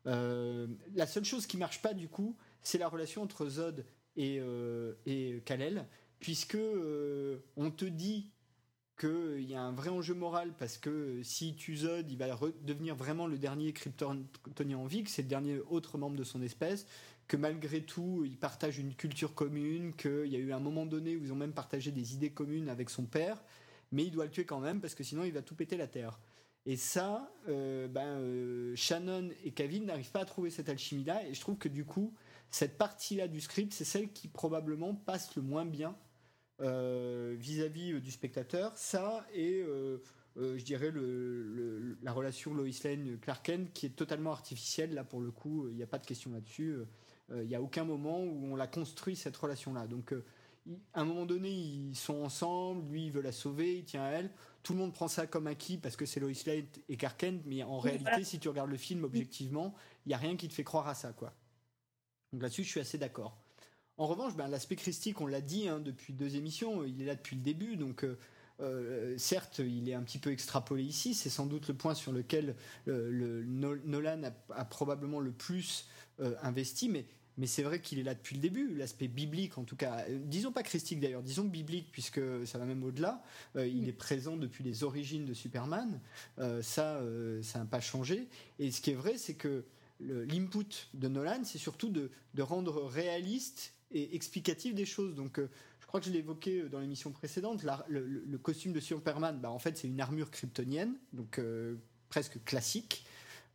Euh, 0.08 0.68
la 0.95 1.08
seule 1.08 1.26
chose 1.26 1.45
qui 1.45 1.58
marche 1.58 1.82
pas 1.82 1.93
du 1.93 2.08
coup, 2.08 2.36
c'est 2.62 2.78
la 2.78 2.88
relation 2.88 3.22
entre 3.22 3.47
Zod 3.47 3.86
et, 4.16 4.39
euh, 4.39 4.93
Kal-El, 5.45 5.86
puisque 6.20 6.56
euh, 6.56 7.39
on 7.58 7.72
te 7.72 7.86
dit 7.86 8.32
qu'il 9.00 9.50
y 9.50 9.56
a 9.56 9.62
un 9.62 9.72
vrai 9.72 9.89
enjeu 9.89 10.14
moral 10.14 10.54
parce 10.58 10.78
que 10.78 11.22
si 11.24 11.56
tu 11.56 11.78
Zod, 11.78 12.10
il 12.12 12.18
va 12.18 12.38
devenir 12.62 12.95
vraiment 12.95 13.28
le 13.28 13.38
dernier 13.38 13.72
kryptonien 13.72 14.78
en 14.78 14.86
vie, 14.86 15.04
que 15.04 15.10
c'est 15.10 15.22
le 15.22 15.30
dernier 15.30 15.60
autre 15.70 15.97
membre 15.97 16.18
de 16.18 16.24
son 16.24 16.41
espèce, 16.41 16.86
que 17.28 17.38
malgré 17.38 17.82
tout, 17.82 18.24
ils 18.26 18.38
partagent 18.38 18.80
une 18.80 18.95
culture 18.95 19.36
commune, 19.36 19.93
qu'il 19.93 20.28
y 20.28 20.36
a 20.36 20.39
eu 20.39 20.52
un 20.52 20.60
moment 20.60 20.86
donné 20.86 21.16
où 21.16 21.24
ils 21.24 21.32
ont 21.32 21.38
même 21.38 21.54
partagé 21.54 21.91
des 21.91 22.14
idées 22.14 22.32
communes 22.32 22.68
avec 22.68 22.89
son 22.89 23.06
père, 23.06 23.41
mais 23.91 24.04
il 24.04 24.12
doit 24.12 24.26
le 24.26 24.32
tuer 24.32 24.45
quand 24.45 24.60
même 24.60 24.82
parce 24.82 24.95
que 24.95 25.04
sinon 25.04 25.24
il 25.24 25.32
va 25.32 25.41
tout 25.41 25.56
péter 25.56 25.78
la 25.78 25.88
terre. 25.88 26.20
Et 26.66 26.76
ça, 26.76 27.32
euh, 27.47 27.88
ben, 27.88 28.20
euh, 28.20 28.76
Shannon 28.76 29.30
et 29.43 29.51
Kevin 29.51 29.86
n'arrivent 29.86 30.12
pas 30.12 30.22
à 30.22 30.26
trouver 30.26 30.49
cette 30.49 30.70
alchimie-là, 30.70 31.28
et 31.28 31.34
je 31.34 31.41
trouve 31.41 31.57
que 31.57 31.70
du 31.70 31.86
coup, 31.86 32.14
cette 32.51 32.78
partie-là 32.78 33.28
du 33.28 33.41
script, 33.41 33.74
c'est 33.74 33.86
celle 33.86 34.12
qui 34.12 34.28
probablement 34.28 34.93
passe 34.93 35.36
le 35.36 35.41
moins 35.41 35.66
bien 35.66 35.95
euh, 36.62 37.36
vis-à-vis 37.38 38.01
du 38.01 38.12
spectateur. 38.12 38.76
Ça 38.76 39.26
et 39.34 39.64
je 40.36 40.64
dirais 40.64 40.91
la 42.01 42.12
relation 42.12 42.53
Lois 42.53 42.68
Lane 42.84 43.18
Clark 43.20 43.45
Kent 43.45 43.74
qui 43.74 43.86
est 43.86 43.95
totalement 43.95 44.32
artificielle. 44.32 44.93
Là 44.93 45.03
pour 45.03 45.22
le 45.22 45.32
coup, 45.32 45.68
il 45.70 45.76
n'y 45.76 45.84
a 45.84 45.88
pas 45.88 45.99
de 45.99 46.05
question 46.05 46.32
là-dessus. 46.32 46.78
Il 47.32 47.47
n'y 47.47 47.55
a 47.55 47.62
aucun 47.62 47.84
moment 47.84 48.24
où 48.24 48.47
on 48.51 48.55
l'a 48.55 48.68
construit 48.68 49.16
cette 49.16 49.38
relation-là. 49.38 49.88
Donc 49.88 50.14
à 50.93 51.01
un 51.01 51.05
moment 51.05 51.26
donné, 51.26 51.49
ils 51.51 51.95
sont 51.95 52.24
ensemble. 52.24 52.91
Lui, 52.91 53.05
il 53.07 53.11
veut 53.11 53.22
la 53.22 53.32
sauver, 53.32 53.78
il 53.80 53.86
tient 53.86 54.03
à 54.03 54.09
elle. 54.09 54.32
Tout 54.63 54.74
le 54.74 54.80
monde 54.80 54.93
prend 54.93 55.07
ça 55.07 55.26
comme 55.28 55.47
acquis 55.47 55.78
parce 55.78 55.95
que 55.95 56.05
c'est 56.05 56.20
Lois 56.20 56.32
Lane 56.45 56.65
et 56.89 56.97
Clark 56.97 57.20
Kent, 57.20 57.41
mais 57.45 57.63
en 57.63 57.80
réalité, 57.80 58.09
voilà. 58.09 58.24
si 58.26 58.39
tu 58.39 58.49
regardes 58.49 58.70
le 58.70 58.78
film 58.78 59.03
objectivement, 59.03 59.74
il 60.05 60.09
n'y 60.09 60.13
a 60.15 60.17
rien 60.17 60.36
qui 60.36 60.47
te 60.47 60.53
fait 60.53 60.63
croire 60.63 60.88
à 60.88 60.95
ça, 60.95 61.13
quoi. 61.13 61.34
Donc 62.34 62.41
là-dessus, 62.41 62.63
je 62.63 62.70
suis 62.70 62.80
assez 62.80 62.97
d'accord. 62.97 63.38
En 63.97 64.07
revanche, 64.07 64.36
ben, 64.36 64.47
l'aspect 64.47 64.76
christique, 64.76 65.20
on 65.22 65.28
l'a 65.28 65.41
dit 65.41 65.67
hein, 65.67 65.80
depuis 65.80 66.13
deux 66.13 66.36
émissions, 66.36 66.84
il 66.86 67.01
est 67.01 67.05
là 67.05 67.15
depuis 67.15 67.36
le 67.36 67.41
début, 67.41 67.76
donc 67.76 68.03
euh, 68.03 68.17
euh, 68.61 69.17
certes, 69.17 69.59
il 69.59 69.89
est 69.89 69.93
un 69.93 70.03
petit 70.03 70.20
peu 70.20 70.32
extrapolé 70.32 70.84
ici, 70.84 71.13
c'est 71.13 71.30
sans 71.30 71.45
doute 71.45 71.67
le 71.67 71.74
point 71.74 71.95
sur 71.95 72.11
lequel 72.11 72.55
euh, 72.88 73.09
le, 73.11 73.43
Nol- 73.43 73.82
Nolan 73.86 74.24
a, 74.24 74.32
a 74.53 74.65
probablement 74.65 75.20
le 75.20 75.32
plus 75.32 75.88
euh, 76.20 76.36
investi, 76.43 76.88
mais, 76.89 77.05
mais 77.39 77.47
c'est 77.47 77.63
vrai 77.63 77.81
qu'il 77.81 77.97
est 77.99 78.03
là 78.03 78.13
depuis 78.13 78.35
le 78.35 78.41
début, 78.41 78.75
l'aspect 78.75 79.07
biblique 79.07 79.57
en 79.57 79.63
tout 79.63 79.75
cas, 79.77 80.05
Euh, 80.09 80.19
disons 80.25 80.51
pas 80.51 80.61
christique 80.61 80.99
d'ailleurs, 80.99 81.23
disons 81.23 81.45
biblique, 81.45 81.87
puisque 81.91 82.19
ça 82.45 82.57
va 82.59 82.65
même 82.65 82.83
au-delà, 82.83 83.23
Euh, 83.55 83.65
il 83.65 83.87
est 83.89 83.93
présent 83.93 84.37
depuis 84.37 84.63
les 84.63 84.83
origines 84.83 85.25
de 85.25 85.33
Superman, 85.33 85.99
Euh, 86.37 86.61
ça, 86.61 86.97
euh, 86.97 87.41
ça 87.41 87.59
n'a 87.59 87.65
pas 87.65 87.79
changé, 87.79 88.27
et 88.59 88.69
ce 88.71 88.81
qui 88.81 88.91
est 88.91 88.95
vrai, 88.95 89.17
c'est 89.17 89.33
que 89.35 89.63
l'input 90.01 90.87
de 90.93 91.07
Nolan, 91.07 91.41
c'est 91.43 91.57
surtout 91.57 91.89
de, 91.89 92.11
de 92.33 92.41
rendre 92.41 92.83
réaliste 92.85 93.73
et 93.91 94.15
explicatif 94.15 94.73
des 94.75 94.85
choses. 94.85 95.15
Donc, 95.15 95.39
je 95.39 95.87
crois 95.87 95.99
que 95.99 96.05
je 96.05 96.11
l'ai 96.11 96.19
évoqué 96.19 96.63
dans 96.69 96.79
l'émission 96.79 97.11
précédente. 97.11 97.63
la- 97.63 97.85
le, 97.89 98.37
costume 98.37 98.71
de 98.71 98.79
Superman, 98.79 99.39
bah, 99.41 99.49
en 99.51 99.59
fait, 99.59 99.77
c'est 99.77 99.87
une 99.87 99.99
armure 99.99 100.29
kryptonienne, 100.31 100.93
donc 101.13 101.41
presque 102.09 102.41
classique. 102.45 103.03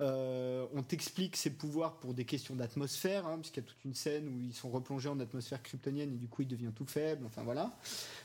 Euh, 0.01 0.67
on 0.75 0.83
t'explique 0.83 1.37
ses 1.37 1.51
pouvoirs 1.51 1.99
pour 1.99 2.15
des 2.15 2.25
questions 2.25 2.57
d'atmosphère, 2.57 3.27
hein, 3.27 3.39
puisqu'il 3.39 3.61
y 3.61 3.63
a 3.65 3.67
toute 3.67 3.85
une 3.85 3.95
scène 3.95 4.29
où 4.29 4.41
ils 4.41 4.53
sont 4.53 4.71
replongés 4.71 5.09
en 5.09 5.21
atmosphère 5.21 5.63
kryptonienne 5.63 6.13
et 6.13 6.17
du 6.17 6.27
coup 6.27 6.43
il 6.43 6.49
devient 6.49 6.73
tout 6.75 6.87
faible. 6.87 7.25
Enfin 7.27 7.43
voilà. 7.45 7.79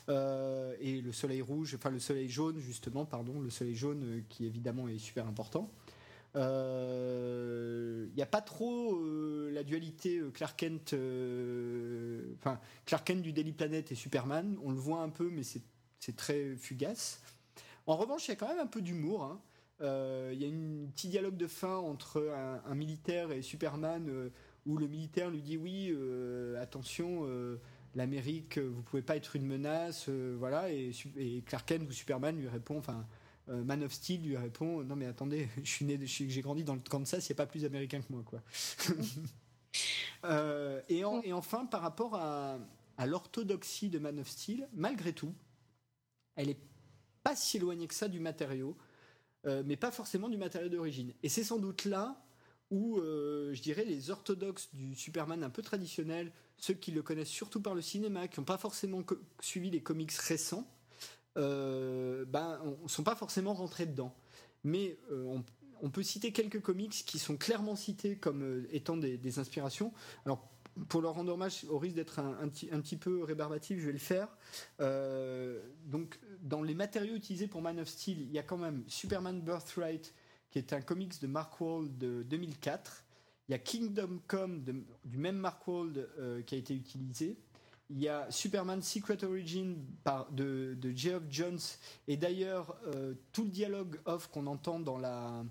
Euh, 0.09 0.75
et 0.79 1.01
le 1.01 1.11
soleil 1.11 1.41
rouge, 1.41 1.75
enfin 1.75 1.91
le 1.91 1.99
soleil 1.99 2.29
jaune 2.29 2.59
justement, 2.59 3.05
pardon, 3.05 3.39
le 3.39 3.49
soleil 3.49 3.75
jaune 3.75 4.03
euh, 4.03 4.21
qui 4.29 4.45
évidemment 4.45 4.87
est 4.87 4.97
super 4.97 5.27
important. 5.27 5.69
Il 6.35 6.41
n'y 8.15 8.21
a 8.21 8.27
pas 8.29 8.41
trop 8.41 8.99
la 9.51 9.63
dualité 9.63 10.21
Clark 10.33 10.59
Kent, 10.59 10.93
enfin 12.37 12.59
Clark 12.85 13.05
Kent 13.05 13.21
du 13.23 13.33
Daily 13.33 13.51
Planet 13.51 13.91
et 13.91 13.95
Superman. 13.95 14.55
On 14.63 14.69
le 14.69 14.77
voit 14.77 15.01
un 15.01 15.09
peu, 15.09 15.29
mais 15.31 15.41
c'est 15.41 15.61
c'est 15.99 16.15
très 16.15 16.55
fugace. 16.55 17.21
En 17.85 17.97
revanche, 17.97 18.27
il 18.27 18.29
y 18.29 18.31
a 18.31 18.35
quand 18.35 18.47
même 18.47 18.59
un 18.59 18.67
peu 18.67 18.81
d'humour. 18.81 19.23
hein. 19.23 19.41
Euh, 19.81 20.31
Il 20.33 20.41
y 20.41 20.45
a 20.45 20.47
un 20.49 20.87
petit 20.91 21.07
dialogue 21.07 21.37
de 21.37 21.47
fin 21.47 21.75
entre 21.77 22.21
un, 22.65 22.75
militaire 22.75 23.31
et 23.31 23.41
Superman 23.41 24.07
euh, 24.09 24.29
où 24.65 24.77
le 24.77 24.87
militaire 24.87 25.29
lui 25.29 25.41
dit 25.41 25.57
oui, 25.57 25.89
euh, 25.91 26.61
attention, 26.61 27.25
l'Amérique, 27.95 28.57
vous 28.59 28.81
pouvez 28.83 29.01
pas 29.01 29.15
être 29.15 29.35
une 29.35 29.45
menace, 29.45 30.09
voilà. 30.09 30.71
Et, 30.71 30.91
et 31.17 31.41
Clark 31.41 31.67
Kent 31.67 31.87
ou 31.87 31.91
Superman 31.91 32.37
lui 32.37 32.47
répond, 32.47 32.77
enfin. 32.77 33.05
Man 33.51 33.81
of 33.83 33.91
Steel 33.91 34.21
lui 34.21 34.37
répond 34.37 34.83
non 34.83 34.95
mais 34.95 35.07
attendez 35.07 35.47
je 35.63 35.67
suis 35.67 35.83
né 35.83 35.99
j'ai 36.05 36.41
grandi 36.41 36.63
dans 36.63 36.75
le 36.75 36.81
Kansas 36.87 37.27
il 37.27 37.31
n'y 37.31 37.35
a 37.35 37.37
pas 37.37 37.47
plus 37.47 37.65
américain 37.65 37.99
que 37.99 38.13
moi 38.13 38.21
quoi 38.23 38.43
et, 40.87 41.03
en- 41.03 41.21
et 41.23 41.33
enfin 41.33 41.65
par 41.65 41.81
rapport 41.81 42.13
à, 42.13 42.59
à 42.99 43.07
l'orthodoxie 43.07 43.89
de 43.89 43.97
Man 43.97 44.19
of 44.19 44.27
Steel 44.29 44.67
malgré 44.75 45.13
tout 45.13 45.33
elle 46.35 46.49
est 46.49 46.59
pas 47.23 47.35
si 47.35 47.57
éloignée 47.57 47.87
que 47.87 47.95
ça 47.95 48.07
du 48.07 48.19
matériau 48.19 48.77
euh, 49.45 49.63
mais 49.65 49.77
pas 49.77 49.91
forcément 49.91 50.29
du 50.29 50.37
matériau 50.37 50.69
d'origine 50.69 51.13
et 51.23 51.29
c'est 51.29 51.43
sans 51.43 51.57
doute 51.57 51.85
là 51.85 52.21
où 52.71 52.97
euh, 52.97 53.53
je 53.53 53.61
dirais 53.61 53.83
les 53.83 54.11
orthodoxes 54.11 54.69
du 54.73 54.95
Superman 54.95 55.43
un 55.43 55.49
peu 55.49 55.61
traditionnel, 55.61 56.31
ceux 56.57 56.73
qui 56.73 56.91
le 56.91 57.01
connaissent 57.01 57.29
surtout 57.29 57.61
par 57.61 57.73
le 57.73 57.81
cinéma, 57.81 58.27
qui 58.27 58.39
n'ont 58.39 58.45
pas 58.45 58.57
forcément 58.57 59.03
suivi 59.41 59.69
les 59.69 59.81
comics 59.81 60.11
récents, 60.11 60.67
euh, 61.37 62.25
ben, 62.25 62.59
ne 62.83 62.87
sont 62.87 63.03
pas 63.03 63.15
forcément 63.15 63.53
rentrés 63.53 63.85
dedans. 63.85 64.15
Mais 64.63 64.99
euh, 65.11 65.39
on, 65.81 65.89
peut 65.89 66.03
citer 66.03 66.31
quelques 66.31 66.61
comics 66.61 66.91
qui 66.91 67.17
sont 67.17 67.37
clairement 67.37 67.75
cités 67.75 68.17
comme 68.17 68.67
étant 68.71 68.97
des, 68.97 69.17
des 69.17 69.39
inspirations. 69.39 69.93
Alors, 70.25 70.47
pour 70.87 71.01
leur 71.01 71.13
rendre 71.13 71.33
hommage, 71.33 71.65
au 71.69 71.77
risque 71.77 71.95
d'être 71.95 72.19
un, 72.19 72.47
petit, 72.47 72.97
peu 72.97 73.23
rébarbatif, 73.23 73.79
je 73.79 73.85
vais 73.87 73.91
le 73.91 73.97
faire. 73.97 74.27
Euh, 74.79 75.61
donc, 75.85 76.19
dans 76.41 76.61
les 76.61 76.73
matériaux 76.73 77.15
utilisés 77.15 77.47
pour 77.47 77.61
Man 77.61 77.79
of 77.79 77.87
Steel, 77.87 78.21
il 78.21 78.31
y 78.31 78.39
a 78.39 78.43
quand 78.43 78.57
même 78.57 78.83
Superman 78.87 79.41
Birthright, 79.41 80.13
qui 80.51 80.59
est 80.59 80.73
un 80.73 80.81
comics 80.81 81.21
de 81.21 81.27
Mark 81.27 81.59
Wald 81.59 81.97
de 81.97 82.23
2004. 82.23 83.03
Il 83.47 83.51
y 83.53 83.55
a 83.55 83.59
Kingdom 83.59 84.19
Come 84.27 84.63
du 85.05 85.17
même 85.17 85.37
Mark 85.37 85.67
Wald 85.67 86.07
euh, 86.19 86.41
qui 86.43 86.55
a 86.55 86.57
été 86.57 86.75
utilisé. 86.75 87.37
Il 87.89 87.99
y 87.99 88.07
a 88.07 88.29
Superman 88.29 88.83
Secret 88.83 89.23
Origin 89.23 89.83
de, 90.31 90.75
de 90.79 90.91
Geoff 90.95 91.23
Jones. 91.29 91.59
Et 92.07 92.17
d'ailleurs, 92.17 92.77
euh, 92.85 93.15
tout 93.31 93.43
le 93.43 93.49
dialogue 93.49 93.99
off 94.05 94.27
qu'on 94.27 94.45
entend 94.45 94.79
dans, 94.79 94.99
la, 94.99 95.43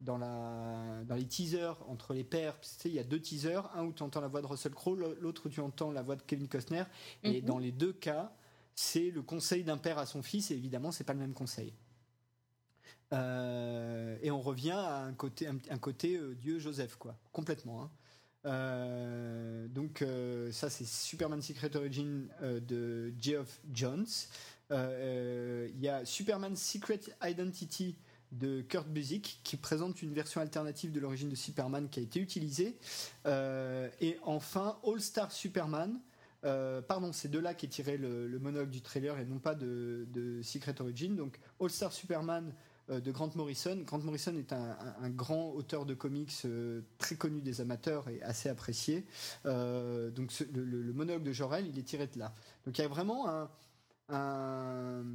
dans, 0.00 0.18
la, 0.18 1.02
dans 1.04 1.14
les 1.14 1.26
teasers 1.26 1.76
entre 1.88 2.12
les 2.14 2.24
pairs, 2.24 2.58
tu 2.60 2.68
sais, 2.68 2.88
il 2.88 2.94
y 2.94 2.98
a 2.98 3.04
deux 3.04 3.20
teasers, 3.20 3.70
un 3.74 3.84
où 3.84 3.92
tu 3.92 4.02
entends 4.02 4.20
la 4.20 4.28
voix 4.28 4.42
de 4.42 4.46
Russell 4.46 4.72
Crowe, 4.74 4.96
l'autre 5.20 5.46
où 5.46 5.48
tu 5.48 5.60
entends 5.60 5.90
la 5.92 6.02
voix 6.02 6.16
de 6.16 6.22
Kevin 6.22 6.48
Costner. 6.48 6.84
Et 7.22 7.40
Mhm. 7.40 7.46
dans 7.46 7.58
les 7.58 7.72
deux 7.72 7.92
cas, 7.92 8.32
c'est 8.74 9.10
le 9.10 9.22
conseil 9.22 9.64
d'un 9.64 9.78
père 9.78 9.98
à 9.98 10.06
son 10.06 10.22
fils, 10.22 10.50
et 10.50 10.54
évidemment, 10.54 10.90
c'est 10.92 11.04
pas 11.04 11.12
le 11.14 11.20
même 11.20 11.32
conseil. 11.34 11.72
Euh, 13.12 14.18
et 14.22 14.30
on 14.30 14.40
revient 14.40 14.72
à 14.72 15.02
un 15.04 15.12
côté, 15.14 15.46
un, 15.46 15.58
un 15.70 15.78
côté 15.78 16.16
euh, 16.16 16.34
Dieu 16.34 16.58
Joseph, 16.58 16.96
quoi, 16.96 17.16
complètement. 17.32 17.84
hein. 17.84 17.90
Euh, 18.46 19.68
donc 19.68 20.04
ça 20.52 20.68
c'est 20.68 20.84
Superman 20.84 21.40
Secret 21.40 21.74
Origin 21.76 22.28
de 22.42 23.14
Geoff 23.18 23.58
Jones. 23.72 24.04
Euh, 24.70 25.70
Il 25.74 25.80
y 25.80 25.88
a 25.88 26.04
Superman 26.04 26.54
Secret 26.54 27.00
Identity 27.22 27.96
de 28.38 28.62
Kurt 28.62 28.88
Busiek 28.88 29.40
qui 29.44 29.56
présente 29.56 30.02
une 30.02 30.12
version 30.12 30.40
alternative 30.40 30.92
de 30.92 31.00
l'origine 31.00 31.28
de 31.28 31.34
Superman 31.34 31.88
qui 31.88 32.00
a 32.00 32.02
été 32.02 32.20
utilisée. 32.20 32.76
Euh, 33.26 33.88
et 34.00 34.18
enfin 34.22 34.78
All 34.86 35.00
Star 35.00 35.32
Superman. 35.32 36.00
Euh, 36.44 36.82
pardon, 36.82 37.12
c'est 37.12 37.30
de 37.30 37.38
là 37.38 37.54
qu'est 37.54 37.68
tiré 37.68 37.96
le, 37.96 38.38
monologue 38.38 38.70
du 38.70 38.82
trailer 38.82 39.18
et 39.18 39.24
non 39.24 39.38
pas 39.38 39.54
de, 39.54 40.40
Secret 40.42 40.80
Origin. 40.80 41.16
Donc 41.16 41.38
All 41.60 41.70
Star 41.70 41.92
Superman 41.92 42.52
euh, 42.90 43.00
de 43.00 43.12
Grant 43.12 43.30
Morrison. 43.34 43.82
Grant 43.86 44.00
Morrison 44.00 44.36
est 44.36 44.52
un, 44.52 45.10
grand 45.10 45.52
auteur 45.52 45.86
de 45.86 45.94
comics 45.94 46.46
très 46.98 47.16
connu 47.16 47.40
des 47.40 47.60
amateurs 47.60 48.08
et 48.08 48.20
assez 48.22 48.48
apprécié. 48.48 49.06
Donc 49.44 50.32
le, 50.52 50.92
monologue 50.92 51.22
de 51.22 51.32
Jor-El, 51.32 51.66
il 51.68 51.78
est 51.78 51.84
tiré 51.84 52.08
de 52.08 52.18
là. 52.18 52.34
Donc 52.66 52.76
il 52.78 52.82
y 52.82 52.84
a 52.84 52.88
vraiment 52.88 53.48
un- 54.08 55.14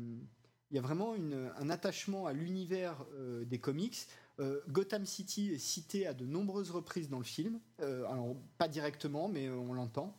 il 0.71 0.75
y 0.75 0.77
a 0.77 0.81
vraiment 0.81 1.13
un 1.13 1.69
attachement 1.69 2.25
à 2.27 2.33
l'univers 2.33 3.05
euh, 3.13 3.43
des 3.45 3.59
comics. 3.59 4.07
Euh, 4.39 4.61
Gotham 4.69 5.05
City 5.05 5.49
est 5.51 5.57
cité 5.57 6.05
à 6.07 6.13
de 6.13 6.25
nombreuses 6.25 6.71
reprises 6.71 7.09
dans 7.09 7.17
le 7.17 7.23
film. 7.25 7.59
Euh, 7.81 8.05
alors 8.05 8.35
pas 8.57 8.67
directement, 8.67 9.27
mais 9.27 9.49
on 9.49 9.73
l'entend. 9.73 10.15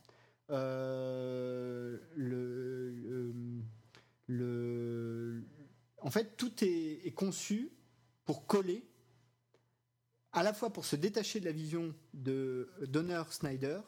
Le, 0.48 2.02
le- 2.16 3.62
le- 4.26 5.42
en 5.98 6.10
fait, 6.10 6.36
tout 6.36 6.52
est, 6.62 7.14
conçu 7.14 7.70
pour 8.24 8.46
coller, 8.46 8.84
à 10.32 10.42
la 10.42 10.52
fois 10.52 10.72
pour 10.72 10.84
se 10.84 10.96
détacher 10.96 11.40
de 11.40 11.44
la 11.44 11.52
vision 11.52 11.94
de 12.14 12.68
Donner 12.88 13.22
Snyder, 13.30 13.80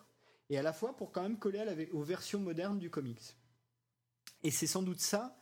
et 0.50 0.58
à 0.58 0.62
la 0.62 0.72
fois 0.72 0.96
pour 0.96 1.12
quand 1.12 1.22
même 1.22 1.38
coller 1.38 1.88
aux 1.92 2.02
versions 2.02 2.40
modernes 2.40 2.78
du 2.78 2.90
comics. 2.90 3.36
Et 4.42 4.50
c'est 4.50 4.66
sans 4.66 4.82
doute 4.82 5.00
ça 5.00 5.36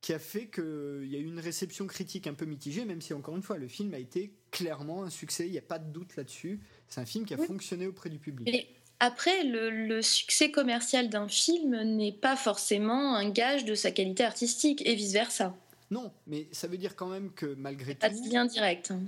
qui 0.00 0.12
a 0.12 0.18
fait 0.18 0.48
qu'il 0.48 1.06
y 1.08 1.16
a 1.16 1.18
eu 1.18 1.24
une 1.26 1.40
réception 1.40 1.86
critique 1.86 2.26
un 2.26 2.34
peu 2.34 2.44
mitigée, 2.44 2.84
même 2.84 3.00
si 3.00 3.12
encore 3.12 3.34
une 3.36 3.42
fois, 3.42 3.56
le 3.58 3.66
film 3.68 3.92
a 3.94 3.98
été 3.98 4.32
clairement 4.52 5.02
un 5.02 5.10
succès, 5.10 5.46
il 5.46 5.52
n'y 5.52 5.58
a 5.58 5.62
pas 5.62 5.78
de 5.78 5.90
doute 5.90 6.16
là-dessus. 6.16 6.60
C'est 6.88 7.00
un 7.00 7.06
film 7.06 7.24
qui 7.24 7.34
a 7.34 7.38
Oui. 7.38 7.46
fonctionné 7.46 7.86
auprès 7.86 8.08
du 8.10 8.18
public. 8.18 8.68
Après, 9.00 9.44
le, 9.44 9.68
le 9.68 10.00
succès 10.02 10.50
commercial 10.50 11.10
d'un 11.10 11.28
film 11.28 11.82
n'est 11.96 12.12
pas 12.12 12.36
forcément 12.36 13.14
un 13.16 13.28
gage 13.30 13.64
de 13.64 13.74
sa 13.74 13.90
qualité 13.90 14.24
artistique 14.24 14.82
et 14.86 14.94
vice-versa. 14.94 15.54
Non, 15.90 16.12
mais 16.26 16.48
ça 16.52 16.66
veut 16.66 16.78
dire 16.78 16.96
quand 16.96 17.08
même 17.08 17.32
que 17.32 17.46
malgré 17.54 17.94
Pas 17.94 18.08
de 18.08 18.16
tout... 18.16 18.30
lien 18.30 18.46
direct. 18.46 18.90
hein. 18.92 19.02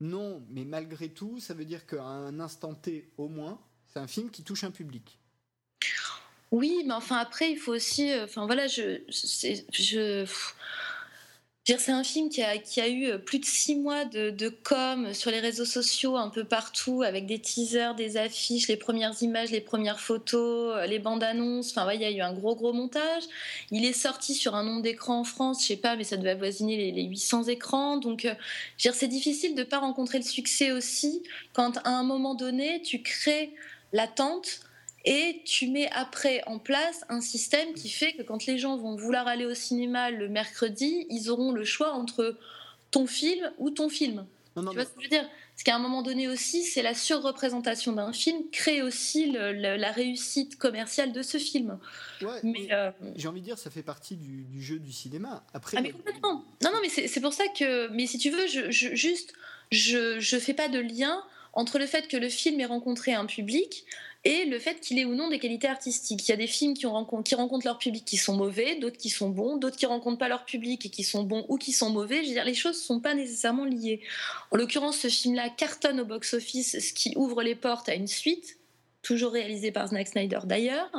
Non, 0.00 0.44
mais 0.50 0.64
malgré 0.64 1.08
tout, 1.08 1.40
ça 1.40 1.54
veut 1.54 1.64
dire 1.64 1.86
qu'à 1.86 2.04
un 2.04 2.38
instant 2.40 2.74
T 2.74 3.10
au 3.16 3.28
moins, 3.28 3.60
c'est 3.88 3.98
un 3.98 4.06
film 4.06 4.30
qui 4.30 4.44
touche 4.44 4.62
un 4.64 4.70
public. 4.70 5.18
Oui, 6.50 6.82
mais 6.86 6.94
enfin 6.94 7.16
après, 7.18 7.50
il 7.52 7.58
faut 7.58 7.72
aussi. 7.74 8.10
euh, 8.10 8.24
Enfin 8.24 8.46
voilà, 8.46 8.66
je. 8.66 9.00
c'est- 9.10 9.66
un 11.92 12.02
film 12.02 12.30
qui 12.30 12.42
a, 12.42 12.56
qui 12.56 12.80
a 12.80 12.88
eu 12.88 13.04
euh, 13.06 13.18
plus 13.18 13.38
de 13.40 13.44
six 13.44 13.76
mois 13.76 14.06
de, 14.06 14.30
com 14.64 15.12
sur 15.12 15.30
les 15.30 15.38
réseaux 15.40 15.66
sociaux, 15.66 16.16
un 16.16 16.30
peu 16.30 16.44
partout, 16.44 17.02
avec 17.02 17.26
des 17.26 17.38
teasers, 17.40 17.94
des 17.94 18.16
affiches, 18.16 18.68
les 18.68 18.76
premières 18.78 19.22
images, 19.22 19.50
les 19.50 19.60
premières 19.60 20.00
photos, 20.00 20.74
euh, 20.76 20.86
les 20.86 20.98
bandes 20.98 21.22
annonces. 21.22 21.70
Enfin, 21.76 21.92
il 21.92 22.00
y 22.00 22.04
a 22.06 22.10
eu 22.10 22.20
un 22.22 22.32
gros, 22.32 22.56
gros 22.56 22.72
montage. 22.72 23.22
Il 23.70 23.84
est 23.84 23.92
sorti 23.92 24.34
sur 24.34 24.54
un 24.54 24.64
nombre 24.64 24.80
d'écrans 24.82 25.20
en 25.20 25.24
France, 25.24 25.60
je 25.62 25.66
sais 25.68 25.76
pas, 25.76 25.94
mais 25.96 26.04
ça 26.04 26.16
devait 26.16 26.30
avoisiner 26.30 26.76
les, 26.78 26.90
les 26.92 27.04
800 27.04 27.44
écrans. 27.44 27.98
Donc, 27.98 28.24
euh, 28.24 28.34
c'est 28.94 29.08
difficile 29.08 29.54
de 29.54 29.60
ne 29.60 29.64
pas 29.66 29.78
rencontrer 29.78 30.18
le 30.18 30.24
succès 30.24 30.72
aussi 30.72 31.22
quand, 31.52 31.76
à 31.84 31.90
un 31.90 32.02
moment 32.02 32.34
donné, 32.34 32.80
tu 32.82 33.02
crées 33.02 33.52
l'attente 33.92 34.60
et 35.08 35.42
tu 35.44 35.68
mets 35.68 35.88
après 35.92 36.42
en 36.46 36.58
place 36.58 37.04
un 37.08 37.20
système 37.20 37.72
qui 37.74 37.88
fait 37.88 38.12
que 38.12 38.22
quand 38.22 38.46
les 38.46 38.58
gens 38.58 38.76
vont 38.76 38.94
vouloir 38.96 39.26
aller 39.26 39.46
au 39.46 39.54
cinéma 39.54 40.10
le 40.10 40.28
mercredi, 40.28 41.06
ils 41.10 41.30
auront 41.30 41.52
le 41.52 41.64
choix 41.64 41.92
entre 41.92 42.36
ton 42.90 43.06
film 43.06 43.50
ou 43.58 43.70
ton 43.70 43.88
film. 43.88 44.26
Non, 44.56 44.62
non, 44.62 44.70
Tu 44.72 44.76
vois 44.76 44.84
mais- 44.84 44.90
ce 44.90 44.94
que 44.94 45.00
je 45.00 45.04
veux 45.06 45.10
dire? 45.22 45.28
Parce 45.54 45.64
qu'à 45.64 45.74
un 45.74 45.78
moment 45.80 46.02
donné 46.02 46.28
aussi, 46.28 46.62
c'est 46.62 46.82
la 46.82 46.94
surreprésentation 46.94 47.92
d'un 47.92 48.12
film 48.12 48.42
crée 48.52 48.80
aussi 48.82 49.26
le- 49.30 49.52
le- 49.52 49.76
la 49.76 49.90
réussite 49.90 50.56
commerciale 50.56 51.12
de 51.12 51.22
ce 51.22 51.36
film. 51.38 51.78
ouais, 52.22 52.28
Mais 52.44 52.68
euh, 52.72 52.90
j'ai 53.16 53.26
envie 53.28 53.40
de 53.40 53.44
dire, 53.46 53.58
ça 53.58 53.68
fait 53.70 53.82
partie 53.82 54.14
du, 54.16 54.44
du 54.44 54.62
jeu 54.62 54.78
du 54.78 54.92
cinéma. 54.92 55.44
Après, 55.54 55.76
ah 55.78 55.80
mais 55.80 55.90
complètement. 55.90 56.44
Non 56.62 56.70
non 56.72 56.78
mais 56.82 56.88
c'est 56.88 57.08
c'est 57.08 57.20
pour 57.20 57.32
ça 57.32 57.44
que 57.48 57.88
mais 57.88 58.06
si 58.06 58.18
tu 58.18 58.30
veux 58.30 58.46
je, 58.46 58.70
je- 58.70 58.94
juste 58.94 59.32
je 59.72 60.20
je 60.20 60.36
fais 60.38 60.54
pas 60.54 60.68
de 60.68 60.78
lien 60.78 61.22
entre 61.54 61.78
le 61.78 61.86
fait 61.86 62.06
que 62.08 62.16
le 62.16 62.28
film 62.28 62.60
ait 62.60 62.66
rencontré 62.66 63.12
un 63.14 63.26
public 63.26 63.84
et 64.28 64.44
le 64.44 64.58
fait 64.58 64.80
qu'il 64.80 64.98
ait 64.98 65.04
ou 65.04 65.14
non 65.14 65.28
des 65.28 65.38
qualités 65.38 65.68
artistiques. 65.68 66.26
Il 66.28 66.30
y 66.30 66.34
a 66.34 66.36
des 66.36 66.46
films 66.46 66.74
qui, 66.74 66.84
ont 66.86 66.92
rencon- 66.92 67.22
qui 67.22 67.34
rencontrent 67.34 67.66
leur 67.66 67.78
public 67.78 68.04
qui 68.04 68.16
sont 68.16 68.36
mauvais, 68.36 68.76
d'autres 68.76 68.98
qui 68.98 69.08
sont 69.08 69.30
bons, 69.30 69.56
d'autres 69.56 69.76
qui 69.76 69.86
rencontrent 69.86 70.18
pas 70.18 70.28
leur 70.28 70.44
public 70.44 70.84
et 70.84 70.90
qui 70.90 71.02
sont 71.04 71.22
bons 71.22 71.46
ou 71.48 71.56
qui 71.56 71.72
sont 71.72 71.90
mauvais. 71.90 72.22
Je 72.22 72.28
veux 72.28 72.34
dire, 72.34 72.44
les 72.44 72.54
choses 72.54 72.80
sont 72.80 73.00
pas 73.00 73.14
nécessairement 73.14 73.64
liées. 73.64 74.00
En 74.50 74.56
l'occurrence, 74.56 74.98
ce 74.98 75.08
film-là 75.08 75.48
cartonne 75.48 76.00
au 76.00 76.04
box-office, 76.04 76.78
ce 76.78 76.92
qui 76.92 77.14
ouvre 77.16 77.42
les 77.42 77.54
portes 77.54 77.88
à 77.88 77.94
une 77.94 78.06
suite, 78.06 78.58
toujours 79.02 79.32
réalisée 79.32 79.70
par 79.72 79.88
Zack 79.88 80.08
Snyder 80.08 80.40
d'ailleurs, 80.44 80.90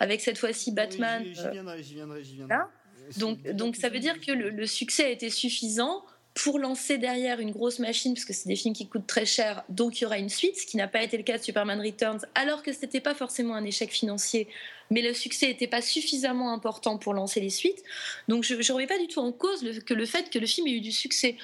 avec 0.00 0.20
cette 0.20 0.36
fois-ci 0.38 0.72
Batman. 0.72 1.22
Oui, 1.24 1.34
J'y 1.34 1.40
j'y 1.40 1.50
viendrai, 1.50 1.82
j'y 1.82 1.94
viendrai, 1.94 2.22
j'y 2.24 2.34
viendrai. 2.36 2.56
Là. 2.56 2.70
C'est- 3.10 3.20
donc, 3.20 3.42
donc 3.50 3.76
ça 3.76 3.88
veut 3.88 3.98
dire 4.00 4.20
que 4.20 4.32
le, 4.32 4.50
le 4.50 4.66
succès 4.66 5.04
a 5.04 5.08
été 5.10 5.30
suffisant 5.30 6.04
pour 6.34 6.58
lancer 6.58 6.98
derrière 6.98 7.38
une 7.38 7.52
grosse 7.52 7.78
machine, 7.78 8.14
parce 8.14 8.24
que 8.24 8.32
c'est 8.32 8.48
des 8.48 8.56
films 8.56 8.74
qui 8.74 8.88
coûtent 8.88 9.06
très 9.06 9.24
cher, 9.24 9.62
donc 9.68 10.00
il 10.00 10.02
y 10.02 10.06
aura 10.06 10.18
une 10.18 10.28
suite, 10.28 10.58
ce 10.58 10.66
qui 10.66 10.76
n'a 10.76 10.88
pas 10.88 11.02
été 11.02 11.16
le 11.16 11.22
cas 11.22 11.38
de 11.38 11.42
Superman 11.42 11.80
Returns, 11.80 12.26
alors 12.34 12.62
que 12.62 12.72
ce 12.72 12.80
n'était 12.80 13.00
pas 13.00 13.14
forcément 13.14 13.54
un 13.54 13.64
échec 13.64 13.92
financier, 13.92 14.48
mais 14.90 15.00
le 15.00 15.14
succès 15.14 15.46
n'était 15.46 15.68
pas 15.68 15.80
suffisamment 15.80 16.52
important 16.52 16.98
pour 16.98 17.14
lancer 17.14 17.40
les 17.40 17.50
suites. 17.50 17.82
Donc 18.26 18.42
je 18.42 18.54
ne 18.54 18.72
remets 18.72 18.88
pas 18.88 18.98
du 18.98 19.06
tout 19.06 19.20
en 19.20 19.30
cause 19.30 19.62
le, 19.62 19.80
que 19.80 19.94
le 19.94 20.06
fait 20.06 20.28
que 20.28 20.40
le 20.40 20.46
film 20.46 20.66
ait 20.66 20.72
eu 20.72 20.80
du 20.80 20.92
succès. 20.92 21.36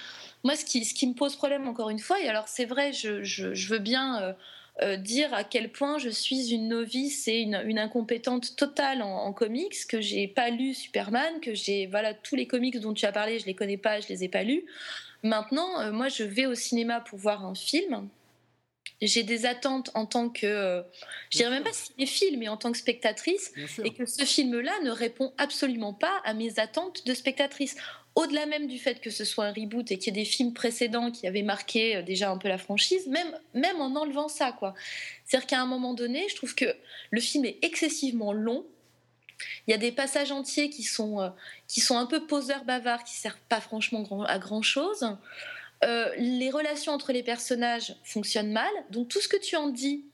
Moi, 0.42 0.56
ce 0.56 0.64
qui, 0.64 1.06
me 1.06 1.14
pose 1.14 1.36
problème 1.36 1.68
encore 1.68 1.90
une 1.90 1.98
fois, 2.00 2.20
et 2.20 2.28
alors 2.28 2.48
c'est 2.48 2.64
vrai, 2.64 2.92
je 2.92 3.68
veux 3.68 3.78
bien 3.78 4.20
euh, 4.22 4.32
euh, 4.82 4.96
dire 4.96 5.32
à 5.34 5.44
quel 5.44 5.70
point 5.70 5.98
je 5.98 6.08
suis 6.08 6.52
une 6.52 6.68
novice 6.68 7.28
et 7.28 7.38
une, 7.38 7.62
une 7.64 7.78
incompétente 7.78 8.56
totale 8.56 9.02
en, 9.02 9.24
en 9.24 9.32
comics, 9.32 9.86
que 9.88 10.00
j'ai 10.00 10.28
pas 10.28 10.50
lu 10.50 10.74
Superman, 10.74 11.40
que 11.40 11.54
j'ai 11.54 11.86
voilà 11.86 12.14
tous 12.14 12.36
les 12.36 12.46
comics 12.46 12.78
dont 12.80 12.94
tu 12.94 13.06
as 13.06 13.12
parlé, 13.12 13.38
je 13.38 13.46
les 13.46 13.54
connais 13.54 13.76
pas, 13.76 14.00
je 14.00 14.08
les 14.08 14.24
ai 14.24 14.28
pas 14.28 14.42
lus. 14.42 14.64
Maintenant, 15.22 15.80
euh, 15.80 15.92
moi, 15.92 16.08
je 16.08 16.22
vais 16.22 16.46
au 16.46 16.54
cinéma 16.54 17.00
pour 17.00 17.18
voir 17.18 17.44
un 17.44 17.54
film. 17.54 18.08
J'ai 19.02 19.22
des 19.22 19.46
attentes 19.46 19.90
en 19.94 20.04
tant 20.04 20.28
que, 20.28 20.46
euh, 20.46 20.82
je 21.30 21.38
dirais 21.38 21.50
même 21.50 21.62
pas 21.62 21.72
cinéphile, 21.72 22.38
mais 22.38 22.48
en 22.48 22.58
tant 22.58 22.70
que 22.70 22.76
spectatrice, 22.76 23.52
et 23.82 23.94
que 23.94 24.04
ce 24.04 24.24
film-là 24.24 24.72
ne 24.84 24.90
répond 24.90 25.32
absolument 25.38 25.94
pas 25.94 26.20
à 26.24 26.34
mes 26.34 26.58
attentes 26.58 27.06
de 27.06 27.14
spectatrice. 27.14 27.76
Au-delà 28.16 28.46
même 28.46 28.66
du 28.66 28.78
fait 28.78 29.00
que 29.00 29.10
ce 29.10 29.24
soit 29.24 29.46
un 29.46 29.52
reboot 29.52 29.90
et 29.92 29.98
qu'il 29.98 30.14
y 30.14 30.18
ait 30.18 30.22
des 30.22 30.28
films 30.28 30.52
précédents 30.52 31.10
qui 31.10 31.26
avaient 31.26 31.42
marqué 31.42 31.96
euh, 31.96 32.02
déjà 32.02 32.30
un 32.30 32.38
peu 32.38 32.48
la 32.48 32.58
franchise, 32.58 33.06
même, 33.06 33.32
même 33.54 33.80
en 33.80 33.94
enlevant 33.94 34.28
ça, 34.28 34.52
quoi. 34.52 34.74
C'est-à-dire 35.24 35.46
qu'à 35.46 35.60
un 35.60 35.66
moment 35.66 35.94
donné, 35.94 36.28
je 36.28 36.34
trouve 36.34 36.54
que 36.54 36.74
le 37.10 37.20
film 37.20 37.44
est 37.44 37.58
excessivement 37.62 38.32
long. 38.32 38.66
Il 39.66 39.70
y 39.70 39.74
a 39.74 39.78
des 39.78 39.92
passages 39.92 40.32
entiers 40.32 40.70
qui 40.70 40.82
sont, 40.82 41.20
euh, 41.20 41.30
qui 41.68 41.80
sont 41.80 41.96
un 41.96 42.06
peu 42.06 42.26
poseurs 42.26 42.64
bavards, 42.64 43.04
qui 43.04 43.14
servent 43.14 43.38
pas 43.48 43.60
franchement 43.60 44.24
à 44.24 44.38
grand-chose. 44.38 45.16
euh, 45.84 46.12
les 46.18 46.50
relations 46.50 46.92
entre 46.92 47.12
les 47.12 47.22
personnages 47.22 47.94
fonctionnent 48.04 48.52
mal. 48.52 48.70
Donc 48.90 49.08
tout 49.08 49.20
ce 49.20 49.28
que 49.28 49.38
tu 49.38 49.56
en 49.56 49.68
dis, 49.68 50.04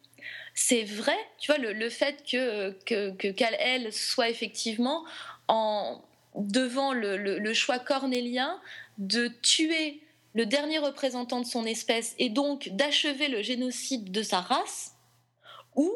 c'est 0.55 0.85
vrai. 0.85 1.17
Tu 1.39 1.51
vois, 1.51 1.59
le, 1.59 1.73
le 1.73 1.91
fait 1.91 2.23
que, 2.31 2.71
que, 2.85 3.11
que 3.13 3.29
Kal-El 3.29 3.93
soit 3.93 4.29
effectivement 4.29 5.05
en, 5.49 6.01
devant 6.37 6.93
le, 6.93 7.53
choix 7.55 7.79
cornélien 7.79 8.61
de 8.99 9.29
tuer 9.43 10.01
le 10.35 10.47
dernier 10.47 10.79
représentant 10.79 11.41
de 11.41 11.47
son 11.47 11.65
espèce 11.65 12.15
et 12.19 12.29
donc 12.29 12.69
d'achever 12.73 13.29
le 13.29 13.43
génocide 13.43 14.11
de 14.11 14.23
sa 14.23 14.41
race, 14.41 14.93
ou 15.75 15.93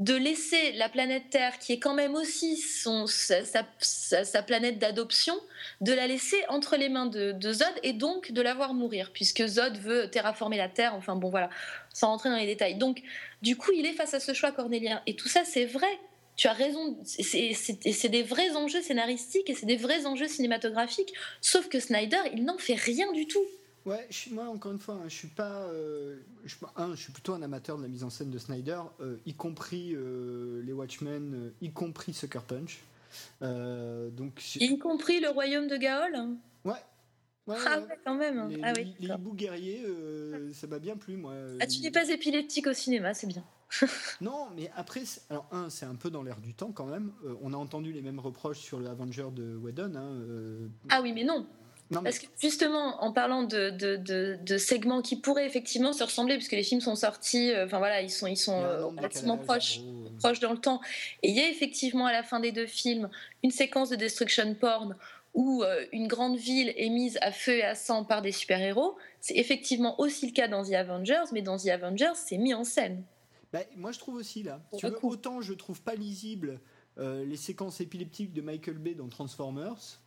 de 0.00 0.14
laisser 0.14 0.72
la 0.72 0.88
planète 0.88 1.24
Terre, 1.30 1.58
qui 1.58 1.74
est 1.74 1.78
quand 1.78 1.92
même 1.92 2.14
aussi 2.14 2.56
son, 2.56 3.06
sa 3.06 4.42
planète 4.42 4.78
d'adoption, 4.78 5.34
de 5.82 5.92
la 5.92 6.06
laisser 6.06 6.38
entre 6.48 6.76
les 6.76 6.88
mains 6.88 7.06
de, 7.06 7.32
de 7.32 7.52
Zod 7.52 7.72
et 7.82 7.92
donc 7.92 8.32
de 8.32 8.40
la 8.40 8.54
voir 8.54 8.72
mourir, 8.72 9.10
puisque 9.12 9.46
Zod 9.46 9.76
veut 9.76 10.10
terraformer 10.10 10.56
la 10.56 10.70
Terre, 10.70 10.94
enfin 10.94 11.16
bon 11.16 11.28
voilà, 11.28 11.50
sans 11.92 12.08
rentrer 12.08 12.30
dans 12.30 12.36
les 12.36 12.46
détails. 12.46 12.76
Donc 12.76 13.02
du 13.42 13.56
coup, 13.56 13.72
il 13.72 13.84
est 13.84 13.92
face 13.92 14.14
à 14.14 14.20
ce 14.20 14.32
choix 14.32 14.52
cornélien. 14.52 15.02
Et 15.06 15.16
tout 15.16 15.28
ça, 15.28 15.44
c'est 15.44 15.66
vrai. 15.66 16.00
Tu 16.40 16.48
as 16.48 16.54
raison, 16.54 16.96
c'est- 17.04 18.08
des 18.08 18.22
vrais 18.22 18.56
enjeux 18.56 18.80
scénaristiques 18.80 19.50
et 19.50 19.54
c'est 19.54 19.66
des 19.66 19.76
vrais 19.76 20.06
enjeux 20.06 20.26
cinématographiques. 20.26 21.12
Sauf 21.42 21.68
que 21.68 21.78
Snyder, 21.78 22.16
il 22.32 22.46
n'en 22.46 22.56
fait 22.56 22.76
rien 22.76 23.12
du 23.12 23.26
tout. 23.26 23.44
Ouais, 23.84 24.06
je 24.08 24.16
suis- 24.16 24.30
moi 24.32 24.44
encore 24.44 24.72
une 24.72 24.78
fois, 24.78 24.94
hein, 24.94 25.04
je 25.08 25.14
suis 25.14 25.28
pas, 25.28 25.64
euh, 25.64 26.16
je, 26.46 26.56
un, 26.76 26.94
je 26.94 27.02
suis 27.02 27.12
plutôt 27.12 27.34
un 27.34 27.42
amateur 27.42 27.76
de 27.76 27.82
la 27.82 27.88
mise 27.88 28.04
en 28.04 28.08
scène 28.08 28.30
de 28.30 28.38
Snyder, 28.38 28.80
euh, 29.02 29.18
y 29.26 29.34
compris 29.34 29.92
euh, 29.94 30.62
les 30.64 30.72
Watchmen, 30.72 31.34
euh, 31.34 31.50
y 31.60 31.72
compris 31.72 32.14
Sucker 32.14 32.40
Punch. 32.48 32.80
Donc, 33.42 34.40
Y 34.56 34.78
compris 34.78 35.20
le 35.20 35.28
royaume 35.28 35.66
de 35.68 35.76
Gaol. 35.76 36.14
ouais, 36.64 36.72
ouais, 37.48 37.56
Ah 37.66 37.80
ouais. 37.80 37.98
quand 38.02 38.14
même. 38.14 38.48
Les, 38.48 38.60
ah 38.62 38.72
oui. 38.78 38.94
les 38.98 39.08
hiboux 39.08 39.34
guerriers, 39.34 39.84
ça 40.54 40.66
m'a 40.68 40.78
bien 40.78 40.96
plu, 40.96 41.16
moi. 41.18 41.34
Ah, 41.60 41.66
tu 41.66 41.80
n'es 41.80 41.90
pas 41.90 42.08
épileptique 42.08 42.66
au 42.66 42.72
cinéma, 42.72 43.12
c'est 43.12 43.26
bien. 43.26 43.44
Non, 44.20 44.48
mais 44.56 44.70
après, 44.76 45.04
c'est- 45.04 45.22
alors 45.30 45.46
un, 45.52 45.70
c'est 45.70 45.86
un 45.86 45.94
peu 45.94 46.10
dans 46.10 46.22
l'air 46.22 46.40
du 46.40 46.54
temps 46.54 46.72
quand 46.72 46.86
même. 46.86 47.12
Euh, 47.24 47.34
on 47.42 47.52
a 47.52 47.56
entendu 47.56 47.92
les 47.92 48.02
mêmes 48.02 48.18
reproches 48.20 48.58
sur 48.58 48.78
le 48.78 48.88
Avenger 48.88 49.26
de 49.32 49.56
Whedon. 49.56 49.92
hein, 49.96 50.02
euh, 50.28 50.66
Ah 50.88 51.00
oui, 51.02 51.12
mais 51.12 51.24
non. 51.24 51.46
non, 51.90 52.00
mais 52.02 52.10
Parce 52.10 52.18
que 52.18 52.26
justement, 52.40 53.02
en 53.02 53.12
parlant 53.12 53.42
de, 53.44 53.70
de, 53.70 53.96
de- 53.96 54.38
de 54.42 54.58
segments 54.58 55.02
qui 55.02 55.16
pourraient 55.16 55.46
effectivement 55.46 55.92
se 55.92 56.02
ressembler, 56.04 56.36
puisque 56.36 56.52
les 56.52 56.62
films 56.62 56.80
sont 56.80 56.94
sortis, 56.96 57.52
euh, 57.52 57.66
enfin 57.66 57.78
voilà, 57.78 58.02
ils 58.02 58.10
sont, 58.10 58.26
ils 58.26 58.32
il 58.32 58.36
sont 58.36 58.60
relativement 58.96 59.38
proches. 59.38 59.78
en 59.78 59.82
gros, 59.82 60.06
euh. 60.06 60.18
proche 60.18 60.40
dans 60.40 60.52
le 60.52 60.58
temps. 60.58 60.80
Et 61.22 61.30
il 61.30 61.36
y 61.36 61.40
a 61.40 61.48
effectivement 61.48 62.06
à 62.06 62.12
la 62.12 62.22
fin 62.22 62.40
des 62.40 62.52
deux 62.52 62.66
films 62.66 63.08
une 63.42 63.50
séquence 63.50 63.88
de 63.90 63.96
destruction 63.96 64.54
porn 64.54 64.96
où 65.32 65.62
une 65.92 66.08
grande 66.08 66.36
ville 66.36 66.74
est 66.76 66.88
mise 66.88 67.16
à 67.22 67.30
feu 67.30 67.52
et 67.58 67.62
à 67.62 67.76
sang 67.76 68.02
par 68.04 68.20
des 68.20 68.32
super-héros. 68.32 68.96
C'est 69.20 69.36
effectivement 69.36 70.00
aussi 70.00 70.26
le 70.26 70.32
cas 70.32 70.48
dans 70.48 70.64
The 70.64 70.72
Avengers, 70.72 71.22
mais 71.32 71.40
dans 71.40 71.56
The 71.56 71.68
Avengers, 71.68 72.14
c'est 72.16 72.36
mis 72.36 72.52
en 72.52 72.64
scène. 72.64 73.04
Bah, 73.52 73.60
moi, 73.76 73.92
je 73.92 73.98
trouve 73.98 74.14
aussi 74.16 74.42
là. 74.42 74.62
Tu 74.78 74.86
veux, 74.86 74.98
autant 75.04 75.40
je 75.40 75.52
trouve 75.54 75.82
pas 75.82 75.94
lisible 75.94 76.60
euh, 76.98 77.24
les 77.24 77.36
séquences 77.36 77.80
épileptiques 77.80 78.32
de 78.32 78.42
Michael 78.42 78.78
Bay 78.78 78.94
dans 78.94 79.08
Transformers. 79.08 80.00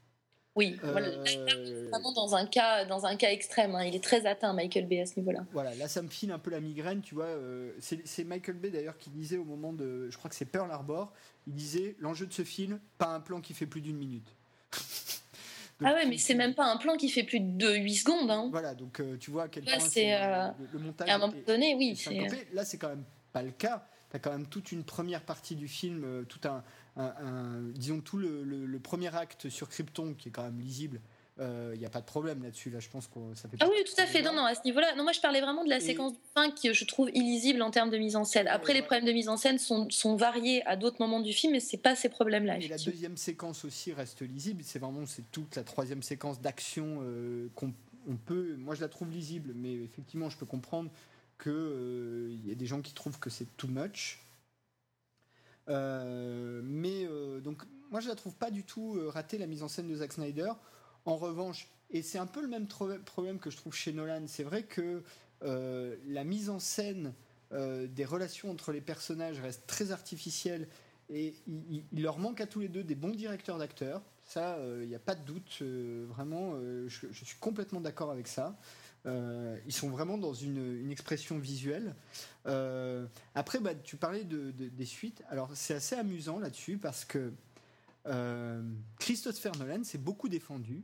Oui, 0.56 0.78
Euh, 0.84 0.92
voilà, 0.92 1.08
là, 1.10 1.24
là, 1.24 1.90
vraiment 1.90 2.12
dans 2.14 2.36
un 2.36 2.46
cas, 2.46 2.86
dans 2.86 3.06
un 3.08 3.16
cas 3.16 3.32
extrême. 3.32 3.74
hein. 3.74 3.86
Il 3.86 3.96
est 3.96 4.04
très 4.04 4.28
atteint, 4.28 4.54
Michael 4.54 4.88
Bay, 4.88 5.02
à 5.02 5.06
ce 5.08 5.20
niveau-là. 5.20 5.46
Voilà, 5.52 5.74
là 5.74 5.88
ça 5.88 6.04
me 6.04 6.10
file 6.10 6.32
un 6.32 6.38
peu 6.38 6.52
la 6.52 6.60
migraine, 6.60 7.02
tu 7.02 7.16
vois. 7.16 7.26
euh, 7.26 7.72
c'est 7.80 8.24
Michael 8.24 8.58
Bay 8.58 8.70
d'ailleurs 8.70 8.98
qui 9.00 9.10
disait 9.10 9.38
au 9.38 9.46
moment 9.46 9.74
de, 9.74 10.10
je 10.12 10.18
crois 10.18 10.30
que 10.30 10.36
c'est 10.36 10.46
Pearl 10.46 10.70
Harbor, 10.72 11.12
il 11.48 11.56
disait 11.56 11.96
l'enjeu 12.00 12.28
de 12.28 12.34
ce 12.34 12.44
film, 12.44 12.80
pas 13.00 13.08
un 13.08 13.20
plan 13.20 13.42
qui 13.42 13.54
fait 13.56 13.66
plus 13.66 13.82
d'une 13.82 13.98
minute. 13.98 14.28
Donc, 14.70 14.72
Ah 15.90 15.94
ouais, 15.96 16.06
mais 16.06 16.20
c'est 16.20 16.36
même 16.36 16.54
pas 16.54 16.72
un 16.72 16.78
plan 16.78 16.98
qui 16.98 17.10
fait 17.10 17.24
plus 17.24 17.40
de 17.40 17.74
8 17.74 17.96
secondes. 17.96 18.30
hein. 18.30 18.48
Voilà, 18.52 18.76
donc 18.76 19.00
euh, 19.00 19.18
tu 19.18 19.32
vois 19.32 19.44
à 19.44 19.48
quel 19.48 19.64
Là, 19.66 19.78
point 19.78 19.80
c'est, 19.88 19.90
c'est, 19.90 20.14
euh, 20.22 20.48
le, 20.60 20.68
le 20.74 20.80
montage. 20.86 21.10
À 21.10 21.16
un 21.16 21.18
moment 21.18 21.34
est- 21.34 21.48
donné, 21.48 21.74
oui. 21.74 22.00
est. 22.12 22.54
Là, 22.54 22.64
c'est 22.64 22.78
quand 22.78 22.90
même 22.90 23.04
pas 23.34 23.44
le 23.44 23.52
cas. 23.52 23.86
T'as 24.10 24.20
quand 24.20 24.32
même 24.32 24.46
toute 24.46 24.72
une 24.72 24.84
première 24.84 25.22
partie 25.24 25.56
du 25.56 25.68
film, 25.68 26.04
euh, 26.06 26.24
tout 26.24 26.40
un, 26.48 26.64
un- 26.98 27.14
un- 27.26 27.62
disons 27.74 28.00
tout 28.00 28.18
le, 28.18 28.44
le- 28.44 28.66
le 28.68 28.80
premier 28.80 29.14
acte 29.16 29.50
sur 29.50 29.68
Krypton 29.68 30.14
qui 30.14 30.30
est 30.30 30.32
quand 30.32 30.44
même 30.44 30.60
lisible. 30.60 31.02
Il 31.40 31.80
n'y 31.80 31.86
a 31.88 31.90
pas 31.90 32.00
de 32.00 32.06
problème 32.06 32.44
là-dessus. 32.44 32.70
Là, 32.70 32.80
je 32.80 32.88
pense 32.90 33.08
que 33.08 33.18
ça 33.34 33.50
fait. 33.50 33.58
Ah 33.60 33.66
oui, 33.68 33.84
tout 33.88 34.00
à 34.00 34.06
fait. 34.06 34.22
Non, 34.22 34.34
non, 34.36 34.46
à 34.46 34.54
ce 34.54 34.62
niveau-là. 34.66 34.94
Non, 34.96 35.02
moi, 35.02 35.14
je 35.14 35.20
parlais 35.20 35.42
vraiment 35.42 35.64
de 35.64 35.70
la 35.70 35.78
Et- 35.78 35.80
séquence 35.80 36.14
du 36.14 36.20
5 36.36 36.54
qui, 36.54 36.72
je 36.72 36.86
trouve, 36.86 37.10
illisible 37.10 37.64
en 37.64 37.72
termes 37.72 37.90
de 37.90 37.98
mise 37.98 38.16
en 38.16 38.24
scène. 38.24 38.48
Après, 38.48 38.68
Ouais, 38.68 38.74
les 38.76 38.80
ouais. 38.82 38.86
problèmes 38.86 39.06
de 39.08 39.12
mise 39.14 39.30
en 39.30 39.36
scène 39.38 39.58
sont, 39.58 39.90
sont 39.90 40.16
variés 40.16 40.64
à 40.68 40.76
d'autres 40.76 40.98
moments 41.00 41.22
du 41.22 41.34
film, 41.34 41.54
mais 41.54 41.60
c'est 41.60 41.78
pas 41.78 41.96
ces 41.96 42.10
problèmes-là. 42.10 42.60
Et 42.60 42.68
la 42.68 42.78
deuxième 42.78 43.18
séquence 43.18 43.66
aussi 43.66 43.94
reste 43.94 44.22
lisible. 44.22 44.62
C'est 44.64 44.78
vraiment 44.78 45.08
c'est 45.08 45.24
toute 45.32 45.56
la 45.56 45.64
troisième 45.64 46.04
séquence 46.04 46.40
d'action 46.40 47.00
euh, 47.02 47.48
qu'on 47.56 47.74
on 48.08 48.16
peut. 48.16 48.54
Moi, 48.60 48.76
je 48.76 48.82
la 48.82 48.88
trouve 48.88 49.10
lisible, 49.10 49.54
mais 49.56 49.74
effectivement, 49.74 50.30
je 50.30 50.38
peux 50.38 50.46
comprendre 50.46 50.92
que 51.38 51.50
euh, 51.50 52.30
il 52.32 52.48
y 52.48 52.52
a 52.52 52.56
des 52.56 52.66
gens 52.66 52.82
qui 52.82 52.94
trouvent 52.94 53.20
que 53.20 53.30
c'est 53.30 53.56
too 53.58 53.68
much. 53.68 54.20
Euh, 55.70 56.62
mais 56.64 57.06
euh, 57.06 57.40
donc, 57.40 57.64
moi, 57.92 58.00
je 58.00 58.08
la 58.08 58.16
trouve 58.16 58.36
pas 58.36 58.52
du 58.52 58.64
tout 58.64 58.96
euh, 58.98 59.10
ratée 59.10 59.38
la 59.38 59.48
mise 59.48 59.64
en 59.64 59.68
scène 59.68 59.88
de 59.88 59.96
Zack 59.96 60.14
Snyder. 60.14 60.52
En 61.06 61.18
revanche, 61.18 61.68
et 61.90 62.02
c'est 62.02 62.18
un 62.18 62.26
peu 62.26 62.42
le 62.42 62.48
même 62.48 62.68
problème 62.68 63.40
que 63.40 63.50
je 63.50 63.58
trouve 63.58 63.74
chez 63.74 63.94
Nolan. 63.94 64.24
C'est 64.28 64.44
vrai 64.44 64.64
que 64.64 65.04
euh, 65.44 65.96
la 66.08 66.24
mise 66.24 66.50
en 66.50 66.60
scène 66.60 67.14
euh, 67.52 67.88
des 67.88 68.06
relations 68.06 68.50
entre 68.50 68.72
les 68.72 68.82
personnages 68.82 69.40
reste 69.40 69.68
très 69.68 69.92
artificielle 69.92 70.68
et 71.10 71.36
il, 71.46 71.84
leur 72.02 72.18
manque 72.18 72.42
à 72.42 72.48
tous 72.48 72.62
les 72.62 72.70
deux 72.70 72.84
des 72.84 72.96
bons 72.96 73.12
directeurs 73.12 73.58
d'acteurs. 73.58 74.02
Ça, 74.26 74.58
il 74.82 74.88
n'y 74.88 74.96
a 74.96 75.00
pas 75.00 75.16
de 75.16 75.24
doute. 75.24 75.60
euh, 75.62 76.06
vraiment, 76.08 76.54
euh, 76.56 76.88
je 76.88 77.26
suis 77.26 77.38
complètement 77.40 77.82
d'accord 77.82 78.10
avec 78.10 78.28
ça. 78.28 78.58
Euh, 79.06 79.58
ils 79.66 79.74
sont 79.74 79.90
vraiment 79.90 80.18
dans 80.18 80.34
une, 80.34 80.80
une 80.82 80.90
expression 80.92 81.38
visuelle. 81.38 81.94
Euh, 82.46 83.06
après, 83.36 83.60
bah, 83.60 83.76
tu 83.76 83.98
parlais 83.98 84.24
de, 84.24 84.52
de- 84.52 84.70
des 84.70 84.86
suites. 84.86 85.22
Alors, 85.30 85.50
c'est 85.56 85.74
assez 85.74 85.96
amusant 85.96 86.40
là-dessus 86.40 86.78
parce 86.78 87.04
que 87.04 87.34
euh, 88.08 88.62
Christopher 89.00 89.56
Nolan 89.58 89.84
s'est 89.84 89.98
beaucoup 89.98 90.30
défendu 90.30 90.84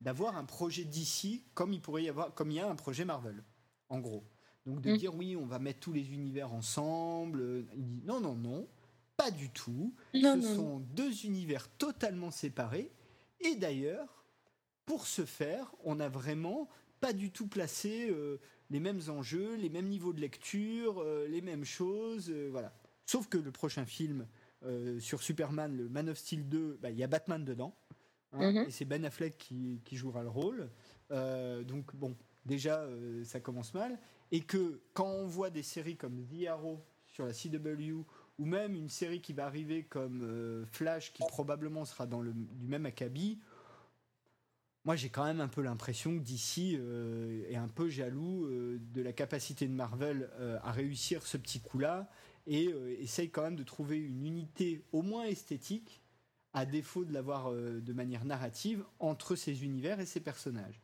d'avoir 0.00 0.36
un 0.36 0.44
projet 0.44 0.84
d'ici 0.84 1.44
comme 1.54 1.72
il 1.72 1.80
pourrait 1.80 2.04
y 2.04 2.08
avoir, 2.08 2.32
comme 2.34 2.50
il 2.50 2.56
y 2.56 2.60
a 2.60 2.68
un 2.70 2.76
projet 2.76 3.04
Marvel, 3.04 3.42
en 3.88 3.98
gros. 3.98 4.24
Donc 4.66 4.80
de 4.80 4.92
Mm. 4.92 4.96
dire 4.96 5.14
oui, 5.14 5.34
on 5.36 5.46
va 5.46 5.58
mettre 5.58 5.80
tous 5.80 5.92
les 5.92 6.12
univers 6.12 6.52
ensemble. 6.52 7.40
euh, 7.40 7.62
Il 7.76 7.84
dit 7.86 8.02
non, 8.04 8.20
non, 8.20 8.34
non, 8.34 8.68
pas 9.16 9.30
du 9.32 9.50
tout. 9.50 9.94
Non, 10.14 10.40
Ce 10.40 10.46
non, 10.46 10.54
sont 10.56 10.78
deux 10.94 11.24
univers 11.24 11.68
totalement 11.78 12.30
séparés. 12.30 12.92
Et 13.40 13.54
d'ailleurs, 13.56 14.24
pour 14.84 15.06
ce 15.06 15.24
faire, 15.24 15.74
on 15.84 15.96
n'a 15.96 16.08
vraiment 16.08 16.68
pas 17.00 17.12
du 17.12 17.30
tout 17.30 17.46
placé 17.46 18.08
euh, 18.10 18.38
les 18.70 18.80
mêmes 18.80 19.00
enjeux, 19.08 19.56
les 19.56 19.68
mêmes 19.70 19.88
niveaux 19.88 20.12
de 20.12 20.20
lecture, 20.20 21.00
euh, 21.02 21.26
les 21.28 21.40
mêmes 21.40 21.64
choses. 21.64 22.30
euh, 22.30 22.48
voilà. 22.50 22.72
Sauf 23.06 23.28
que 23.28 23.38
le 23.38 23.50
prochain 23.52 23.86
film 23.86 24.26
sur 24.98 25.22
Superman, 25.22 25.76
le 25.76 25.88
Man 25.88 26.08
of 26.08 26.18
Steel 26.18 26.48
2, 26.48 26.78
bah, 26.82 26.90
il 26.90 26.98
y 26.98 27.04
a 27.04 27.06
Batman 27.06 27.44
dedans. 27.44 27.74
hein, 28.32 28.50
Mhm. 28.52 28.64
Et 28.66 28.70
c'est 28.72 28.84
Ben 28.84 29.04
Affleck 29.04 29.38
qui, 29.38 29.80
qui 29.84 29.96
jouera 29.96 30.22
le 30.24 30.28
rôle. 30.28 30.68
Euh, 31.12 31.62
donc 31.62 31.94
bon, 31.94 32.16
déjà, 32.44 32.80
euh, 32.80 33.22
ça 33.24 33.38
commence 33.40 33.72
mal. 33.72 33.98
Et 34.32 34.40
que 34.40 34.80
quand 34.94 35.06
on 35.08 35.26
voit 35.26 35.50
des 35.50 35.62
séries 35.62 35.96
comme 35.96 36.24
The 36.26 36.48
Arrow 36.48 36.84
sur 37.06 37.24
la 37.24 37.32
CW, 37.32 38.04
ou 38.38 38.44
même 38.44 38.74
une 38.74 38.88
série 38.88 39.20
qui 39.20 39.32
va 39.32 39.46
arriver 39.46 39.84
comme 39.84 40.22
euh, 40.24 40.66
Flash, 40.66 41.12
qui 41.12 41.22
probablement 41.28 41.84
sera 41.84 42.06
dans 42.06 42.20
le, 42.20 42.32
du 42.34 42.66
même 42.66 42.84
acabit, 42.84 43.38
moi 44.84 44.96
j'ai 44.96 45.08
quand 45.08 45.24
même 45.24 45.40
un 45.40 45.48
peu 45.48 45.60
l'impression 45.60 46.18
que 46.18 46.22
DC 46.22 46.78
euh, 46.78 47.48
est 47.48 47.56
un 47.56 47.68
peu 47.68 47.88
jaloux 47.88 48.46
euh, 48.46 48.78
de 48.94 49.02
la 49.02 49.12
capacité 49.12 49.66
de 49.66 49.72
Marvel 49.72 50.30
euh, 50.38 50.58
à 50.62 50.72
réussir 50.72 51.26
ce 51.26 51.36
petit 51.36 51.60
coup-là 51.60 52.10
et 52.46 52.68
euh, 52.68 52.96
essaye 53.00 53.30
quand 53.30 53.42
même 53.42 53.56
de 53.56 53.64
trouver 53.64 53.98
une 53.98 54.24
unité 54.24 54.82
au 54.92 55.02
moins 55.02 55.24
esthétique, 55.24 56.00
à 56.54 56.64
défaut 56.64 57.04
de 57.04 57.12
l'avoir 57.12 57.52
de 57.52 57.92
manière 57.92 58.24
narrative, 58.24 58.82
entre 58.98 59.36
ces 59.36 59.64
univers 59.64 60.00
et 60.00 60.06
ces 60.06 60.18
personnages. 60.18 60.80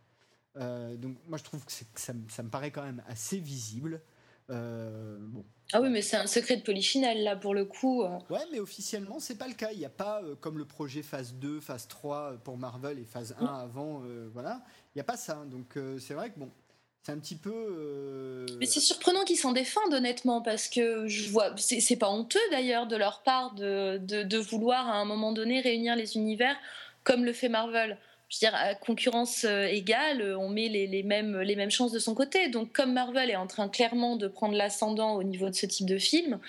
Donc 0.56 1.16
moi 1.26 1.38
je 1.38 1.42
trouve 1.42 1.64
que, 1.64 1.72
ça 1.96 2.12
me 2.12 2.48
paraît 2.50 2.70
quand 2.70 2.84
même 2.84 3.02
assez 3.06 3.38
visible. 3.38 4.02
Euh, 4.50 5.16
bon, 5.20 5.44
Ah 5.72 5.80
oui, 5.80 5.88
mais 5.90 6.02
c'est 6.02 6.16
un 6.16 6.26
secret 6.26 6.56
de 6.56 6.62
polichinelle, 6.62 7.22
là, 7.22 7.36
pour 7.36 7.54
le 7.54 7.64
coup. 7.64 8.02
euh. 8.02 8.18
Ouais, 8.30 8.40
mais 8.52 8.60
officiellement, 8.60 9.18
c'est 9.20 9.36
pas 9.38 9.48
le 9.48 9.54
cas. 9.54 9.70
Il 9.72 9.78
n'y 9.78 9.84
a 9.86 9.90
pas, 9.90 10.22
euh, 10.22 10.34
comme 10.36 10.58
le 10.58 10.64
projet 10.66 11.02
phase 11.02 11.34
2, 11.34 11.60
phase 11.60 11.88
3 11.88 12.34
pour 12.44 12.58
Marvel 12.58 12.98
et 12.98 13.04
phase 13.04 13.34
1 13.40 13.46
avant, 13.46 14.02
euh, 14.04 14.28
voilà. 14.32 14.62
Il 14.94 14.98
n'y 14.98 15.00
a 15.00 15.04
pas 15.04 15.16
ça. 15.16 15.44
Donc, 15.46 15.76
euh, 15.76 15.98
c'est 15.98 16.14
vrai 16.14 16.30
que 16.30 16.38
bon, 16.38 16.50
c'est 17.02 17.12
un 17.12 17.18
petit 17.18 17.36
peu. 17.36 18.46
Mais 18.60 18.66
c'est 18.66 18.80
surprenant 18.80 19.24
qu'ils 19.24 19.38
s'en 19.38 19.52
défendent, 19.52 19.94
honnêtement, 19.94 20.42
parce 20.42 20.68
que 20.68 21.08
je 21.08 21.30
vois. 21.30 21.54
C'est 21.56 21.80
c'est 21.80 21.96
pas 21.96 22.10
honteux, 22.10 22.38
d'ailleurs, 22.50 22.86
de 22.86 22.96
leur 22.96 23.22
part 23.22 23.54
de, 23.54 23.98
de, 23.98 24.22
de 24.22 24.38
vouloir, 24.38 24.88
à 24.88 24.96
un 24.98 25.04
moment 25.06 25.32
donné, 25.32 25.60
réunir 25.60 25.96
les 25.96 26.16
univers 26.16 26.56
comme 27.02 27.24
le 27.24 27.32
fait 27.34 27.48
Marvel. 27.50 27.98
Je 28.34 28.40
dire, 28.40 28.54
à 28.56 28.74
concurrence 28.74 29.44
euh, 29.44 29.66
égale, 29.66 30.20
euh, 30.20 30.36
on 30.36 30.48
met 30.48 30.68
les, 30.68 30.88
les 30.88 31.04
mêmes, 31.04 31.38
les 31.40 31.54
mêmes 31.54 31.70
chances 31.70 31.92
de 31.92 32.00
son 32.00 32.16
côté. 32.16 32.48
Donc, 32.48 32.72
comme 32.72 32.92
Marvel 32.92 33.30
est 33.30 33.36
en 33.36 33.46
train 33.46 33.68
clairement 33.68 34.16
de 34.16 34.26
prendre 34.26 34.56
l'ascendant 34.56 35.14
au 35.14 35.22
niveau 35.22 35.48
de 35.50 35.54
ce 35.54 35.66
type 35.66 35.86
de 35.86 35.98
film, 35.98 36.40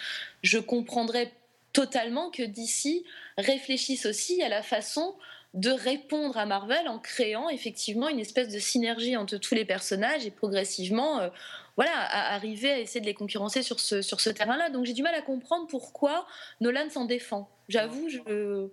je 0.42 0.58
comprendrais 0.58 1.32
totalement 1.74 2.32
que 2.32 2.42
DC 2.42 3.06
réfléchisse 3.38 4.08
aussi 4.08 4.42
à 4.42 4.50
la 4.50 4.64
façon 4.64 5.14
de 5.54 5.70
répondre 5.70 6.38
à 6.38 6.48
Marvel 6.48 6.88
en 6.88 6.98
créant 6.98 7.50
effectivement 7.50 8.10
une 8.10 8.20
espèce 8.20 8.50
de 8.50 8.58
synergie 8.58 9.16
entre 9.16 9.38
tous 9.38 9.54
les 9.54 9.64
personnages 9.64 10.26
et 10.26 10.32
progressivement, 10.32 11.20
euh, 11.20 11.30
voilà, 11.76 11.96
à 11.96 12.34
arriver 12.34 12.72
à 12.72 12.80
essayer 12.80 13.00
de 13.00 13.06
les 13.06 13.14
concurrencer 13.14 13.62
sur 13.62 13.80
ce, 13.80 14.02
sur 14.02 14.22
ce 14.22 14.32
terrain-là. 14.32 14.72
Donc 14.72 14.86
j'ai 14.86 14.94
du 14.94 15.04
mal 15.04 15.14
à 15.14 15.22
comprendre 15.22 15.68
pourquoi 15.68 16.26
Nolan 16.62 16.90
s'en 16.90 17.06
défend. 17.06 17.48
J'avoue, 17.70 18.10
je. 18.10 18.70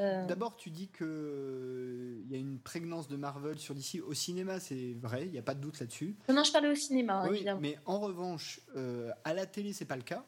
Euh, 0.00 0.26
D'abord, 0.26 0.56
tu 0.56 0.70
dis 0.70 0.88
que 0.88 1.04
euh, 1.04 2.22
y 2.30 2.34
a 2.34 2.38
une 2.38 2.58
prégnance 2.58 3.06
de 3.08 3.16
Marvel 3.16 3.58
sur 3.58 3.74
DC. 3.74 4.00
Au 4.06 4.14
cinéma, 4.14 4.58
c'est 4.60 4.94
vrai, 4.94 5.26
il 5.26 5.32
n'y 5.32 5.38
a 5.38 5.42
pas 5.42 5.54
de 5.54 5.60
doute 5.60 5.78
là-dessus. 5.78 6.16
Non, 6.32 6.42
je 6.42 6.52
parlais 6.52 6.70
au 6.70 6.74
cinéma, 6.74 7.26
Oui, 7.28 7.36
évidemment. 7.36 7.60
mais 7.60 7.78
en 7.86 8.00
revanche, 8.00 8.60
euh, 8.76 9.10
à 9.24 9.34
la 9.34 9.46
télé, 9.46 9.72
c'est 9.72 9.84
pas 9.84 9.96
le 9.96 10.02
cas, 10.02 10.24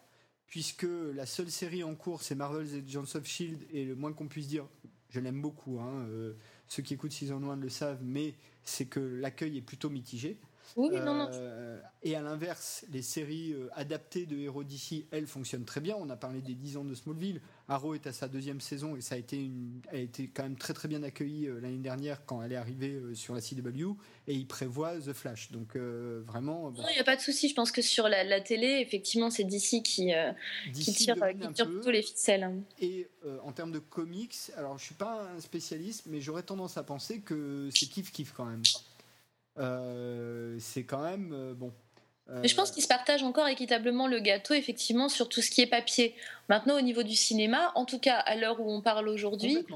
puisque 0.47 0.87
la 1.14 1.27
seule 1.27 1.51
série 1.51 1.83
en 1.83 1.95
cours, 1.95 2.23
c'est 2.23 2.35
Marvel's 2.35 2.75
Agents 2.75 3.16
of 3.16 3.25
Shield, 3.27 3.62
et 3.73 3.85
le 3.85 3.95
moins 3.95 4.12
qu'on 4.12 4.29
puisse 4.29 4.49
dire, 4.49 4.66
je 5.09 5.20
l'aime 5.20 5.41
beaucoup. 5.41 5.81
hein, 5.81 6.05
euh, 6.09 6.35
ceux 6.68 6.83
qui 6.83 6.95
écoutent 6.95 7.12
Season 7.12 7.43
1 7.51 7.57
le 7.57 7.68
savent, 7.68 8.01
mais 8.03 8.35
c'est 8.64 8.87
que 8.87 9.01
l'accueil 9.01 9.59
est 9.59 9.62
plutôt 9.62 9.91
mitigé. 9.91 10.39
Oui, 10.77 10.91
non, 11.01 11.14
non. 11.14 11.29
Euh, 11.33 11.79
et 12.03 12.16
à 12.16 12.23
l'inverse, 12.23 12.85
les 12.93 13.03
séries 13.03 13.53
euh, 13.53 13.68
adaptées 13.75 14.27
de 14.27 14.37
héros 14.39 14.64
d'ici, 14.64 15.07
elles 15.11 15.27
fonctionnent 15.27 15.64
très 15.64 15.81
bien. 15.81 15.97
On 15.99 16.09
a 16.11 16.16
parlé 16.16 16.41
des 16.41 16.55
10 16.55 16.77
ans 16.79 16.85
de 16.85 16.95
Smallville. 16.95 17.41
Arrow 17.68 17.95
est 17.95 18.07
à 18.07 18.12
sa 18.12 18.29
deuxième 18.29 18.61
saison 18.61 18.97
et 18.97 19.01
ça 19.01 19.14
a 19.14 19.18
été 19.18 19.37
une, 19.37 19.81
a 19.91 19.97
été 19.97 20.29
quand 20.29 20.43
même 20.43 20.57
très 20.57 20.75
très 20.75 20.89
bien 20.89 21.03
accueillie 21.03 21.47
euh, 21.47 21.61
l'année 21.61 21.79
dernière 21.79 22.25
quand 22.27 22.43
elle 22.43 22.53
est 22.53 22.57
arrivée 22.57 23.01
sur 23.14 23.35
la 23.35 23.41
CW. 23.41 23.93
Et 24.27 24.35
il 24.35 24.47
prévoit 24.47 24.99
The 24.99 25.12
Flash. 25.12 25.51
Donc 25.53 25.77
vraiment, 25.77 26.70
bon, 26.70 26.83
Non, 26.83 26.89
il 26.91 26.95
n'y 26.95 27.01
a 27.01 27.05
pas 27.05 27.16
de 27.16 27.20
souci. 27.20 27.49
Je 27.49 27.55
pense 27.55 27.73
que 27.73 27.83
sur 27.83 28.09
la, 28.09 28.25
la 28.25 28.41
télé, 28.41 28.79
effectivement, 28.81 29.31
c'est 29.31 29.45
DC 29.45 29.83
qui, 29.83 30.12
tire, 30.12 30.35
qui 30.73 30.93
tire 30.93 31.16
plutôt 31.16 31.91
les 31.91 32.03
ficelles. 32.03 32.45
hein. 32.45 32.55
Et 32.81 33.09
en 33.45 33.53
termes 33.53 33.73
de 33.73 33.79
comics, 33.79 34.37
alors 34.57 34.79
je 34.79 34.85
suis 34.85 34.95
pas 34.95 35.29
un 35.37 35.41
spécialiste, 35.41 36.05
mais 36.07 36.20
j'aurais 36.20 36.43
tendance 36.43 36.77
à 36.77 36.83
penser 36.83 37.20
que 37.20 37.68
c'est 37.75 37.87
kiff 37.87 38.12
kiff 38.12 38.33
quand 38.33 38.45
même. 38.47 38.62
Euh, 39.59 40.57
c'est 40.59 40.85
quand 40.85 41.03
même 41.03 41.33
euh, 41.33 41.55
bon. 41.55 41.73
Mais 42.31 42.49
je 42.49 42.55
pense 42.55 42.71
qu'ils 42.71 42.83
se 42.83 42.89
partagent 42.89 43.25
encore 43.25 43.49
équitablement 43.49 44.07
le 44.07 44.21
gâteau, 44.21 44.55
effectivement, 44.55 45.09
sur 45.09 45.29
tout 45.29 45.43
ce 45.43 45.51
qui 45.51 45.61
est 45.61 45.67
papier. 45.67 46.15
Maintenant, 46.49 46.79
au 46.79 46.81
niveau 46.81 47.03
du 47.03 47.15
cinéma, 47.15 47.73
en 47.75 47.85
tout 47.85 47.99
cas, 47.99 48.17
à 48.19 48.37
l'heure 48.37 48.61
où 48.61 48.71
on 48.71 48.81
parle 48.81 49.09
aujourd'hui, 49.09 49.67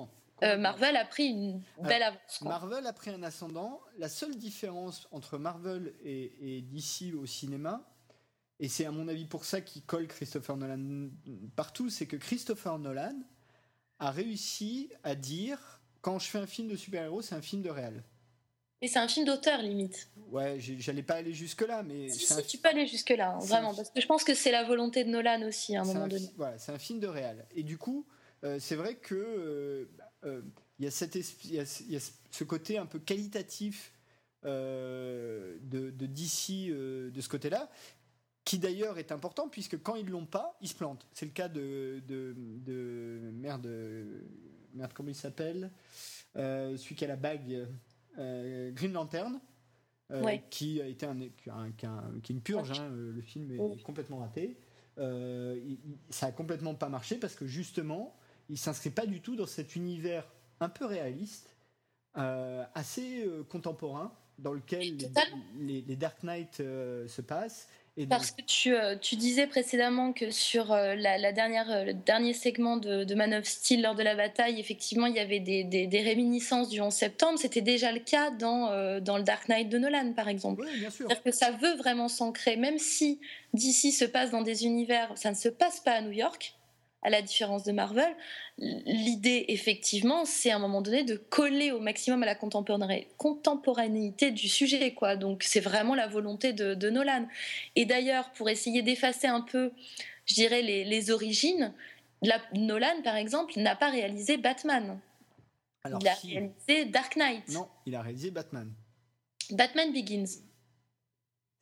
euh. 0.43 0.57
Marvel 0.57 0.97
a 0.97 1.05
pris 1.05 1.27
une 1.27 1.61
belle 1.83 2.03
avance. 2.03 2.39
quoi. 2.39 2.49
Marvel 2.49 2.87
a 2.87 2.93
pris 2.93 3.11
un 3.11 3.22
ascendant. 3.22 3.81
La 3.99 4.09
seule 4.09 4.37
différence 4.37 5.07
entre 5.11 5.39
Marvel 5.39 5.93
et, 6.03 6.33
et 6.41 6.62
DC 6.62 7.14
au 7.14 7.27
cinéma, 7.27 7.83
et 8.59 8.68
c'est 8.68 8.87
à 8.87 8.91
mon 8.91 9.09
avis 9.09 9.27
pour 9.27 9.45
ça 9.45 9.61
qu'il 9.61 9.83
colle 9.83 10.07
Christopher 10.07 10.57
Nolan 10.57 11.09
partout, 11.57 11.91
c'est 11.91 12.07
que 12.07 12.16
Christopher 12.16 12.79
Nolan 12.79 13.20
a 13.99 14.11
réussi 14.11 14.91
à 15.03 15.14
dire 15.14 15.81
quand 16.01 16.18
je 16.18 16.29
fais 16.29 16.39
un 16.39 16.47
film 16.47 16.68
de 16.68 16.77
super-héros, 16.77 17.20
c'est 17.20 17.35
un 17.35 17.43
film 17.43 17.62
de 17.62 17.70
réel. 17.70 18.03
Et 18.83 18.89
c'est 18.89 18.99
un 18.99 19.09
film 19.09 19.24
d'auteur, 19.27 19.62
limite. 19.62 20.09
Ouais, 20.31 20.59
j'allais 20.61 21.03
pas 21.03 21.14
aller 21.14 21.33
jusque-là, 21.33 21.83
mais 21.83 22.09
Si, 22.11 22.27
c'est 22.27 22.35
un 22.35 22.41
si, 22.43 22.47
tu 22.47 22.59
peux 22.59 22.68
aller 22.68 22.87
jusque-là, 22.87 23.31
hein, 23.33 23.39
vraiment. 23.39 23.70
un- 23.70 23.74
Parce 23.74 23.91
que 23.91 24.01
je 24.01 24.07
pense 24.07 24.22
que 24.24 24.35
c'est 24.35 24.51
la 24.53 24.64
volonté 24.64 25.03
de 25.05 25.09
Nolan 25.11 25.43
aussi, 25.49 25.74
à 25.77 25.81
un 25.81 25.85
moment 25.85 26.03
un 26.05 26.09
donné. 26.09 26.31
Voilà, 26.37 26.59
c'est 26.59 26.72
un 26.72 26.79
film 26.79 27.01
de 27.01 27.07
réal. 27.07 27.47
Et 27.55 27.62
du 27.62 27.79
coup, 27.79 28.07
euh, 28.45 28.59
c'est 28.61 28.77
vrai 28.77 28.97
que 28.97 29.14
euh, 29.14 29.85
euh, 30.24 30.43
il 30.79 30.85
y 30.85 30.89
a 30.89 30.91
cet 30.91 31.16
esp- 31.16 31.39
il 31.45 31.55
y 31.55 31.59
a, 31.61 31.83
y 31.89 31.97
a 31.97 32.01
ce- 32.01 32.45
côté 32.45 32.77
un 32.77 32.85
peu 32.87 32.99
qualitatif 32.99 33.93
euh, 34.45 35.57
de, 35.62 35.91
de 35.91 36.07
DC 36.07 36.68
euh, 36.70 37.11
de 37.11 37.20
ce 37.20 37.29
côté-là, 37.29 37.70
qui 38.45 38.59
d'ailleurs 38.59 38.99
est 38.99 39.11
important 39.11 39.49
puisque 39.49 39.83
quand 39.83 39.95
ils 39.97 40.07
l'ont 40.09 40.27
pas, 40.27 40.57
ils 40.61 40.68
se 40.68 40.74
plantent. 40.74 41.07
C'est 41.14 41.24
le 41.27 41.33
cas 41.33 41.49
de, 41.49 42.03
de, 42.07 42.35
de- 42.37 43.31
merde, 43.33 43.66
euh, 43.66 44.20
merde 44.74 44.93
comment 44.95 45.09
il 45.09 45.14
s'appelle, 45.14 45.70
Euh, 46.37 46.77
celui 46.77 46.95
qui 46.97 47.05
a 47.07 47.09
la 47.09 47.16
bague, 47.16 47.51
euh, 47.51 47.64
Green 48.72 48.92
Lantern. 48.92 49.40
euh, 50.12 50.22
Ouais. 50.22 50.44
qui 50.50 50.80
a 50.80 50.86
été 50.86 51.04
un, 51.04 51.18
qui 51.18 51.50
a 51.50 51.54
un- 51.56 51.72
qui 51.72 51.84
a 51.84 51.90
un- 51.90 52.20
qui 52.22 52.32
est 52.32 52.36
une 52.36 52.40
purge, 52.40 52.70
hein, 52.78 52.88
euh, 52.92 53.12
le 53.12 53.20
film 53.22 53.50
est 53.50 53.82
complètement 53.82 54.18
raté. 54.18 54.56
Euh, 54.98 55.58
ça 56.10 56.26
a 56.26 56.32
complètement 56.32 56.76
pas 56.76 56.88
marché 56.88 57.16
parce 57.16 57.34
que 57.34 57.44
justement, 57.44 58.14
il 58.48 58.56
s'inscrit 58.56 58.90
pas 58.90 59.04
du 59.04 59.20
tout 59.20 59.34
dans 59.34 59.46
cet 59.46 59.74
univers 59.74 60.24
un 60.60 60.68
peu 60.68 60.84
réaliste, 60.86 61.56
euh, 62.18 62.64
assez 62.74 63.26
euh, 63.26 63.42
contemporain, 63.42 64.12
dans 64.38 64.52
lequel 64.52 64.96
les, 65.58 65.82
les- 65.82 65.96
Dark 65.96 66.22
Knight 66.22 66.60
euh, 66.60 67.08
se 67.08 67.20
passent. 67.20 67.68
Et 67.99 68.07
Parce 68.07 68.30
que 68.30 68.42
tu, 68.42 68.74
euh, 68.74 68.94
tu 68.97 69.16
disais 69.16 69.47
précédemment 69.47 70.12
que 70.12 70.30
sur 70.30 70.70
euh, 70.70 70.94
la, 70.97 71.16
la 71.16 71.32
dernière, 71.32 71.70
euh, 71.70 71.84
le 71.84 71.94
dernier 71.94 72.34
segment 72.34 72.76
de, 72.76 73.05
de 73.05 73.14
Man 73.14 73.32
of 73.32 73.44
Steel 73.47 73.80
lors 73.80 73.94
de 73.94 74.03
la 74.03 74.14
bataille, 74.14 74.61
effectivement, 74.61 75.07
il 75.07 75.16
y 75.16 75.18
avait 75.18 75.40
des, 75.40 75.64
des- 75.64 75.86
des 75.86 76.03
réminiscences 76.03 76.68
du 76.68 76.78
11 76.80 76.92
septembre. 76.92 77.38
C'était 77.38 77.62
déjà 77.62 77.92
le 77.92 78.01
cas 78.01 78.30
dans, 78.32 79.01
dans 79.01 79.16
le 79.16 79.22
Dark 79.24 79.49
Knight 79.49 79.70
de 79.70 79.78
Nolan, 79.78 80.12
par 80.14 80.28
exemple. 80.28 80.62
oui, 80.62 80.78
bien 80.78 80.90
sûr. 80.90 81.07
C'est-à-dire 81.09 81.22
que 81.22 81.30
ça 81.32 81.51
veut 81.53 81.74
vraiment 81.76 82.09
s'ancrer, 82.09 82.57
même 82.57 82.78
si 82.78 83.18
DC 83.55 83.92
se 83.92 84.05
passe 84.05 84.30
dans 84.30 84.42
des 84.42 84.66
univers, 84.66 85.11
ça 85.16 85.30
ne 85.30 85.36
se 85.36 85.49
passe 85.49 85.80
pas 85.80 85.92
à 85.92 86.01
New 86.03 86.12
York, 86.12 86.55
à 87.03 87.11
la 87.11 87.22
différence 87.22 87.62
de 87.64 87.72
Marvel. 87.72 88.16
L'idée, 88.59 89.44
effectivement, 89.49 90.24
c'est 90.24 90.51
à 90.51 90.57
un 90.57 90.59
moment 90.59 90.82
donné 90.82 91.05
de 91.05 91.16
coller 91.16 91.70
au 91.70 91.78
maximum 91.78 92.22
à 92.22 92.26
la 92.26 92.34
contemporané- 92.34 93.07
contemporanéité 93.16 94.30
du 94.30 94.49
sujet, 94.49 94.92
quoi. 94.94 95.16
Donc, 95.16 95.42
c'est 95.42 95.61
vraiment 95.61 95.94
la 95.94 96.07
volonté 96.09 96.53
de, 96.53 96.74
de 96.74 96.90
Nolan. 96.90 97.26
Et 97.76 97.84
d'ailleurs, 97.84 98.30
pour 98.32 98.49
essayer 98.51 98.82
d'effacer 98.82 99.26
un 99.28 99.40
peu, 99.42 99.70
je 100.24 100.34
dirais, 100.34 100.62
les, 100.62 100.84
les 100.84 101.11
origines, 101.11 101.72
la- 102.22 102.40
Nolan, 102.55 103.03
par 103.05 103.16
exemple, 103.16 103.53
n'a 103.59 103.76
pas 103.76 103.90
réalisé 103.90 104.36
Batman. 104.36 104.99
Alors, 105.84 106.01
il 106.03 106.09
a 106.09 106.14
si- 106.16 106.32
réalisé 106.32 106.84
Dark 106.86 107.14
Knight, 107.16 107.49
non, 107.51 107.68
il 107.86 107.94
a 107.94 108.03
réalisé 108.03 108.30
Batman. 108.32 108.72
Batman 109.51 109.92
Begins. 109.92 110.24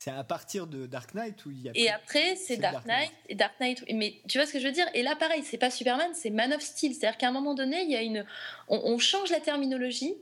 C'est 0.04 0.10
à 0.10 0.22
partir 0.22 0.66
de 0.66 0.84
Dark 0.84 1.14
Knight 1.14 1.46
où 1.46 1.50
il 1.50 1.62
y 1.62 1.68
a. 1.70 1.72
Et 1.74 1.88
après, 1.88 2.36
c'est 2.36 2.56
c'est 2.56 2.56
Dark 2.58 2.74
Dark 2.74 2.86
Knight. 2.86 3.10
Et 3.30 3.34
Dark 3.34 3.54
Knight. 3.58 3.84
Mais 3.94 4.16
tu 4.28 4.36
vois 4.36 4.46
ce 4.46 4.52
que 4.52 4.58
je 4.60 4.66
veux 4.66 4.72
dire? 4.72 4.86
Et 4.92 5.02
là, 5.02 5.16
pareil, 5.16 5.42
c'est 5.44 5.56
pas 5.56 5.70
Superman, 5.70 6.10
c'est 6.12 6.28
Man 6.28 6.52
of 6.52 6.60
Steel. 6.60 6.92
C'est-à-dire 6.92 7.16
qu'à 7.16 7.28
un 7.28 7.32
moment 7.32 7.54
donné, 7.54 7.80
il 7.84 7.90
y 7.90 7.96
a 7.96 8.02
une, 8.02 8.26
on, 8.68 8.82
on 8.84 8.98
change 8.98 9.30
la 9.30 9.40
terminologie 9.40 10.14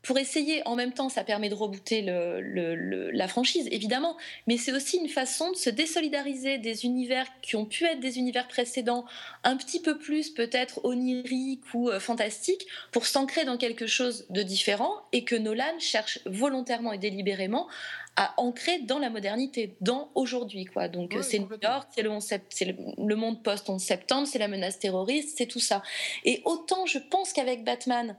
pour 0.00 0.16
essayer. 0.16 0.66
En 0.66 0.74
même 0.74 0.94
temps, 0.94 1.10
ça 1.10 1.22
permet 1.22 1.50
de 1.50 1.54
rebooter 1.54 2.00
le- 2.00 2.40
le- 2.40 2.76
le- 2.76 3.10
la 3.10 3.28
franchise, 3.28 3.68
évidemment. 3.70 4.16
Mais 4.46 4.56
c'est 4.56 4.72
aussi 4.72 4.96
une 4.96 5.08
façon 5.10 5.50
de 5.50 5.56
se 5.56 5.68
désolidariser 5.68 6.56
des 6.56 6.86
univers 6.86 7.26
qui 7.42 7.56
ont 7.56 7.66
pu 7.66 7.84
être 7.84 8.00
des 8.00 8.16
univers 8.16 8.48
précédents, 8.48 9.04
un 9.44 9.58
petit 9.58 9.82
peu 9.82 9.98
plus 9.98 10.30
peut-être 10.30 10.82
oniriques 10.82 11.74
ou 11.74 11.90
euh, 11.90 12.00
fantastiques, 12.00 12.66
pour 12.90 13.04
s'ancrer 13.04 13.44
dans 13.44 13.58
quelque 13.58 13.86
chose 13.86 14.24
de 14.30 14.42
différent 14.42 14.94
et 15.12 15.24
que 15.24 15.36
Nolan 15.36 15.78
cherche 15.78 16.20
volontairement 16.24 16.94
et 16.94 16.98
délibérément 16.98 17.68
à 18.16 18.32
ancrer 18.38 18.78
dans 18.80 18.98
la 18.98 19.10
modernité, 19.10 19.76
dans 19.80 20.10
aujourd'hui. 20.14 20.64
quoi. 20.64 20.88
Donc 20.88 21.14
euh, 21.14 21.22
c'est 21.22 21.38
New 21.38 21.44
complètement. 21.44 21.70
York, 21.74 21.88
c'est 21.94 22.02
le, 22.02 22.10
11 22.10 22.24
sept- 22.24 22.46
c'est 22.50 22.64
le, 22.64 22.76
le 22.98 23.14
monde 23.16 23.42
post-11 23.42 23.78
septembre, 23.78 24.26
c'est 24.26 24.38
la 24.38 24.48
menace 24.48 24.78
terroriste, 24.78 25.36
c'est 25.36 25.46
tout 25.46 25.60
ça. 25.60 25.82
Et 26.24 26.40
autant 26.44 26.86
je 26.86 26.98
pense 26.98 27.32
qu'avec 27.32 27.64
Batman, 27.64 28.16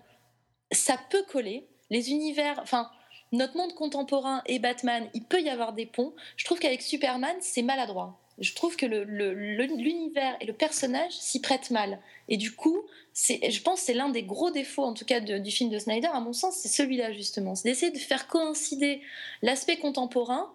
ça 0.72 0.98
peut 1.10 1.24
coller. 1.32 1.68
Les 1.90 2.12
univers, 2.12 2.60
enfin, 2.62 2.92
notre 3.32 3.56
monde 3.58 3.74
contemporain 3.74 4.42
et 4.46 4.60
Batman, 4.60 5.10
il 5.14 5.24
peut 5.24 5.42
y 5.42 5.50
avoir 5.50 5.74
des 5.74 5.86
ponts. 5.86 6.14
Je 6.36 6.46
trouve 6.46 6.60
qu'avec 6.60 6.82
Superman, 6.82 7.36
c'est 7.40 7.62
maladroit. 7.62 8.20
Je 8.40 8.54
trouve 8.54 8.76
que 8.76 8.86
l'univers 8.86 10.38
et 10.40 10.46
le 10.46 10.54
personnage 10.54 11.12
s'y 11.12 11.42
prêtent 11.42 11.72
mal. 11.72 12.00
Et 12.30 12.38
du 12.38 12.54
coup, 12.54 12.84
je 13.16 13.62
pense 13.62 13.80
que 13.80 13.86
c'est 13.88 13.94
l'un 13.94 14.10
des 14.10 14.24
gros 14.24 14.52
défauts, 14.52 14.84
en 14.84 14.94
tout 14.94 15.06
cas, 15.06 15.20
du 15.20 15.52
film 15.52 15.70
de 15.70 15.80
Snyder, 15.80 16.10
à 16.12 16.20
mon 16.20 16.34
sens, 16.34 16.56
c'est 16.56 16.68
celui-là, 16.68 17.14
justement. 17.14 17.56
C'est 17.56 17.70
d'essayer 17.70 17.92
de 17.92 17.98
faire 17.98 18.28
coïncider 18.28 19.02
l'aspect 19.42 19.78
contemporain 19.78 20.54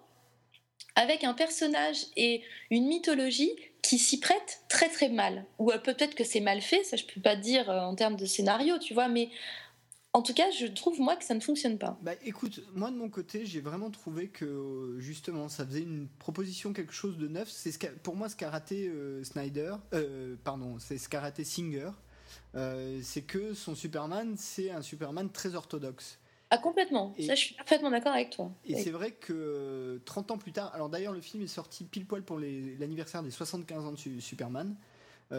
avec 0.94 1.24
un 1.24 1.34
personnage 1.34 2.06
et 2.16 2.42
une 2.70 2.86
mythologie 2.86 3.52
qui 3.82 3.98
s'y 3.98 4.20
prête 4.20 4.62
très 4.68 4.88
très 4.88 5.08
mal. 5.08 5.44
Ou 5.58 5.72
euh, 5.72 5.78
peut-être 5.78 6.14
que 6.14 6.24
c'est 6.24 6.40
mal 6.40 6.60
fait, 6.60 6.84
ça 6.84 6.96
je 6.96 7.04
peux 7.04 7.20
pas 7.20 7.36
dire 7.36 7.68
euh, 7.68 7.80
en 7.80 7.94
termes 7.94 8.16
de 8.16 8.26
scénario, 8.26 8.78
tu 8.78 8.94
vois, 8.94 9.08
mais 9.08 9.28
en 10.14 10.20
tout 10.22 10.34
cas, 10.34 10.50
je 10.50 10.66
trouve 10.66 11.00
moi 11.00 11.16
que 11.16 11.24
ça 11.24 11.34
ne 11.34 11.40
fonctionne 11.40 11.78
pas. 11.78 11.98
Bah 12.02 12.12
écoute, 12.24 12.60
moi 12.74 12.90
de 12.90 12.96
mon 12.96 13.08
côté, 13.08 13.46
j'ai 13.46 13.60
vraiment 13.60 13.90
trouvé 13.90 14.28
que 14.28 14.96
justement 14.98 15.48
ça 15.48 15.64
faisait 15.66 15.80
une 15.82 16.06
proposition, 16.18 16.72
quelque 16.74 16.92
chose 16.92 17.16
de 17.16 17.28
neuf. 17.28 17.48
C'est 17.48 17.72
ce 17.72 17.78
qu'a- 17.78 17.90
pour 18.02 18.14
moi 18.16 18.28
ce 18.28 18.36
qu'a 18.36 18.50
raté 18.50 18.88
euh, 18.88 19.24
Snyder, 19.24 19.74
euh, 19.94 20.36
pardon, 20.44 20.78
c'est 20.78 20.98
ce 20.98 21.08
qu'a 21.08 21.20
raté 21.20 21.44
Singer. 21.44 21.90
Euh, 22.54 23.00
c'est 23.02 23.22
que 23.22 23.54
son 23.54 23.74
Superman, 23.74 24.34
c'est 24.36 24.70
un 24.70 24.82
Superman 24.82 25.30
très 25.30 25.54
orthodoxe. 25.54 26.18
Ah, 26.50 26.58
complètement. 26.58 27.14
Et- 27.16 27.26
Ça, 27.26 27.34
je 27.34 27.40
suis 27.40 27.54
parfaitement 27.54 27.90
d'accord 27.90 28.12
avec 28.12 28.28
toi. 28.28 28.52
Et 28.66 28.74
Oui. 28.74 28.82
c'est 28.82 28.90
vrai 28.90 29.12
que 29.12 29.32
euh, 29.32 29.98
30 30.04 30.30
ans 30.32 30.36
plus 30.38 30.52
tard, 30.52 30.70
alors 30.74 30.90
d'ailleurs 30.90 31.14
le 31.14 31.22
film 31.22 31.42
est 31.42 31.46
sorti 31.46 31.84
pile 31.84 32.04
poil 32.04 32.22
pour 32.22 32.38
les- 32.38 32.76
l'anniversaire 32.76 33.22
des 33.22 33.30
75 33.30 33.84
ans 33.86 33.92
de 33.92 33.96
Su- 33.96 34.20
Superman, 34.20 34.76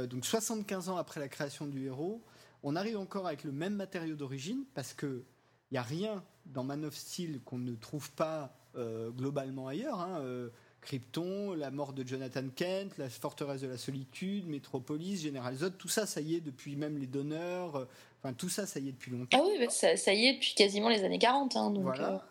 donc 0.09 0.25
75 0.25 0.89
ans 0.89 0.97
après 0.97 1.19
la 1.19 1.27
création 1.27 1.67
du 1.67 1.85
héros, 1.85 2.19
on 2.63 2.75
arrive 2.75 2.97
encore 2.97 3.27
avec 3.27 3.43
le 3.43 3.51
même 3.51 3.75
matériau 3.75 4.15
d'origine 4.15 4.63
parce 4.73 4.93
que 4.93 5.23
il 5.71 5.75
y 5.75 5.77
a 5.77 5.81
rien 5.81 6.23
dans 6.45 6.63
Man 6.63 6.85
of 6.85 6.95
Steel 6.95 7.39
qu'on 7.41 7.57
ne 7.57 7.73
trouve 7.75 8.11
pas 8.11 8.55
euh, 8.75 9.09
globalement 9.09 9.67
ailleurs. 9.67 9.99
hein. 9.99 10.19
Euh, 10.21 10.49
Krypton, 10.81 11.53
la 11.53 11.71
mort 11.71 11.93
de 11.93 12.05
Jonathan 12.05 12.43
Kent, 12.55 12.97
la 12.97 13.09
forteresse 13.09 13.61
de 13.61 13.67
la 13.67 13.77
solitude, 13.77 14.45
Metropolis, 14.47 15.23
General 15.23 15.55
Zod, 15.55 15.77
tout 15.77 15.87
ça, 15.87 16.05
ça 16.05 16.19
y 16.21 16.35
est 16.35 16.41
depuis 16.41 16.75
même 16.75 16.97
les 16.97 17.07
donneurs. 17.07 17.75
euh, 17.77 17.85
Enfin, 18.21 18.33
tout 18.33 18.49
ça, 18.49 18.65
ça 18.65 18.79
y 18.79 18.89
est 18.89 18.91
depuis 18.91 19.11
longtemps. 19.11 19.37
Ah 19.41 19.45
oui, 19.47 19.55
bah, 19.59 19.69
ça, 19.69 19.95
ça 19.97 20.13
y 20.13 20.25
est 20.27 20.33
depuis 20.35 20.53
quasiment 20.55 20.89
les 20.89 21.03
années 21.03 21.19
40. 21.19 21.55
hein, 21.55 21.71
donc, 21.71 21.83
Voilà. 21.83 22.25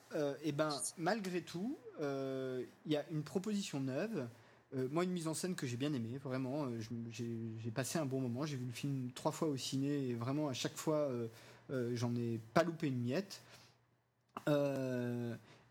Et 0.45 0.53
ben, 0.53 0.71
malgré 0.99 1.43
tout, 1.43 1.77
il 2.01 2.67
y 2.93 2.97
a 2.97 3.05
une 3.11 3.23
proposition 3.23 3.81
neuve. 3.81 4.27
Euh, 4.75 4.89
moi, 4.91 5.05
une 5.05 5.11
mise 5.11 5.29
en 5.29 5.35
scène 5.35 5.55
que 5.55 5.67
j'ai 5.67 5.77
bien 5.77 5.93
aimée, 5.93 6.19
vraiment. 6.19 6.65
euh, 6.65 6.81
j'ai 7.61 7.71
passé 7.71 7.99
un 7.99 8.07
bon 8.07 8.21
moment. 8.21 8.47
J'ai 8.47 8.57
vu 8.57 8.65
le 8.67 8.73
film 8.73 9.11
trois 9.15 9.33
fois 9.33 9.49
au 9.49 9.57
ciné 9.57 10.09
et 10.09 10.15
vraiment 10.15 10.49
à 10.49 10.55
chaque 10.55 10.77
fois, 10.77 11.11
euh, 11.71 11.91
j'en 11.95 12.15
ai 12.17 12.41
pas 12.55 12.63
loupé 12.63 12.89
une 12.89 13.01
miette. 13.03 13.41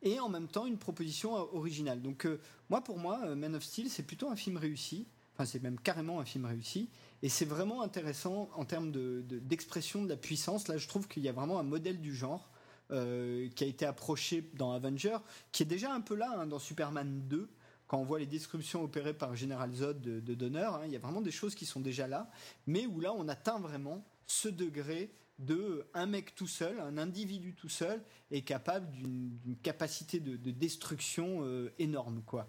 Et 0.03 0.19
en 0.19 0.29
même 0.29 0.47
temps, 0.47 0.65
une 0.65 0.77
proposition 0.77 1.33
originale. 1.55 2.01
Donc, 2.01 2.27
moi, 2.69 2.81
pour 2.81 2.97
moi, 2.97 3.35
Man 3.35 3.55
of 3.55 3.63
Steel, 3.63 3.89
c'est 3.89 4.03
plutôt 4.03 4.29
un 4.29 4.35
film 4.35 4.57
réussi. 4.57 5.05
Enfin, 5.35 5.45
c'est 5.45 5.61
même 5.61 5.79
carrément 5.79 6.19
un 6.19 6.25
film 6.25 6.45
réussi. 6.45 6.89
Et 7.21 7.29
c'est 7.29 7.45
vraiment 7.45 7.83
intéressant 7.83 8.49
en 8.55 8.65
termes 8.65 8.91
de- 8.91 9.23
de- 9.27 9.37
d'expression 9.39 10.03
de, 10.03 10.09
la 10.09 10.15
puissance. 10.17 10.67
Là, 10.67 10.77
je 10.77 10.87
trouve 10.87 11.07
qu'il 11.07 11.21
y 11.23 11.29
a 11.29 11.31
vraiment 11.31 11.59
un 11.59 11.63
modèle 11.63 11.99
du 12.01 12.15
genre 12.15 12.49
qui 12.89 13.63
a 13.63 13.67
été 13.67 13.85
approché 13.85 14.43
dans 14.55 14.73
Avenger, 14.73 15.17
qui 15.53 15.63
est 15.63 15.65
déjà 15.65 15.93
un 15.93 16.01
peu 16.01 16.13
là 16.13 16.29
hein, 16.39 16.45
dans 16.45 16.59
Superman 16.59 17.21
2. 17.29 17.47
Quand 17.91 17.99
on 17.99 18.05
voit 18.05 18.19
les 18.19 18.25
descriptions 18.25 18.85
opérées 18.85 19.13
par 19.13 19.35
General 19.35 19.69
Zod 19.73 19.99
de, 19.99 20.21
de 20.21 20.33
Donner, 20.33 20.61
hein, 20.61 20.83
il 20.85 20.93
y 20.93 20.95
a 20.95 20.99
vraiment 20.99 21.19
des 21.19 21.29
choses 21.29 21.55
qui 21.55 21.65
sont 21.65 21.81
déjà 21.81 22.07
là, 22.07 22.31
mais 22.65 22.85
où 22.85 23.01
là 23.01 23.11
on 23.13 23.27
atteint 23.27 23.59
vraiment 23.59 24.05
ce 24.27 24.47
degré 24.47 25.11
de 25.39 25.85
un 25.93 26.05
mec 26.05 26.33
tout 26.33 26.47
seul, 26.47 26.79
un 26.79 26.97
individu 26.97 27.53
tout 27.53 27.67
seul, 27.67 28.01
est 28.31 28.43
capable 28.43 28.89
d'une 28.91 29.57
capacité 29.61 30.21
de, 30.21 30.37
de 30.37 30.51
destruction 30.51 31.41
euh, 31.41 31.73
énorme, 31.79 32.21
quoi. 32.25 32.47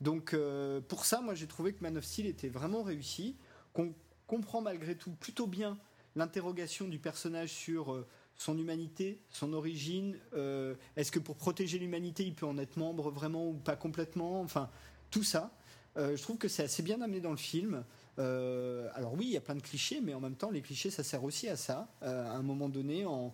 Donc 0.00 0.34
euh, 0.34 0.80
pour 0.80 1.04
ça, 1.04 1.20
moi 1.20 1.34
j'ai 1.34 1.48
trouvé 1.48 1.72
que 1.72 1.82
Man 1.82 1.96
of 1.96 2.04
Steel 2.04 2.26
était 2.26 2.48
vraiment 2.48 2.84
réussi, 2.84 3.36
qu'on 3.72 3.92
comprend 4.28 4.60
malgré 4.60 4.96
tout 4.96 5.10
plutôt 5.10 5.48
bien 5.48 5.80
l'interrogation 6.14 6.86
du 6.86 7.00
personnage 7.00 7.50
sur 7.50 7.92
euh, 7.92 8.06
son 8.38 8.58
humanité, 8.58 9.20
son 9.30 9.52
origine, 9.52 10.18
euh, 10.34 10.74
est-ce 10.96 11.10
que 11.10 11.18
pour 11.18 11.36
protéger 11.36 11.78
l'humanité, 11.78 12.24
il 12.24 12.34
peut 12.34 12.46
en 12.46 12.58
être 12.58 12.76
membre 12.76 13.10
vraiment 13.10 13.48
ou 13.48 13.54
pas 13.54 13.76
complètement, 13.76 14.40
enfin 14.40 14.68
tout 15.10 15.22
ça. 15.22 15.52
Euh, 15.96 16.16
je 16.16 16.22
trouve 16.22 16.36
que 16.36 16.48
c'est 16.48 16.62
assez 16.62 16.82
bien 16.82 17.00
amené 17.00 17.20
dans 17.20 17.30
le 17.30 17.36
film. 17.38 17.84
Euh, 18.18 18.88
alors 18.94 19.14
oui, 19.14 19.26
il 19.26 19.32
y 19.32 19.36
a 19.36 19.40
plein 19.40 19.54
de 19.54 19.62
clichés, 19.62 20.00
mais 20.02 20.12
en 20.12 20.20
même 20.20 20.36
temps, 20.36 20.50
les 20.50 20.60
clichés, 20.60 20.90
ça 20.90 21.02
sert 21.02 21.24
aussi 21.24 21.48
à 21.48 21.56
ça. 21.56 21.88
À 22.02 22.36
un 22.36 22.42
moment 22.42 22.68
donné, 22.68 23.06
en, 23.06 23.32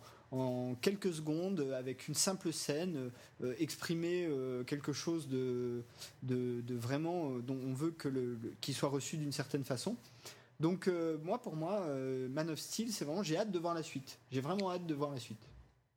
quelques 0.80 1.12
secondes, 1.12 1.60
avec 1.76 2.08
une 2.08 2.14
simple 2.14 2.52
scène, 2.52 3.10
exprimer 3.58 4.28
quelque 4.66 4.92
chose 4.92 5.28
de, 5.28 5.82
vraiment 6.22 7.38
dont 7.38 7.58
on 7.64 7.74
veut 7.74 7.94
qu'il 8.60 8.74
soit 8.74 8.88
reçu 8.88 9.16
d'une 9.16 9.32
certaine 9.32 9.64
façon. 9.64 9.96
Donc 10.62 10.86
euh, 10.86 11.18
moi, 11.24 11.42
pour 11.42 11.56
moi, 11.56 11.80
euh, 11.88 12.28
Man 12.28 12.48
of 12.48 12.58
Steel, 12.60 12.92
c'est 12.92 13.04
vraiment, 13.04 13.24
j'ai 13.24 13.36
hâte 13.36 13.50
de 13.50 13.58
voir 13.58 13.74
la 13.74 13.82
suite. 13.82 14.20
J'ai 14.30 14.40
vraiment 14.40 14.70
hâte 14.70 14.86
de 14.86 14.94
voir 14.94 15.10
la 15.10 15.18
suite. 15.18 15.42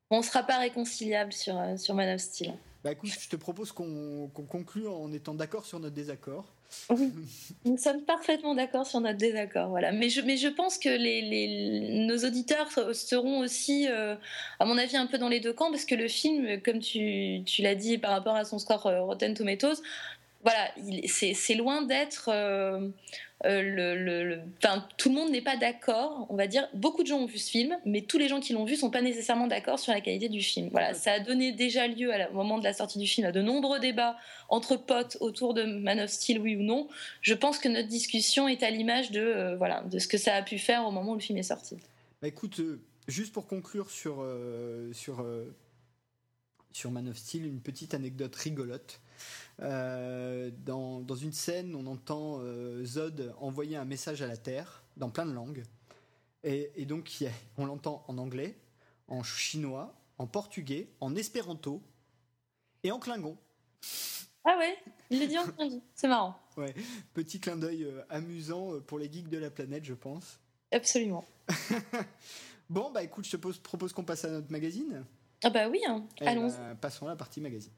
On 0.10 0.18
ne 0.18 0.24
sera 0.24 0.42
pas 0.42 0.58
réconciliable 0.58 1.32
sur, 1.34 1.56
euh, 1.60 1.78
sur 1.78 1.94
Man 1.94 2.16
of 2.16 2.20
Steel. 2.20 2.56
Bah 2.84 2.92
écoute, 2.92 3.12
je 3.20 3.30
te 3.30 3.36
propose 3.36 3.72
qu'on 3.72 4.28
qu'on 4.34 4.46
conclue 4.46 4.88
en 4.88 5.12
étant 5.14 5.36
d'accord 5.36 5.66
sur 5.68 5.80
notre 5.80 5.94
désaccord. 5.96 6.52
Nous 7.66 7.78
sommes 7.78 8.02
parfaitement 8.06 8.56
d'accord 8.56 8.86
sur 8.88 9.00
notre 9.02 9.18
désaccord, 9.18 9.70
voilà. 9.70 9.92
Mais 9.92 10.10
je, 10.10 10.22
mais 10.22 10.36
je 10.38 10.48
pense 10.48 10.78
que 10.80 10.90
les, 10.90 11.22
les- 11.22 12.06
nos 12.08 12.18
auditeurs 12.26 12.70
seront 12.94 13.40
aussi, 13.40 13.88
euh, 13.88 14.16
à 14.60 14.66
mon 14.66 14.78
avis, 14.78 14.98
un 14.98 15.06
peu 15.08 15.18
dans 15.20 15.30
les 15.30 15.40
deux 15.40 15.54
camps, 15.54 15.70
parce 15.72 15.86
que 15.86 15.96
le 15.96 16.08
film, 16.08 16.60
comme 16.62 16.80
tu, 16.80 17.42
tu 17.46 17.62
l'as 17.62 17.76
dit 17.76 17.98
par 18.00 18.12
rapport 18.12 18.36
à 18.36 18.46
son 18.46 18.58
score 18.60 18.86
euh, 18.88 19.02
Rotten 19.04 19.34
Tomatoes, 19.36 19.82
voilà, 20.46 20.70
il- 20.78 21.10
c'est 21.10 21.56
loin 21.56 21.82
d'être. 21.82 22.30
euh, 22.32 22.88
euh, 23.44 23.62
le, 23.62 23.96
le- 24.02 24.24
le- 24.24 24.42
enfin, 24.64 24.88
tout 24.98 25.10
le 25.10 25.16
monde 25.16 25.30
n'est 25.30 25.42
pas 25.42 25.58
d'accord, 25.58 26.26
on 26.30 26.36
va 26.38 26.48
dire. 26.48 26.68
Beaucoup 26.74 27.04
de 27.04 27.08
gens 27.08 27.20
ont 27.20 27.26
vu 27.26 27.38
ce 27.38 27.52
film, 27.52 27.76
mais 27.86 28.02
tous 28.02 28.18
les 28.18 28.30
gens 28.30 28.40
qui 28.40 28.54
l'ont 28.54 28.64
vu 28.64 28.78
sont 28.78 28.90
pas 28.90 29.02
nécessairement 29.02 29.46
d'accord 29.48 29.78
sur 29.78 29.92
la 29.92 30.00
qualité 30.00 30.30
du 30.30 30.42
film. 30.42 30.70
Voilà, 30.72 30.94
ça 30.94 31.12
a 31.12 31.20
donné 31.20 31.52
déjà 31.52 31.86
lieu 31.86 32.14
à 32.14 32.18
la- 32.18 32.32
au 32.32 32.34
moment 32.34 32.58
de 32.60 32.64
la 32.64 32.72
sortie 32.74 32.98
du 32.98 33.06
film 33.08 33.28
à 33.28 33.34
de 33.34 33.42
nombreux 33.42 33.80
débats 33.82 34.16
entre 34.48 34.78
potes 34.78 35.18
autour 35.20 35.54
de 35.54 35.64
Man 35.64 36.00
of 36.00 36.10
Steel, 36.10 36.40
oui 36.40 36.56
ou 36.56 36.62
non. 36.64 36.88
Je 37.22 37.34
pense 37.34 37.60
que 37.60 37.68
notre 37.68 37.90
discussion 37.90 38.48
est 38.48 38.64
à 38.64 38.70
l'image 38.70 39.12
de 39.12 39.20
euh, 39.22 39.58
voilà 39.58 39.82
de 39.82 40.00
ce 40.00 40.08
que 40.08 40.18
ça 40.18 40.34
a 40.36 40.42
pu 40.42 40.58
faire 40.58 40.86
au 40.88 40.92
moment 40.92 41.12
où 41.12 41.16
le 41.16 41.20
film 41.22 41.38
est 41.38 41.44
sorti. 41.44 41.76
Bah 42.22 42.30
écoute, 42.30 42.62
juste 43.10 43.34
pour 43.34 43.48
conclure 43.48 43.92
sur, 43.92 44.26
sur, 44.94 45.26
sur 46.72 46.90
Man 46.92 47.10
of 47.10 47.18
Steel, 47.18 47.46
une 47.46 47.60
petite 47.62 47.94
anecdote 47.94 48.36
rigolote. 48.36 49.02
Euh, 49.62 50.52
dans, 50.66 51.00
dans 51.02 51.16
une 51.16 51.32
scène, 51.32 51.76
on 51.76 51.86
entend 51.88 52.40
euh, 52.42 52.84
Zod 52.86 53.34
envoyer 53.40 53.78
un 53.78 53.86
message 53.86 54.22
à 54.22 54.28
la 54.28 54.38
Terre 54.38 54.84
dans 54.98 55.10
plein 55.10 55.26
de 55.26 55.32
langues. 55.34 55.64
Et, 56.44 56.72
et 56.76 56.86
donc, 56.86 57.10
a- 57.22 57.30
on 57.58 57.66
l'entend 57.66 58.04
en 58.08 58.18
anglais, 58.18 58.58
en 59.08 59.24
chinois, 59.24 59.96
en 60.18 60.28
portugais, 60.28 60.90
en 61.00 61.16
espéranto 61.16 61.82
et 62.84 62.92
en 62.92 63.00
klingon. 63.00 63.38
Ah 64.44 64.58
ouais, 64.60 64.78
il 65.10 65.20
le 65.22 65.28
dit 65.28 65.38
en 65.40 65.46
dit. 65.68 65.82
C'est 65.96 66.08
marrant. 66.08 66.38
Petit 67.14 67.40
clin 67.40 67.56
d'œil 67.56 67.84
euh, 67.86 68.04
amusant 68.10 68.80
pour 68.82 69.00
les 69.00 69.12
geeks 69.12 69.30
de 69.30 69.38
la 69.38 69.50
planète, 69.50 69.86
je 69.86 69.94
pense. 69.94 70.40
Absolument. 70.72 71.26
Bon, 72.68 72.90
bah 72.92 73.04
écoute, 73.04 73.26
je 73.26 73.32
te 73.32 73.38
pose- 73.38 73.60
propose 73.60 73.94
qu'on 73.94 74.04
passe 74.04 74.26
à 74.26 74.32
notre 74.32 74.52
magazine. 74.52 75.06
Ah 75.44 75.52
bah 75.52 75.70
oui, 75.70 75.82
hein. 75.88 76.04
Eh 76.20 76.26
allons. 76.28 76.48
ben, 76.48 76.76
passons 76.82 77.06
à 77.06 77.10
la 77.10 77.16
partie 77.16 77.40
magazine. 77.40 77.72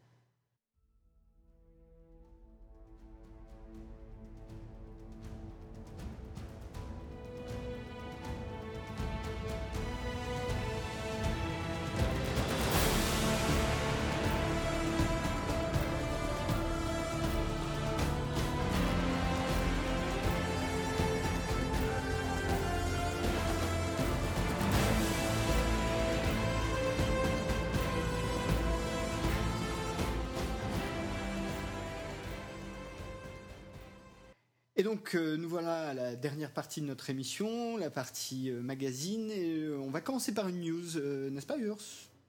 Donc, 34.88 35.16
euh, 35.16 35.36
nous 35.36 35.50
voilà 35.50 35.90
à 35.90 35.94
la 35.94 36.16
dernière 36.16 36.52
partie 36.52 36.80
de 36.80 36.86
notre 36.86 37.10
émission, 37.10 37.76
la 37.76 37.90
partie 37.90 38.50
euh, 38.50 38.62
magazine. 38.62 39.30
Euh, 39.36 39.78
on 39.86 39.90
va 39.90 40.00
commencer 40.00 40.34
par 40.34 40.48
une 40.48 40.62
news, 40.62 40.98
n'est-ce 41.30 41.46
pas, 41.46 41.58
Urs? 41.58 41.78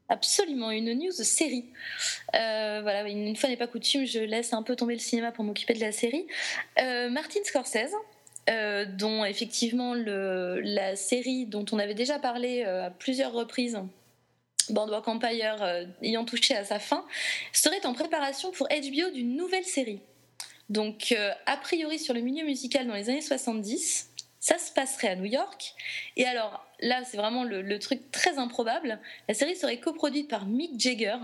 Absolument, 0.09 0.73
une 0.73 0.93
news 0.93 1.13
série. 1.13 1.67
Voilà, 2.33 3.09
une 3.09 3.37
fois 3.37 3.49
n'est 3.49 3.57
pas 3.57 3.69
coutume, 3.69 4.07
je 4.07 4.19
laisse 4.19 4.53
un 4.55 4.65
peu 4.65 4.75
tomber 4.75 4.95
le 4.95 5.01
cinéma 5.01 5.31
pour 5.31 5.45
m'occuper 5.45 5.75
de 5.75 5.81
la 5.81 5.93
série. 5.93 6.27
Martin 6.77 7.41
Scorsese, 7.45 7.95
dont 8.97 9.25
effectivement 9.25 9.95
la 9.95 10.97
série 10.97 11.47
dont 11.47 11.65
on 11.71 11.79
avait 11.79 11.95
déjà 11.95 12.19
parlé 12.19 12.65
à 12.65 12.91
plusieurs 12.91 13.33
reprises, 13.33 13.79
Boardwalk 14.71 15.07
Empire, 15.07 15.87
ayant 16.03 16.25
touché 16.25 16.57
à 16.57 16.65
sa 16.65 16.81
fin, 16.81 17.05
serait 17.53 17.87
en 17.87 17.93
préparation 17.93 18.51
pour 18.51 18.67
HBO 18.67 19.11
d'une 19.13 19.37
nouvelle 19.37 19.65
série. 19.65 20.01
Donc, 20.69 21.13
euh, 21.13 21.33
a 21.47 21.57
priori, 21.57 21.99
sur 21.99 22.15
le 22.15 22.21
milieu 22.21 22.45
musical 22.45 22.87
dans 22.87 22.95
les 22.95 23.09
années 23.09 23.21
70, 23.23 24.11
ça 24.41 24.59
se 24.59 24.73
passerait 24.73 25.09
à 25.09 25.17
New 25.17 25.25
York. 25.25 25.75
Et 26.17 26.27
alors, 26.27 26.65
là, 26.81 27.03
c'est 27.05 27.17
vraiment 27.17 27.45
le- 27.45 27.79
truc 27.79 28.11
très 28.13 28.39
improbable. 28.39 29.01
La 29.29 29.35
série 29.35 29.57
serait 29.57 29.81
coproduite 29.81 30.29
par 30.29 30.47
Mick 30.47 30.79
Jagger, 30.79 31.17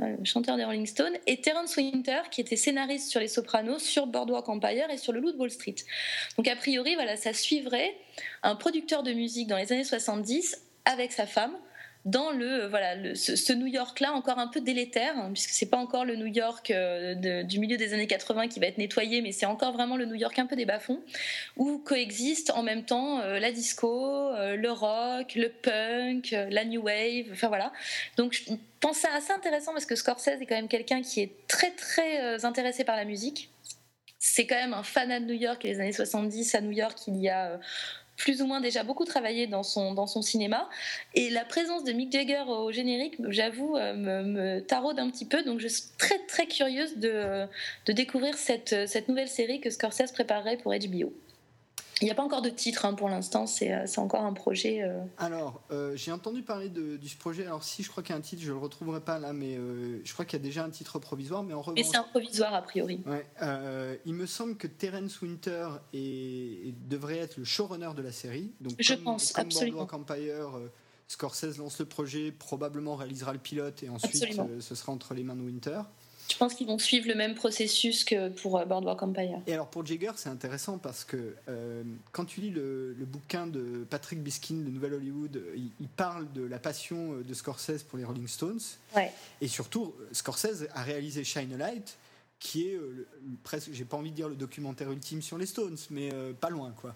euh, 0.00 0.16
le 0.18 0.24
chanteur 0.24 0.56
des 0.56 0.64
Rolling 0.64 0.86
Stones, 0.86 1.16
et 1.26 1.40
Terence 1.40 1.76
Winter, 1.76 2.22
qui 2.30 2.40
était 2.40 2.56
scénariste 2.56 3.10
sur 3.10 3.20
Les 3.20 3.28
Sopranos, 3.28 3.78
sur 3.78 4.06
Boardwalk 4.06 4.48
Empire 4.48 4.90
et 4.90 4.98
sur 4.98 5.12
Le 5.12 5.20
Loup 5.20 5.32
de 5.32 5.36
Wall 5.36 5.50
Street. 5.50 5.76
Donc 6.36 6.48
a 6.48 6.56
priori, 6.56 6.94
voilà, 6.94 7.16
ça 7.16 7.32
suivrait 7.32 7.94
un 8.42 8.56
producteur 8.56 9.02
de 9.02 9.12
musique 9.12 9.46
dans 9.46 9.56
les 9.58 9.72
années 9.72 9.84
70 9.84 10.60
avec 10.86 11.12
sa 11.12 11.26
femme 11.26 11.56
dans 12.04 12.30
le 12.30 12.64
euh, 12.64 12.68
voilà 12.68 13.14
ce, 13.14 13.52
New 13.52 13.66
York 13.66 14.00
là 14.00 14.12
encore 14.12 14.38
un 14.38 14.48
peu 14.48 14.60
délétère 14.60 15.16
hein, 15.16 15.30
puisque 15.32 15.50
c'est 15.50 15.66
pas 15.66 15.78
encore 15.78 16.04
le 16.04 16.16
New 16.16 16.26
York 16.26 16.70
euh, 16.70 17.42
du 17.42 17.58
milieu 17.58 17.76
des 17.76 17.94
années 17.94 18.06
80 18.06 18.48
qui 18.48 18.60
va 18.60 18.66
être 18.66 18.78
nettoyé 18.78 19.22
mais 19.22 19.32
c'est 19.32 19.46
encore 19.46 19.72
vraiment 19.72 19.96
le 19.96 20.04
New 20.04 20.14
York 20.14 20.38
un 20.38 20.46
peu 20.46 20.56
des 20.56 20.66
bas-fonds 20.66 21.00
où 21.56 21.78
coexistent 21.78 22.50
en 22.50 22.62
même 22.62 22.84
temps 22.84 23.20
euh, 23.20 23.38
la 23.38 23.52
disco, 23.52 24.32
le 24.34 24.70
rock, 24.70 25.34
le 25.34 25.48
punk, 25.48 26.30
la 26.50 26.64
new 26.64 26.82
wave, 26.82 27.26
enfin 27.32 27.48
voilà. 27.48 27.72
Donc 28.16 28.32
je 28.32 28.52
pense 28.80 28.98
ça 28.98 29.08
assez 29.14 29.32
intéressant 29.32 29.72
parce 29.72 29.86
que 29.86 29.94
Scorsese 29.94 30.28
est 30.28 30.46
quand 30.46 30.54
même 30.54 30.68
quelqu'un 30.68 31.02
qui 31.02 31.20
est 31.20 31.32
très 31.46 31.70
très 31.70 32.44
intéressé 32.44 32.84
par 32.84 32.96
la 32.96 33.04
musique. 33.04 33.50
C'est 34.18 34.46
quand 34.46 34.56
même 34.56 34.74
un 34.74 34.82
fanat 34.82 35.20
de 35.20 35.26
New 35.26 35.34
York 35.34 35.64
et 35.64 35.68
les 35.68 35.80
années 35.80 35.92
70 35.92 36.54
à 36.54 36.60
New 36.60 36.70
York, 36.70 36.98
il 37.06 37.16
y 37.16 37.28
a 37.28 37.58
plus 38.16 38.42
ou 38.42 38.46
moins 38.46 38.60
déjà 38.60 38.82
beaucoup 38.82 39.04
travaillé 39.04 39.46
dans 39.46 39.62
son, 39.62 39.94
dans 39.94 40.06
son 40.06 40.22
cinéma. 40.22 40.68
Et 41.14 41.30
la 41.30 41.44
présence 41.44 41.84
de 41.84 41.92
Mick 41.92 42.12
Jagger 42.12 42.44
au 42.46 42.70
générique, 42.72 43.16
j'avoue, 43.28 43.76
euh, 43.76 43.94
me, 43.94 44.22
me 44.22 44.60
taraude 44.60 44.98
un 44.98 45.10
petit 45.10 45.24
peu. 45.24 45.42
Donc 45.42 45.60
je 45.60 45.68
suis 45.68 45.84
très 45.98 46.18
très 46.26 46.46
curieuse 46.46 46.96
de, 46.96 47.46
de 47.86 47.92
découvrir 47.92 48.36
cette, 48.36 48.88
cette 48.88 49.08
nouvelle 49.08 49.28
série 49.28 49.60
que 49.60 49.70
Scorsese 49.70 50.12
préparerait 50.12 50.56
pour 50.56 50.72
HBO. 50.72 51.12
Il 52.00 52.06
n'y 52.06 52.10
a 52.10 52.14
pas 52.14 52.24
encore 52.24 52.42
de 52.42 52.50
titre 52.50 52.84
hein, 52.86 52.94
pour 52.94 53.08
l'instant, 53.08 53.46
c'est 53.46 53.72
euh, 53.72 53.84
c'est 53.86 54.00
encore 54.00 54.22
un 54.22 54.32
projet. 54.32 54.82
euh, 54.82 55.00
Alors, 55.16 55.62
euh, 55.70 55.94
j'ai 55.96 56.10
entendu 56.10 56.42
parler 56.42 56.68
de, 56.68 56.98
ce 57.06 57.16
projet. 57.16 57.46
Alors, 57.46 57.62
si 57.62 57.82
je 57.84 57.90
crois 57.90 58.02
qu'il 58.02 58.12
y 58.12 58.16
a 58.16 58.18
un 58.18 58.22
titre, 58.22 58.42
je 58.42 58.50
le 58.52 58.58
retrouverai 58.58 59.00
pas 59.00 59.18
là, 59.20 59.32
mais 59.32 59.56
euh, 59.56 60.00
je 60.04 60.12
crois 60.12 60.24
qu'il 60.24 60.38
y 60.38 60.42
a 60.42 60.44
déjà 60.44 60.64
un 60.64 60.70
titre 60.70 60.98
provisoire. 60.98 61.42
Mais 61.44 61.54
en 61.54 61.58
Mais 61.58 61.62
revanche, 61.62 61.86
c'est 61.90 61.96
un 61.96 62.02
provisoire 62.02 62.52
a 62.54 62.62
priori. 62.62 63.00
ouais, 63.06 63.24
il 64.04 64.14
me 64.14 64.26
semble 64.26 64.56
que 64.56 64.66
Terence 64.66 65.20
Winter 65.22 65.68
est- 65.92 66.74
devrait 66.88 67.18
être 67.18 67.36
le 67.36 67.44
showrunner 67.44 67.90
de 67.96 68.02
la 68.02 68.12
série. 68.12 68.50
Donc, 68.60 68.74
Je 68.78 68.94
comme, 68.94 69.04
pense, 69.04 69.32
comme 69.32 69.46
absolument. 69.46 69.84
Boardwalk 69.84 70.10
Empire, 70.10 70.48
Scorsese 71.06 71.58
lance 71.58 71.78
le 71.78 71.84
projet, 71.84 72.32
probablement 72.32 72.96
réalisera 72.96 73.32
le 73.32 73.38
pilote, 73.38 73.82
et 73.82 73.88
ensuite 73.88 74.26
ce 74.60 74.74
sera 74.74 74.92
entre 74.92 75.14
les 75.14 75.22
mains 75.22 75.36
de 75.36 75.42
Winter. 75.42 75.80
Je 76.28 76.36
pense 76.36 76.54
qu'ils 76.54 76.66
vont 76.66 76.78
suivre 76.78 77.06
le 77.08 77.14
même 77.14 77.34
processus 77.34 78.04
que 78.04 78.28
pour 78.30 78.58
euh, 78.58 78.64
Boardwalk 78.64 79.02
Empire? 79.02 79.40
Et 79.46 79.52
alors 79.52 79.68
pour 79.68 79.84
Jagger, 79.84 80.12
c'est 80.16 80.30
intéressant 80.30 80.78
parce 80.78 81.04
que 81.04 81.34
euh, 81.48 81.82
quand 82.12 82.24
tu 82.24 82.40
lis 82.40 82.50
le, 82.50 82.94
le 82.94 83.04
bouquin 83.04 83.46
de 83.46 83.84
Patrick 83.90 84.22
Biskin, 84.22 84.54
de 84.56 84.70
Nouvelle 84.70 84.94
Hollywood, 84.94 85.36
euh, 85.36 85.52
il, 85.56 85.70
il 85.80 85.88
parle 85.88 86.32
de 86.32 86.42
la 86.42 86.58
passion 86.58 87.16
de 87.18 87.34
Scorsese 87.34 87.82
pour 87.82 87.98
les 87.98 88.04
Rolling 88.04 88.26
Stones. 88.28 88.60
Ouais. 88.96 89.12
Et 89.40 89.48
surtout, 89.48 89.94
Scorsese 90.12 90.66
a 90.74 90.82
réalisé 90.82 91.24
Shine 91.24 91.52
a 91.54 91.56
Light, 91.58 91.96
qui 92.40 92.68
est 92.68 92.74
euh, 92.74 92.92
le- 92.96 93.08
presque, 93.42 93.70
j'ai 93.72 93.84
pas 93.84 93.96
envie 93.96 94.10
de 94.10 94.16
dire 94.16 94.28
le 94.28 94.34
documentaire 94.34 94.90
ultime 94.90 95.22
sur 95.22 95.38
les 95.38 95.46
Stones, 95.46 95.76
mais 95.90 96.10
euh, 96.12 96.32
pas 96.32 96.50
loin 96.50 96.72
quoi. 96.80 96.94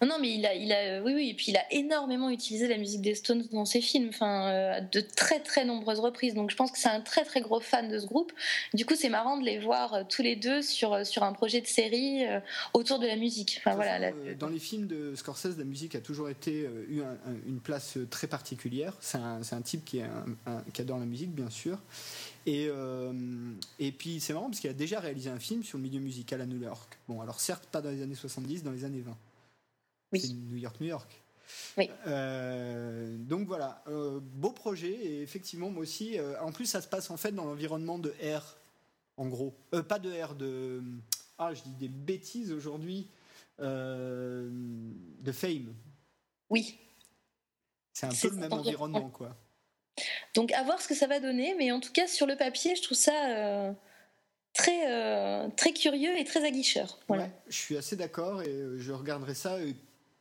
Non, 0.00 0.08
non, 0.08 0.16
mais 0.20 0.34
il 0.34 0.46
a, 0.46 0.54
il 0.54 0.72
a, 0.72 1.02
oui, 1.02 1.12
oui, 1.14 1.28
et 1.30 1.34
puis 1.34 1.46
il 1.48 1.56
a 1.56 1.64
énormément 1.72 2.30
utilisé 2.30 2.66
la 2.68 2.78
musique 2.78 3.02
des 3.02 3.14
Stones 3.14 3.44
dans 3.52 3.64
ses 3.66 3.80
films, 3.82 4.08
enfin, 4.08 4.48
euh, 4.50 4.80
de 4.80 5.00
très 5.00 5.40
très 5.40 5.64
nombreuses 5.64 6.00
reprises. 6.00 6.34
Donc 6.34 6.50
je 6.50 6.56
pense 6.56 6.72
que 6.72 6.78
c'est 6.78 6.88
un 6.88 7.00
très 7.02 7.24
très 7.24 7.40
gros 7.42 7.60
fan 7.60 7.88
de 7.88 7.98
ce 7.98 8.06
groupe. 8.06 8.32
Du 8.72 8.86
coup, 8.86 8.94
c'est 8.96 9.10
marrant 9.10 9.36
de 9.36 9.44
les 9.44 9.58
voir 9.58 9.92
euh, 9.94 10.02
tous 10.08 10.22
les 10.22 10.36
deux 10.36 10.62
sur, 10.62 10.94
euh, 10.94 11.04
sur 11.04 11.22
un 11.22 11.32
projet 11.34 11.60
de 11.60 11.66
série 11.66 12.24
euh, 12.26 12.40
autour 12.72 12.98
de 12.98 13.06
la 13.06 13.16
musique. 13.16 13.56
Enfin 13.60 13.72
De 13.72 13.76
toute 13.76 13.84
voilà. 13.84 14.08
façon, 14.08 14.24
la- 14.24 14.30
euh, 14.30 14.34
dans 14.36 14.48
les 14.48 14.58
films 14.58 14.86
de 14.86 15.14
Scorsese, 15.14 15.58
la 15.58 15.64
musique 15.64 15.94
a 15.94 16.00
toujours 16.00 16.30
été 16.30 16.64
euh, 16.66 16.86
eu 16.88 17.02
un- 17.02 17.30
un- 17.30 17.36
une 17.46 17.60
place 17.60 17.98
euh, 17.98 18.06
très 18.10 18.26
particulière. 18.26 18.94
C'est 19.00 19.18
un, 19.18 19.42
c'est 19.42 19.54
un 19.54 19.62
type 19.62 19.84
qui, 19.84 19.98
est 19.98 20.80
adore 20.80 20.98
la 20.98 21.04
musique, 21.06 21.30
bien 21.32 21.50
sûr. 21.50 21.78
Et, 22.46 22.68
euh, 22.70 23.12
et 23.78 23.92
puis 23.92 24.20
c'est 24.20 24.32
marrant 24.32 24.46
parce 24.48 24.60
qu'il 24.60 24.70
a 24.70 24.74
déjà 24.74 25.00
réalisé 25.00 25.28
un 25.28 25.38
film 25.38 25.62
sur 25.62 25.76
le 25.76 25.84
milieu 25.84 26.00
musical 26.00 26.40
à 26.40 26.46
New 26.46 26.60
York. 26.62 26.98
Bon, 27.06 27.20
alors 27.20 27.38
certes 27.40 27.66
pas 27.70 27.82
dans 27.82 27.90
les 27.90 28.02
années 28.02 28.14
70, 28.14 28.62
dans 28.62 28.70
les 28.72 28.84
années 28.84 29.02
20. 29.04 29.14
Oui. 30.12 30.20
C'est 30.20 30.32
New 30.32 30.56
York, 30.56 30.80
New 30.80 30.88
York. 30.88 31.22
Oui. 31.76 31.90
Euh, 32.06 33.16
donc 33.18 33.46
voilà, 33.46 33.82
euh, 33.88 34.20
beau 34.20 34.50
projet 34.50 34.90
et 34.90 35.22
effectivement 35.22 35.70
moi 35.70 35.82
aussi. 35.82 36.18
euh, 36.18 36.38
en 36.40 36.52
plus 36.52 36.66
ça 36.66 36.82
se 36.82 36.88
passe 36.88 37.10
en 37.10 37.16
fait 37.16 37.32
dans 37.32 37.44
l'environnement 37.44 37.98
de 37.98 38.10
R, 38.22 38.56
en 39.16 39.26
gros. 39.28 39.54
Pas 39.88 39.98
de 39.98 40.10
R, 40.10 40.34
de 40.34 40.82
ah 41.38 41.54
je 41.54 41.62
dis 41.62 41.74
des 41.74 41.88
bêtises 41.88 42.52
aujourd'hui. 42.52 43.08
De 43.58 45.32
Fame. 45.32 45.74
Oui. 46.48 46.78
C'est 47.92 48.06
un 48.06 48.10
peu 48.10 48.30
le 48.30 48.36
même 48.36 48.52
environnement 48.52 49.08
quoi. 49.08 49.36
Donc 50.34 50.52
à 50.52 50.62
voir 50.62 50.80
ce 50.80 50.86
que 50.86 50.94
ça 50.94 51.08
va 51.08 51.18
donner, 51.18 51.56
mais 51.58 51.72
en 51.72 51.80
tout 51.80 51.92
cas 51.92 52.06
sur 52.06 52.26
le 52.26 52.36
papier, 52.36 52.76
je 52.76 52.82
trouve 52.82 52.96
ça 52.96 53.74
très 54.58 54.90
euh, 54.90 55.48
très 55.56 55.72
curieux 55.72 56.18
et 56.18 56.24
très 56.24 56.44
aguicheur. 56.44 56.98
Voilà. 57.08 57.24
Ouais, 57.24 57.30
je 57.48 57.56
suis 57.56 57.76
assez 57.76 57.96
d'accord 57.96 58.42
et 58.42 58.62
je 58.76 58.92
regarderai 58.92 59.34
ça 59.34 59.60
et 59.60 59.74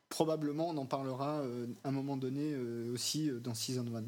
probablement 0.09 0.69
on 0.69 0.77
en 0.77 0.85
parlera 0.85 1.39
euh, 1.41 1.67
à 1.83 1.89
un 1.89 1.91
moment 1.91 2.17
donné 2.17 2.53
euh, 2.53 2.93
aussi 2.93 3.29
euh, 3.29 3.39
dans 3.39 3.53
Season 3.53 3.85
1. 3.93 4.03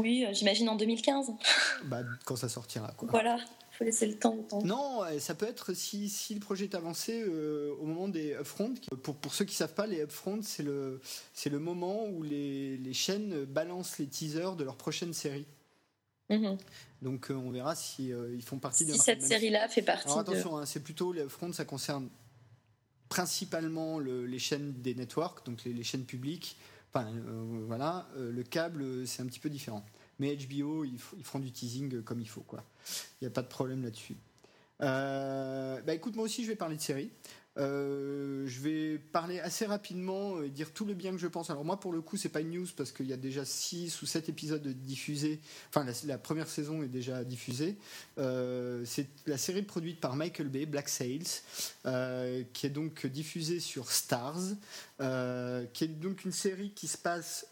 Oui, 0.00 0.26
j'imagine 0.32 0.68
en 0.68 0.76
2015. 0.76 1.32
Bah, 1.84 2.02
quand 2.24 2.36
ça 2.36 2.48
sortira 2.48 2.92
quoi. 2.96 3.08
Voilà, 3.10 3.38
faut 3.72 3.84
laisser 3.84 4.06
le 4.06 4.16
temps 4.18 4.34
au 4.34 4.42
temps. 4.42 4.62
Non, 4.62 5.00
ça 5.18 5.34
peut 5.34 5.46
être 5.46 5.74
si, 5.74 6.08
si 6.08 6.34
le 6.34 6.40
projet 6.40 6.64
est 6.66 6.74
avancé 6.76 7.24
au 7.24 7.84
moment 7.84 8.08
des 8.08 8.34
upfront. 8.34 8.72
qui- 8.74 8.88
Pour, 9.02 9.16
pour 9.16 9.34
ceux 9.34 9.44
qui 9.44 9.54
savent 9.54 9.74
pas, 9.74 9.86
les 9.86 10.00
upfront, 10.02 10.40
c'est 10.42 10.62
le, 10.62 11.00
le 11.44 11.58
moment 11.58 12.06
où 12.06 12.22
les, 12.22 12.76
les 12.76 12.92
chaînes 12.94 13.44
balancent 13.44 13.98
les 13.98 14.06
teasers 14.06 14.54
de 14.56 14.62
leur 14.64 14.76
prochaine 14.76 15.12
série. 15.12 15.46
Mhm. 16.30 16.56
Donc 17.02 17.26
on 17.30 17.50
verra 17.50 17.74
si 17.74 18.08
ils 18.10 18.42
font 18.42 18.58
partie 18.58 18.84
Si 18.86 18.92
des 18.92 18.96
cette 18.98 19.22
série-là 19.22 19.68
fait 19.68 19.82
partie 19.82 20.06
Alors 20.08 20.22
de. 20.24 20.30
attention, 20.30 20.56
hein, 20.56 20.64
c'est 20.66 20.80
plutôt 20.80 21.12
les 21.12 21.22
upfront, 21.22 21.52
ça 21.52 21.64
concerne 21.64 22.08
principalement 23.12 23.98
le- 23.98 24.24
les 24.24 24.38
chaînes 24.38 24.72
des 24.80 24.94
networks, 24.94 25.44
donc 25.44 25.62
les, 25.64 25.82
chaînes 25.82 26.06
publiques. 26.06 26.56
Enfin, 26.88 27.12
euh, 27.12 27.64
voilà, 27.66 28.08
euh, 28.16 28.32
le 28.32 28.42
câble, 28.42 29.06
c'est 29.06 29.22
un 29.22 29.26
petit 29.26 29.38
peu 29.38 29.50
différent. 29.50 29.84
Mais 30.18 30.34
HBO, 30.34 30.84
ils, 30.84 30.98
feront 30.98 31.38
du 31.38 31.52
teasing 31.52 32.02
comme 32.04 32.22
il 32.22 32.28
faut, 32.28 32.40
quoi. 32.40 32.64
Il 33.20 33.24
n'y 33.24 33.28
a 33.28 33.30
pas 33.30 33.42
de 33.42 33.48
problème 33.48 33.82
là-dessus. 33.82 34.16
Euh, 34.80 35.82
bah 35.82 35.92
écoute, 35.92 36.16
moi 36.16 36.24
aussi, 36.24 36.42
je 36.42 36.48
vais 36.48 36.56
parler 36.56 36.76
de 36.76 36.80
séries. 36.80 37.10
Euh, 37.58 38.46
je 38.46 38.60
vais 38.60 38.98
parler 38.98 39.38
assez 39.40 39.66
rapidement 39.66 40.42
et 40.42 40.48
dire 40.48 40.72
tout 40.72 40.84
le 40.84 40.94
bien 40.94 41.12
que 41.12 41.18
je 41.18 41.26
pense. 41.26 41.50
Alors 41.50 41.64
moi, 41.64 41.78
pour 41.78 41.92
le 41.92 42.00
coup, 42.00 42.16
c'est 42.16 42.28
pas 42.28 42.40
une 42.40 42.50
news 42.50 42.66
parce 42.76 42.92
qu'il 42.92 43.06
y 43.06 43.12
a 43.12 43.16
déjà 43.16 43.44
6 43.44 44.00
ou 44.02 44.06
7 44.06 44.28
épisodes 44.28 44.66
diffusés. 44.66 45.40
Enfin, 45.68 45.86
la, 46.04 46.18
première 46.18 46.48
saison 46.48 46.82
est 46.82 46.88
déjà 46.88 47.24
diffusée. 47.24 47.76
Euh, 48.18 48.82
c'est 48.86 49.08
la 49.26 49.38
série 49.38 49.62
produite 49.62 50.00
par 50.00 50.16
Michael 50.16 50.48
Bay, 50.48 50.66
Black 50.66 50.88
Sails, 50.88 51.42
euh, 51.86 52.42
qui 52.52 52.66
est 52.66 52.70
donc 52.70 53.06
diffusée 53.06 53.60
sur 53.60 53.90
Stars, 53.90 54.40
euh, 55.00 55.66
qui 55.72 55.84
est 55.84 55.88
donc 55.88 56.24
une 56.24 56.32
série 56.32 56.70
qui 56.70 56.88
se 56.88 56.98
passe 56.98 57.46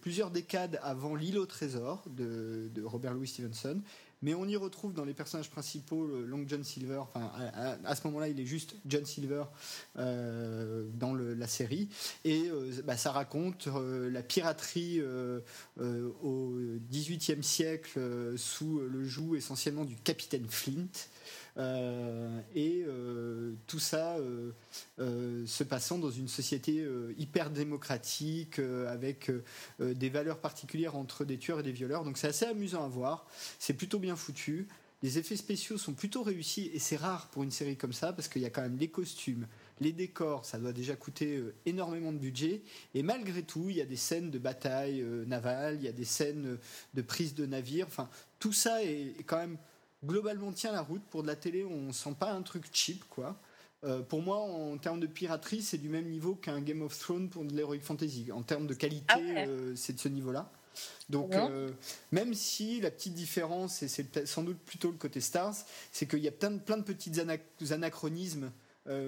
plusieurs 0.00 0.30
décades 0.30 0.78
avant 0.82 1.14
L'île 1.14 1.38
au 1.38 1.46
trésor 1.46 2.04
de 2.08 2.82
Robert 2.82 3.14
Louis 3.14 3.28
Stevenson. 3.28 3.80
Mais 4.22 4.34
on 4.34 4.46
y 4.46 4.56
retrouve 4.56 4.92
dans 4.92 5.04
les 5.04 5.14
personnages 5.14 5.50
principaux 5.50 6.06
Long 6.06 6.44
John 6.46 6.62
Silver. 6.62 6.98
Enfin, 6.98 7.32
à, 7.84 7.96
ce 7.96 8.06
moment-là, 8.06 8.28
il 8.28 8.38
est 8.38 8.46
juste 8.46 8.74
John 8.86 9.04
Silver 9.04 9.44
euh, 9.98 10.86
dans 10.94 11.14
la 11.14 11.46
série. 11.46 11.88
Et 12.24 12.48
euh, 12.48 12.70
bah, 12.84 12.96
ça 12.96 13.12
raconte 13.12 13.68
euh, 13.68 14.10
la 14.10 14.22
piraterie 14.22 15.00
au 16.22 16.52
XVIIIe 16.90 17.42
siècle 17.42 18.00
sous 18.36 18.80
le 18.80 19.04
joug 19.04 19.36
essentiellement 19.36 19.84
du 19.84 19.96
capitaine 19.96 20.46
Flint. 20.48 21.08
Euh, 21.56 22.40
et 22.54 22.84
euh, 22.86 23.54
tout 23.66 23.78
ça 23.78 24.16
euh, 24.18 25.46
se 25.46 25.64
passant 25.64 25.98
dans 25.98 26.10
une 26.10 26.28
société 26.28 26.86
hyper 27.18 27.50
démocratique 27.50 28.60
avec 28.88 29.30
des 29.78 30.08
valeurs 30.08 30.38
particulières 30.38 30.96
entre 30.96 31.24
des 31.24 31.38
tueurs 31.38 31.60
et 31.60 31.62
des 31.62 31.72
violeurs. 31.72 32.04
Donc 32.04 32.18
c'est 32.18 32.28
assez 32.28 32.46
amusant 32.46 32.84
à 32.84 32.88
voir. 32.88 33.26
C'est 33.58 33.74
plutôt 33.74 33.98
bien 33.98 34.16
foutu. 34.16 34.68
Les 35.02 35.16
effets 35.16 35.36
spéciaux 35.36 35.78
sont 35.78 35.94
plutôt 35.94 36.22
réussis 36.22 36.70
et 36.74 36.78
c'est 36.78 36.96
rare 36.96 37.28
pour 37.28 37.42
une 37.42 37.50
série 37.50 37.76
comme 37.78 37.94
ça 37.94 38.12
parce 38.12 38.28
qu'il 38.28 38.42
y 38.42 38.44
a 38.44 38.50
quand 38.50 38.60
même 38.60 38.76
les 38.76 38.88
costumes, 38.88 39.46
les 39.80 39.92
décors, 39.92 40.44
ça 40.44 40.58
doit 40.58 40.74
déjà 40.74 40.94
coûter 40.94 41.42
énormément 41.64 42.12
de 42.12 42.18
budget. 42.18 42.60
Et 42.94 43.02
malgré 43.02 43.42
tout, 43.42 43.70
il 43.70 43.76
y 43.76 43.80
a 43.80 43.86
des 43.86 43.96
scènes 43.96 44.30
de 44.30 44.38
bataille 44.38 45.02
navale, 45.26 45.76
il 45.76 45.84
y 45.84 45.88
a 45.88 45.92
des 45.92 46.04
scènes 46.04 46.58
de 46.92 47.02
prise 47.02 47.34
de 47.34 47.46
navire. 47.46 47.86
Enfin, 47.86 48.10
tout 48.38 48.52
ça 48.52 48.84
est 48.84 49.14
quand 49.26 49.38
même 49.38 49.56
globalement 50.04 50.52
tient 50.52 50.72
la 50.72 50.82
route. 50.82 51.02
Pour 51.10 51.22
de 51.22 51.28
la 51.28 51.36
télé, 51.36 51.64
on 51.64 51.92
sent 51.92 52.14
pas 52.18 52.32
un 52.32 52.42
truc 52.42 52.64
cheap, 52.72 53.04
quoi. 53.08 53.36
Euh, 53.82 54.02
pour 54.02 54.20
moi, 54.20 54.38
en 54.38 54.76
termes 54.76 55.00
de 55.00 55.06
piraterie, 55.06 55.62
c'est 55.62 55.78
du 55.78 55.88
même 55.88 56.08
niveau 56.08 56.34
qu'un 56.34 56.60
Game 56.60 56.82
of 56.82 56.98
Thrones 56.98 57.30
pour 57.30 57.44
de 57.44 57.56
l'heroic 57.56 57.80
fantasy. 57.80 58.30
En 58.30 58.42
termes 58.42 58.66
de 58.66 58.74
qualité, 58.74 59.06
Ah 59.08 59.18
euh, 59.18 59.74
c'est 59.74 59.94
de 59.94 60.00
ce 60.00 60.08
niveau-là. 60.08 60.50
Donc, 61.08 61.34
euh, 61.34 61.70
même 62.12 62.34
si 62.34 62.80
la 62.80 62.90
petite 62.90 63.14
différence, 63.14 63.82
et 63.82 63.88
c'est 63.88 64.26
sans 64.26 64.42
doute 64.42 64.58
plutôt 64.58 64.90
le 64.90 64.96
côté 64.98 65.20
Stars, 65.20 65.54
c'est 65.92 66.06
qu'il 66.06 66.20
y 66.20 66.28
a 66.28 66.32
plein 66.32 66.50
de, 66.50 66.58
plein 66.58 66.76
de 66.76 66.82
petits 66.82 67.18
ana- 67.20 67.36
anachronismes 67.70 68.50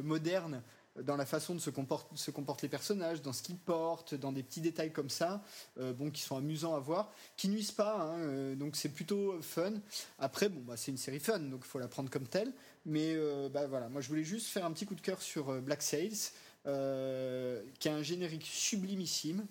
modernes 0.02 0.62
dans 1.00 1.16
la 1.16 1.24
façon 1.24 1.54
de 1.54 1.60
se 1.60 1.70
comportent, 1.70 2.16
se 2.16 2.30
comportent 2.30 2.62
les 2.62 2.68
personnages, 2.68 3.22
dans 3.22 3.32
ce 3.32 3.42
qu'ils 3.42 3.56
portent, 3.56 4.14
dans 4.14 4.32
des 4.32 4.42
petits 4.42 4.60
détails 4.60 4.92
comme 4.92 5.08
ça, 5.08 5.42
euh, 5.78 5.92
bon, 5.92 6.10
qui 6.10 6.20
sont 6.20 6.36
amusants 6.36 6.74
à 6.74 6.80
voir, 6.80 7.10
qui 7.36 7.48
nuisent 7.48 7.72
pas, 7.72 7.98
hein, 8.00 8.18
euh, 8.20 8.54
donc 8.54 8.76
c'est 8.76 8.90
plutôt 8.90 9.40
fun. 9.40 9.72
Après, 10.18 10.48
bon, 10.48 10.60
bah, 10.60 10.76
c'est 10.76 10.90
une 10.90 10.98
série 10.98 11.20
fun, 11.20 11.38
donc 11.38 11.62
il 11.64 11.68
faut 11.68 11.78
la 11.78 11.88
prendre 11.88 12.10
comme 12.10 12.26
telle. 12.26 12.52
Mais 12.84 13.14
euh, 13.14 13.48
bah, 13.48 13.66
voilà, 13.66 13.88
moi 13.88 14.00
je 14.00 14.08
voulais 14.08 14.24
juste 14.24 14.48
faire 14.48 14.66
un 14.66 14.72
petit 14.72 14.84
coup 14.84 14.94
de 14.94 15.00
cœur 15.00 15.22
sur 15.22 15.60
Black 15.62 15.82
Sails, 15.82 16.32
qui 16.64 17.88
a 17.88 17.94
un 17.94 18.02
générique 18.02 18.46
sublimissime, 18.46 19.46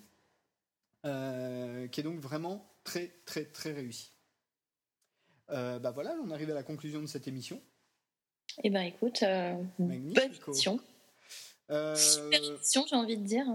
qui 1.02 1.08
est 1.08 2.02
donc 2.04 2.20
vraiment 2.20 2.66
très 2.84 3.10
très 3.26 3.44
très 3.44 3.72
réussi. 3.72 4.10
Bah 5.48 5.90
voilà, 5.90 6.14
on 6.24 6.30
arrive 6.30 6.50
à 6.50 6.54
la 6.54 6.62
conclusion 6.62 7.02
de 7.02 7.06
cette 7.06 7.28
émission. 7.28 7.60
Eh 8.64 8.70
ben 8.70 8.82
écoute, 8.82 9.22
bonne 9.78 10.14
émission. 10.14 10.80
Euh, 11.72 11.96
Super 11.96 12.42
émission, 12.44 12.84
j'ai 12.88 12.96
envie 12.96 13.16
de 13.16 13.24
dire. 13.24 13.46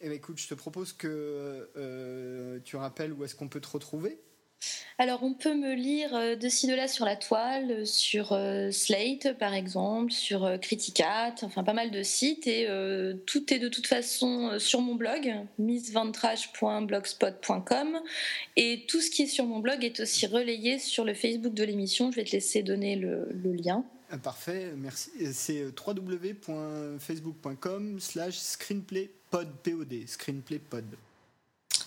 eh 0.00 0.08
ben, 0.08 0.14
écoute, 0.14 0.38
je 0.38 0.46
te 0.48 0.54
propose 0.54 0.92
que 0.92 1.68
euh, 1.76 2.58
tu 2.64 2.76
rappelles 2.76 3.12
où 3.12 3.24
est-ce 3.24 3.34
qu'on 3.34 3.48
peut 3.48 3.60
te 3.60 3.68
retrouver? 3.68 4.20
Alors, 4.96 5.22
on 5.22 5.34
peut 5.34 5.54
me 5.54 5.74
lire 5.74 6.14
euh, 6.14 6.36
de 6.36 6.48
ci, 6.48 6.66
de 6.66 6.74
là 6.74 6.88
sur 6.88 7.04
la 7.04 7.16
toile, 7.16 7.70
euh, 7.70 7.84
sur 7.84 8.32
euh, 8.32 8.70
Slate 8.70 9.36
par 9.38 9.52
exemple, 9.52 10.10
sur 10.12 10.44
euh, 10.44 10.56
Criticat, 10.56 11.34
enfin 11.42 11.64
pas 11.64 11.72
mal 11.74 11.90
de 11.90 12.02
sites. 12.02 12.46
Et 12.46 12.66
euh, 12.68 13.12
tout 13.26 13.52
est 13.52 13.58
de 13.58 13.68
toute 13.68 13.86
façon 13.86 14.58
sur 14.58 14.80
mon 14.80 14.94
blog, 14.94 15.34
missventrage.blogspot.com. 15.58 18.00
Et 18.56 18.84
tout 18.88 19.00
ce 19.00 19.10
qui 19.10 19.22
est 19.22 19.26
sur 19.26 19.44
mon 19.46 19.58
blog 19.58 19.84
est 19.84 20.00
aussi 20.00 20.26
relayé 20.26 20.78
sur 20.78 21.04
le 21.04 21.14
Facebook 21.14 21.54
de 21.54 21.64
l'émission. 21.64 22.10
Je 22.10 22.16
vais 22.16 22.24
te 22.24 22.32
laisser 22.32 22.62
donner 22.62 22.96
le, 22.96 23.28
le 23.32 23.52
lien. 23.52 23.84
Parfait, 24.22 24.72
merci. 24.76 25.10
C'est 25.32 25.62
euh, 25.62 25.70
www.facebook.com 25.86 28.00
slash 28.00 28.38
screenplaypod, 28.38 29.48
P-O-D. 29.62 30.06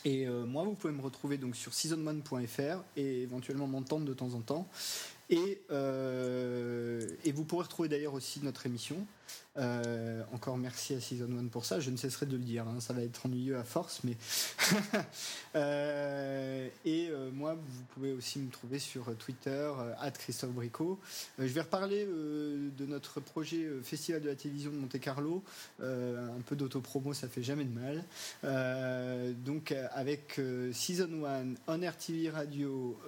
Et 0.05 0.27
euh, 0.27 0.45
moi, 0.45 0.63
vous 0.63 0.73
pouvez 0.73 0.93
me 0.93 1.01
retrouver 1.01 1.37
donc 1.37 1.55
sur 1.55 1.71
season1.fr 1.71 2.83
et 2.95 3.21
éventuellement 3.21 3.67
m'entendre 3.67 4.05
de 4.05 4.13
temps 4.13 4.33
en 4.33 4.41
temps. 4.41 4.67
Et, 5.29 5.61
euh, 5.71 7.07
et 7.25 7.31
vous 7.31 7.43
pourrez 7.43 7.63
retrouver 7.63 7.89
d'ailleurs 7.89 8.13
aussi 8.13 8.39
notre 8.41 8.65
émission. 8.65 9.05
Euh, 9.57 10.23
encore 10.33 10.57
merci 10.57 10.93
à 10.93 11.01
Season 11.01 11.29
1 11.37 11.47
pour 11.47 11.65
ça, 11.65 11.79
je 11.79 11.89
ne 11.89 11.97
cesserai 11.97 12.27
de 12.27 12.37
le 12.37 12.43
dire, 12.43 12.67
hein, 12.67 12.79
ça 12.79 12.93
va 12.93 13.01
être 13.01 13.25
ennuyeux 13.25 13.57
à 13.57 13.63
force, 13.63 14.01
mais. 14.03 14.17
Euh, 15.55 16.67
et 16.85 17.09
euh, 17.09 17.31
moi, 17.31 17.55
vous 17.55 17.83
pouvez 17.95 18.13
aussi 18.13 18.37
me 18.37 18.51
trouver 18.51 18.77
sur 18.77 19.15
Twitter, 19.17 19.49
euh, 19.49 20.09
Christophe 20.11 20.51
Bricot. 20.51 20.99
Je 21.39 21.45
vais 21.45 21.61
reparler 21.61 22.05
de 22.05 22.85
notre 22.85 23.19
projet 23.19 23.67
Festival 23.81 24.21
de 24.21 24.29
la 24.29 24.35
télévision 24.35 24.69
de 24.69 24.75
Monte 24.75 24.99
Carlo. 24.99 25.43
Un 25.81 26.41
peu 26.45 26.55
d'autopromo, 26.55 27.13
ça 27.13 27.27
fait 27.27 27.41
jamais 27.41 27.65
de 27.65 27.73
mal. 27.73 29.33
Donc, 29.45 29.73
avec 29.93 30.39
Season 30.73 31.25
1, 31.25 31.55
On 31.67 31.81
Air 31.81 31.97
TV 31.97 32.29
Radio 32.29 32.99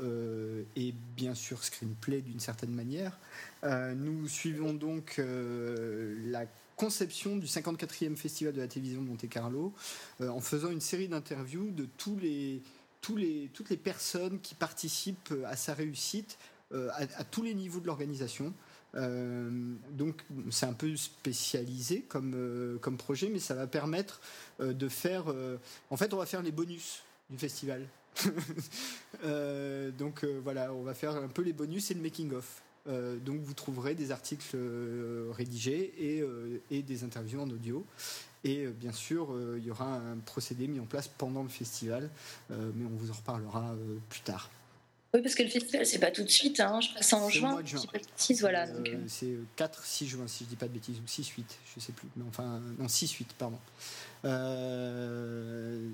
et 0.75 0.93
bien 1.15 1.35
sûr 1.35 1.63
Screenplay 1.63 2.21
d'une 2.21 2.39
certaine 2.39 2.73
manière. 2.73 3.19
Euh, 3.63 3.93
nous 3.93 4.27
suivons 4.27 4.73
donc 4.73 5.15
euh, 5.19 6.15
la 6.25 6.45
conception 6.75 7.35
du 7.35 7.45
54e 7.45 8.15
Festival 8.15 8.53
de 8.53 8.61
la 8.61 8.67
télévision 8.67 9.01
de 9.01 9.07
Monte 9.07 9.27
Carlo 9.27 9.73
euh, 10.21 10.29
en 10.29 10.39
faisant 10.39 10.71
une 10.71 10.79
série 10.79 11.09
d'interviews 11.09 11.71
de 11.71 11.85
toutes 11.97 12.21
les 12.21 13.77
personnes 13.77 14.39
qui 14.39 14.55
participent 14.55 15.33
à 15.45 15.55
sa 15.55 15.73
réussite 15.73 16.37
à, 16.71 17.23
tous 17.23 17.41
les 17.41 17.55
niveaux 17.55 17.79
de 17.79 17.87
l'organisation. 17.87 18.53
Donc 18.93 20.23
c'est 20.51 20.67
un 20.67 20.73
peu 20.73 20.95
spécialisé 20.95 22.03
comme, 22.03 22.79
projet, 22.99 23.29
mais 23.29 23.39
ça 23.39 23.55
va 23.55 23.65
permettre 23.65 24.21
de 24.59 24.87
faire... 24.87 25.33
en 25.89 25.97
fait, 25.97 26.13
on 26.13 26.17
va 26.17 26.27
faire 26.27 26.43
les 26.43 26.51
bonus 26.51 27.01
du 27.31 27.39
festival. 27.39 27.87
Donc 29.97 30.23
voilà, 30.43 30.71
on 30.71 30.83
va 30.83 30.93
faire 30.93 31.15
un 31.15 31.27
peu 31.27 31.41
les 31.41 31.53
bonus 31.53 31.89
et 31.89 31.95
le 31.95 32.01
making-of. 32.01 32.61
Euh, 32.87 33.17
donc 33.17 33.41
vous 33.41 33.53
trouverez 33.53 33.93
des 33.95 34.11
articles 34.11 34.55
euh, 34.55 35.29
rédigés 35.31 35.93
et, 35.97 36.21
euh, 36.21 36.61
et 36.71 36.81
des 36.81 37.03
interviews 37.03 37.41
en 37.41 37.49
audio. 37.49 37.85
Et 38.43 38.65
euh, 38.65 38.71
bien 38.71 38.93
sûr, 38.93 39.33
euh, 39.33 39.57
il 39.59 39.65
y 39.65 39.71
aura 39.71 39.95
un 39.95 40.17
procédé 40.17 40.67
mis 40.67 40.79
en 40.79 40.85
place 40.85 41.07
pendant 41.07 41.43
le 41.43 41.49
festival, 41.49 42.09
euh, 42.51 42.71
mais 42.75 42.85
on 42.85 42.95
vous 42.95 43.09
en 43.11 43.13
reparlera 43.13 43.75
plus 44.09 44.21
tard. 44.21 44.49
Oui, 45.13 45.21
parce 45.23 45.33
que 45.33 45.41
le 45.41 45.49
festival, 45.49 45.85
c'est 45.87 45.97
pas 45.97 46.11
tout 46.11 46.21
de 46.23 46.29
suite, 46.29 46.59
hein, 46.59 46.79
je 46.81 46.89
c'est 47.01 47.15
en 47.15 47.27
C'est 47.29 47.39
juin. 47.39 47.65
juin. 47.65 47.81
voilà. 48.41 48.67
Euh, 48.67 48.77
donc, 48.77 48.87
euh, 48.89 48.97
c'est 49.07 49.35
4-6 49.57 50.05
juin, 50.05 50.27
si 50.27 50.43
je 50.43 50.49
dis 50.49 50.55
pas 50.55 50.67
de 50.67 50.73
bêtises, 50.73 50.99
ou 50.99 51.07
6-8, 51.07 51.43
je 51.75 51.79
sais 51.79 51.91
plus. 51.93 52.07
Mais 52.15 52.23
enfin, 52.29 52.61
non, 52.77 52.85
6-8, 52.85 53.25
pardon. 53.37 53.57
Euh, 54.25 55.87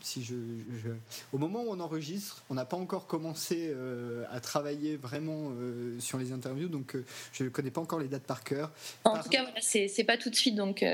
si 0.00 0.22
je, 0.24 0.34
je- 0.82 0.88
Au 1.32 1.38
moment 1.38 1.62
où 1.64 1.66
on 1.70 1.80
enregistre, 1.80 2.42
on 2.48 2.54
n'a 2.54 2.64
pas 2.64 2.76
encore 2.76 3.06
commencé 3.06 3.70
euh, 3.74 4.24
à 4.30 4.40
travailler 4.40 4.96
vraiment 4.96 5.50
euh, 5.50 5.98
sur 6.00 6.18
les 6.18 6.32
interviews, 6.32 6.68
donc 6.68 6.96
je 7.32 7.44
ne 7.44 7.48
connais 7.48 7.70
pas 7.70 7.80
encore 7.80 7.98
les 7.98 8.08
dates 8.08 8.22
par 8.24 8.44
cœur. 8.44 8.70
En 9.04 9.18
tout 9.22 9.28
cas, 9.28 9.42
voilà, 9.42 9.60
c'est 9.60 10.04
pas 10.04 10.16
tout 10.16 10.30
de 10.30 10.34
suite, 10.34 10.54
donc 10.54 10.84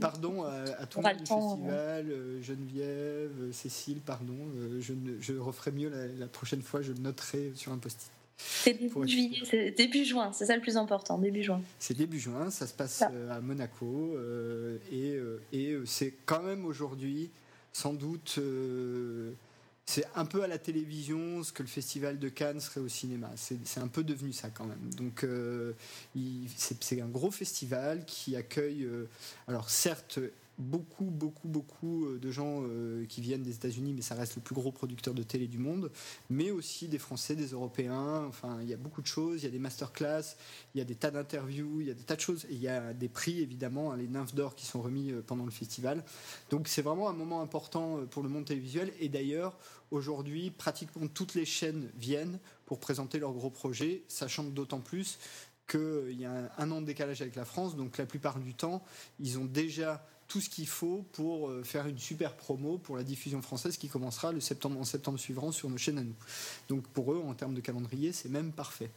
Pardon 0.00 0.44
à, 0.44 0.52
à 0.78 0.86
tout 0.86 1.00
le 1.00 1.12
du 1.14 1.24
festival, 1.26 2.06
Geneviève, 2.42 3.52
Cécile, 3.52 4.00
pardon. 4.00 4.36
je, 4.80 4.92
je 5.20 5.32
referai 5.34 5.70
mieux 5.72 5.88
la, 5.88 6.06
la 6.06 6.26
prochaine 6.26 6.62
fois, 6.62 6.82
je 6.82 6.92
le 6.92 6.98
noterai 6.98 7.52
sur 7.54 7.72
un 7.72 7.78
post-it. 7.78 8.10
C'est 8.36 8.74
début 8.74 8.86
être 9.62 9.76
début 9.76 10.04
juin, 10.04 10.32
c'est 10.32 10.46
ça 10.46 10.56
le 10.56 10.62
plus 10.62 10.76
important, 10.76 11.18
début 11.18 11.42
juin. 11.42 11.62
C'est 11.78 11.96
début 11.96 12.18
juin, 12.18 12.50
ça 12.50 12.66
se 12.66 12.74
passe 12.74 13.02
euh, 13.12 13.30
à 13.36 13.40
Monaco 13.40 14.14
euh, 14.14 14.78
et, 14.90 15.12
euh, 15.12 15.40
et 15.52 15.76
c'est 15.86 16.14
quand 16.26 16.42
même 16.42 16.64
aujourd'hui 16.64 17.30
sans 17.72 17.94
doute 17.94 18.36
euh, 18.38 19.32
c'est 19.86 20.04
un 20.14 20.24
peu 20.24 20.42
à 20.42 20.46
la 20.46 20.58
télévision 20.58 21.42
ce 21.42 21.52
que 21.52 21.62
le 21.62 21.68
festival 21.68 22.18
de 22.18 22.28
Cannes 22.28 22.60
serait 22.60 22.80
au 22.80 22.88
cinéma. 22.88 23.30
C'est 23.36 23.80
un 23.80 23.88
peu 23.88 24.04
devenu 24.04 24.32
ça 24.32 24.48
quand 24.48 24.64
même. 24.64 24.94
Donc 24.96 25.24
euh, 25.24 25.72
c'est 26.56 27.00
un 27.00 27.08
gros 27.08 27.32
festival 27.32 28.04
qui 28.06 28.36
accueille 28.36 28.88
alors 29.48 29.70
certes 29.70 30.20
beaucoup 30.62 31.04
beaucoup 31.04 31.48
beaucoup 31.48 32.06
euh, 32.06 32.18
de 32.18 32.30
gens 32.30 32.62
euh, 32.62 33.04
qui 33.06 33.20
viennent 33.20 33.42
des 33.42 33.54
États-Unis 33.54 33.92
mais 33.92 34.02
ça 34.02 34.14
reste 34.14 34.36
le 34.36 34.42
plus 34.42 34.54
gros 34.54 34.72
producteur 34.72 35.14
de 35.14 35.22
télé 35.22 35.46
du 35.48 35.58
monde 35.58 35.90
mais 36.30 36.50
aussi 36.50 36.88
des 36.88 36.98
Français, 36.98 37.34
des 37.34 37.48
Européens, 37.48 38.24
enfin 38.26 38.58
il 38.62 38.68
y 38.68 38.74
a 38.74 38.76
beaucoup 38.76 39.02
de 39.02 39.06
choses, 39.06 39.42
il 39.42 39.44
y 39.44 39.48
a 39.48 39.50
des 39.50 39.58
masterclass, 39.58 40.36
il 40.74 40.78
y 40.78 40.80
a 40.80 40.84
des 40.84 40.94
tas 40.94 41.10
d'interviews, 41.10 41.80
il 41.80 41.88
y 41.88 41.90
a 41.90 41.94
des 41.94 42.02
tas 42.02 42.16
de 42.16 42.20
choses. 42.20 42.44
Et 42.46 42.54
il 42.54 42.60
y 42.60 42.68
a 42.68 42.92
des 42.92 43.08
prix, 43.08 43.40
évidemment, 43.40 43.92
hein, 43.92 43.96
les 43.96 44.08
nymphes 44.08 44.34
d'or 44.34 44.54
qui 44.54 44.66
sont 44.66 44.80
remis 44.80 45.10
euh, 45.10 45.22
pendant 45.22 45.44
le 45.44 45.50
festival. 45.50 46.04
Donc 46.50 46.68
c'est 46.68 46.82
vraiment 46.82 47.08
un 47.08 47.12
moment 47.12 47.40
important 47.40 48.00
pour 48.10 48.22
le 48.22 48.28
monde 48.28 48.44
télévisuel. 48.44 48.92
Et 49.00 49.08
d'ailleurs, 49.08 49.58
aujourd'hui, 49.90 50.50
pratiquement 50.50 51.06
toutes 51.08 51.34
les 51.34 51.44
chaînes 51.44 51.90
viennent 51.96 52.38
pour 52.66 52.78
présenter 52.78 53.18
leurs 53.18 53.32
gros 53.32 53.50
projets, 53.50 54.02
sachant 54.08 54.44
d'autant 54.44 54.80
plus 54.80 55.18
qu'il 55.68 56.20
y 56.20 56.24
a 56.24 56.52
un 56.58 56.70
an 56.70 56.80
de 56.80 56.86
décalage 56.86 57.22
avec 57.22 57.36
la 57.36 57.44
France. 57.44 57.76
Donc 57.76 57.98
la 57.98 58.06
plupart 58.06 58.38
du 58.38 58.54
temps, 58.54 58.82
ils 59.20 59.38
ont 59.38 59.44
déjà 59.44 60.04
tout 60.32 60.40
ce 60.40 60.48
qu'il 60.48 60.66
faut 60.66 61.04
pour 61.12 61.50
euh, 61.50 61.62
faire 61.62 61.86
une 61.86 61.98
super 61.98 62.34
promo 62.34 62.78
pour 62.78 62.96
la 62.96 63.04
diffusion 63.04 63.42
française 63.42 63.76
qui 63.76 63.90
commencera 63.90 64.32
le 64.32 64.40
septembre, 64.40 64.80
en 64.80 64.84
septembre 64.84 65.18
suivant 65.18 65.52
sur 65.52 65.68
nos 65.68 65.76
chaînes 65.76 65.98
à 65.98 66.02
nous. 66.02 66.14
Donc 66.70 66.88
pour 66.88 67.12
eux, 67.12 67.22
en 67.22 67.34
termes 67.34 67.52
de 67.52 67.60
calendrier, 67.60 68.12
c'est 68.12 68.30
même 68.30 68.50
parfait. 68.50 68.88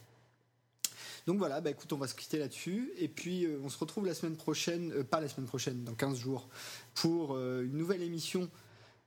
Donc 1.26 1.36
voilà, 1.36 1.60
bah 1.60 1.68
écoute, 1.68 1.92
on 1.92 1.98
va 1.98 2.08
se 2.08 2.14
quitter 2.14 2.38
là-dessus. 2.38 2.90
Et 2.96 3.08
puis 3.08 3.44
euh, 3.44 3.60
on 3.62 3.68
se 3.68 3.76
retrouve 3.76 4.06
la 4.06 4.14
semaine 4.14 4.36
prochaine, 4.36 4.92
euh, 4.92 5.04
pas 5.04 5.20
la 5.20 5.28
semaine 5.28 5.46
prochaine, 5.46 5.84
dans 5.84 5.92
15 5.92 6.18
jours, 6.18 6.48
pour 6.94 7.38
une 7.38 7.76
nouvelle 7.76 8.02
émission. 8.02 8.48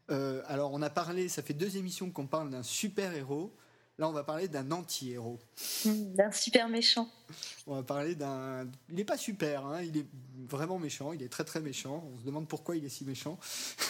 Alors 0.10 0.72
on 0.74 0.82
a 0.82 0.90
parlé, 0.90 1.30
ça 1.30 1.44
fait 1.44 1.54
deux 1.54 1.78
émissions 1.78 2.10
qu'on 2.10 2.26
parle 2.26 2.50
d'un 2.50 2.64
super-héros. 2.64 3.52
Là, 4.00 4.08
on 4.08 4.14
va 4.14 4.24
parler 4.24 4.48
d'un 4.48 4.72
anti-héros. 4.72 5.38
Hmm, 5.86 6.14
D'un 6.16 6.32
super 6.32 6.70
méchant. 6.70 7.10
On 7.68 7.76
va 7.76 7.84
parler 7.84 8.16
d'un. 8.16 8.66
Il 8.90 8.96
n'est 8.96 9.04
pas 9.04 9.18
super, 9.18 9.66
hein, 9.66 9.82
il 9.84 9.98
est 9.98 10.06
vraiment 10.48 10.80
méchant, 10.80 11.12
il 11.12 11.22
est 11.22 11.28
très 11.28 11.44
très 11.44 11.60
méchant. 11.60 12.10
On 12.16 12.18
se 12.20 12.24
demande 12.26 12.48
pourquoi 12.48 12.78
il 12.78 12.86
est 12.86 12.90
si 12.90 13.04
méchant. 13.04 13.38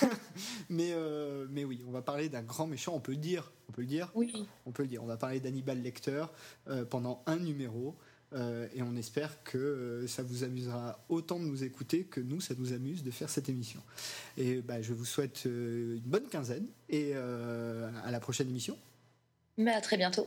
mais, 0.70 0.94
euh, 0.94 1.46
mais 1.52 1.64
oui, 1.64 1.84
on 1.88 1.92
va 1.92 2.02
parler 2.02 2.28
d'un 2.28 2.42
grand 2.42 2.66
méchant, 2.66 2.94
on 2.96 3.00
peut 3.00 3.12
le 3.12 3.20
dire. 3.20 3.52
On 3.70 3.72
peut 3.72 3.82
le 3.82 3.88
dire. 3.88 4.10
Oui. 4.16 4.48
On 4.66 4.72
peut 4.72 4.82
le 4.84 4.90
dire. 4.90 5.04
On 5.04 5.08
va 5.08 5.16
parler 5.18 5.40
d'Hannibal 5.40 5.80
Lecter 5.82 6.26
euh, 6.68 6.86
pendant 6.86 7.22
un 7.28 7.38
numéro. 7.38 7.96
euh, 8.34 8.68
et 8.76 8.82
on 8.82 8.96
espère 8.96 9.44
que 9.44 9.58
euh, 9.58 10.08
ça 10.08 10.24
vous 10.24 10.44
amusera 10.44 11.00
autant 11.10 11.40
de 11.40 11.46
nous 11.46 11.64
écouter 11.64 12.04
que 12.06 12.20
nous, 12.20 12.42
ça 12.42 12.56
nous 12.58 12.74
amuse 12.74 13.04
de 13.04 13.12
faire 13.12 13.30
cette 13.30 13.48
émission. 13.48 13.82
Et 14.38 14.62
bah, 14.62 14.82
je 14.82 14.94
vous 14.94 15.06
souhaite 15.06 15.44
euh, 15.46 15.96
une 15.98 16.10
bonne 16.10 16.28
quinzaine 16.28 16.66
et 16.90 17.14
à 17.16 18.10
la 18.12 18.20
prochaine 18.20 18.50
émission. 18.50 18.76
Mais 19.60 19.74
à 19.74 19.82
très 19.82 19.98
bientôt. 19.98 20.26